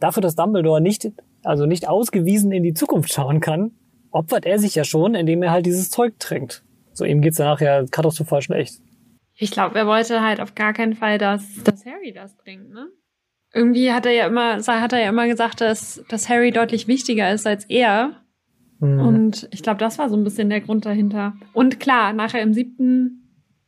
dafür, 0.00 0.20
dass 0.20 0.34
Dumbledore 0.34 0.80
nicht, 0.80 1.10
also 1.42 1.66
nicht 1.66 1.88
ausgewiesen 1.88 2.52
in 2.52 2.62
die 2.62 2.74
Zukunft 2.74 3.12
schauen 3.12 3.40
kann, 3.40 3.72
opfert 4.10 4.44
er 4.44 4.58
sich 4.58 4.74
ja 4.74 4.84
schon, 4.84 5.14
indem 5.14 5.42
er 5.42 5.50
halt 5.50 5.66
dieses 5.66 5.90
Zeug 5.90 6.18
trinkt. 6.18 6.62
So, 6.92 7.04
ihm 7.04 7.22
geht's 7.22 7.38
danach 7.38 7.60
ja 7.60 7.84
katastrophal 7.86 8.42
schlecht. 8.42 8.80
Ich 9.34 9.50
glaube, 9.50 9.78
er 9.78 9.86
wollte 9.86 10.22
halt 10.22 10.40
auf 10.40 10.54
gar 10.54 10.72
keinen 10.72 10.94
Fall, 10.94 11.18
dass, 11.18 11.62
dass 11.64 11.86
Harry 11.86 12.12
das 12.12 12.36
trinkt, 12.36 12.70
ne? 12.70 12.88
Irgendwie 13.54 13.92
hat 13.92 14.06
er 14.06 14.12
ja 14.12 14.26
immer, 14.26 14.58
hat 14.58 14.92
er 14.92 15.00
ja 15.00 15.10
immer 15.10 15.26
gesagt, 15.26 15.60
dass, 15.60 16.02
dass 16.08 16.28
Harry 16.28 16.52
deutlich 16.52 16.88
wichtiger 16.88 17.30
ist 17.32 17.46
als 17.46 17.66
er. 17.66 18.22
Mhm. 18.80 19.00
Und 19.00 19.48
ich 19.52 19.62
glaube, 19.62 19.78
das 19.78 19.98
war 19.98 20.08
so 20.08 20.16
ein 20.16 20.24
bisschen 20.24 20.48
der 20.48 20.62
Grund 20.62 20.86
dahinter. 20.86 21.34
Und 21.52 21.78
klar, 21.78 22.12
nachher 22.14 22.40
im 22.40 22.54
siebten 22.54 23.22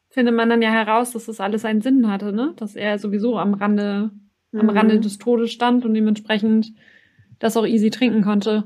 findet 0.08 0.34
man 0.34 0.48
dann 0.48 0.62
ja 0.62 0.70
heraus, 0.70 1.12
dass 1.12 1.26
das 1.26 1.40
alles 1.40 1.64
einen 1.64 1.82
Sinn 1.82 2.10
hatte, 2.10 2.32
ne? 2.32 2.54
Dass 2.56 2.76
er 2.76 2.98
sowieso 2.98 3.36
am 3.36 3.52
Rande, 3.54 4.10
mhm. 4.52 4.60
am 4.60 4.70
Rande 4.70 5.00
des 5.00 5.18
Todes 5.18 5.52
stand 5.52 5.84
und 5.84 5.92
dementsprechend 5.92 6.72
das 7.38 7.56
auch 7.56 7.66
easy 7.66 7.90
trinken 7.90 8.22
konnte. 8.22 8.64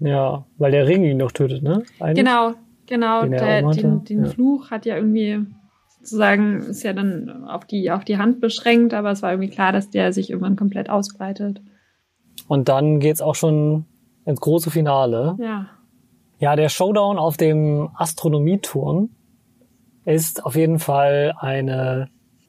Ja, 0.00 0.46
weil 0.56 0.72
der 0.72 0.86
Ring 0.86 1.04
ihn 1.04 1.18
doch 1.18 1.32
tötet, 1.32 1.62
ne? 1.62 1.82
Eigentlich? 2.00 2.24
Genau, 2.24 2.54
genau. 2.86 3.22
Den, 3.22 3.32
der, 3.32 3.70
den, 3.70 4.04
den 4.04 4.24
ja. 4.24 4.30
Fluch 4.30 4.70
hat 4.70 4.86
ja 4.86 4.96
irgendwie 4.96 5.44
sozusagen, 6.02 6.58
ist 6.62 6.82
ja 6.82 6.92
dann 6.92 7.44
auf 7.44 7.64
die, 7.64 7.90
auf 7.90 8.04
die 8.04 8.18
Hand 8.18 8.40
beschränkt, 8.40 8.92
aber 8.92 9.12
es 9.12 9.22
war 9.22 9.30
irgendwie 9.30 9.50
klar, 9.50 9.72
dass 9.72 9.88
der 9.88 10.12
sich 10.12 10.30
irgendwann 10.30 10.56
komplett 10.56 10.90
ausbreitet. 10.90 11.62
Und 12.48 12.68
dann 12.68 12.98
geht's 12.98 13.22
auch 13.22 13.36
schon 13.36 13.84
ins 14.24 14.40
große 14.40 14.70
Finale. 14.70 15.36
Ja. 15.38 15.66
Ja, 16.38 16.56
der 16.56 16.68
Showdown 16.68 17.18
auf 17.18 17.36
dem 17.36 17.90
Astronomieturm 17.94 19.10
ist 20.04 20.44
auf 20.44 20.56
jeden 20.56 20.80
Fall 20.80 21.34
eine, 21.38 22.08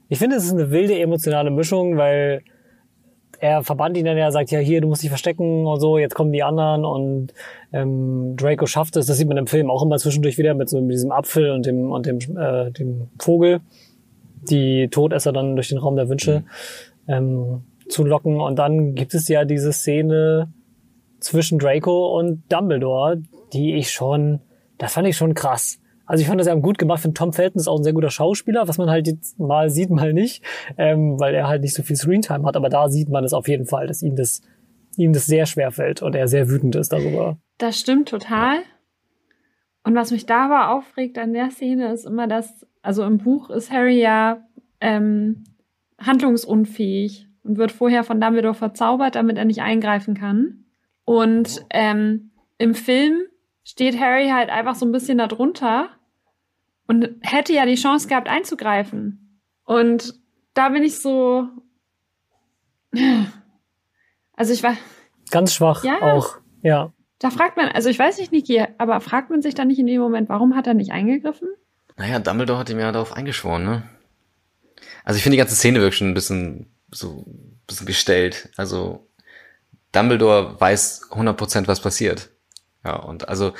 ich 0.09 0.17
finde, 0.17 0.35
es 0.35 0.45
ist 0.45 0.53
eine 0.53 0.71
wilde 0.71 0.99
emotionale 0.99 1.51
Mischung, 1.51 1.95
weil 1.97 2.43
er 3.43 3.61
verbannt 3.61 3.97
ihn 3.97 4.05
dann 4.05 4.17
ja, 4.17 4.31
sagt, 4.31 4.51
ja, 4.51 4.59
hier, 4.59 4.79
du 4.79 4.87
musst 4.87 5.03
dich 5.03 5.09
verstecken 5.09 5.65
und 5.65 5.79
so, 5.81 5.97
jetzt 5.97 6.15
kommen 6.15 6.31
die 6.31 6.43
anderen 6.43 6.85
und 6.85 7.33
ähm, 7.73 8.35
Draco 8.37 8.65
schafft 8.65 8.95
es, 8.95 9.05
das 9.05 9.17
sieht 9.17 9.27
man 9.27 9.35
im 9.35 9.47
Film 9.47 9.69
auch 9.69 9.83
immer 9.83 9.97
zwischendurch 9.97 10.37
wieder 10.37 10.53
mit 10.53 10.69
so 10.69 10.79
mit 10.79 10.93
diesem 10.93 11.11
Apfel 11.11 11.51
und 11.51 11.65
dem 11.65 11.91
und 11.91 12.05
dem, 12.05 12.19
äh, 12.37 12.71
dem 12.71 13.09
Vogel, 13.19 13.59
die 14.49 14.87
Todesser 14.87 15.33
dann 15.33 15.55
durch 15.55 15.67
den 15.67 15.77
Raum 15.77 15.97
der 15.97 16.07
Wünsche 16.07 16.45
mhm. 17.05 17.13
ähm, 17.13 17.63
zu 17.89 18.05
locken. 18.05 18.39
Und 18.39 18.57
dann 18.57 18.95
gibt 18.95 19.13
es 19.13 19.27
ja 19.27 19.43
diese 19.43 19.73
Szene, 19.73 20.47
zwischen 21.23 21.59
Draco 21.59 22.17
und 22.17 22.43
Dumbledore, 22.49 23.21
die 23.53 23.75
ich 23.75 23.91
schon, 23.91 24.39
das 24.77 24.93
fand 24.93 25.07
ich 25.07 25.17
schon 25.17 25.33
krass. 25.33 25.79
Also 26.13 26.21
ich 26.21 26.27
fand 26.27 26.39
das 26.39 26.45
ja 26.45 26.53
gut 26.53 26.77
gemacht. 26.77 26.99
Ich 26.99 27.01
finde 27.01 27.17
Tom 27.17 27.33
Felton 27.33 27.59
ist 27.59 27.67
auch 27.67 27.79
ein 27.79 27.83
sehr 27.83 27.93
guter 27.93 28.11
Schauspieler, 28.11 28.67
was 28.67 28.77
man 28.77 28.87
halt 28.87 29.07
jetzt 29.07 29.39
mal 29.39 29.71
sieht, 29.71 29.89
mal 29.89 30.13
nicht, 30.13 30.43
ähm, 30.77 31.19
weil 31.19 31.33
er 31.33 31.47
halt 31.47 31.63
nicht 31.63 31.73
so 31.73 31.81
viel 31.81 31.95
Screentime 31.95 32.45
hat. 32.45 32.55
Aber 32.55 32.69
da 32.69 32.87
sieht 32.87 33.09
man 33.09 33.23
es 33.23 33.33
auf 33.33 33.47
jeden 33.47 33.65
Fall, 33.65 33.87
dass 33.87 34.03
ihm 34.03 34.15
das, 34.15 34.43
ihm 34.95 35.11
das 35.11 35.25
sehr 35.25 35.47
schwer 35.47 35.71
fällt 35.71 36.03
und 36.03 36.13
er 36.13 36.27
sehr 36.27 36.49
wütend 36.49 36.75
ist 36.75 36.93
darüber. 36.93 37.39
Das 37.57 37.79
stimmt 37.79 38.09
total. 38.09 38.59
Und 39.83 39.95
was 39.95 40.11
mich 40.11 40.27
da 40.27 40.45
aber 40.45 40.69
aufregt 40.77 41.17
an 41.17 41.33
der 41.33 41.49
Szene 41.49 41.91
ist 41.91 42.05
immer, 42.05 42.27
dass, 42.27 42.63
also 42.83 43.03
im 43.05 43.17
Buch 43.17 43.49
ist 43.49 43.71
Harry 43.71 43.99
ja 43.99 44.45
ähm, 44.81 45.45
handlungsunfähig 45.97 47.27
und 47.41 47.57
wird 47.57 47.71
vorher 47.71 48.03
von 48.03 48.21
Dumbledore 48.21 48.53
verzaubert, 48.53 49.15
damit 49.15 49.39
er 49.39 49.45
nicht 49.45 49.63
eingreifen 49.63 50.13
kann. 50.13 50.65
Und 51.05 51.65
ähm, 51.71 52.29
im 52.59 52.75
Film 52.75 53.23
steht 53.63 53.99
Harry 53.99 54.29
halt 54.29 54.51
einfach 54.51 54.75
so 54.75 54.85
ein 54.85 54.91
bisschen 54.91 55.17
darunter 55.17 55.89
und 56.87 57.09
hätte 57.21 57.53
ja 57.53 57.65
die 57.65 57.75
Chance 57.75 58.07
gehabt 58.07 58.27
einzugreifen. 58.27 59.39
Und 59.63 60.15
da 60.53 60.69
bin 60.69 60.83
ich 60.83 60.99
so. 60.99 61.47
Also 64.35 64.53
ich 64.53 64.63
war. 64.63 64.75
Ganz 65.31 65.53
schwach 65.53 65.83
ja, 65.83 65.99
auch, 66.01 66.37
ja. 66.61 66.93
Da 67.17 67.31
fragt 67.31 67.57
man, 67.57 67.69
also 67.69 67.89
ich 67.89 67.97
weiß 67.97 68.17
nicht, 68.17 68.31
Niki, 68.31 68.63
aber 68.77 68.99
fragt 68.99 69.29
man 69.29 69.41
sich 69.41 69.55
dann 69.55 69.67
nicht 69.67 69.79
in 69.79 69.87
dem 69.87 70.01
Moment, 70.01 70.29
warum 70.29 70.55
hat 70.55 70.67
er 70.67 70.73
nicht 70.73 70.91
eingegriffen? 70.91 71.47
Naja, 71.95 72.19
Dumbledore 72.19 72.59
hat 72.59 72.69
ihm 72.69 72.79
ja 72.79 72.91
darauf 72.91 73.13
eingeschworen, 73.13 73.63
ne? 73.63 73.83
Also 75.03 75.17
ich 75.17 75.23
finde 75.23 75.35
die 75.35 75.39
ganze 75.39 75.55
Szene 75.55 75.79
wirklich 75.79 75.97
schon 75.97 76.09
ein 76.09 76.13
bisschen 76.13 76.75
so 76.91 77.23
ein 77.25 77.61
bisschen 77.65 77.87
gestellt. 77.87 78.49
Also 78.57 79.07
Dumbledore 79.91 80.59
weiß 80.59 81.09
100% 81.11 81.67
was 81.67 81.81
passiert. 81.81 82.29
Ja, 82.83 82.97
und 82.97 83.29
also 83.29 83.53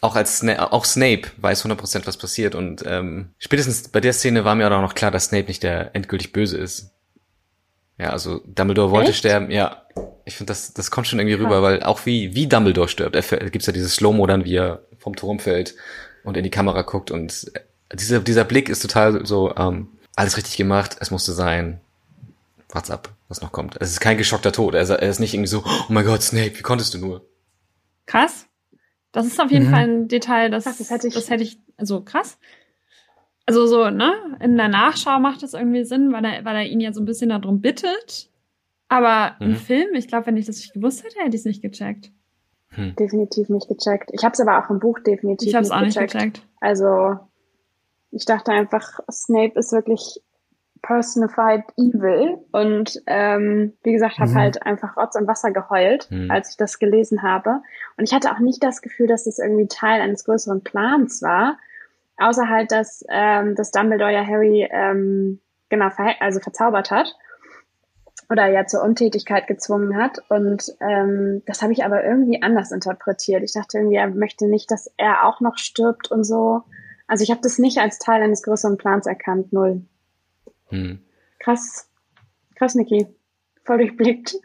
auch 0.00 0.16
als 0.16 0.38
Sna 0.38 0.72
auch 0.72 0.84
Snape 0.84 1.22
weiß 1.38 1.64
100% 1.64 2.06
was 2.06 2.16
passiert 2.16 2.54
und 2.54 2.84
ähm, 2.86 3.30
spätestens 3.38 3.88
bei 3.88 4.00
der 4.00 4.12
Szene 4.12 4.44
war 4.44 4.54
mir 4.54 4.70
auch 4.70 4.80
noch 4.82 4.94
klar, 4.94 5.10
dass 5.10 5.26
Snape 5.26 5.48
nicht 5.48 5.62
der 5.62 5.94
endgültig 5.94 6.32
böse 6.32 6.58
ist. 6.58 6.92
Ja, 7.98 8.10
also 8.10 8.42
Dumbledore 8.44 8.90
wollte 8.90 9.10
Echt? 9.10 9.20
sterben, 9.20 9.50
ja. 9.50 9.82
Ich 10.26 10.36
finde, 10.36 10.50
das, 10.50 10.74
das 10.74 10.90
kommt 10.90 11.06
schon 11.06 11.18
irgendwie 11.18 11.36
rüber, 11.36 11.62
weil 11.62 11.82
auch 11.82 12.04
wie, 12.04 12.34
wie 12.34 12.46
Dumbledore 12.46 12.88
stirbt, 12.88 13.16
er 13.16 13.50
gibt's 13.50 13.66
ja 13.66 13.72
dieses 13.72 13.94
Slow-Mo 13.94 14.26
dann, 14.26 14.44
wie 14.44 14.56
er 14.56 14.82
vom 14.98 15.16
Turm 15.16 15.38
fällt 15.38 15.74
und 16.24 16.36
in 16.36 16.44
die 16.44 16.50
Kamera 16.50 16.82
guckt 16.82 17.10
und 17.10 17.50
dieser, 17.94 18.20
dieser 18.20 18.44
Blick 18.44 18.68
ist 18.68 18.80
total 18.80 19.24
so, 19.24 19.54
ähm, 19.56 19.88
alles 20.16 20.36
richtig 20.36 20.56
gemacht, 20.56 20.96
es 21.00 21.10
musste 21.10 21.32
sein, 21.32 21.80
wart's 22.70 22.90
ab, 22.90 23.14
was 23.28 23.42
noch 23.42 23.52
kommt. 23.52 23.76
Es 23.80 23.90
ist 23.90 24.00
kein 24.00 24.18
geschockter 24.18 24.50
Tod. 24.50 24.74
Er 24.74 24.82
ist, 24.82 24.90
er 24.90 25.00
ist 25.02 25.20
nicht 25.20 25.34
irgendwie 25.34 25.48
so, 25.48 25.62
oh 25.64 25.92
mein 25.92 26.04
Gott, 26.04 26.22
Snape, 26.22 26.58
wie 26.58 26.62
konntest 26.62 26.94
du 26.94 26.98
nur? 26.98 27.24
Krass. 28.06 28.46
Das 29.16 29.26
ist 29.26 29.40
auf 29.40 29.50
jeden 29.50 29.68
mhm. 29.68 29.70
Fall 29.70 29.84
ein 29.84 30.08
Detail, 30.08 30.50
das, 30.50 30.64
das, 30.64 30.90
hätte 30.90 31.08
ich, 31.08 31.14
das 31.14 31.30
hätte 31.30 31.42
ich, 31.42 31.58
also 31.78 32.02
krass. 32.02 32.38
Also 33.46 33.66
so, 33.66 33.88
ne, 33.88 34.12
in 34.40 34.58
der 34.58 34.68
Nachschau 34.68 35.18
macht 35.20 35.42
das 35.42 35.54
irgendwie 35.54 35.84
Sinn, 35.84 36.12
weil 36.12 36.22
er, 36.22 36.44
weil 36.44 36.56
er 36.56 36.66
ihn 36.66 36.80
ja 36.80 36.92
so 36.92 37.00
ein 37.00 37.06
bisschen 37.06 37.30
darum 37.30 37.62
bittet. 37.62 38.28
Aber 38.88 39.36
mhm. 39.40 39.46
im 39.46 39.56
Film, 39.56 39.94
ich 39.94 40.06
glaube, 40.06 40.26
wenn 40.26 40.36
ich 40.36 40.44
das 40.44 40.56
nicht 40.56 40.74
gewusst 40.74 41.02
hätte, 41.02 41.18
hätte 41.20 41.30
ich 41.30 41.40
es 41.40 41.44
nicht 41.46 41.62
gecheckt. 41.62 42.12
Hm. 42.68 42.94
Definitiv 42.96 43.48
nicht 43.48 43.68
gecheckt. 43.68 44.10
Ich 44.12 44.22
habe 44.22 44.34
es 44.34 44.40
aber 44.40 44.62
auch 44.62 44.68
im 44.68 44.80
Buch 44.80 44.98
definitiv 44.98 45.48
ich 45.48 45.54
hab's 45.54 45.70
nicht, 45.70 45.78
auch 45.78 45.82
gecheckt. 45.82 46.14
nicht 46.14 46.34
gecheckt. 46.34 46.42
Also 46.60 47.18
ich 48.10 48.26
dachte 48.26 48.52
einfach, 48.52 49.00
Snape 49.10 49.58
ist 49.58 49.72
wirklich 49.72 50.20
personified 50.86 51.64
evil 51.76 52.38
und 52.52 53.02
ähm, 53.06 53.72
wie 53.82 53.92
gesagt, 53.92 54.18
habe 54.18 54.30
mhm. 54.30 54.34
halt 54.36 54.62
einfach 54.62 54.96
Rotz 54.96 55.16
und 55.16 55.26
Wasser 55.26 55.50
geheult, 55.50 56.08
mhm. 56.10 56.30
als 56.30 56.50
ich 56.50 56.56
das 56.56 56.78
gelesen 56.78 57.22
habe. 57.22 57.60
Und 57.96 58.04
ich 58.04 58.14
hatte 58.14 58.30
auch 58.30 58.38
nicht 58.38 58.62
das 58.62 58.82
Gefühl, 58.82 59.08
dass 59.08 59.24
das 59.24 59.38
irgendwie 59.38 59.66
Teil 59.66 60.00
eines 60.00 60.24
größeren 60.24 60.62
Plans 60.62 61.22
war, 61.22 61.58
außer 62.18 62.48
halt, 62.48 62.70
dass, 62.70 63.04
ähm, 63.08 63.56
dass 63.56 63.72
Dumbledore 63.72 64.12
ja 64.12 64.24
Harry 64.24 64.68
ähm, 64.70 65.40
genau 65.68 65.90
ver 65.90 66.14
also 66.20 66.38
verzaubert 66.38 66.92
hat 66.92 67.16
oder 68.30 68.46
ja 68.46 68.66
zur 68.66 68.82
Untätigkeit 68.82 69.48
gezwungen 69.48 69.96
hat. 69.96 70.18
Und 70.28 70.72
ähm, 70.80 71.42
das 71.46 71.62
habe 71.62 71.72
ich 71.72 71.84
aber 71.84 72.04
irgendwie 72.04 72.42
anders 72.42 72.70
interpretiert. 72.70 73.42
Ich 73.42 73.52
dachte 73.52 73.78
irgendwie, 73.78 73.96
er 73.96 74.08
möchte 74.08 74.46
nicht, 74.46 74.70
dass 74.70 74.92
er 74.96 75.26
auch 75.26 75.40
noch 75.40 75.58
stirbt 75.58 76.10
und 76.12 76.22
so. 76.22 76.62
Also 77.08 77.24
ich 77.24 77.30
habe 77.30 77.40
das 77.42 77.58
nicht 77.58 77.78
als 77.78 77.98
Teil 77.98 78.22
eines 78.22 78.42
größeren 78.42 78.76
Plans 78.76 79.06
erkannt, 79.06 79.52
null. 79.52 79.82
Hm. 80.68 81.00
Krass. 81.38 81.90
Krass, 82.56 82.74
Niki. 82.74 83.06
Voll 83.64 83.78
durchblickt. 83.78 84.36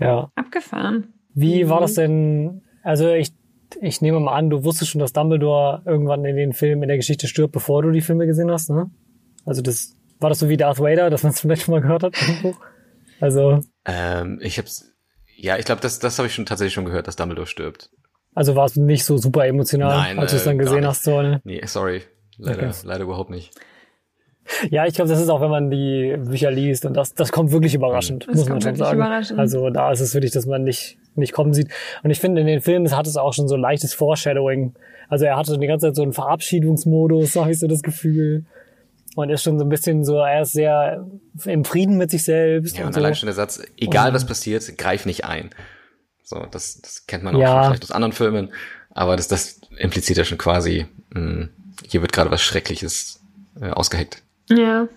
Ja. 0.00 0.30
Abgefahren. 0.34 1.14
Wie 1.34 1.68
war 1.68 1.80
das 1.80 1.94
denn? 1.94 2.62
Also 2.82 3.10
ich, 3.10 3.32
ich 3.80 4.00
nehme 4.00 4.20
mal 4.20 4.34
an, 4.34 4.50
du 4.50 4.64
wusstest 4.64 4.90
schon, 4.90 5.00
dass 5.00 5.12
Dumbledore 5.12 5.82
irgendwann 5.86 6.24
in 6.24 6.36
den 6.36 6.52
Film 6.52 6.82
in 6.82 6.88
der 6.88 6.96
Geschichte 6.96 7.26
stirbt, 7.26 7.52
bevor 7.52 7.82
du 7.82 7.90
die 7.90 8.00
Filme 8.00 8.26
gesehen 8.26 8.50
hast, 8.50 8.70
ne? 8.70 8.90
Also 9.44 9.62
das 9.62 9.96
war 10.18 10.28
das 10.28 10.38
so 10.38 10.48
wie 10.48 10.56
Darth 10.56 10.78
Vader, 10.78 11.10
dass 11.10 11.22
man 11.22 11.32
es 11.32 11.40
vielleicht 11.40 11.62
schon 11.62 11.74
mal 11.74 11.80
gehört 11.80 12.02
hat 12.02 12.14
irgendwo? 12.20 12.54
Also. 13.20 13.60
Ähm, 13.84 14.40
ich 14.42 14.58
hab's. 14.58 14.88
Ja, 15.36 15.56
ich 15.56 15.64
glaube, 15.64 15.80
das, 15.80 15.98
das 15.98 16.18
habe 16.18 16.28
ich 16.28 16.34
schon 16.34 16.46
tatsächlich 16.46 16.74
schon 16.74 16.84
gehört, 16.84 17.08
dass 17.08 17.16
Dumbledore 17.16 17.46
stirbt. 17.46 17.90
Also 18.34 18.54
war 18.54 18.64
es 18.64 18.76
nicht 18.76 19.04
so 19.04 19.18
super 19.18 19.46
emotional, 19.46 19.96
Nein, 19.96 20.18
als 20.18 20.30
du 20.30 20.36
es 20.36 20.44
dann 20.44 20.56
äh, 20.56 20.62
gesehen 20.62 20.86
hast, 20.86 21.04
so, 21.04 21.20
ne? 21.20 21.40
Nee, 21.44 21.60
sorry. 21.66 22.02
Leider, 22.38 22.68
okay. 22.68 22.76
leider 22.84 23.04
überhaupt 23.04 23.30
nicht. 23.30 23.52
Ja, 24.70 24.86
ich 24.86 24.94
glaube, 24.94 25.10
das 25.10 25.20
ist 25.20 25.28
auch, 25.28 25.40
wenn 25.40 25.50
man 25.50 25.70
die 25.70 26.16
Bücher 26.18 26.50
liest 26.50 26.84
und 26.84 26.94
das, 26.94 27.14
das 27.14 27.32
kommt 27.32 27.52
wirklich 27.52 27.74
überraschend, 27.74 28.26
das 28.28 28.36
muss 28.36 28.48
man 28.48 28.60
schon 28.60 28.76
sagen. 28.76 29.02
Also 29.38 29.70
da 29.70 29.92
ist 29.92 30.00
es 30.00 30.14
wirklich, 30.14 30.32
dass 30.32 30.46
man 30.46 30.64
nicht, 30.64 30.98
nicht 31.14 31.32
kommen 31.32 31.54
sieht. 31.54 31.68
Und 32.02 32.10
ich 32.10 32.20
finde, 32.20 32.40
in 32.40 32.46
den 32.46 32.60
Filmen 32.60 32.94
hat 32.96 33.06
es 33.06 33.16
auch 33.16 33.32
schon 33.32 33.48
so 33.48 33.54
ein 33.54 33.60
leichtes 33.60 33.94
Foreshadowing. 33.94 34.74
Also 35.08 35.24
er 35.26 35.36
hatte 35.36 35.58
die 35.58 35.66
ganze 35.66 35.86
Zeit 35.86 35.96
so 35.96 36.02
einen 36.02 36.12
Verabschiedungsmodus, 36.12 37.36
habe 37.36 37.52
ich 37.52 37.58
so 37.58 37.66
das 37.66 37.82
Gefühl. 37.82 38.44
Und 39.14 39.28
ist 39.28 39.42
schon 39.42 39.58
so 39.58 39.66
ein 39.66 39.68
bisschen 39.68 40.04
so, 40.04 40.16
er 40.16 40.42
ist 40.42 40.52
sehr 40.52 41.06
im 41.44 41.66
Frieden 41.66 41.98
mit 41.98 42.10
sich 42.10 42.24
selbst. 42.24 42.78
Ja, 42.78 42.84
und, 42.84 42.88
und 42.88 42.96
allein 42.96 43.14
schon 43.14 43.26
der 43.26 43.34
Satz, 43.34 43.62
egal 43.76 44.08
und, 44.08 44.14
was 44.14 44.26
passiert, 44.26 44.78
greif 44.78 45.04
nicht 45.04 45.26
ein. 45.26 45.50
So, 46.22 46.46
das, 46.50 46.80
das 46.80 47.06
kennt 47.06 47.22
man 47.22 47.36
auch 47.36 47.40
ja. 47.40 47.52
schon 47.52 47.64
vielleicht 47.72 47.84
aus 47.84 47.92
anderen 47.92 48.12
Filmen. 48.12 48.52
Aber 48.88 49.16
das, 49.16 49.28
das 49.28 49.60
impliziert 49.76 50.16
ja 50.16 50.24
schon 50.24 50.38
quasi, 50.38 50.86
mh, 51.10 51.20
hm, 51.20 51.48
hier 51.86 52.00
wird 52.00 52.12
gerade 52.12 52.30
was 52.30 52.40
Schreckliches 52.40 53.20
äh, 53.60 53.68
ausgeheckt. 53.68 54.22
Ja. 54.48 54.88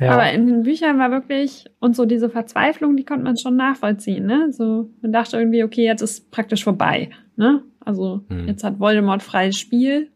ja. 0.00 0.10
Aber 0.10 0.30
in 0.32 0.46
den 0.46 0.62
Büchern 0.62 0.98
war 0.98 1.10
wirklich, 1.10 1.66
und 1.80 1.96
so 1.96 2.04
diese 2.04 2.30
Verzweiflung, 2.30 2.96
die 2.96 3.04
konnte 3.04 3.24
man 3.24 3.36
schon 3.36 3.56
nachvollziehen, 3.56 4.26
ne? 4.26 4.52
So, 4.52 4.90
man 5.02 5.12
dachte 5.12 5.38
irgendwie, 5.38 5.64
okay, 5.64 5.84
jetzt 5.84 6.02
ist 6.02 6.30
praktisch 6.30 6.64
vorbei, 6.64 7.10
ne? 7.36 7.62
Also, 7.80 8.24
hm. 8.28 8.48
jetzt 8.48 8.64
hat 8.64 8.80
Voldemort 8.80 9.22
freies 9.22 9.58
Spiel. 9.58 10.10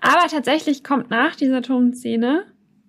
Aber 0.00 0.26
tatsächlich 0.28 0.82
kommt 0.82 1.10
nach 1.10 1.36
dieser 1.36 1.62
Turmszene 1.62 2.44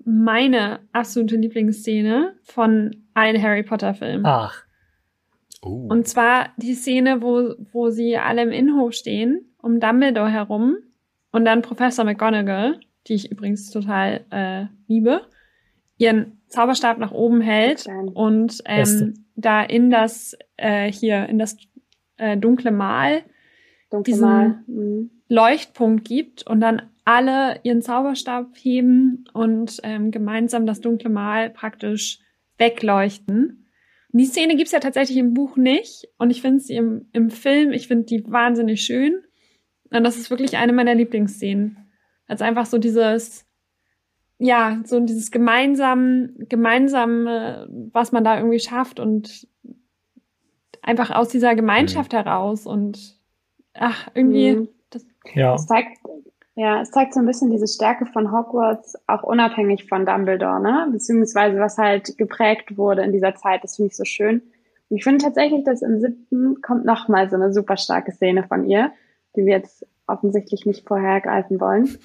meine 0.05 0.79
absolute 0.91 1.37
Lieblingsszene 1.37 2.35
von 2.43 2.95
allen 3.13 3.41
Harry 3.41 3.63
Potter 3.63 3.93
Filmen. 3.93 4.25
Ach. 4.25 4.63
Oh. 5.61 5.87
Und 5.89 6.07
zwar 6.07 6.49
die 6.57 6.73
Szene, 6.73 7.21
wo, 7.21 7.55
wo 7.71 7.89
sie 7.89 8.17
alle 8.17 8.43
im 8.43 8.51
Innenhof 8.51 8.93
stehen, 8.93 9.53
um 9.61 9.79
Dumbledore 9.79 10.29
herum 10.29 10.77
und 11.31 11.45
dann 11.45 11.61
Professor 11.61 12.03
McGonagall 12.03 12.79
die 13.07 13.13
ich 13.13 13.31
übrigens 13.31 13.69
total 13.69 14.25
äh, 14.29 14.65
liebe, 14.87 15.21
ihren 15.97 16.41
Zauberstab 16.47 16.97
nach 16.97 17.11
oben 17.11 17.41
hält 17.41 17.87
und 18.13 18.61
ähm, 18.65 19.25
da 19.35 19.63
in 19.63 19.89
das 19.89 20.37
äh, 20.57 20.91
hier 20.91 21.27
in 21.27 21.39
das 21.39 21.57
äh, 22.17 22.37
dunkle 22.37 22.71
Mal 22.71 23.23
dunkle 23.89 24.13
diesen 24.13 24.27
Mal. 24.27 24.63
Mhm. 24.67 25.11
Leuchtpunkt 25.29 26.05
gibt 26.05 26.45
und 26.45 26.59
dann 26.61 26.81
alle 27.05 27.59
ihren 27.63 27.81
Zauberstab 27.81 28.55
heben 28.55 29.25
und 29.33 29.79
ähm, 29.83 30.11
gemeinsam 30.11 30.65
das 30.65 30.81
dunkle 30.81 31.09
Mal 31.09 31.49
praktisch 31.49 32.19
wegleuchten. 32.57 33.67
Und 34.11 34.19
die 34.19 34.25
Szene 34.25 34.55
gibt's 34.55 34.71
ja 34.71 34.79
tatsächlich 34.79 35.17
im 35.17 35.33
Buch 35.33 35.57
nicht 35.57 36.07
und 36.17 36.29
ich 36.29 36.41
finde 36.41 36.59
sie 36.59 36.75
im, 36.75 37.07
im 37.13 37.29
Film, 37.29 37.71
ich 37.71 37.87
finde 37.87 38.05
die 38.05 38.23
wahnsinnig 38.27 38.81
schön 38.83 39.21
und 39.91 40.03
das 40.03 40.17
ist 40.17 40.29
wirklich 40.29 40.57
eine 40.57 40.73
meiner 40.73 40.95
Lieblingsszenen. 40.95 41.82
Als 42.33 42.41
einfach 42.41 42.65
so 42.65 42.79
dieses, 42.79 43.45
ja, 44.39 44.79
so 44.85 44.99
dieses 44.99 45.29
gemeinsam, 45.29 46.31
gemeinsame, 46.49 47.67
was 47.91 48.11
man 48.11 48.23
da 48.23 48.37
irgendwie 48.37 48.59
schafft 48.59 48.99
und 48.99 49.47
einfach 50.81 51.11
aus 51.11 51.29
dieser 51.29 51.53
Gemeinschaft 51.53 52.11
mhm. 52.11 52.17
heraus 52.17 52.65
und 52.65 53.19
ach, 53.75 54.07
irgendwie. 54.15 54.55
Mhm. 54.55 54.69
Das, 54.89 55.05
ja. 55.35 55.53
Es 55.53 55.67
zeigt, 55.67 55.99
ja, 56.55 56.81
es 56.81 56.89
zeigt 56.89 57.13
so 57.13 57.19
ein 57.19 57.27
bisschen 57.27 57.51
diese 57.51 57.67
Stärke 57.67 58.07
von 58.07 58.31
Hogwarts, 58.31 58.95
auch 59.05 59.21
unabhängig 59.21 59.87
von 59.87 60.07
Dumbledore, 60.07 60.59
ne? 60.59 60.87
Beziehungsweise 60.91 61.59
was 61.59 61.77
halt 61.77 62.17
geprägt 62.17 62.75
wurde 62.75 63.03
in 63.03 63.11
dieser 63.11 63.35
Zeit, 63.35 63.63
das 63.63 63.75
finde 63.75 63.91
ich 63.91 63.95
so 63.95 64.05
schön. 64.05 64.41
Und 64.89 64.97
ich 64.97 65.03
finde 65.03 65.23
tatsächlich, 65.23 65.63
dass 65.65 65.83
im 65.83 65.99
siebten 65.99 66.63
kommt 66.63 66.83
nochmal 66.83 67.29
so 67.29 67.35
eine 67.35 67.53
super 67.53 67.77
starke 67.77 68.11
Szene 68.11 68.43
von 68.47 68.67
ihr, 68.67 68.91
die 69.35 69.45
wir 69.45 69.57
jetzt 69.57 69.85
offensichtlich 70.07 70.65
nicht 70.65 70.87
vorher 70.87 71.21
greifen 71.21 71.59
wollen. 71.59 71.97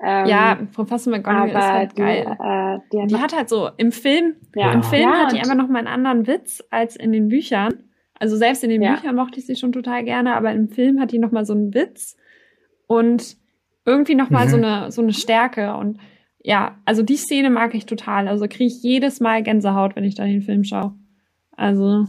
Ähm, 0.00 0.26
ja, 0.26 0.58
Professor 0.72 1.10
McGonagall 1.10 1.48
ist 1.48 1.56
halt 1.56 1.92
die, 1.92 2.02
geil. 2.02 2.20
Äh, 2.20 2.78
die, 2.92 3.02
hat, 3.02 3.10
die 3.10 3.16
hat, 3.16 3.36
halt 3.36 3.48
so 3.48 3.68
im 3.76 3.90
Film, 3.90 4.36
ja. 4.54 4.72
im 4.72 4.82
Film 4.84 5.02
ja, 5.02 5.24
hat 5.24 5.32
die 5.32 5.38
einfach 5.38 5.56
noch 5.56 5.68
mal 5.68 5.78
einen 5.78 5.88
anderen 5.88 6.26
Witz 6.26 6.62
als 6.70 6.94
in 6.94 7.12
den 7.12 7.28
Büchern. 7.28 7.82
Also 8.14 8.36
selbst 8.36 8.62
in 8.62 8.70
den 8.70 8.82
ja. 8.82 8.94
Büchern 8.94 9.16
mochte 9.16 9.40
ich 9.40 9.46
sie 9.46 9.56
schon 9.56 9.72
total 9.72 10.04
gerne, 10.04 10.36
aber 10.36 10.52
im 10.52 10.68
Film 10.68 11.00
hat 11.00 11.10
die 11.10 11.18
noch 11.18 11.32
mal 11.32 11.44
so 11.44 11.52
einen 11.52 11.74
Witz 11.74 12.16
und 12.86 13.36
irgendwie 13.84 14.14
noch 14.14 14.30
mal 14.30 14.46
mhm. 14.46 14.50
so 14.50 14.56
eine 14.56 14.92
so 14.92 15.02
eine 15.02 15.12
Stärke 15.12 15.74
und 15.74 15.98
ja, 16.40 16.76
also 16.84 17.02
die 17.02 17.16
Szene 17.16 17.50
mag 17.50 17.74
ich 17.74 17.86
total. 17.86 18.28
Also 18.28 18.46
kriege 18.46 18.66
ich 18.66 18.82
jedes 18.82 19.18
Mal 19.20 19.42
Gänsehaut, 19.42 19.96
wenn 19.96 20.04
ich 20.04 20.14
da 20.14 20.24
den 20.24 20.42
Film 20.42 20.62
schaue. 20.62 20.94
Also 21.56 22.06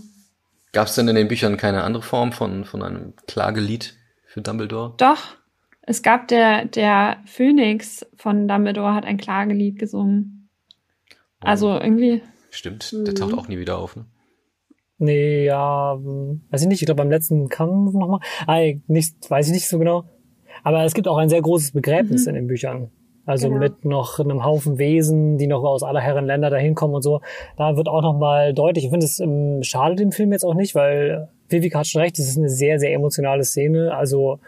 Gab 0.72 0.88
es 0.88 0.96
denn 0.96 1.08
in 1.08 1.16
den 1.16 1.28
Büchern 1.28 1.58
keine 1.58 1.84
andere 1.84 2.04
Form 2.04 2.32
von 2.32 2.66
von 2.66 2.84
einem 2.84 3.14
Klagelied? 3.28 3.96
Für 4.30 4.42
Dumbledore? 4.42 4.94
Doch. 4.98 5.36
Es 5.82 6.04
gab 6.04 6.28
der, 6.28 6.66
der 6.66 7.18
Phönix 7.26 8.06
von 8.16 8.48
Dumbledore 8.48 8.94
hat 8.94 9.06
ein 9.06 9.18
Klagelied 9.18 9.80
gesungen. 9.80 10.50
Oh. 11.42 11.48
Also 11.48 11.70
irgendwie. 11.80 12.22
Stimmt, 12.52 12.92
der 12.94 13.16
taucht 13.16 13.34
auch 13.34 13.48
nie 13.48 13.58
wieder 13.58 13.80
auf, 13.80 13.96
ne? 13.96 14.06
Nee, 15.00 15.46
ja, 15.46 15.98
weiß 15.98 16.62
ich 16.62 16.68
nicht. 16.68 16.82
Ich 16.82 16.86
glaube, 16.86 17.02
beim 17.02 17.10
letzten 17.10 17.48
kam 17.48 17.86
nochmal. 17.86 18.20
Ah, 18.46 18.60
nicht, 18.88 19.16
weiß 19.30 19.48
ich 19.48 19.54
nicht 19.54 19.68
so 19.68 19.80
genau. 19.80 20.04
Aber 20.64 20.84
es 20.84 20.94
gibt 20.94 21.08
auch 21.08 21.18
ein 21.18 21.30
sehr 21.30 21.42
großes 21.42 21.72
Begräbnis 21.72 22.24
mhm. 22.24 22.30
in 22.30 22.36
den 22.36 22.48
Büchern. 22.48 22.92
Also 23.26 23.48
genau. 23.48 23.60
mit 23.60 23.86
noch 23.86 24.20
einem 24.20 24.44
Haufen 24.44 24.78
Wesen, 24.78 25.38
die 25.38 25.48
noch 25.48 25.64
aus 25.64 25.84
aller 25.84 26.02
Herren 26.02 26.26
Länder 26.26 26.50
dahin 26.50 26.76
kommen 26.76 26.96
und 26.96 27.02
so. 27.02 27.22
Da 27.58 27.78
wird 27.78 27.88
auch 27.88 28.02
nochmal 28.02 28.54
deutlich. 28.54 28.86
Ich 28.86 28.92
finde 28.92 29.06
es 29.06 29.20
ähm, 29.20 29.64
schade 29.64 29.96
dem 29.96 30.12
Film 30.12 30.34
jetzt 30.34 30.44
auch 30.44 30.54
nicht, 30.54 30.76
weil 30.76 31.30
Vivica 31.50 31.80
hat 31.80 31.88
schon 31.88 32.02
recht, 32.02 32.18
das 32.18 32.28
ist 32.28 32.38
eine 32.38 32.50
sehr, 32.50 32.80
sehr 32.80 32.94
emotionale 32.94 33.44
Szene. 33.44 33.94
Also 33.96 34.40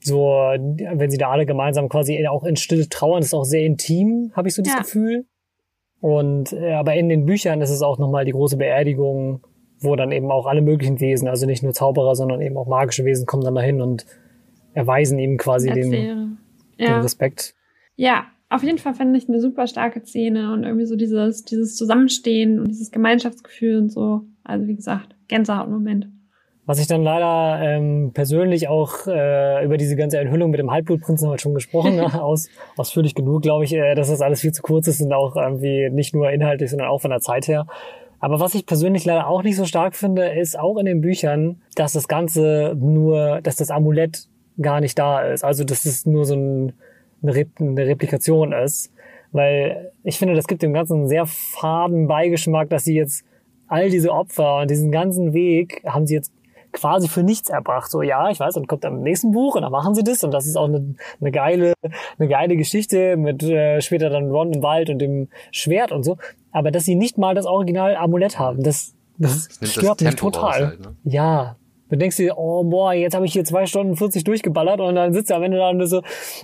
so, 0.00 0.18
wenn 0.18 1.10
sie 1.10 1.18
da 1.18 1.30
alle 1.30 1.46
gemeinsam 1.46 1.88
quasi 1.88 2.26
auch 2.26 2.44
in 2.44 2.56
Stille 2.56 2.88
trauern, 2.88 3.22
ist 3.22 3.34
auch 3.34 3.44
sehr 3.44 3.64
intim, 3.64 4.32
habe 4.34 4.48
ich 4.48 4.54
so 4.54 4.62
das 4.62 4.72
ja. 4.72 4.78
Gefühl. 4.80 5.26
Und 6.00 6.52
äh, 6.52 6.72
aber 6.72 6.94
in 6.94 7.08
den 7.08 7.26
Büchern 7.26 7.60
ist 7.60 7.70
es 7.70 7.82
auch 7.82 7.98
nochmal 7.98 8.24
die 8.24 8.32
große 8.32 8.56
Beerdigung, 8.56 9.40
wo 9.78 9.94
dann 9.94 10.10
eben 10.10 10.30
auch 10.30 10.46
alle 10.46 10.62
möglichen 10.62 10.98
Wesen, 11.00 11.28
also 11.28 11.46
nicht 11.46 11.62
nur 11.62 11.72
Zauberer, 11.72 12.16
sondern 12.16 12.40
eben 12.40 12.56
auch 12.56 12.66
magische 12.66 13.04
Wesen 13.04 13.26
kommen 13.26 13.44
dann 13.44 13.54
dahin 13.54 13.80
und 13.80 14.04
erweisen 14.74 15.18
ihm 15.18 15.36
quasi 15.36 15.70
den, 15.70 15.92
ja. 16.78 16.86
den 16.86 17.02
Respekt. 17.02 17.54
Ja, 17.94 18.26
auf 18.48 18.62
jeden 18.62 18.78
Fall 18.78 18.94
fand 18.94 19.16
ich 19.16 19.28
eine 19.28 19.40
super 19.40 19.66
starke 19.66 20.02
Szene 20.04 20.52
und 20.52 20.64
irgendwie 20.64 20.86
so 20.86 20.96
dieses, 20.96 21.44
dieses 21.44 21.76
Zusammenstehen 21.76 22.58
und 22.58 22.68
dieses 22.68 22.90
Gemeinschaftsgefühl 22.90 23.78
und 23.78 23.90
so. 23.90 24.22
Also 24.44 24.66
wie 24.66 24.74
gesagt, 24.74 25.11
Gänsehautmoment. 25.32 26.08
Was 26.64 26.78
ich 26.78 26.86
dann 26.86 27.02
leider 27.02 27.60
ähm, 27.60 28.12
persönlich 28.14 28.68
auch 28.68 29.06
äh, 29.08 29.64
über 29.64 29.78
diese 29.78 29.96
ganze 29.96 30.18
Enthüllung 30.20 30.50
mit 30.50 30.60
dem 30.60 30.70
Halbblutprinzen 30.70 31.26
haben 31.26 31.34
wir 31.34 31.38
schon 31.38 31.54
gesprochen, 31.54 31.96
ne? 31.96 32.22
Aus, 32.22 32.48
ausführlich 32.76 33.14
genug, 33.16 33.42
glaube 33.42 33.64
ich, 33.64 33.72
äh, 33.72 33.94
dass 33.96 34.08
das 34.08 34.20
alles 34.20 34.42
viel 34.42 34.52
zu 34.52 34.62
kurz 34.62 34.86
ist 34.86 35.00
und 35.00 35.12
auch 35.12 35.34
irgendwie 35.34 35.90
nicht 35.90 36.14
nur 36.14 36.30
inhaltlich, 36.30 36.70
sondern 36.70 36.88
auch 36.88 37.00
von 37.00 37.10
der 37.10 37.20
Zeit 37.20 37.48
her. 37.48 37.66
Aber 38.20 38.38
was 38.38 38.54
ich 38.54 38.66
persönlich 38.66 39.04
leider 39.04 39.26
auch 39.26 39.42
nicht 39.42 39.56
so 39.56 39.64
stark 39.64 39.96
finde, 39.96 40.28
ist 40.38 40.56
auch 40.56 40.78
in 40.78 40.86
den 40.86 41.00
Büchern, 41.00 41.60
dass 41.74 41.94
das 41.94 42.06
Ganze 42.06 42.76
nur, 42.78 43.40
dass 43.42 43.56
das 43.56 43.70
Amulett 43.70 44.28
gar 44.60 44.80
nicht 44.80 44.96
da 44.96 45.22
ist. 45.22 45.42
Also 45.42 45.64
dass 45.64 45.84
es 45.84 46.06
nur 46.06 46.24
so 46.24 46.36
ein, 46.36 46.74
eine, 47.22 47.34
Re 47.34 47.46
eine 47.58 47.86
Replikation 47.86 48.52
ist. 48.52 48.92
Weil 49.32 49.90
ich 50.04 50.18
finde, 50.18 50.34
das 50.34 50.46
gibt 50.46 50.62
dem 50.62 50.74
Ganzen 50.74 50.98
einen 50.98 51.08
sehr 51.08 51.26
faden 51.26 52.06
Beigeschmack, 52.06 52.68
dass 52.68 52.84
sie 52.84 52.94
jetzt 52.94 53.24
all 53.72 53.90
diese 53.90 54.12
Opfer 54.12 54.58
und 54.58 54.70
diesen 54.70 54.92
ganzen 54.92 55.32
Weg 55.32 55.82
haben 55.86 56.06
sie 56.06 56.14
jetzt 56.14 56.32
quasi 56.72 57.08
für 57.08 57.22
nichts 57.22 57.48
erbracht. 57.50 57.90
So, 57.90 58.02
ja, 58.02 58.30
ich 58.30 58.40
weiß, 58.40 58.54
dann 58.54 58.66
kommt 58.66 58.84
am 58.84 59.00
nächsten 59.02 59.32
Buch 59.32 59.54
und 59.56 59.62
dann 59.62 59.72
machen 59.72 59.94
sie 59.94 60.04
das 60.04 60.24
und 60.24 60.32
das 60.32 60.46
ist 60.46 60.56
auch 60.56 60.66
eine, 60.66 60.94
eine 61.20 61.30
geile, 61.30 61.74
eine 62.18 62.28
geile 62.28 62.56
Geschichte 62.56 63.16
mit 63.16 63.42
äh, 63.42 63.80
später 63.80 64.10
dann 64.10 64.30
Ron 64.30 64.52
im 64.52 64.62
Wald 64.62 64.90
und 64.90 64.98
dem 64.98 65.28
Schwert 65.50 65.92
und 65.92 66.02
so. 66.02 66.18
Aber 66.50 66.70
dass 66.70 66.84
sie 66.84 66.94
nicht 66.94 67.18
mal 67.18 67.34
das 67.34 67.46
Original 67.46 67.96
Amulett 67.96 68.38
haben, 68.38 68.62
das, 68.62 68.94
das, 69.18 69.48
das 69.58 69.72
stört 69.72 70.00
mich 70.00 70.16
total. 70.16 70.66
Halt, 70.66 70.80
ne? 70.80 70.96
Ja, 71.04 71.56
Du 71.92 71.98
denkst 71.98 72.16
dir, 72.16 72.38
oh 72.38 72.64
boah, 72.64 72.94
jetzt 72.94 73.14
habe 73.14 73.26
ich 73.26 73.34
hier 73.34 73.44
zwei 73.44 73.66
Stunden 73.66 73.96
40 73.96 74.24
durchgeballert 74.24 74.80
und 74.80 74.94
dann 74.94 75.12
sitzt 75.12 75.30
er 75.30 75.36
am 75.36 75.42
Ende 75.42 75.58
da 75.58 75.68
und 75.68 75.86
so, 75.86 76.00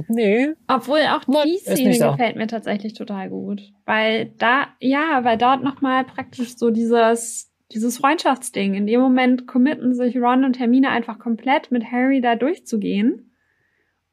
nee. 0.06 0.50
Obwohl 0.66 1.00
auch 1.08 1.24
die 1.42 1.56
Szene 1.56 1.96
gefällt 1.96 2.36
mir 2.36 2.48
tatsächlich 2.48 2.92
total 2.92 3.30
gut. 3.30 3.62
Weil 3.86 4.26
da, 4.36 4.66
ja, 4.78 5.20
weil 5.24 5.38
dort 5.38 5.64
nochmal 5.64 6.04
praktisch 6.04 6.58
so 6.58 6.68
dieses, 6.68 7.50
dieses 7.72 7.96
Freundschaftsding. 7.96 8.74
In 8.74 8.86
dem 8.86 9.00
Moment 9.00 9.46
committen 9.46 9.94
sich 9.94 10.18
Ron 10.18 10.44
und 10.44 10.58
Hermine 10.58 10.90
einfach 10.90 11.18
komplett 11.18 11.70
mit 11.70 11.90
Harry 11.90 12.20
da 12.20 12.36
durchzugehen. 12.36 13.32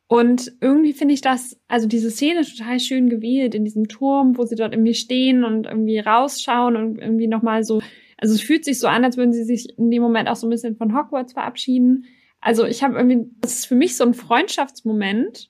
Und 0.08 0.54
irgendwie 0.62 0.94
finde 0.94 1.16
ich 1.16 1.22
das, 1.22 1.60
also 1.68 1.86
diese 1.86 2.12
Szene 2.12 2.44
total 2.46 2.80
schön 2.80 3.10
gewählt 3.10 3.56
in 3.56 3.66
diesem 3.66 3.90
Turm, 3.90 4.38
wo 4.38 4.46
sie 4.46 4.56
dort 4.56 4.72
irgendwie 4.74 4.94
stehen 4.94 5.44
und 5.44 5.66
irgendwie 5.66 6.00
rausschauen 6.00 6.78
und 6.78 6.98
irgendwie 6.98 7.28
nochmal 7.28 7.66
so, 7.66 7.82
also 8.18 8.34
es 8.34 8.42
fühlt 8.42 8.66
sich 8.66 8.80
so 8.80 8.88
an, 8.88 9.04
als 9.04 9.18
würden 9.18 9.34
sie 9.34 9.44
sich 9.44 9.78
in 9.78 9.92
dem 9.92 10.02
Moment 10.02 10.30
auch 10.30 10.36
so 10.36 10.48
ein 10.48 10.50
bisschen 10.50 10.78
von 10.78 10.96
Hogwarts 10.96 11.34
verabschieden. 11.34 12.06
Also 12.40 12.66
ich 12.66 12.84
habe 12.84 12.96
irgendwie, 12.96 13.30
das 13.42 13.56
ist 13.56 13.66
für 13.66 13.76
mich 13.76 13.98
so 13.98 14.04
ein 14.06 14.14
Freundschaftsmoment 14.14 15.50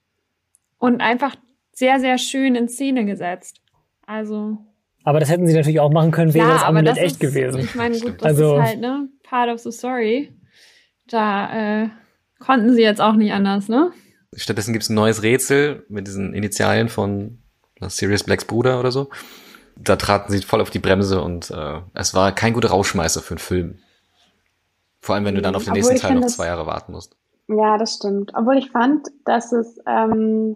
und 0.77 1.01
einfach 1.01 1.35
sehr, 1.73 1.99
sehr 1.99 2.17
schön 2.17 2.55
in 2.55 2.67
Szene 2.67 3.05
gesetzt. 3.05 3.61
Also. 4.05 4.57
Aber 5.03 5.19
das 5.19 5.29
hätten 5.29 5.45
sie 5.45 5.53
natürlich 5.53 5.79
auch 5.79 5.91
machen 5.91 6.11
können, 6.11 6.33
wäre 6.33 6.47
ja, 6.47 6.53
das 6.53 6.63
Amulett 6.63 6.97
echt 6.97 7.13
ist, 7.13 7.19
gewesen. 7.19 7.59
Ich 7.59 7.75
meine, 7.75 7.99
gut, 7.99 8.15
das 8.17 8.23
also, 8.23 8.55
ist 8.55 8.61
halt, 8.61 8.79
ne, 8.79 9.09
part 9.23 9.51
of 9.51 9.59
the 9.59 9.71
story. 9.71 10.31
Da 11.07 11.83
äh, 11.83 11.89
konnten 12.39 12.73
sie 12.73 12.81
jetzt 12.81 13.01
auch 13.01 13.15
nicht 13.15 13.31
anders, 13.31 13.67
ne? 13.67 13.91
Stattdessen 14.33 14.73
gibt's 14.73 14.89
ein 14.89 14.95
neues 14.95 15.21
Rätsel 15.21 15.85
mit 15.89 16.07
diesen 16.07 16.33
Initialien 16.33 16.89
von 16.89 17.39
Sirius 17.81 18.23
Blacks 18.23 18.45
Bruder 18.45 18.79
oder 18.79 18.91
so. 18.91 19.09
Da 19.77 19.95
traten 19.95 20.31
sie 20.31 20.41
voll 20.41 20.61
auf 20.61 20.69
die 20.69 20.79
Bremse 20.79 21.21
und 21.21 21.51
äh, 21.51 21.81
es 21.93 22.13
war 22.13 22.33
kein 22.33 22.53
guter 22.53 22.69
Rauschmeißer 22.69 23.21
für 23.21 23.33
einen 23.33 23.39
Film. 23.39 23.79
Vor 25.01 25.15
allem, 25.15 25.25
wenn 25.25 25.35
du 25.35 25.41
dann 25.41 25.55
auf 25.55 25.63
den 25.63 25.71
Obwohl 25.71 25.91
nächsten 25.91 26.07
Teil 26.07 26.19
noch 26.19 26.27
zwei 26.27 26.47
Jahre 26.47 26.65
warten 26.65 26.93
musst. 26.93 27.15
Ja, 27.47 27.77
das 27.77 27.95
stimmt. 27.95 28.31
Obwohl 28.35 28.57
ich 28.57 28.71
fand, 28.71 29.07
dass 29.25 29.51
es 29.51 29.79
ähm, 29.85 30.55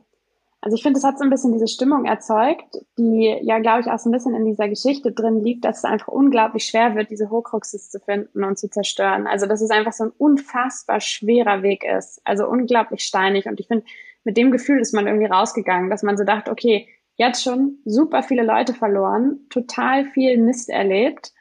also 0.61 0.75
ich 0.75 0.83
finde, 0.83 0.97
es 0.97 1.05
hat 1.05 1.17
so 1.17 1.23
ein 1.23 1.29
bisschen 1.29 1.53
diese 1.53 1.69
Stimmung 1.69 2.03
erzeugt, 2.03 2.79
die 2.97 3.37
ja, 3.41 3.59
glaube 3.59 3.79
ich, 3.79 3.87
auch 3.87 3.97
so 3.97 4.09
ein 4.09 4.11
bisschen 4.11 4.35
in 4.35 4.45
dieser 4.45 4.67
Geschichte 4.67 5.13
drin 5.13 5.41
liegt, 5.43 5.63
dass 5.63 5.79
es 5.79 5.85
einfach 5.85 6.09
unglaublich 6.09 6.65
schwer 6.65 6.95
wird, 6.95 7.09
diese 7.09 7.29
Horcruxes 7.29 7.89
zu 7.89 7.99
finden 7.99 8.43
und 8.43 8.59
zu 8.59 8.69
zerstören. 8.69 9.25
Also 9.25 9.45
dass 9.45 9.61
es 9.61 9.69
einfach 9.69 9.93
so 9.93 10.05
ein 10.05 10.11
unfassbar 10.17 10.99
schwerer 10.99 11.63
Weg 11.63 11.85
ist. 11.85 12.21
Also 12.25 12.45
unglaublich 12.45 13.05
steinig. 13.05 13.45
Und 13.45 13.59
ich 13.61 13.67
finde, 13.67 13.85
mit 14.25 14.35
dem 14.35 14.51
Gefühl 14.51 14.81
ist 14.81 14.93
man 14.93 15.07
irgendwie 15.07 15.27
rausgegangen, 15.27 15.89
dass 15.89 16.03
man 16.03 16.17
so 16.17 16.25
dachte, 16.25 16.51
okay, 16.51 16.89
jetzt 17.19 17.43
schon 17.43 17.77
super 17.85 18.23
viele 18.23 18.43
Leute 18.43 18.73
verloren, 18.73 19.41
total 19.49 20.05
viel 20.05 20.37
Mist 20.37 20.69
erlebt 20.69 21.31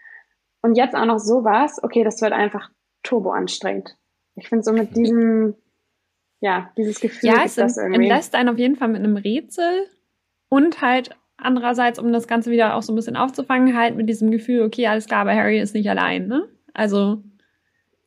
und 0.61 0.77
jetzt 0.77 0.95
auch 0.95 1.07
noch 1.07 1.19
sowas, 1.19 1.83
okay, 1.83 2.05
das 2.05 2.21
wird 2.21 2.33
einfach 2.33 2.71
turbo 3.03 3.31
anstrengend. 3.31 3.97
Ich 4.35 4.49
finde 4.49 4.65
so 4.65 4.73
mit 4.73 4.95
diesem 4.97 5.55
ja, 6.41 6.71
dieses 6.77 7.01
Gefühl 7.01 7.31
ja, 7.31 7.43
es 7.45 7.57
das 7.57 7.77
irgendwie. 7.77 8.03
entlässt 8.03 8.35
einen 8.35 8.49
auf 8.49 8.59
jeden 8.59 8.77
Fall 8.77 8.89
mit 8.89 9.03
einem 9.03 9.17
Rätsel 9.17 9.87
und 10.49 10.81
halt 10.81 11.11
andererseits, 11.37 11.99
um 11.99 12.13
das 12.13 12.29
Ganze 12.29 12.51
wieder 12.51 12.75
auch 12.75 12.83
so 12.83 12.93
ein 12.93 12.97
bisschen 12.97 13.17
aufzufangen, 13.17 13.77
halt 13.77 13.97
mit 13.97 14.09
diesem 14.09 14.31
Gefühl, 14.31 14.63
okay, 14.63 14.87
alles 14.87 15.07
klar, 15.07 15.21
aber 15.21 15.35
Harry 15.35 15.59
ist 15.59 15.75
nicht 15.75 15.89
allein, 15.89 16.27
ne? 16.27 16.49
Also, 16.75 17.23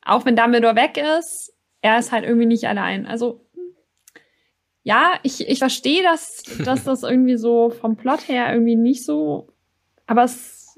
auch 0.03 0.26
wenn 0.26 0.36
Dumbledore 0.36 0.76
weg 0.76 1.01
ist, 1.17 1.53
er 1.82 1.99
ist 1.99 2.11
halt 2.11 2.24
irgendwie 2.24 2.45
nicht 2.45 2.67
allein. 2.67 3.05
Also, 3.05 3.41
ja, 4.84 5.13
ich, 5.23 5.47
ich 5.47 5.59
verstehe, 5.59 6.03
dass, 6.03 6.43
dass 6.65 6.84
das 6.84 7.03
irgendwie 7.03 7.38
so 7.38 7.69
vom 7.69 7.95
Plot 7.95 8.27
her 8.27 8.51
irgendwie 8.51 8.75
nicht 8.75 9.05
so, 9.05 9.49
aber 10.07 10.23
es 10.23 10.75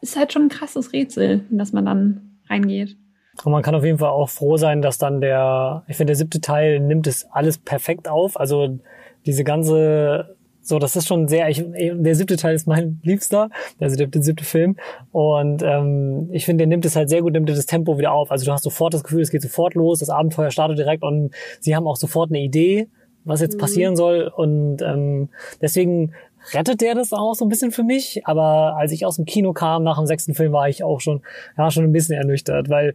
ist 0.00 0.16
halt 0.16 0.32
schon 0.32 0.42
ein 0.42 0.48
krasses 0.48 0.92
Rätsel, 0.92 1.44
in 1.50 1.58
das 1.58 1.72
man 1.72 1.86
dann 1.86 2.38
reingeht. 2.48 2.96
Und 3.42 3.50
man 3.50 3.62
kann 3.62 3.74
auf 3.74 3.84
jeden 3.84 3.98
Fall 3.98 4.10
auch 4.10 4.28
froh 4.28 4.56
sein, 4.56 4.80
dass 4.80 4.98
dann 4.98 5.20
der, 5.20 5.84
ich 5.88 5.96
finde, 5.96 6.12
der 6.12 6.16
siebte 6.16 6.40
Teil 6.40 6.78
nimmt 6.78 7.06
es 7.06 7.24
alles 7.32 7.58
perfekt 7.58 8.06
auf. 8.06 8.38
Also 8.38 8.78
diese 9.26 9.42
ganze, 9.42 10.36
so, 10.60 10.78
das 10.78 10.94
ist 10.94 11.08
schon 11.08 11.26
sehr, 11.26 11.48
ich, 11.48 11.64
der 11.66 12.14
siebte 12.14 12.36
Teil 12.36 12.54
ist 12.54 12.68
mein 12.68 13.00
Liebster, 13.02 13.50
also 13.80 13.96
der, 13.96 14.06
der 14.06 14.22
siebte 14.22 14.44
Film. 14.44 14.76
Und 15.10 15.62
ähm, 15.64 16.28
ich 16.30 16.44
finde, 16.44 16.62
der 16.62 16.68
nimmt 16.68 16.84
es 16.84 16.94
halt 16.94 17.08
sehr 17.08 17.22
gut, 17.22 17.32
nimmt 17.32 17.48
das 17.48 17.66
Tempo 17.66 17.98
wieder 17.98 18.12
auf. 18.12 18.30
Also 18.30 18.44
du 18.46 18.52
hast 18.52 18.62
sofort 18.62 18.94
das 18.94 19.02
Gefühl, 19.02 19.22
es 19.22 19.30
geht 19.30 19.42
sofort 19.42 19.74
los, 19.74 19.98
das 19.98 20.10
Abenteuer 20.10 20.52
startet 20.52 20.78
direkt 20.78 21.02
und 21.02 21.34
sie 21.58 21.74
haben 21.74 21.88
auch 21.88 21.96
sofort 21.96 22.30
eine 22.30 22.40
Idee, 22.40 22.88
was 23.24 23.40
jetzt 23.40 23.56
mhm. 23.56 23.60
passieren 23.60 23.96
soll. 23.96 24.32
Und 24.34 24.82
ähm, 24.82 25.28
deswegen 25.60 26.12
rettet 26.52 26.80
der 26.80 26.94
das 26.94 27.12
auch 27.12 27.34
so 27.34 27.44
ein 27.44 27.48
bisschen 27.48 27.70
für 27.70 27.82
mich. 27.82 28.22
Aber 28.26 28.76
als 28.76 28.92
ich 28.92 29.06
aus 29.06 29.16
dem 29.16 29.24
Kino 29.24 29.52
kam 29.52 29.82
nach 29.82 29.96
dem 29.96 30.06
sechsten 30.06 30.34
Film, 30.34 30.52
war 30.52 30.68
ich 30.68 30.84
auch 30.84 31.00
schon, 31.00 31.22
ja, 31.56 31.70
schon 31.70 31.84
ein 31.84 31.92
bisschen 31.92 32.16
ernüchtert, 32.16 32.68
weil 32.68 32.94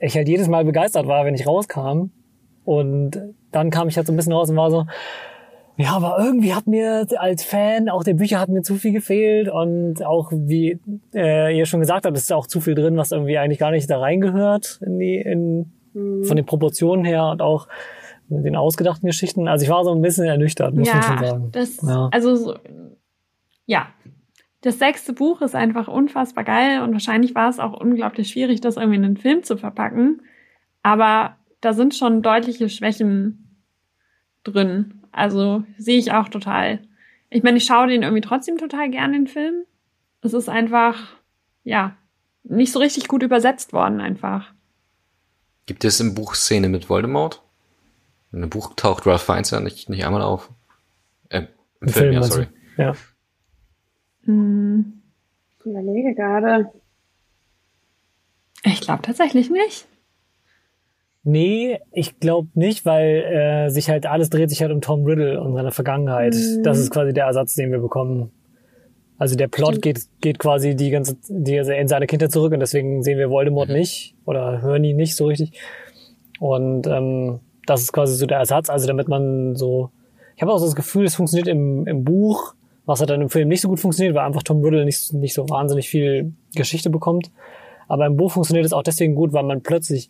ich 0.00 0.16
halt 0.16 0.28
jedes 0.28 0.48
Mal 0.48 0.64
begeistert 0.64 1.06
war, 1.06 1.24
wenn 1.24 1.34
ich 1.34 1.46
rauskam. 1.46 2.10
Und 2.64 3.22
dann 3.50 3.70
kam 3.70 3.88
ich 3.88 3.96
halt 3.96 4.06
so 4.06 4.12
ein 4.12 4.16
bisschen 4.16 4.32
raus 4.32 4.50
und 4.50 4.56
war 4.56 4.70
so, 4.70 4.84
ja, 5.78 5.92
aber 5.92 6.16
irgendwie 6.18 6.54
hat 6.54 6.66
mir 6.66 7.06
als 7.18 7.44
Fan, 7.44 7.88
auch 7.88 8.02
der 8.02 8.14
Bücher 8.14 8.40
hat 8.40 8.48
mir 8.48 8.62
zu 8.62 8.74
viel 8.74 8.92
gefehlt 8.92 9.48
und 9.48 10.04
auch 10.04 10.32
wie 10.32 10.80
äh, 11.14 11.56
ihr 11.56 11.66
schon 11.66 11.78
gesagt 11.78 12.04
habt, 12.04 12.16
ist 12.16 12.32
auch 12.32 12.48
zu 12.48 12.60
viel 12.60 12.74
drin, 12.74 12.96
was 12.96 13.12
irgendwie 13.12 13.38
eigentlich 13.38 13.60
gar 13.60 13.70
nicht 13.70 13.88
da 13.88 14.00
reingehört 14.00 14.80
in 14.84 14.98
die, 14.98 15.16
in, 15.18 15.72
mhm. 15.94 16.24
von 16.24 16.36
den 16.36 16.46
Proportionen 16.46 17.04
her 17.04 17.26
und 17.26 17.42
auch 17.42 17.68
mit 18.28 18.44
den 18.44 18.56
ausgedachten 18.56 19.06
Geschichten. 19.06 19.48
Also 19.48 19.64
ich 19.64 19.70
war 19.70 19.84
so 19.84 19.92
ein 19.92 20.02
bisschen 20.02 20.24
ernüchtert, 20.24 20.74
muss 20.74 20.88
ja, 20.88 20.94
man 20.94 21.02
schon 21.02 21.18
sagen. 21.18 21.48
Das, 21.52 21.82
ja, 21.82 22.08
also 22.12 22.34
so, 22.36 22.54
ja, 23.66 23.88
das 24.60 24.78
sechste 24.78 25.12
Buch 25.12 25.40
ist 25.40 25.54
einfach 25.54 25.88
unfassbar 25.88 26.44
geil 26.44 26.82
und 26.82 26.92
wahrscheinlich 26.92 27.34
war 27.34 27.48
es 27.48 27.58
auch 27.58 27.78
unglaublich 27.78 28.28
schwierig, 28.28 28.60
das 28.60 28.76
irgendwie 28.76 28.96
in 28.96 29.04
einen 29.04 29.16
Film 29.16 29.42
zu 29.42 29.56
verpacken. 29.56 30.22
Aber 30.82 31.36
da 31.60 31.72
sind 31.72 31.94
schon 31.94 32.22
deutliche 32.22 32.68
Schwächen 32.68 33.64
drin. 34.44 35.02
Also 35.12 35.64
sehe 35.76 35.98
ich 35.98 36.12
auch 36.12 36.28
total. 36.28 36.80
Ich 37.30 37.42
meine, 37.42 37.58
ich 37.58 37.64
schaue 37.64 37.88
den 37.88 38.02
irgendwie 38.02 38.22
trotzdem 38.22 38.58
total 38.58 38.90
gern, 38.90 39.12
den 39.12 39.26
Film. 39.26 39.64
Es 40.22 40.32
ist 40.32 40.48
einfach, 40.48 40.96
ja, 41.62 41.96
nicht 42.42 42.72
so 42.72 42.78
richtig 42.78 43.08
gut 43.08 43.22
übersetzt 43.22 43.72
worden 43.72 44.00
einfach. 44.00 44.52
Gibt 45.66 45.84
es 45.84 46.00
im 46.00 46.14
Buch 46.14 46.34
Szene 46.34 46.68
mit 46.68 46.88
Voldemort? 46.88 47.42
In 48.32 48.40
dem 48.40 48.50
Buch 48.50 48.74
taucht 48.76 49.06
Ralph 49.06 49.22
Fiennes 49.22 49.50
ja 49.50 49.60
nicht, 49.60 49.88
nicht 49.88 50.04
einmal 50.04 50.22
auf. 50.22 50.50
Äh, 51.30 51.38
im, 51.38 51.48
Im 51.80 51.88
Film, 51.88 51.92
Film, 51.92 52.12
ja, 52.12 52.22
sorry. 52.22 52.46
Ja. 52.76 52.94
Hm. 54.24 55.02
Ich 55.58 55.66
überlege 55.66 56.14
gerade. 56.14 56.70
Ich 58.64 58.80
glaube 58.80 59.02
tatsächlich 59.02 59.50
nicht. 59.50 59.88
Nee, 61.24 61.78
ich 61.92 62.20
glaube 62.20 62.48
nicht, 62.54 62.86
weil 62.86 63.22
äh, 63.24 63.70
sich 63.70 63.90
halt 63.90 64.06
alles 64.06 64.30
dreht 64.30 64.48
sich 64.50 64.62
halt 64.62 64.72
um 64.72 64.80
Tom 64.80 65.04
Riddle 65.04 65.40
und 65.40 65.54
seine 65.54 65.72
Vergangenheit. 65.72 66.34
Mhm. 66.34 66.62
Das 66.62 66.78
ist 66.78 66.90
quasi 66.90 67.12
der 67.12 67.26
Ersatz, 67.26 67.54
den 67.54 67.70
wir 67.70 67.80
bekommen. 67.80 68.32
Also 69.18 69.34
der 69.34 69.48
Plot 69.48 69.82
geht, 69.82 70.00
geht 70.20 70.38
quasi 70.38 70.76
die 70.76 70.90
ganze, 70.90 71.18
die, 71.28 71.58
also 71.58 71.72
in 71.72 71.88
seine 71.88 72.06
Kindheit 72.06 72.30
zurück 72.30 72.52
und 72.52 72.60
deswegen 72.60 73.02
sehen 73.02 73.18
wir 73.18 73.30
Voldemort 73.30 73.68
mhm. 73.68 73.74
nicht 73.74 74.14
oder 74.24 74.62
hören 74.62 74.84
ihn 74.84 74.96
nicht 74.96 75.16
so 75.16 75.26
richtig. 75.26 75.60
Und 76.38 76.86
ähm, 76.86 77.40
das 77.68 77.82
ist 77.82 77.92
quasi 77.92 78.14
so 78.16 78.26
der 78.26 78.38
Ersatz, 78.38 78.70
also 78.70 78.86
damit 78.86 79.08
man 79.08 79.54
so. 79.54 79.90
Ich 80.36 80.42
habe 80.42 80.52
auch 80.52 80.58
so 80.58 80.66
das 80.66 80.76
Gefühl, 80.76 81.04
es 81.04 81.16
funktioniert 81.16 81.48
im, 81.48 81.86
im 81.86 82.04
Buch 82.04 82.54
was 82.88 83.02
hat 83.02 83.10
dann 83.10 83.20
im 83.20 83.28
Film 83.28 83.48
nicht 83.48 83.60
so 83.60 83.68
gut 83.68 83.80
funktioniert, 83.80 84.16
weil 84.16 84.24
einfach 84.24 84.42
Tom 84.42 84.64
Riddle 84.64 84.86
nicht, 84.86 85.12
nicht 85.12 85.34
so 85.34 85.46
wahnsinnig 85.50 85.90
viel 85.90 86.32
Geschichte 86.54 86.88
bekommt. 86.88 87.30
Aber 87.86 88.06
im 88.06 88.16
Buch 88.16 88.32
funktioniert 88.32 88.64
es 88.64 88.72
auch 88.72 88.82
deswegen 88.82 89.14
gut, 89.14 89.34
weil 89.34 89.42
man 89.42 89.60
plötzlich 89.60 90.08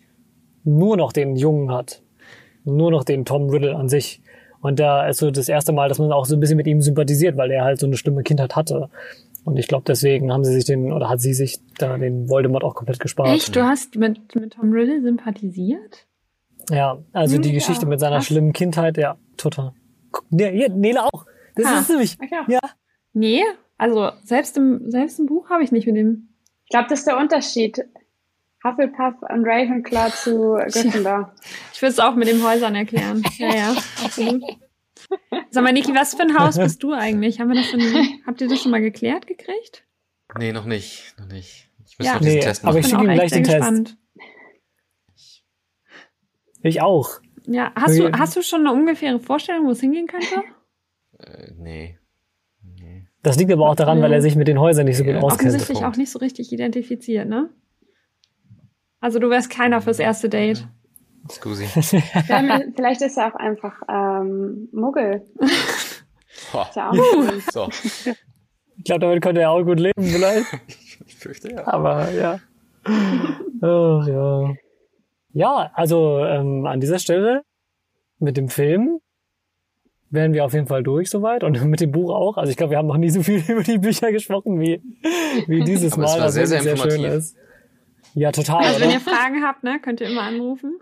nur 0.63 0.97
noch 0.97 1.13
den 1.13 1.35
Jungen 1.35 1.73
hat. 1.73 2.03
Nur 2.65 2.93
noch 2.93 3.03
den 3.03 3.25
Tom 3.25 3.51
Riddle 3.51 3.75
an 3.75 3.89
sich. 3.89 4.23
Und 4.61 4.79
da 4.79 5.09
ist 5.09 5.19
so 5.19 5.33
das 5.33 5.49
erste 5.49 5.73
Mal, 5.73 5.89
dass 5.89 5.99
man 5.99 6.13
auch 6.13 6.25
so 6.25 6.37
ein 6.37 6.41
bisschen 6.41 6.57
mit 6.57 6.69
ihm 6.69 6.81
sympathisiert, 6.81 7.37
weil 7.37 7.51
er 7.51 7.65
halt 7.65 7.81
so 7.81 7.87
eine 7.87 7.97
schlimme 7.97 8.23
Kindheit 8.23 8.55
hatte. 8.55 8.91
Und 9.45 9.57
ich 9.57 9.67
glaube, 9.67 9.83
deswegen 9.85 10.33
haben 10.33 10.45
sie 10.45 10.53
sich 10.53 10.65
den, 10.65 10.93
oder 10.93 11.09
hat 11.09 11.21
sie 11.21 11.35
sich 11.35 11.59
da 11.79 11.99
den 11.99 12.29
Voldemort 12.29 12.63
auch 12.63 12.77
komplett 12.77 13.01
gespart. 13.01 13.31
Echt? 13.31 13.57
Du 13.57 13.65
hast 13.65 13.97
mit, 13.97 14.37
mit 14.37 14.53
Tom 14.53 14.71
Riddle 14.71 15.03
sympathisiert? 15.03 16.07
Ja, 16.71 16.99
also 17.13 17.37
hm, 17.37 17.43
die 17.43 17.53
Geschichte 17.53 17.83
ja, 17.83 17.89
mit 17.89 18.01
seiner 18.01 18.17
krass. 18.17 18.27
schlimmen 18.27 18.53
Kindheit, 18.53 18.97
ja, 18.97 19.17
total. 19.37 19.73
Ja, 20.31 20.69
Nele 20.69 21.05
auch. 21.05 21.27
Das 21.55 21.67
ah, 21.67 21.81
ist 21.81 21.89
nämlich. 21.91 22.17
Ja. 22.47 22.61
Nee, 23.13 23.43
also 23.77 24.11
selbst 24.25 24.57
im, 24.57 24.91
selbst 24.91 25.19
im 25.19 25.27
Buch 25.27 25.51
habe 25.51 25.63
ich 25.63 25.73
nicht 25.73 25.87
mit 25.87 25.97
dem. 25.97 26.29
Ich 26.65 26.71
glaube, 26.71 26.87
das 26.89 27.01
ist 27.01 27.07
der 27.07 27.19
Unterschied. 27.19 27.85
Hufflepuff 28.65 29.23
und 29.23 29.45
Ravenclaw 29.47 30.11
zu 30.11 30.59
Gryffindor. 30.73 31.33
Ich 31.73 31.81
würde 31.81 31.93
es 31.93 31.99
auch 32.01 32.15
mit 32.15 32.29
den 32.29 32.45
Häusern 32.45 32.75
erklären. 32.75 33.23
Ja, 33.39 33.55
ja, 33.55 33.77
absolut. 34.05 34.43
Sag 35.51 35.63
mal, 35.63 35.73
Niki, 35.73 35.95
was 35.95 36.15
für 36.15 36.23
ein 36.23 36.37
Haus 36.39 36.59
bist 36.59 36.83
du 36.83 36.93
eigentlich? 36.93 37.41
Haben 37.41 37.51
wir 37.51 37.57
das 37.57 37.67
schon, 37.67 37.81
habt 38.27 38.41
ihr 38.41 38.49
das 38.49 38.61
schon 38.61 38.73
mal 38.73 38.81
geklärt 38.81 39.27
gekriegt? 39.27 39.85
Nee, 40.37 40.53
noch 40.53 40.65
nicht, 40.65 41.15
noch 41.19 41.27
nicht. 41.27 41.71
Ich 41.87 41.99
muss 41.99 42.07
ja. 42.07 42.15
noch 42.15 42.21
diesen 42.21 42.35
nee, 42.35 42.41
Test 42.41 42.65
machen. 42.65 42.71
Aber 42.71 42.81
ich 42.81 42.87
schicke 42.87 43.05
ihm 43.05 43.15
gleich 43.15 43.31
den 43.31 43.45
Test. 43.45 43.97
Ich 46.63 46.83
auch. 46.83 47.21
Ja, 47.47 47.73
hast 47.75 47.99
du, 47.99 48.13
hast 48.13 48.37
du 48.37 48.43
schon 48.43 48.67
eine 48.67 48.73
ungefähre 48.73 49.21
Vorstellung, 49.21 49.67
wo 49.67 49.71
es 49.71 49.81
hingehen 49.81 50.07
könnte? 50.07 50.27
Äh, 51.21 51.51
nee. 51.57 51.99
nee. 52.63 53.09
Das 53.25 53.37
liegt 53.39 53.51
aber 53.51 53.69
auch 53.69 53.75
daran, 53.75 54.01
weil 54.01 54.13
er 54.13 54.23
sich 54.23 54.37
mit 54.37 54.47
den 54.47 54.61
Häusern 54.61 54.85
nicht 54.85 54.97
so 54.97 55.03
gut 55.03 55.15
ja. 55.15 55.21
auskennt. 55.21 55.49
Offensichtlich 55.49 55.85
auch 55.85 55.97
nicht 55.97 56.13
so 56.13 56.21
richtig 56.21 56.53
identifiziert, 56.53 57.29
ne? 57.29 57.51
Also 59.01 59.19
du 59.19 59.29
wärst 59.29 59.51
keiner 59.51 59.81
fürs 59.81 59.99
erste 59.99 60.29
Date. 60.29 60.69
Scusi. 61.29 61.67
Vielleicht 62.77 63.03
ist 63.03 63.17
er 63.17 63.27
auch 63.27 63.35
einfach 63.35 63.83
ähm, 63.89 64.69
Muggel. 64.71 65.27
Ist 65.41 66.77
ja 66.77 66.93
so. 67.51 67.69
Ich 68.77 68.85
glaube, 68.85 69.01
damit 69.01 69.21
könnte 69.21 69.41
er 69.41 69.51
auch 69.51 69.65
gut 69.65 69.81
leben, 69.81 70.05
vielleicht. 70.05 70.47
ich 71.05 71.17
fürchte 71.17 71.53
ja. 71.53 71.67
Aber 71.67 72.13
ja. 72.13 72.39
Oh, 73.61 74.03
ja. 74.07 74.55
Ja, 75.33 75.71
also 75.75 76.25
ähm, 76.25 76.67
an 76.67 76.81
dieser 76.81 76.99
Stelle 76.99 77.43
mit 78.19 78.37
dem 78.37 78.49
Film 78.49 79.01
wären 80.11 80.33
wir 80.33 80.45
auf 80.45 80.55
jeden 80.55 80.67
Fall 80.67 80.83
durch 80.83 81.11
soweit 81.11 81.45
und 81.45 81.63
mit 81.67 81.81
dem 81.81 81.93
Buch 81.93 82.11
auch. 82.11 82.37
Also 82.37 82.51
ich 82.51 82.57
glaube, 82.57 82.71
wir 82.71 82.79
haben 82.79 82.89
noch 82.89 82.97
nie 82.97 83.11
so 83.11 83.23
viel 83.23 83.43
über 83.49 83.63
die 83.63 83.79
Bücher 83.79 84.13
gesprochen 84.13 84.61
wie, 84.61 84.81
wie 85.47 85.63
dieses 85.65 85.93
Aber 85.93 86.03
Mal, 86.03 86.21
was 86.21 86.35
sehr, 86.35 86.47
sehr 86.47 86.65
wirklich 86.65 86.81
schön 86.81 87.05
informativ. 87.05 87.19
ist. 87.19 87.37
Ja, 88.15 88.33
total. 88.33 88.65
Also 88.65 88.81
wenn 88.81 88.89
oder? 88.89 88.95
ihr 88.95 89.01
Fragen 89.01 89.43
habt, 89.45 89.65
ne, 89.65 89.79
könnt 89.81 90.01
ihr 90.01 90.09
immer 90.09 90.23
anrufen. 90.23 90.79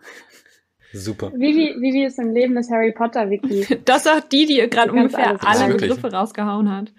Super. 0.93 1.32
Vivi, 1.32 1.74
Vivi 1.81 2.05
ist 2.05 2.18
im 2.18 2.31
Leben 2.31 2.55
des 2.55 2.70
Harry 2.70 2.93
Potter 2.93 3.28
Wiki. 3.28 3.66
Das 3.85 4.05
sagt 4.05 4.32
die, 4.32 4.47
die 4.47 4.56
gerade 4.70 4.93
ungefähr 4.93 5.36
alle. 5.44 5.74
Begriffe 5.74 6.10
rausgehauen 6.12 6.70
hat. 6.70 6.93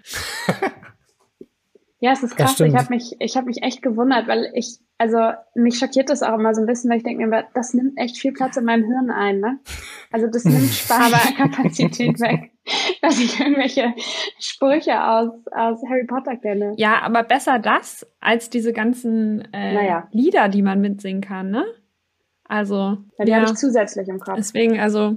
Ja, 2.00 2.12
es 2.12 2.22
ist 2.22 2.36
krass. 2.36 2.60
Ich 2.60 2.76
habe 2.76 2.94
mich, 2.94 3.16
ich 3.18 3.36
habe 3.36 3.46
mich 3.46 3.62
echt 3.62 3.82
gewundert, 3.82 4.28
weil 4.28 4.50
ich, 4.54 4.78
also 4.98 5.18
mich 5.54 5.78
schockiert 5.78 6.10
das 6.10 6.22
auch 6.22 6.38
immer 6.38 6.54
so 6.54 6.60
ein 6.60 6.66
bisschen, 6.66 6.90
weil 6.90 6.98
ich 6.98 7.02
denke 7.02 7.26
mir, 7.26 7.46
das 7.54 7.74
nimmt 7.74 7.98
echt 7.98 8.18
viel 8.18 8.32
Platz 8.32 8.56
in 8.56 8.64
meinem 8.64 8.84
Hirn 8.84 9.10
ein, 9.10 9.40
ne? 9.40 9.58
Also 10.12 10.28
das 10.28 10.44
nimmt 10.44 10.70
Speicherkapazität 10.70 12.20
weg, 12.20 12.52
dass 13.02 13.18
ich 13.18 13.40
irgendwelche 13.40 13.94
Sprüche 14.38 15.02
aus 15.02 15.30
aus 15.50 15.80
Harry 15.88 16.06
Potter 16.06 16.36
kenne. 16.36 16.74
Ja, 16.76 17.00
aber 17.02 17.24
besser 17.24 17.58
das 17.58 18.06
als 18.20 18.48
diese 18.48 18.72
ganzen 18.72 19.52
äh, 19.52 19.74
Naja. 19.74 20.08
Lieder, 20.12 20.48
die 20.48 20.62
man 20.62 20.80
mitsingen 20.80 21.20
kann, 21.20 21.50
ne? 21.50 21.64
Also, 22.44 22.96
Ja, 23.18 23.24
die 23.24 23.30
ja, 23.30 23.36
habe 23.38 23.46
ich 23.46 23.54
zusätzlich 23.56 24.08
im 24.08 24.20
Kopf. 24.20 24.36
deswegen, 24.36 24.80
also, 24.80 25.16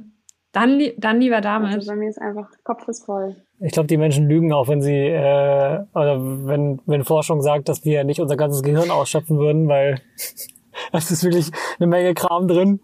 dann, 0.51 0.81
dann 0.97 1.21
lieber 1.21 1.41
damit. 1.41 1.73
Also 1.73 1.91
bei 1.91 1.95
mir 1.95 2.09
ist 2.09 2.21
einfach 2.21 2.49
Kopf 2.63 2.87
ist 2.87 3.05
voll. 3.05 3.35
Ich 3.59 3.71
glaube, 3.71 3.87
die 3.87 3.97
Menschen 3.97 4.27
lügen 4.27 4.51
auch, 4.51 4.67
wenn 4.67 4.81
sie, 4.81 4.95
äh, 4.95 5.83
oder 5.93 6.19
wenn, 6.45 6.81
wenn 6.85 7.03
Forschung 7.03 7.41
sagt, 7.41 7.69
dass 7.69 7.85
wir 7.85 8.03
nicht 8.03 8.19
unser 8.19 8.35
ganzes 8.35 8.61
Gehirn 8.61 8.91
ausschöpfen 8.91 9.37
würden, 9.37 9.67
weil 9.67 10.01
es 10.91 11.11
ist 11.11 11.23
wirklich 11.23 11.51
eine 11.79 11.87
Menge 11.87 12.13
Kram 12.13 12.47
drin. 12.47 12.81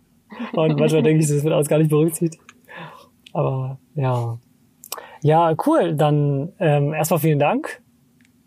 Und 0.54 0.80
manchmal 0.80 1.04
denke 1.04 1.24
ich, 1.24 1.30
das 1.30 1.44
wird 1.44 1.54
alles 1.54 1.68
gar 1.68 1.80
nicht 1.80 1.90
berücksichtigt. 1.90 2.42
Aber 3.34 3.80
ja. 3.96 4.40
Ja, 5.22 5.56
cool. 5.66 5.96
Dann 5.96 6.54
ähm, 6.60 6.94
erstmal 6.94 7.20
vielen 7.20 7.40
Dank 7.40 7.82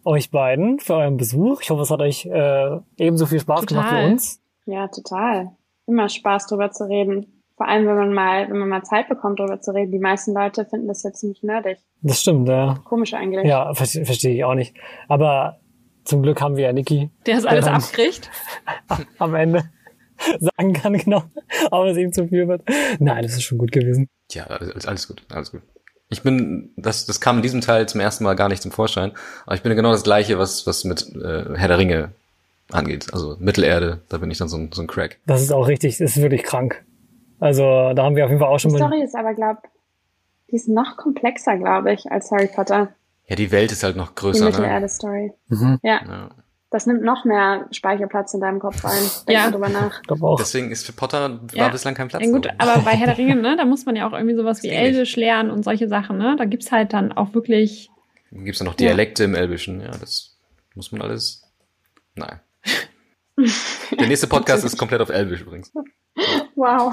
euch 0.05 0.30
beiden 0.30 0.78
für 0.78 0.94
euren 0.94 1.16
Besuch. 1.16 1.60
Ich 1.62 1.70
hoffe, 1.70 1.82
es 1.82 1.90
hat 1.90 2.01
euch 2.01 2.26
äh, 2.26 2.78
ebenso 2.97 3.26
viel 3.26 3.40
Spaß 3.40 3.66
gemacht 3.66 3.88
Total. 3.88 4.06
wie 4.06 4.12
uns. 4.12 4.42
Ja, 4.66 4.88
total. 4.88 5.52
Immer 5.86 6.09
Spaß 6.09 6.47
drüber 6.47 6.70
zu 6.70 6.84
reden. 6.88 7.40
Vor 7.61 7.69
allem, 7.69 7.87
wenn 7.87 7.95
man 7.95 8.15
mal, 8.15 8.49
wenn 8.49 8.57
man 8.57 8.70
mal 8.70 8.82
Zeit 8.85 9.11
bekommt, 9.11 9.39
drüber 9.39 9.61
zu 9.61 9.73
reden. 9.74 9.93
Die 9.93 9.99
meisten 9.99 10.32
Leute 10.32 10.65
finden 10.65 10.89
das 10.89 11.03
jetzt 11.03 11.23
nicht 11.23 11.45
nerdig. 11.45 11.77
Das 12.01 12.23
stimmt, 12.23 12.49
ja. 12.49 12.81
Komisch 12.85 13.12
eigentlich. 13.12 13.45
Ja, 13.45 13.74
verstehe 13.74 14.07
verstehe 14.07 14.35
ich 14.35 14.45
auch 14.45 14.55
nicht. 14.55 14.74
Aber 15.09 15.61
zum 16.05 16.23
Glück 16.23 16.41
haben 16.41 16.57
wir 16.57 16.65
ja 16.65 16.73
Niki 16.73 17.11
Der 17.27 17.37
es 17.37 17.45
alles 17.45 17.66
abkriegt. 17.66 18.31
am 19.19 19.35
Ende 19.35 19.65
sagen 20.41 20.73
kann, 20.73 20.95
genau, 20.95 21.23
ob 21.70 21.85
es 21.85 21.99
ihm 21.99 22.15
zu 22.15 22.28
viel 22.28 22.49
wird. 22.49 22.62
Nein, 22.99 23.24
das 23.24 23.32
ist 23.32 23.43
schon 23.43 23.59
gut 23.59 23.73
gewesen. 23.73 24.09
Ja, 24.31 24.45
alles, 24.47 24.87
alles 24.87 25.07
gut, 25.07 25.23
alles 25.28 25.51
gut. 25.51 25.61
Ich 26.09 26.23
bin, 26.23 26.73
das, 26.78 27.05
das 27.05 27.20
kam 27.20 27.37
in 27.37 27.43
diesem 27.43 27.61
Teil 27.61 27.87
zum 27.91 28.01
ersten 28.01 28.24
Mal 28.24 28.37
gar 28.37 28.49
nicht 28.49 28.62
zum 28.62 28.73
Vorschein, 28.73 29.12
aber 29.45 29.55
ich 29.55 29.61
bin 29.61 29.77
genau 29.77 29.93
das 29.93 30.03
gleiche, 30.03 30.39
was, 30.39 30.66
was 30.66 30.85
mit 30.85 31.15
äh, 31.15 31.45
Herr 31.57 31.69
der 31.69 31.77
Ringe 31.77 32.12
angeht. 32.70 33.12
Also 33.12 33.37
Mittelerde, 33.39 34.01
da 34.09 34.16
bin 34.16 34.31
ich 34.31 34.39
dann 34.39 34.49
so 34.49 34.57
ein, 34.57 34.70
so 34.73 34.81
ein 34.81 34.87
Crack. 34.87 35.19
Das 35.27 35.43
ist 35.43 35.53
auch 35.53 35.69
richtig, 35.69 35.99
das 35.99 36.16
ist 36.16 36.23
wirklich 36.23 36.43
krank. 36.43 36.82
Also 37.41 37.93
da 37.95 38.05
haben 38.05 38.17
wir 38.17 38.25
auf 38.25 38.31
jeden 38.31 38.41
Fall 38.41 38.49
auch 38.51 38.57
Die 38.57 38.62
schon 38.62 38.73
mal. 38.73 38.79
Story 38.79 39.03
ist 39.03 39.15
aber, 39.17 39.35
glaub, 39.35 39.59
die 40.51 40.57
ist 40.57 40.69
noch 40.69 40.97
komplexer, 40.97 41.57
glaube 41.57 41.93
ich, 41.93 42.11
als 42.11 42.31
Harry 42.31 42.49
Potter. 42.49 42.89
Ja, 43.27 43.37
die 43.37 43.51
Welt 43.51 43.73
ist 43.73 43.83
halt 43.83 43.97
noch 43.97 44.11
Die 44.11 44.15
größer, 44.17 44.45
ne? 44.45 44.51
Mittelerde-Story. 44.51 45.33
Mhm. 45.49 45.79
Ja, 45.83 46.01
Ja. 46.05 46.31
das 46.71 46.87
nimmt 46.87 47.03
noch 47.03 47.25
mehr 47.25 47.67
Speicherplatz 47.71 48.35
in 48.35 48.41
deinem 48.41 48.59
Kopf 48.59 48.85
ein. 48.85 48.91
Denk 49.27 49.39
Ja. 49.39 49.51
drüber 49.51 49.69
nach. 49.69 50.01
Ich 50.03 50.07
glaube 50.09 50.27
auch. 50.27 50.37
Deswegen 50.39 50.71
ist 50.71 50.85
für 50.85 50.93
Potter 50.93 51.31
war 51.41 51.49
Ja. 51.55 51.69
bislang 51.69 51.95
kein 51.95 52.09
Platz. 52.09 52.25
Ja 52.25 52.31
gut, 52.31 52.45
so. 52.45 52.51
aber 52.59 52.81
bei 52.83 52.91
Herr 52.93 53.07
der 53.07 53.19
Ringe, 53.19 53.37
ne, 53.37 53.57
da 53.57 53.65
muss 53.65 53.87
man 53.87 53.97
ja 53.97 54.07
auch 54.09 54.12
irgendwie 54.12 54.35
sowas 54.37 54.62
wie. 54.62 54.69
Elbisch 54.69 55.17
lernen 55.17 55.51
und 55.51 55.65
solche 55.65 55.89
Sachen, 55.89 56.19
ne? 56.19 56.37
Da 56.37 56.45
gibt's 56.45 56.71
halt 56.73 56.93
dann 56.93 57.12
auch 57.12 57.33
wirklich. 57.35 57.91
Dann 58.33 58.45
gibt's 58.45 58.61
ja 58.61 58.67
noch 58.67 58.75
Dialekte 58.75 59.25
im 59.25 59.35
Elbischen, 59.35 59.81
ja, 59.81 59.91
das 59.93 60.37
muss 60.75 60.93
man 60.93 61.01
alles. 61.03 61.43
Nein. 62.17 62.41
Der 63.99 64.07
nächste 64.09 64.27
Podcast 64.27 64.65
ist 64.65 64.77
komplett 64.77 65.01
auf 65.01 65.09
Elbisch 65.09 65.41
übrigens. 65.41 65.73
Wow, 66.55 66.93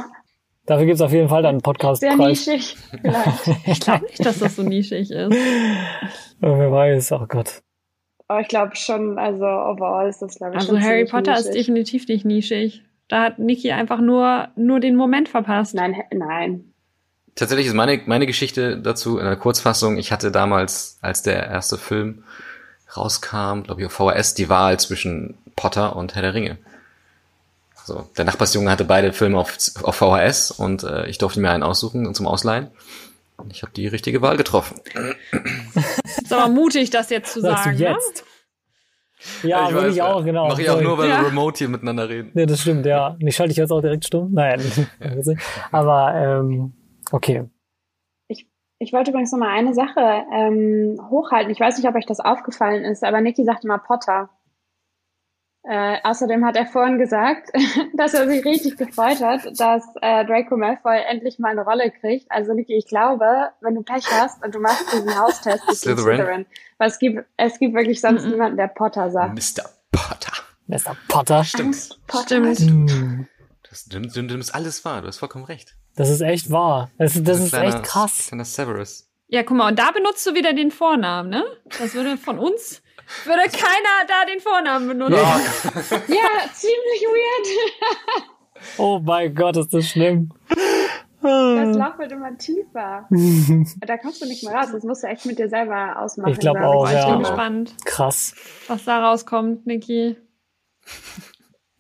Dafür 0.68 0.86
gibt's 0.86 1.02
auf 1.02 1.12
jeden 1.14 1.30
Fall 1.30 1.42
dann 1.42 1.56
einen 1.56 1.60
sehr 1.60 1.64
Podcast-Preis. 1.64 2.46
nischig 2.48 2.78
vielleicht. 3.02 3.48
Ich 3.68 3.80
glaube 3.80 4.06
nicht, 4.06 4.24
dass 4.26 4.40
das 4.40 4.56
so 4.56 4.64
nischig 4.64 5.10
ist. 5.10 5.34
Oh, 6.42 6.60
wer 6.60 6.72
weiß, 6.72 7.14
oh 7.14 7.26
Gott. 7.28 7.62
Aber 8.28 8.42
ich 8.42 8.50
glaube 8.50 8.76
schon, 8.76 9.18
also 9.18 9.46
overall 9.46 10.10
ist 10.10 10.22
das, 10.22 10.36
glaube 10.36 10.54
ich, 10.54 10.60
Also 10.60 10.74
schon 10.74 10.84
Harry 10.84 11.06
Potter 11.06 11.34
ist 11.34 11.46
nischig. 11.48 11.66
definitiv 11.66 12.08
nicht 12.10 12.26
nischig. 12.26 12.84
Da 13.08 13.24
hat 13.24 13.40
Niki 13.40 13.72
einfach 13.72 14.02
nur, 14.02 14.50
nur 14.58 14.82
den 14.82 14.98
Moment 14.98 15.30
verpasst. 15.30 15.74
Nein, 15.74 15.96
nein. 16.14 16.74
Tatsächlich 17.36 17.68
ist 17.68 17.74
meine, 17.74 18.02
meine 18.06 18.26
Geschichte 18.26 18.78
dazu 18.82 19.18
in 19.20 19.26
der 19.26 19.38
Kurzfassung, 19.38 19.98
ich 19.98 20.12
hatte 20.12 20.32
damals, 20.32 20.98
als 21.02 21.22
der 21.24 21.48
erste 21.48 21.78
Film 21.78 22.24
rauskam, 22.98 23.64
glaube 23.64 23.80
ich 23.82 23.86
auf 23.88 23.94
VHS, 23.94 24.34
die 24.34 24.50
Wahl 24.50 24.78
zwischen 24.80 25.38
Potter 25.56 25.96
und 25.96 26.16
Herr 26.16 26.24
der 26.24 26.34
Ringe. 26.34 26.58
So, 27.88 28.06
der 28.18 28.26
Nachbarsjunge 28.26 28.70
hatte 28.70 28.84
beide 28.84 29.14
Filme 29.14 29.40
auf, 29.40 29.58
auf 29.82 29.96
VHS 29.96 30.52
und 30.52 30.84
äh, 30.84 31.08
ich 31.08 31.20
durfte 31.20 31.40
mir 31.40 31.52
einen 31.52 31.64
aussuchen 31.64 32.14
zum 32.14 32.28
Ausleihen. 32.28 32.68
Und 33.38 33.54
ich 33.54 33.62
habe 33.62 33.72
die 33.72 33.88
richtige 33.88 34.22
Wahl 34.22 34.36
getroffen. 34.36 34.82
Ist 36.22 36.34
aber 36.34 36.50
mutig, 36.52 36.90
das 36.90 37.10
jetzt 37.10 37.32
zu 37.32 37.40
Sagst 37.40 37.64
sagen, 37.64 37.78
du 37.78 37.84
jetzt? 37.84 38.26
Ja, 39.42 39.68
Ich 39.68 39.74
würde 39.74 39.88
weiß, 39.88 39.96
ich 39.96 40.02
auch, 40.02 40.20
ja. 40.20 40.26
genau. 40.26 40.48
Mach 40.50 40.60
ich 40.60 40.70
auch 40.70 40.82
nur, 40.82 40.98
weil 40.98 41.08
Ja. 41.10 41.22
wir 41.22 41.28
remote 41.28 41.58
hier 41.60 41.70
miteinander 41.70 42.10
reden. 42.10 42.32
Nee, 42.34 42.46
das 42.46 42.60
stimmt, 42.62 42.86
ja. 42.86 43.10
Und 43.20 43.26
ich 43.26 43.36
schalte 43.38 43.50
dich 43.52 43.58
jetzt 43.58 43.72
auch 43.72 43.80
direkt 43.82 44.06
stumm. 44.06 44.34
Nein. 44.34 44.60
Aber 45.72 46.14
ähm, 46.14 46.74
okay. 47.12 47.46
Ich 48.80 48.94
wollte 48.94 49.10
übrigens 49.10 49.32
noch 49.32 49.40
mal 49.40 49.50
eine 49.50 49.74
Sache 49.74 50.24
ähm, 50.32 51.00
hochhalten. 51.10 51.52
Ich 51.52 51.60
weiß 51.60 51.78
nicht, 51.78 51.88
ob 51.88 51.96
euch 51.96 52.06
das 52.06 52.20
aufgefallen 52.20 52.84
ist, 52.84 53.04
aber 53.04 53.22
Niki 53.22 53.44
sagte 53.44 53.66
mal 53.68 53.80
Potter. 53.80 54.30
Äh, 55.70 55.98
außerdem 56.04 56.46
hat 56.46 56.56
er 56.56 56.66
vorhin 56.66 56.98
gesagt, 56.98 57.50
dass 57.96 58.14
er 58.14 58.28
sich 58.28 58.46
richtig 58.46 58.78
gefreut 58.78 59.20
hat, 59.22 59.42
dass 59.60 59.84
äh, 60.02 60.26
Draco 60.26 60.56
Malfoy 60.56 60.98
endlich 61.10 61.40
mal 61.40 61.50
eine 61.52 61.64
Rolle 61.66 61.92
kriegt. 61.92 62.32
Also 62.32 62.54
Niki, 62.54 62.74
ich 62.78 62.88
glaube, 62.88 63.26
wenn 63.62 63.76
du 63.76 63.84
Pech 63.84 64.06
hast 64.12 64.42
und 64.46 64.56
du 64.56 64.60
machst 64.60 64.86
diesen 64.94 65.20
Haustest, 65.20 65.66
bist 65.68 65.86
du 65.86 65.92
Slytherin. 65.96 66.16
Slytherin. 66.18 66.46
Weil 66.78 66.88
es 66.88 67.00
gibt, 67.00 67.26
es 67.36 67.60
gibt 67.60 67.76
wirklich 67.76 68.00
sonst 68.00 68.24
Mhm. 68.24 68.32
niemanden, 68.32 68.58
der 68.58 68.68
Potter 68.68 69.10
sagt. 69.12 69.34
Mr. 69.34 69.70
Potter. 69.92 70.32
Mr. 70.68 70.96
Potter. 71.10 71.44
Stimmt. 71.44 71.98
Potter. 72.08 72.56
Stimmt. 72.56 72.92
Hm. 72.92 73.28
Das, 73.70 73.86
du, 73.86 74.00
du, 74.00 74.10
du 74.10 74.22
nimmst 74.22 74.56
alles 74.56 74.86
wahr, 74.86 75.02
du 75.02 75.08
hast 75.08 75.18
vollkommen 75.18 75.44
recht. 75.46 75.76
Das 75.98 76.10
ist 76.10 76.22
echt 76.22 76.50
wahr. 76.52 76.92
Das, 76.98 77.22
das 77.22 77.40
Ein 77.40 77.44
ist 77.46 77.50
kleiner- 77.50 77.76
echt 77.76 77.84
krass. 77.84 78.28
Kleiner 78.30 78.46
Severus. 78.46 79.10
Ja, 79.28 79.44
guck 79.44 79.58
mal, 79.58 79.68
und 79.70 79.78
da 79.80 79.92
benutzt 79.92 80.26
du 80.26 80.34
wieder 80.36 80.54
den 80.54 80.72
Vornamen, 80.72 81.30
ne? 81.30 81.44
Das 81.80 81.94
würde 81.94 82.16
von 82.16 82.40
uns, 82.40 82.82
würde 83.26 83.44
keiner 83.50 84.06
da 84.08 84.26
den 84.30 84.40
Vornamen 84.40 84.88
benutzen. 84.88 85.16
Ja. 85.16 85.40
Ja, 86.08 86.54
ziemlich 86.54 87.02
weird. 87.04 88.28
Oh 88.78 89.00
mein 89.04 89.34
Gott, 89.36 89.58
ist 89.58 89.74
das 89.74 89.88
schlimm. 89.90 90.32
Das 91.22 91.76
Loch 91.76 91.98
wird 92.00 92.12
immer 92.12 92.38
tiefer. 92.38 93.08
Da 93.86 93.98
kommst 93.98 94.22
du 94.22 94.26
nicht 94.26 94.44
mehr 94.44 94.54
raus. 94.54 94.70
Das 94.72 94.84
musst 94.84 95.04
du 95.04 95.08
echt 95.08 95.26
mit 95.26 95.40
dir 95.40 95.50
selber 95.50 96.00
ausmachen. 96.00 96.32
Ich 96.34 96.40
glaub 96.40 96.56
glaub 96.58 96.74
auch, 96.76 96.88
ich 96.88 96.94
ja. 96.94 97.10
bin 97.10 97.20
gespannt, 97.20 97.76
Krass. 97.86 98.36
was 98.68 98.86
da 98.86 99.06
rauskommt, 99.10 99.66
Niki. 99.68 100.16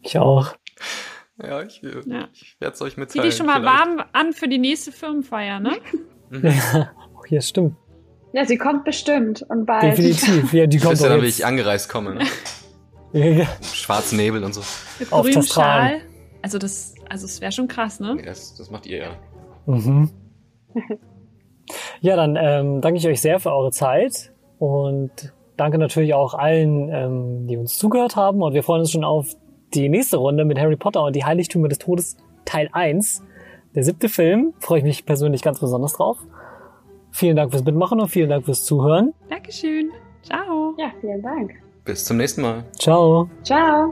Ich 0.01 0.17
auch. 0.17 0.53
Ja, 1.41 1.61
ich, 1.61 1.81
Ja. 1.81 2.27
ich 2.33 2.55
werde 2.59 2.73
es 2.73 2.81
euch 2.81 2.93
Zieh 2.95 2.99
mitteilen. 2.99 3.25
dich 3.25 3.37
schon 3.37 3.45
mal 3.45 3.59
vielleicht. 3.61 3.79
warm 3.79 4.03
an 4.13 4.33
für 4.33 4.47
die 4.47 4.57
nächste 4.57 4.91
Firmenfeier, 4.91 5.59
ne? 5.59 5.77
Ja, 6.31 6.91
oh, 7.15 7.23
hier 7.27 7.41
stimmt. 7.41 7.75
Ja, 8.33 8.45
sie 8.45 8.57
kommt 8.57 8.83
bestimmt 8.83 9.43
und 9.49 9.65
bald. 9.65 9.83
Definitiv. 9.83 10.53
Ja, 10.53 10.67
die 10.67 10.77
Ich 10.77 10.83
kommt 10.83 10.93
wüsste 10.93 11.07
doch 11.07 11.15
dann, 11.15 11.23
wie 11.23 11.27
ich 11.27 11.45
angereist 11.45 11.89
komme. 11.89 12.15
Ne? 12.15 12.25
Ja, 13.13 13.47
Schwarzen 13.61 14.17
Nebel 14.17 14.43
und 14.43 14.53
so. 14.53 14.61
Mit 14.99 15.11
Auf 15.13 15.23
grünem 15.23 15.39
das. 15.39 15.47
Schal. 15.47 16.01
Also 16.41 16.57
das, 16.57 16.93
also 17.09 17.25
es 17.25 17.39
wäre 17.39 17.53
schon 17.53 17.69
krass, 17.69 18.01
ne? 18.01 18.15
Nee, 18.15 18.23
das, 18.23 18.53
das 18.55 18.69
macht 18.69 18.85
ihr 18.85 18.97
ja. 18.97 19.09
Mhm. 19.65 20.11
Ja, 22.01 22.15
dann 22.15 22.35
ähm, 22.39 22.81
danke 22.81 22.99
ich 22.99 23.07
euch 23.07 23.21
sehr 23.21 23.39
für 23.39 23.51
eure 23.51 23.71
Zeit 23.71 24.31
und 24.59 25.11
danke 25.55 25.77
natürlich 25.77 26.13
auch 26.13 26.33
allen, 26.33 26.89
ähm, 26.89 27.47
die 27.47 27.57
uns 27.57 27.77
zugehört 27.77 28.15
haben. 28.15 28.41
Und 28.41 28.53
wir 28.53 28.63
freuen 28.63 28.81
uns 28.81 28.91
schon 28.91 29.03
auf 29.03 29.27
die 29.73 29.89
nächste 29.89 30.17
Runde 30.17 30.45
mit 30.45 30.59
Harry 30.59 30.75
Potter 30.75 31.03
und 31.03 31.15
die 31.15 31.25
Heiligtümer 31.25 31.67
des 31.67 31.79
Todes 31.79 32.17
Teil 32.45 32.69
1. 32.71 33.23
Der 33.75 33.83
siebte 33.83 34.09
Film. 34.09 34.53
Freue 34.59 34.79
ich 34.79 34.85
mich 34.85 35.05
persönlich 35.05 35.41
ganz 35.41 35.59
besonders 35.59 35.93
drauf. 35.93 36.17
Vielen 37.17 37.35
Dank 37.35 37.51
fürs 37.51 37.63
Mitmachen 37.63 37.99
und 37.99 38.09
vielen 38.09 38.29
Dank 38.29 38.45
fürs 38.45 38.63
Zuhören. 38.63 39.11
Dankeschön. 39.27 39.91
Ciao. 40.21 40.75
Ja, 40.77 40.91
vielen 41.01 41.23
Dank. 41.23 41.51
Bis 41.83 42.05
zum 42.05 42.17
nächsten 42.17 42.43
Mal. 42.43 42.63
Ciao. 42.77 43.27
Ciao. 43.41 43.91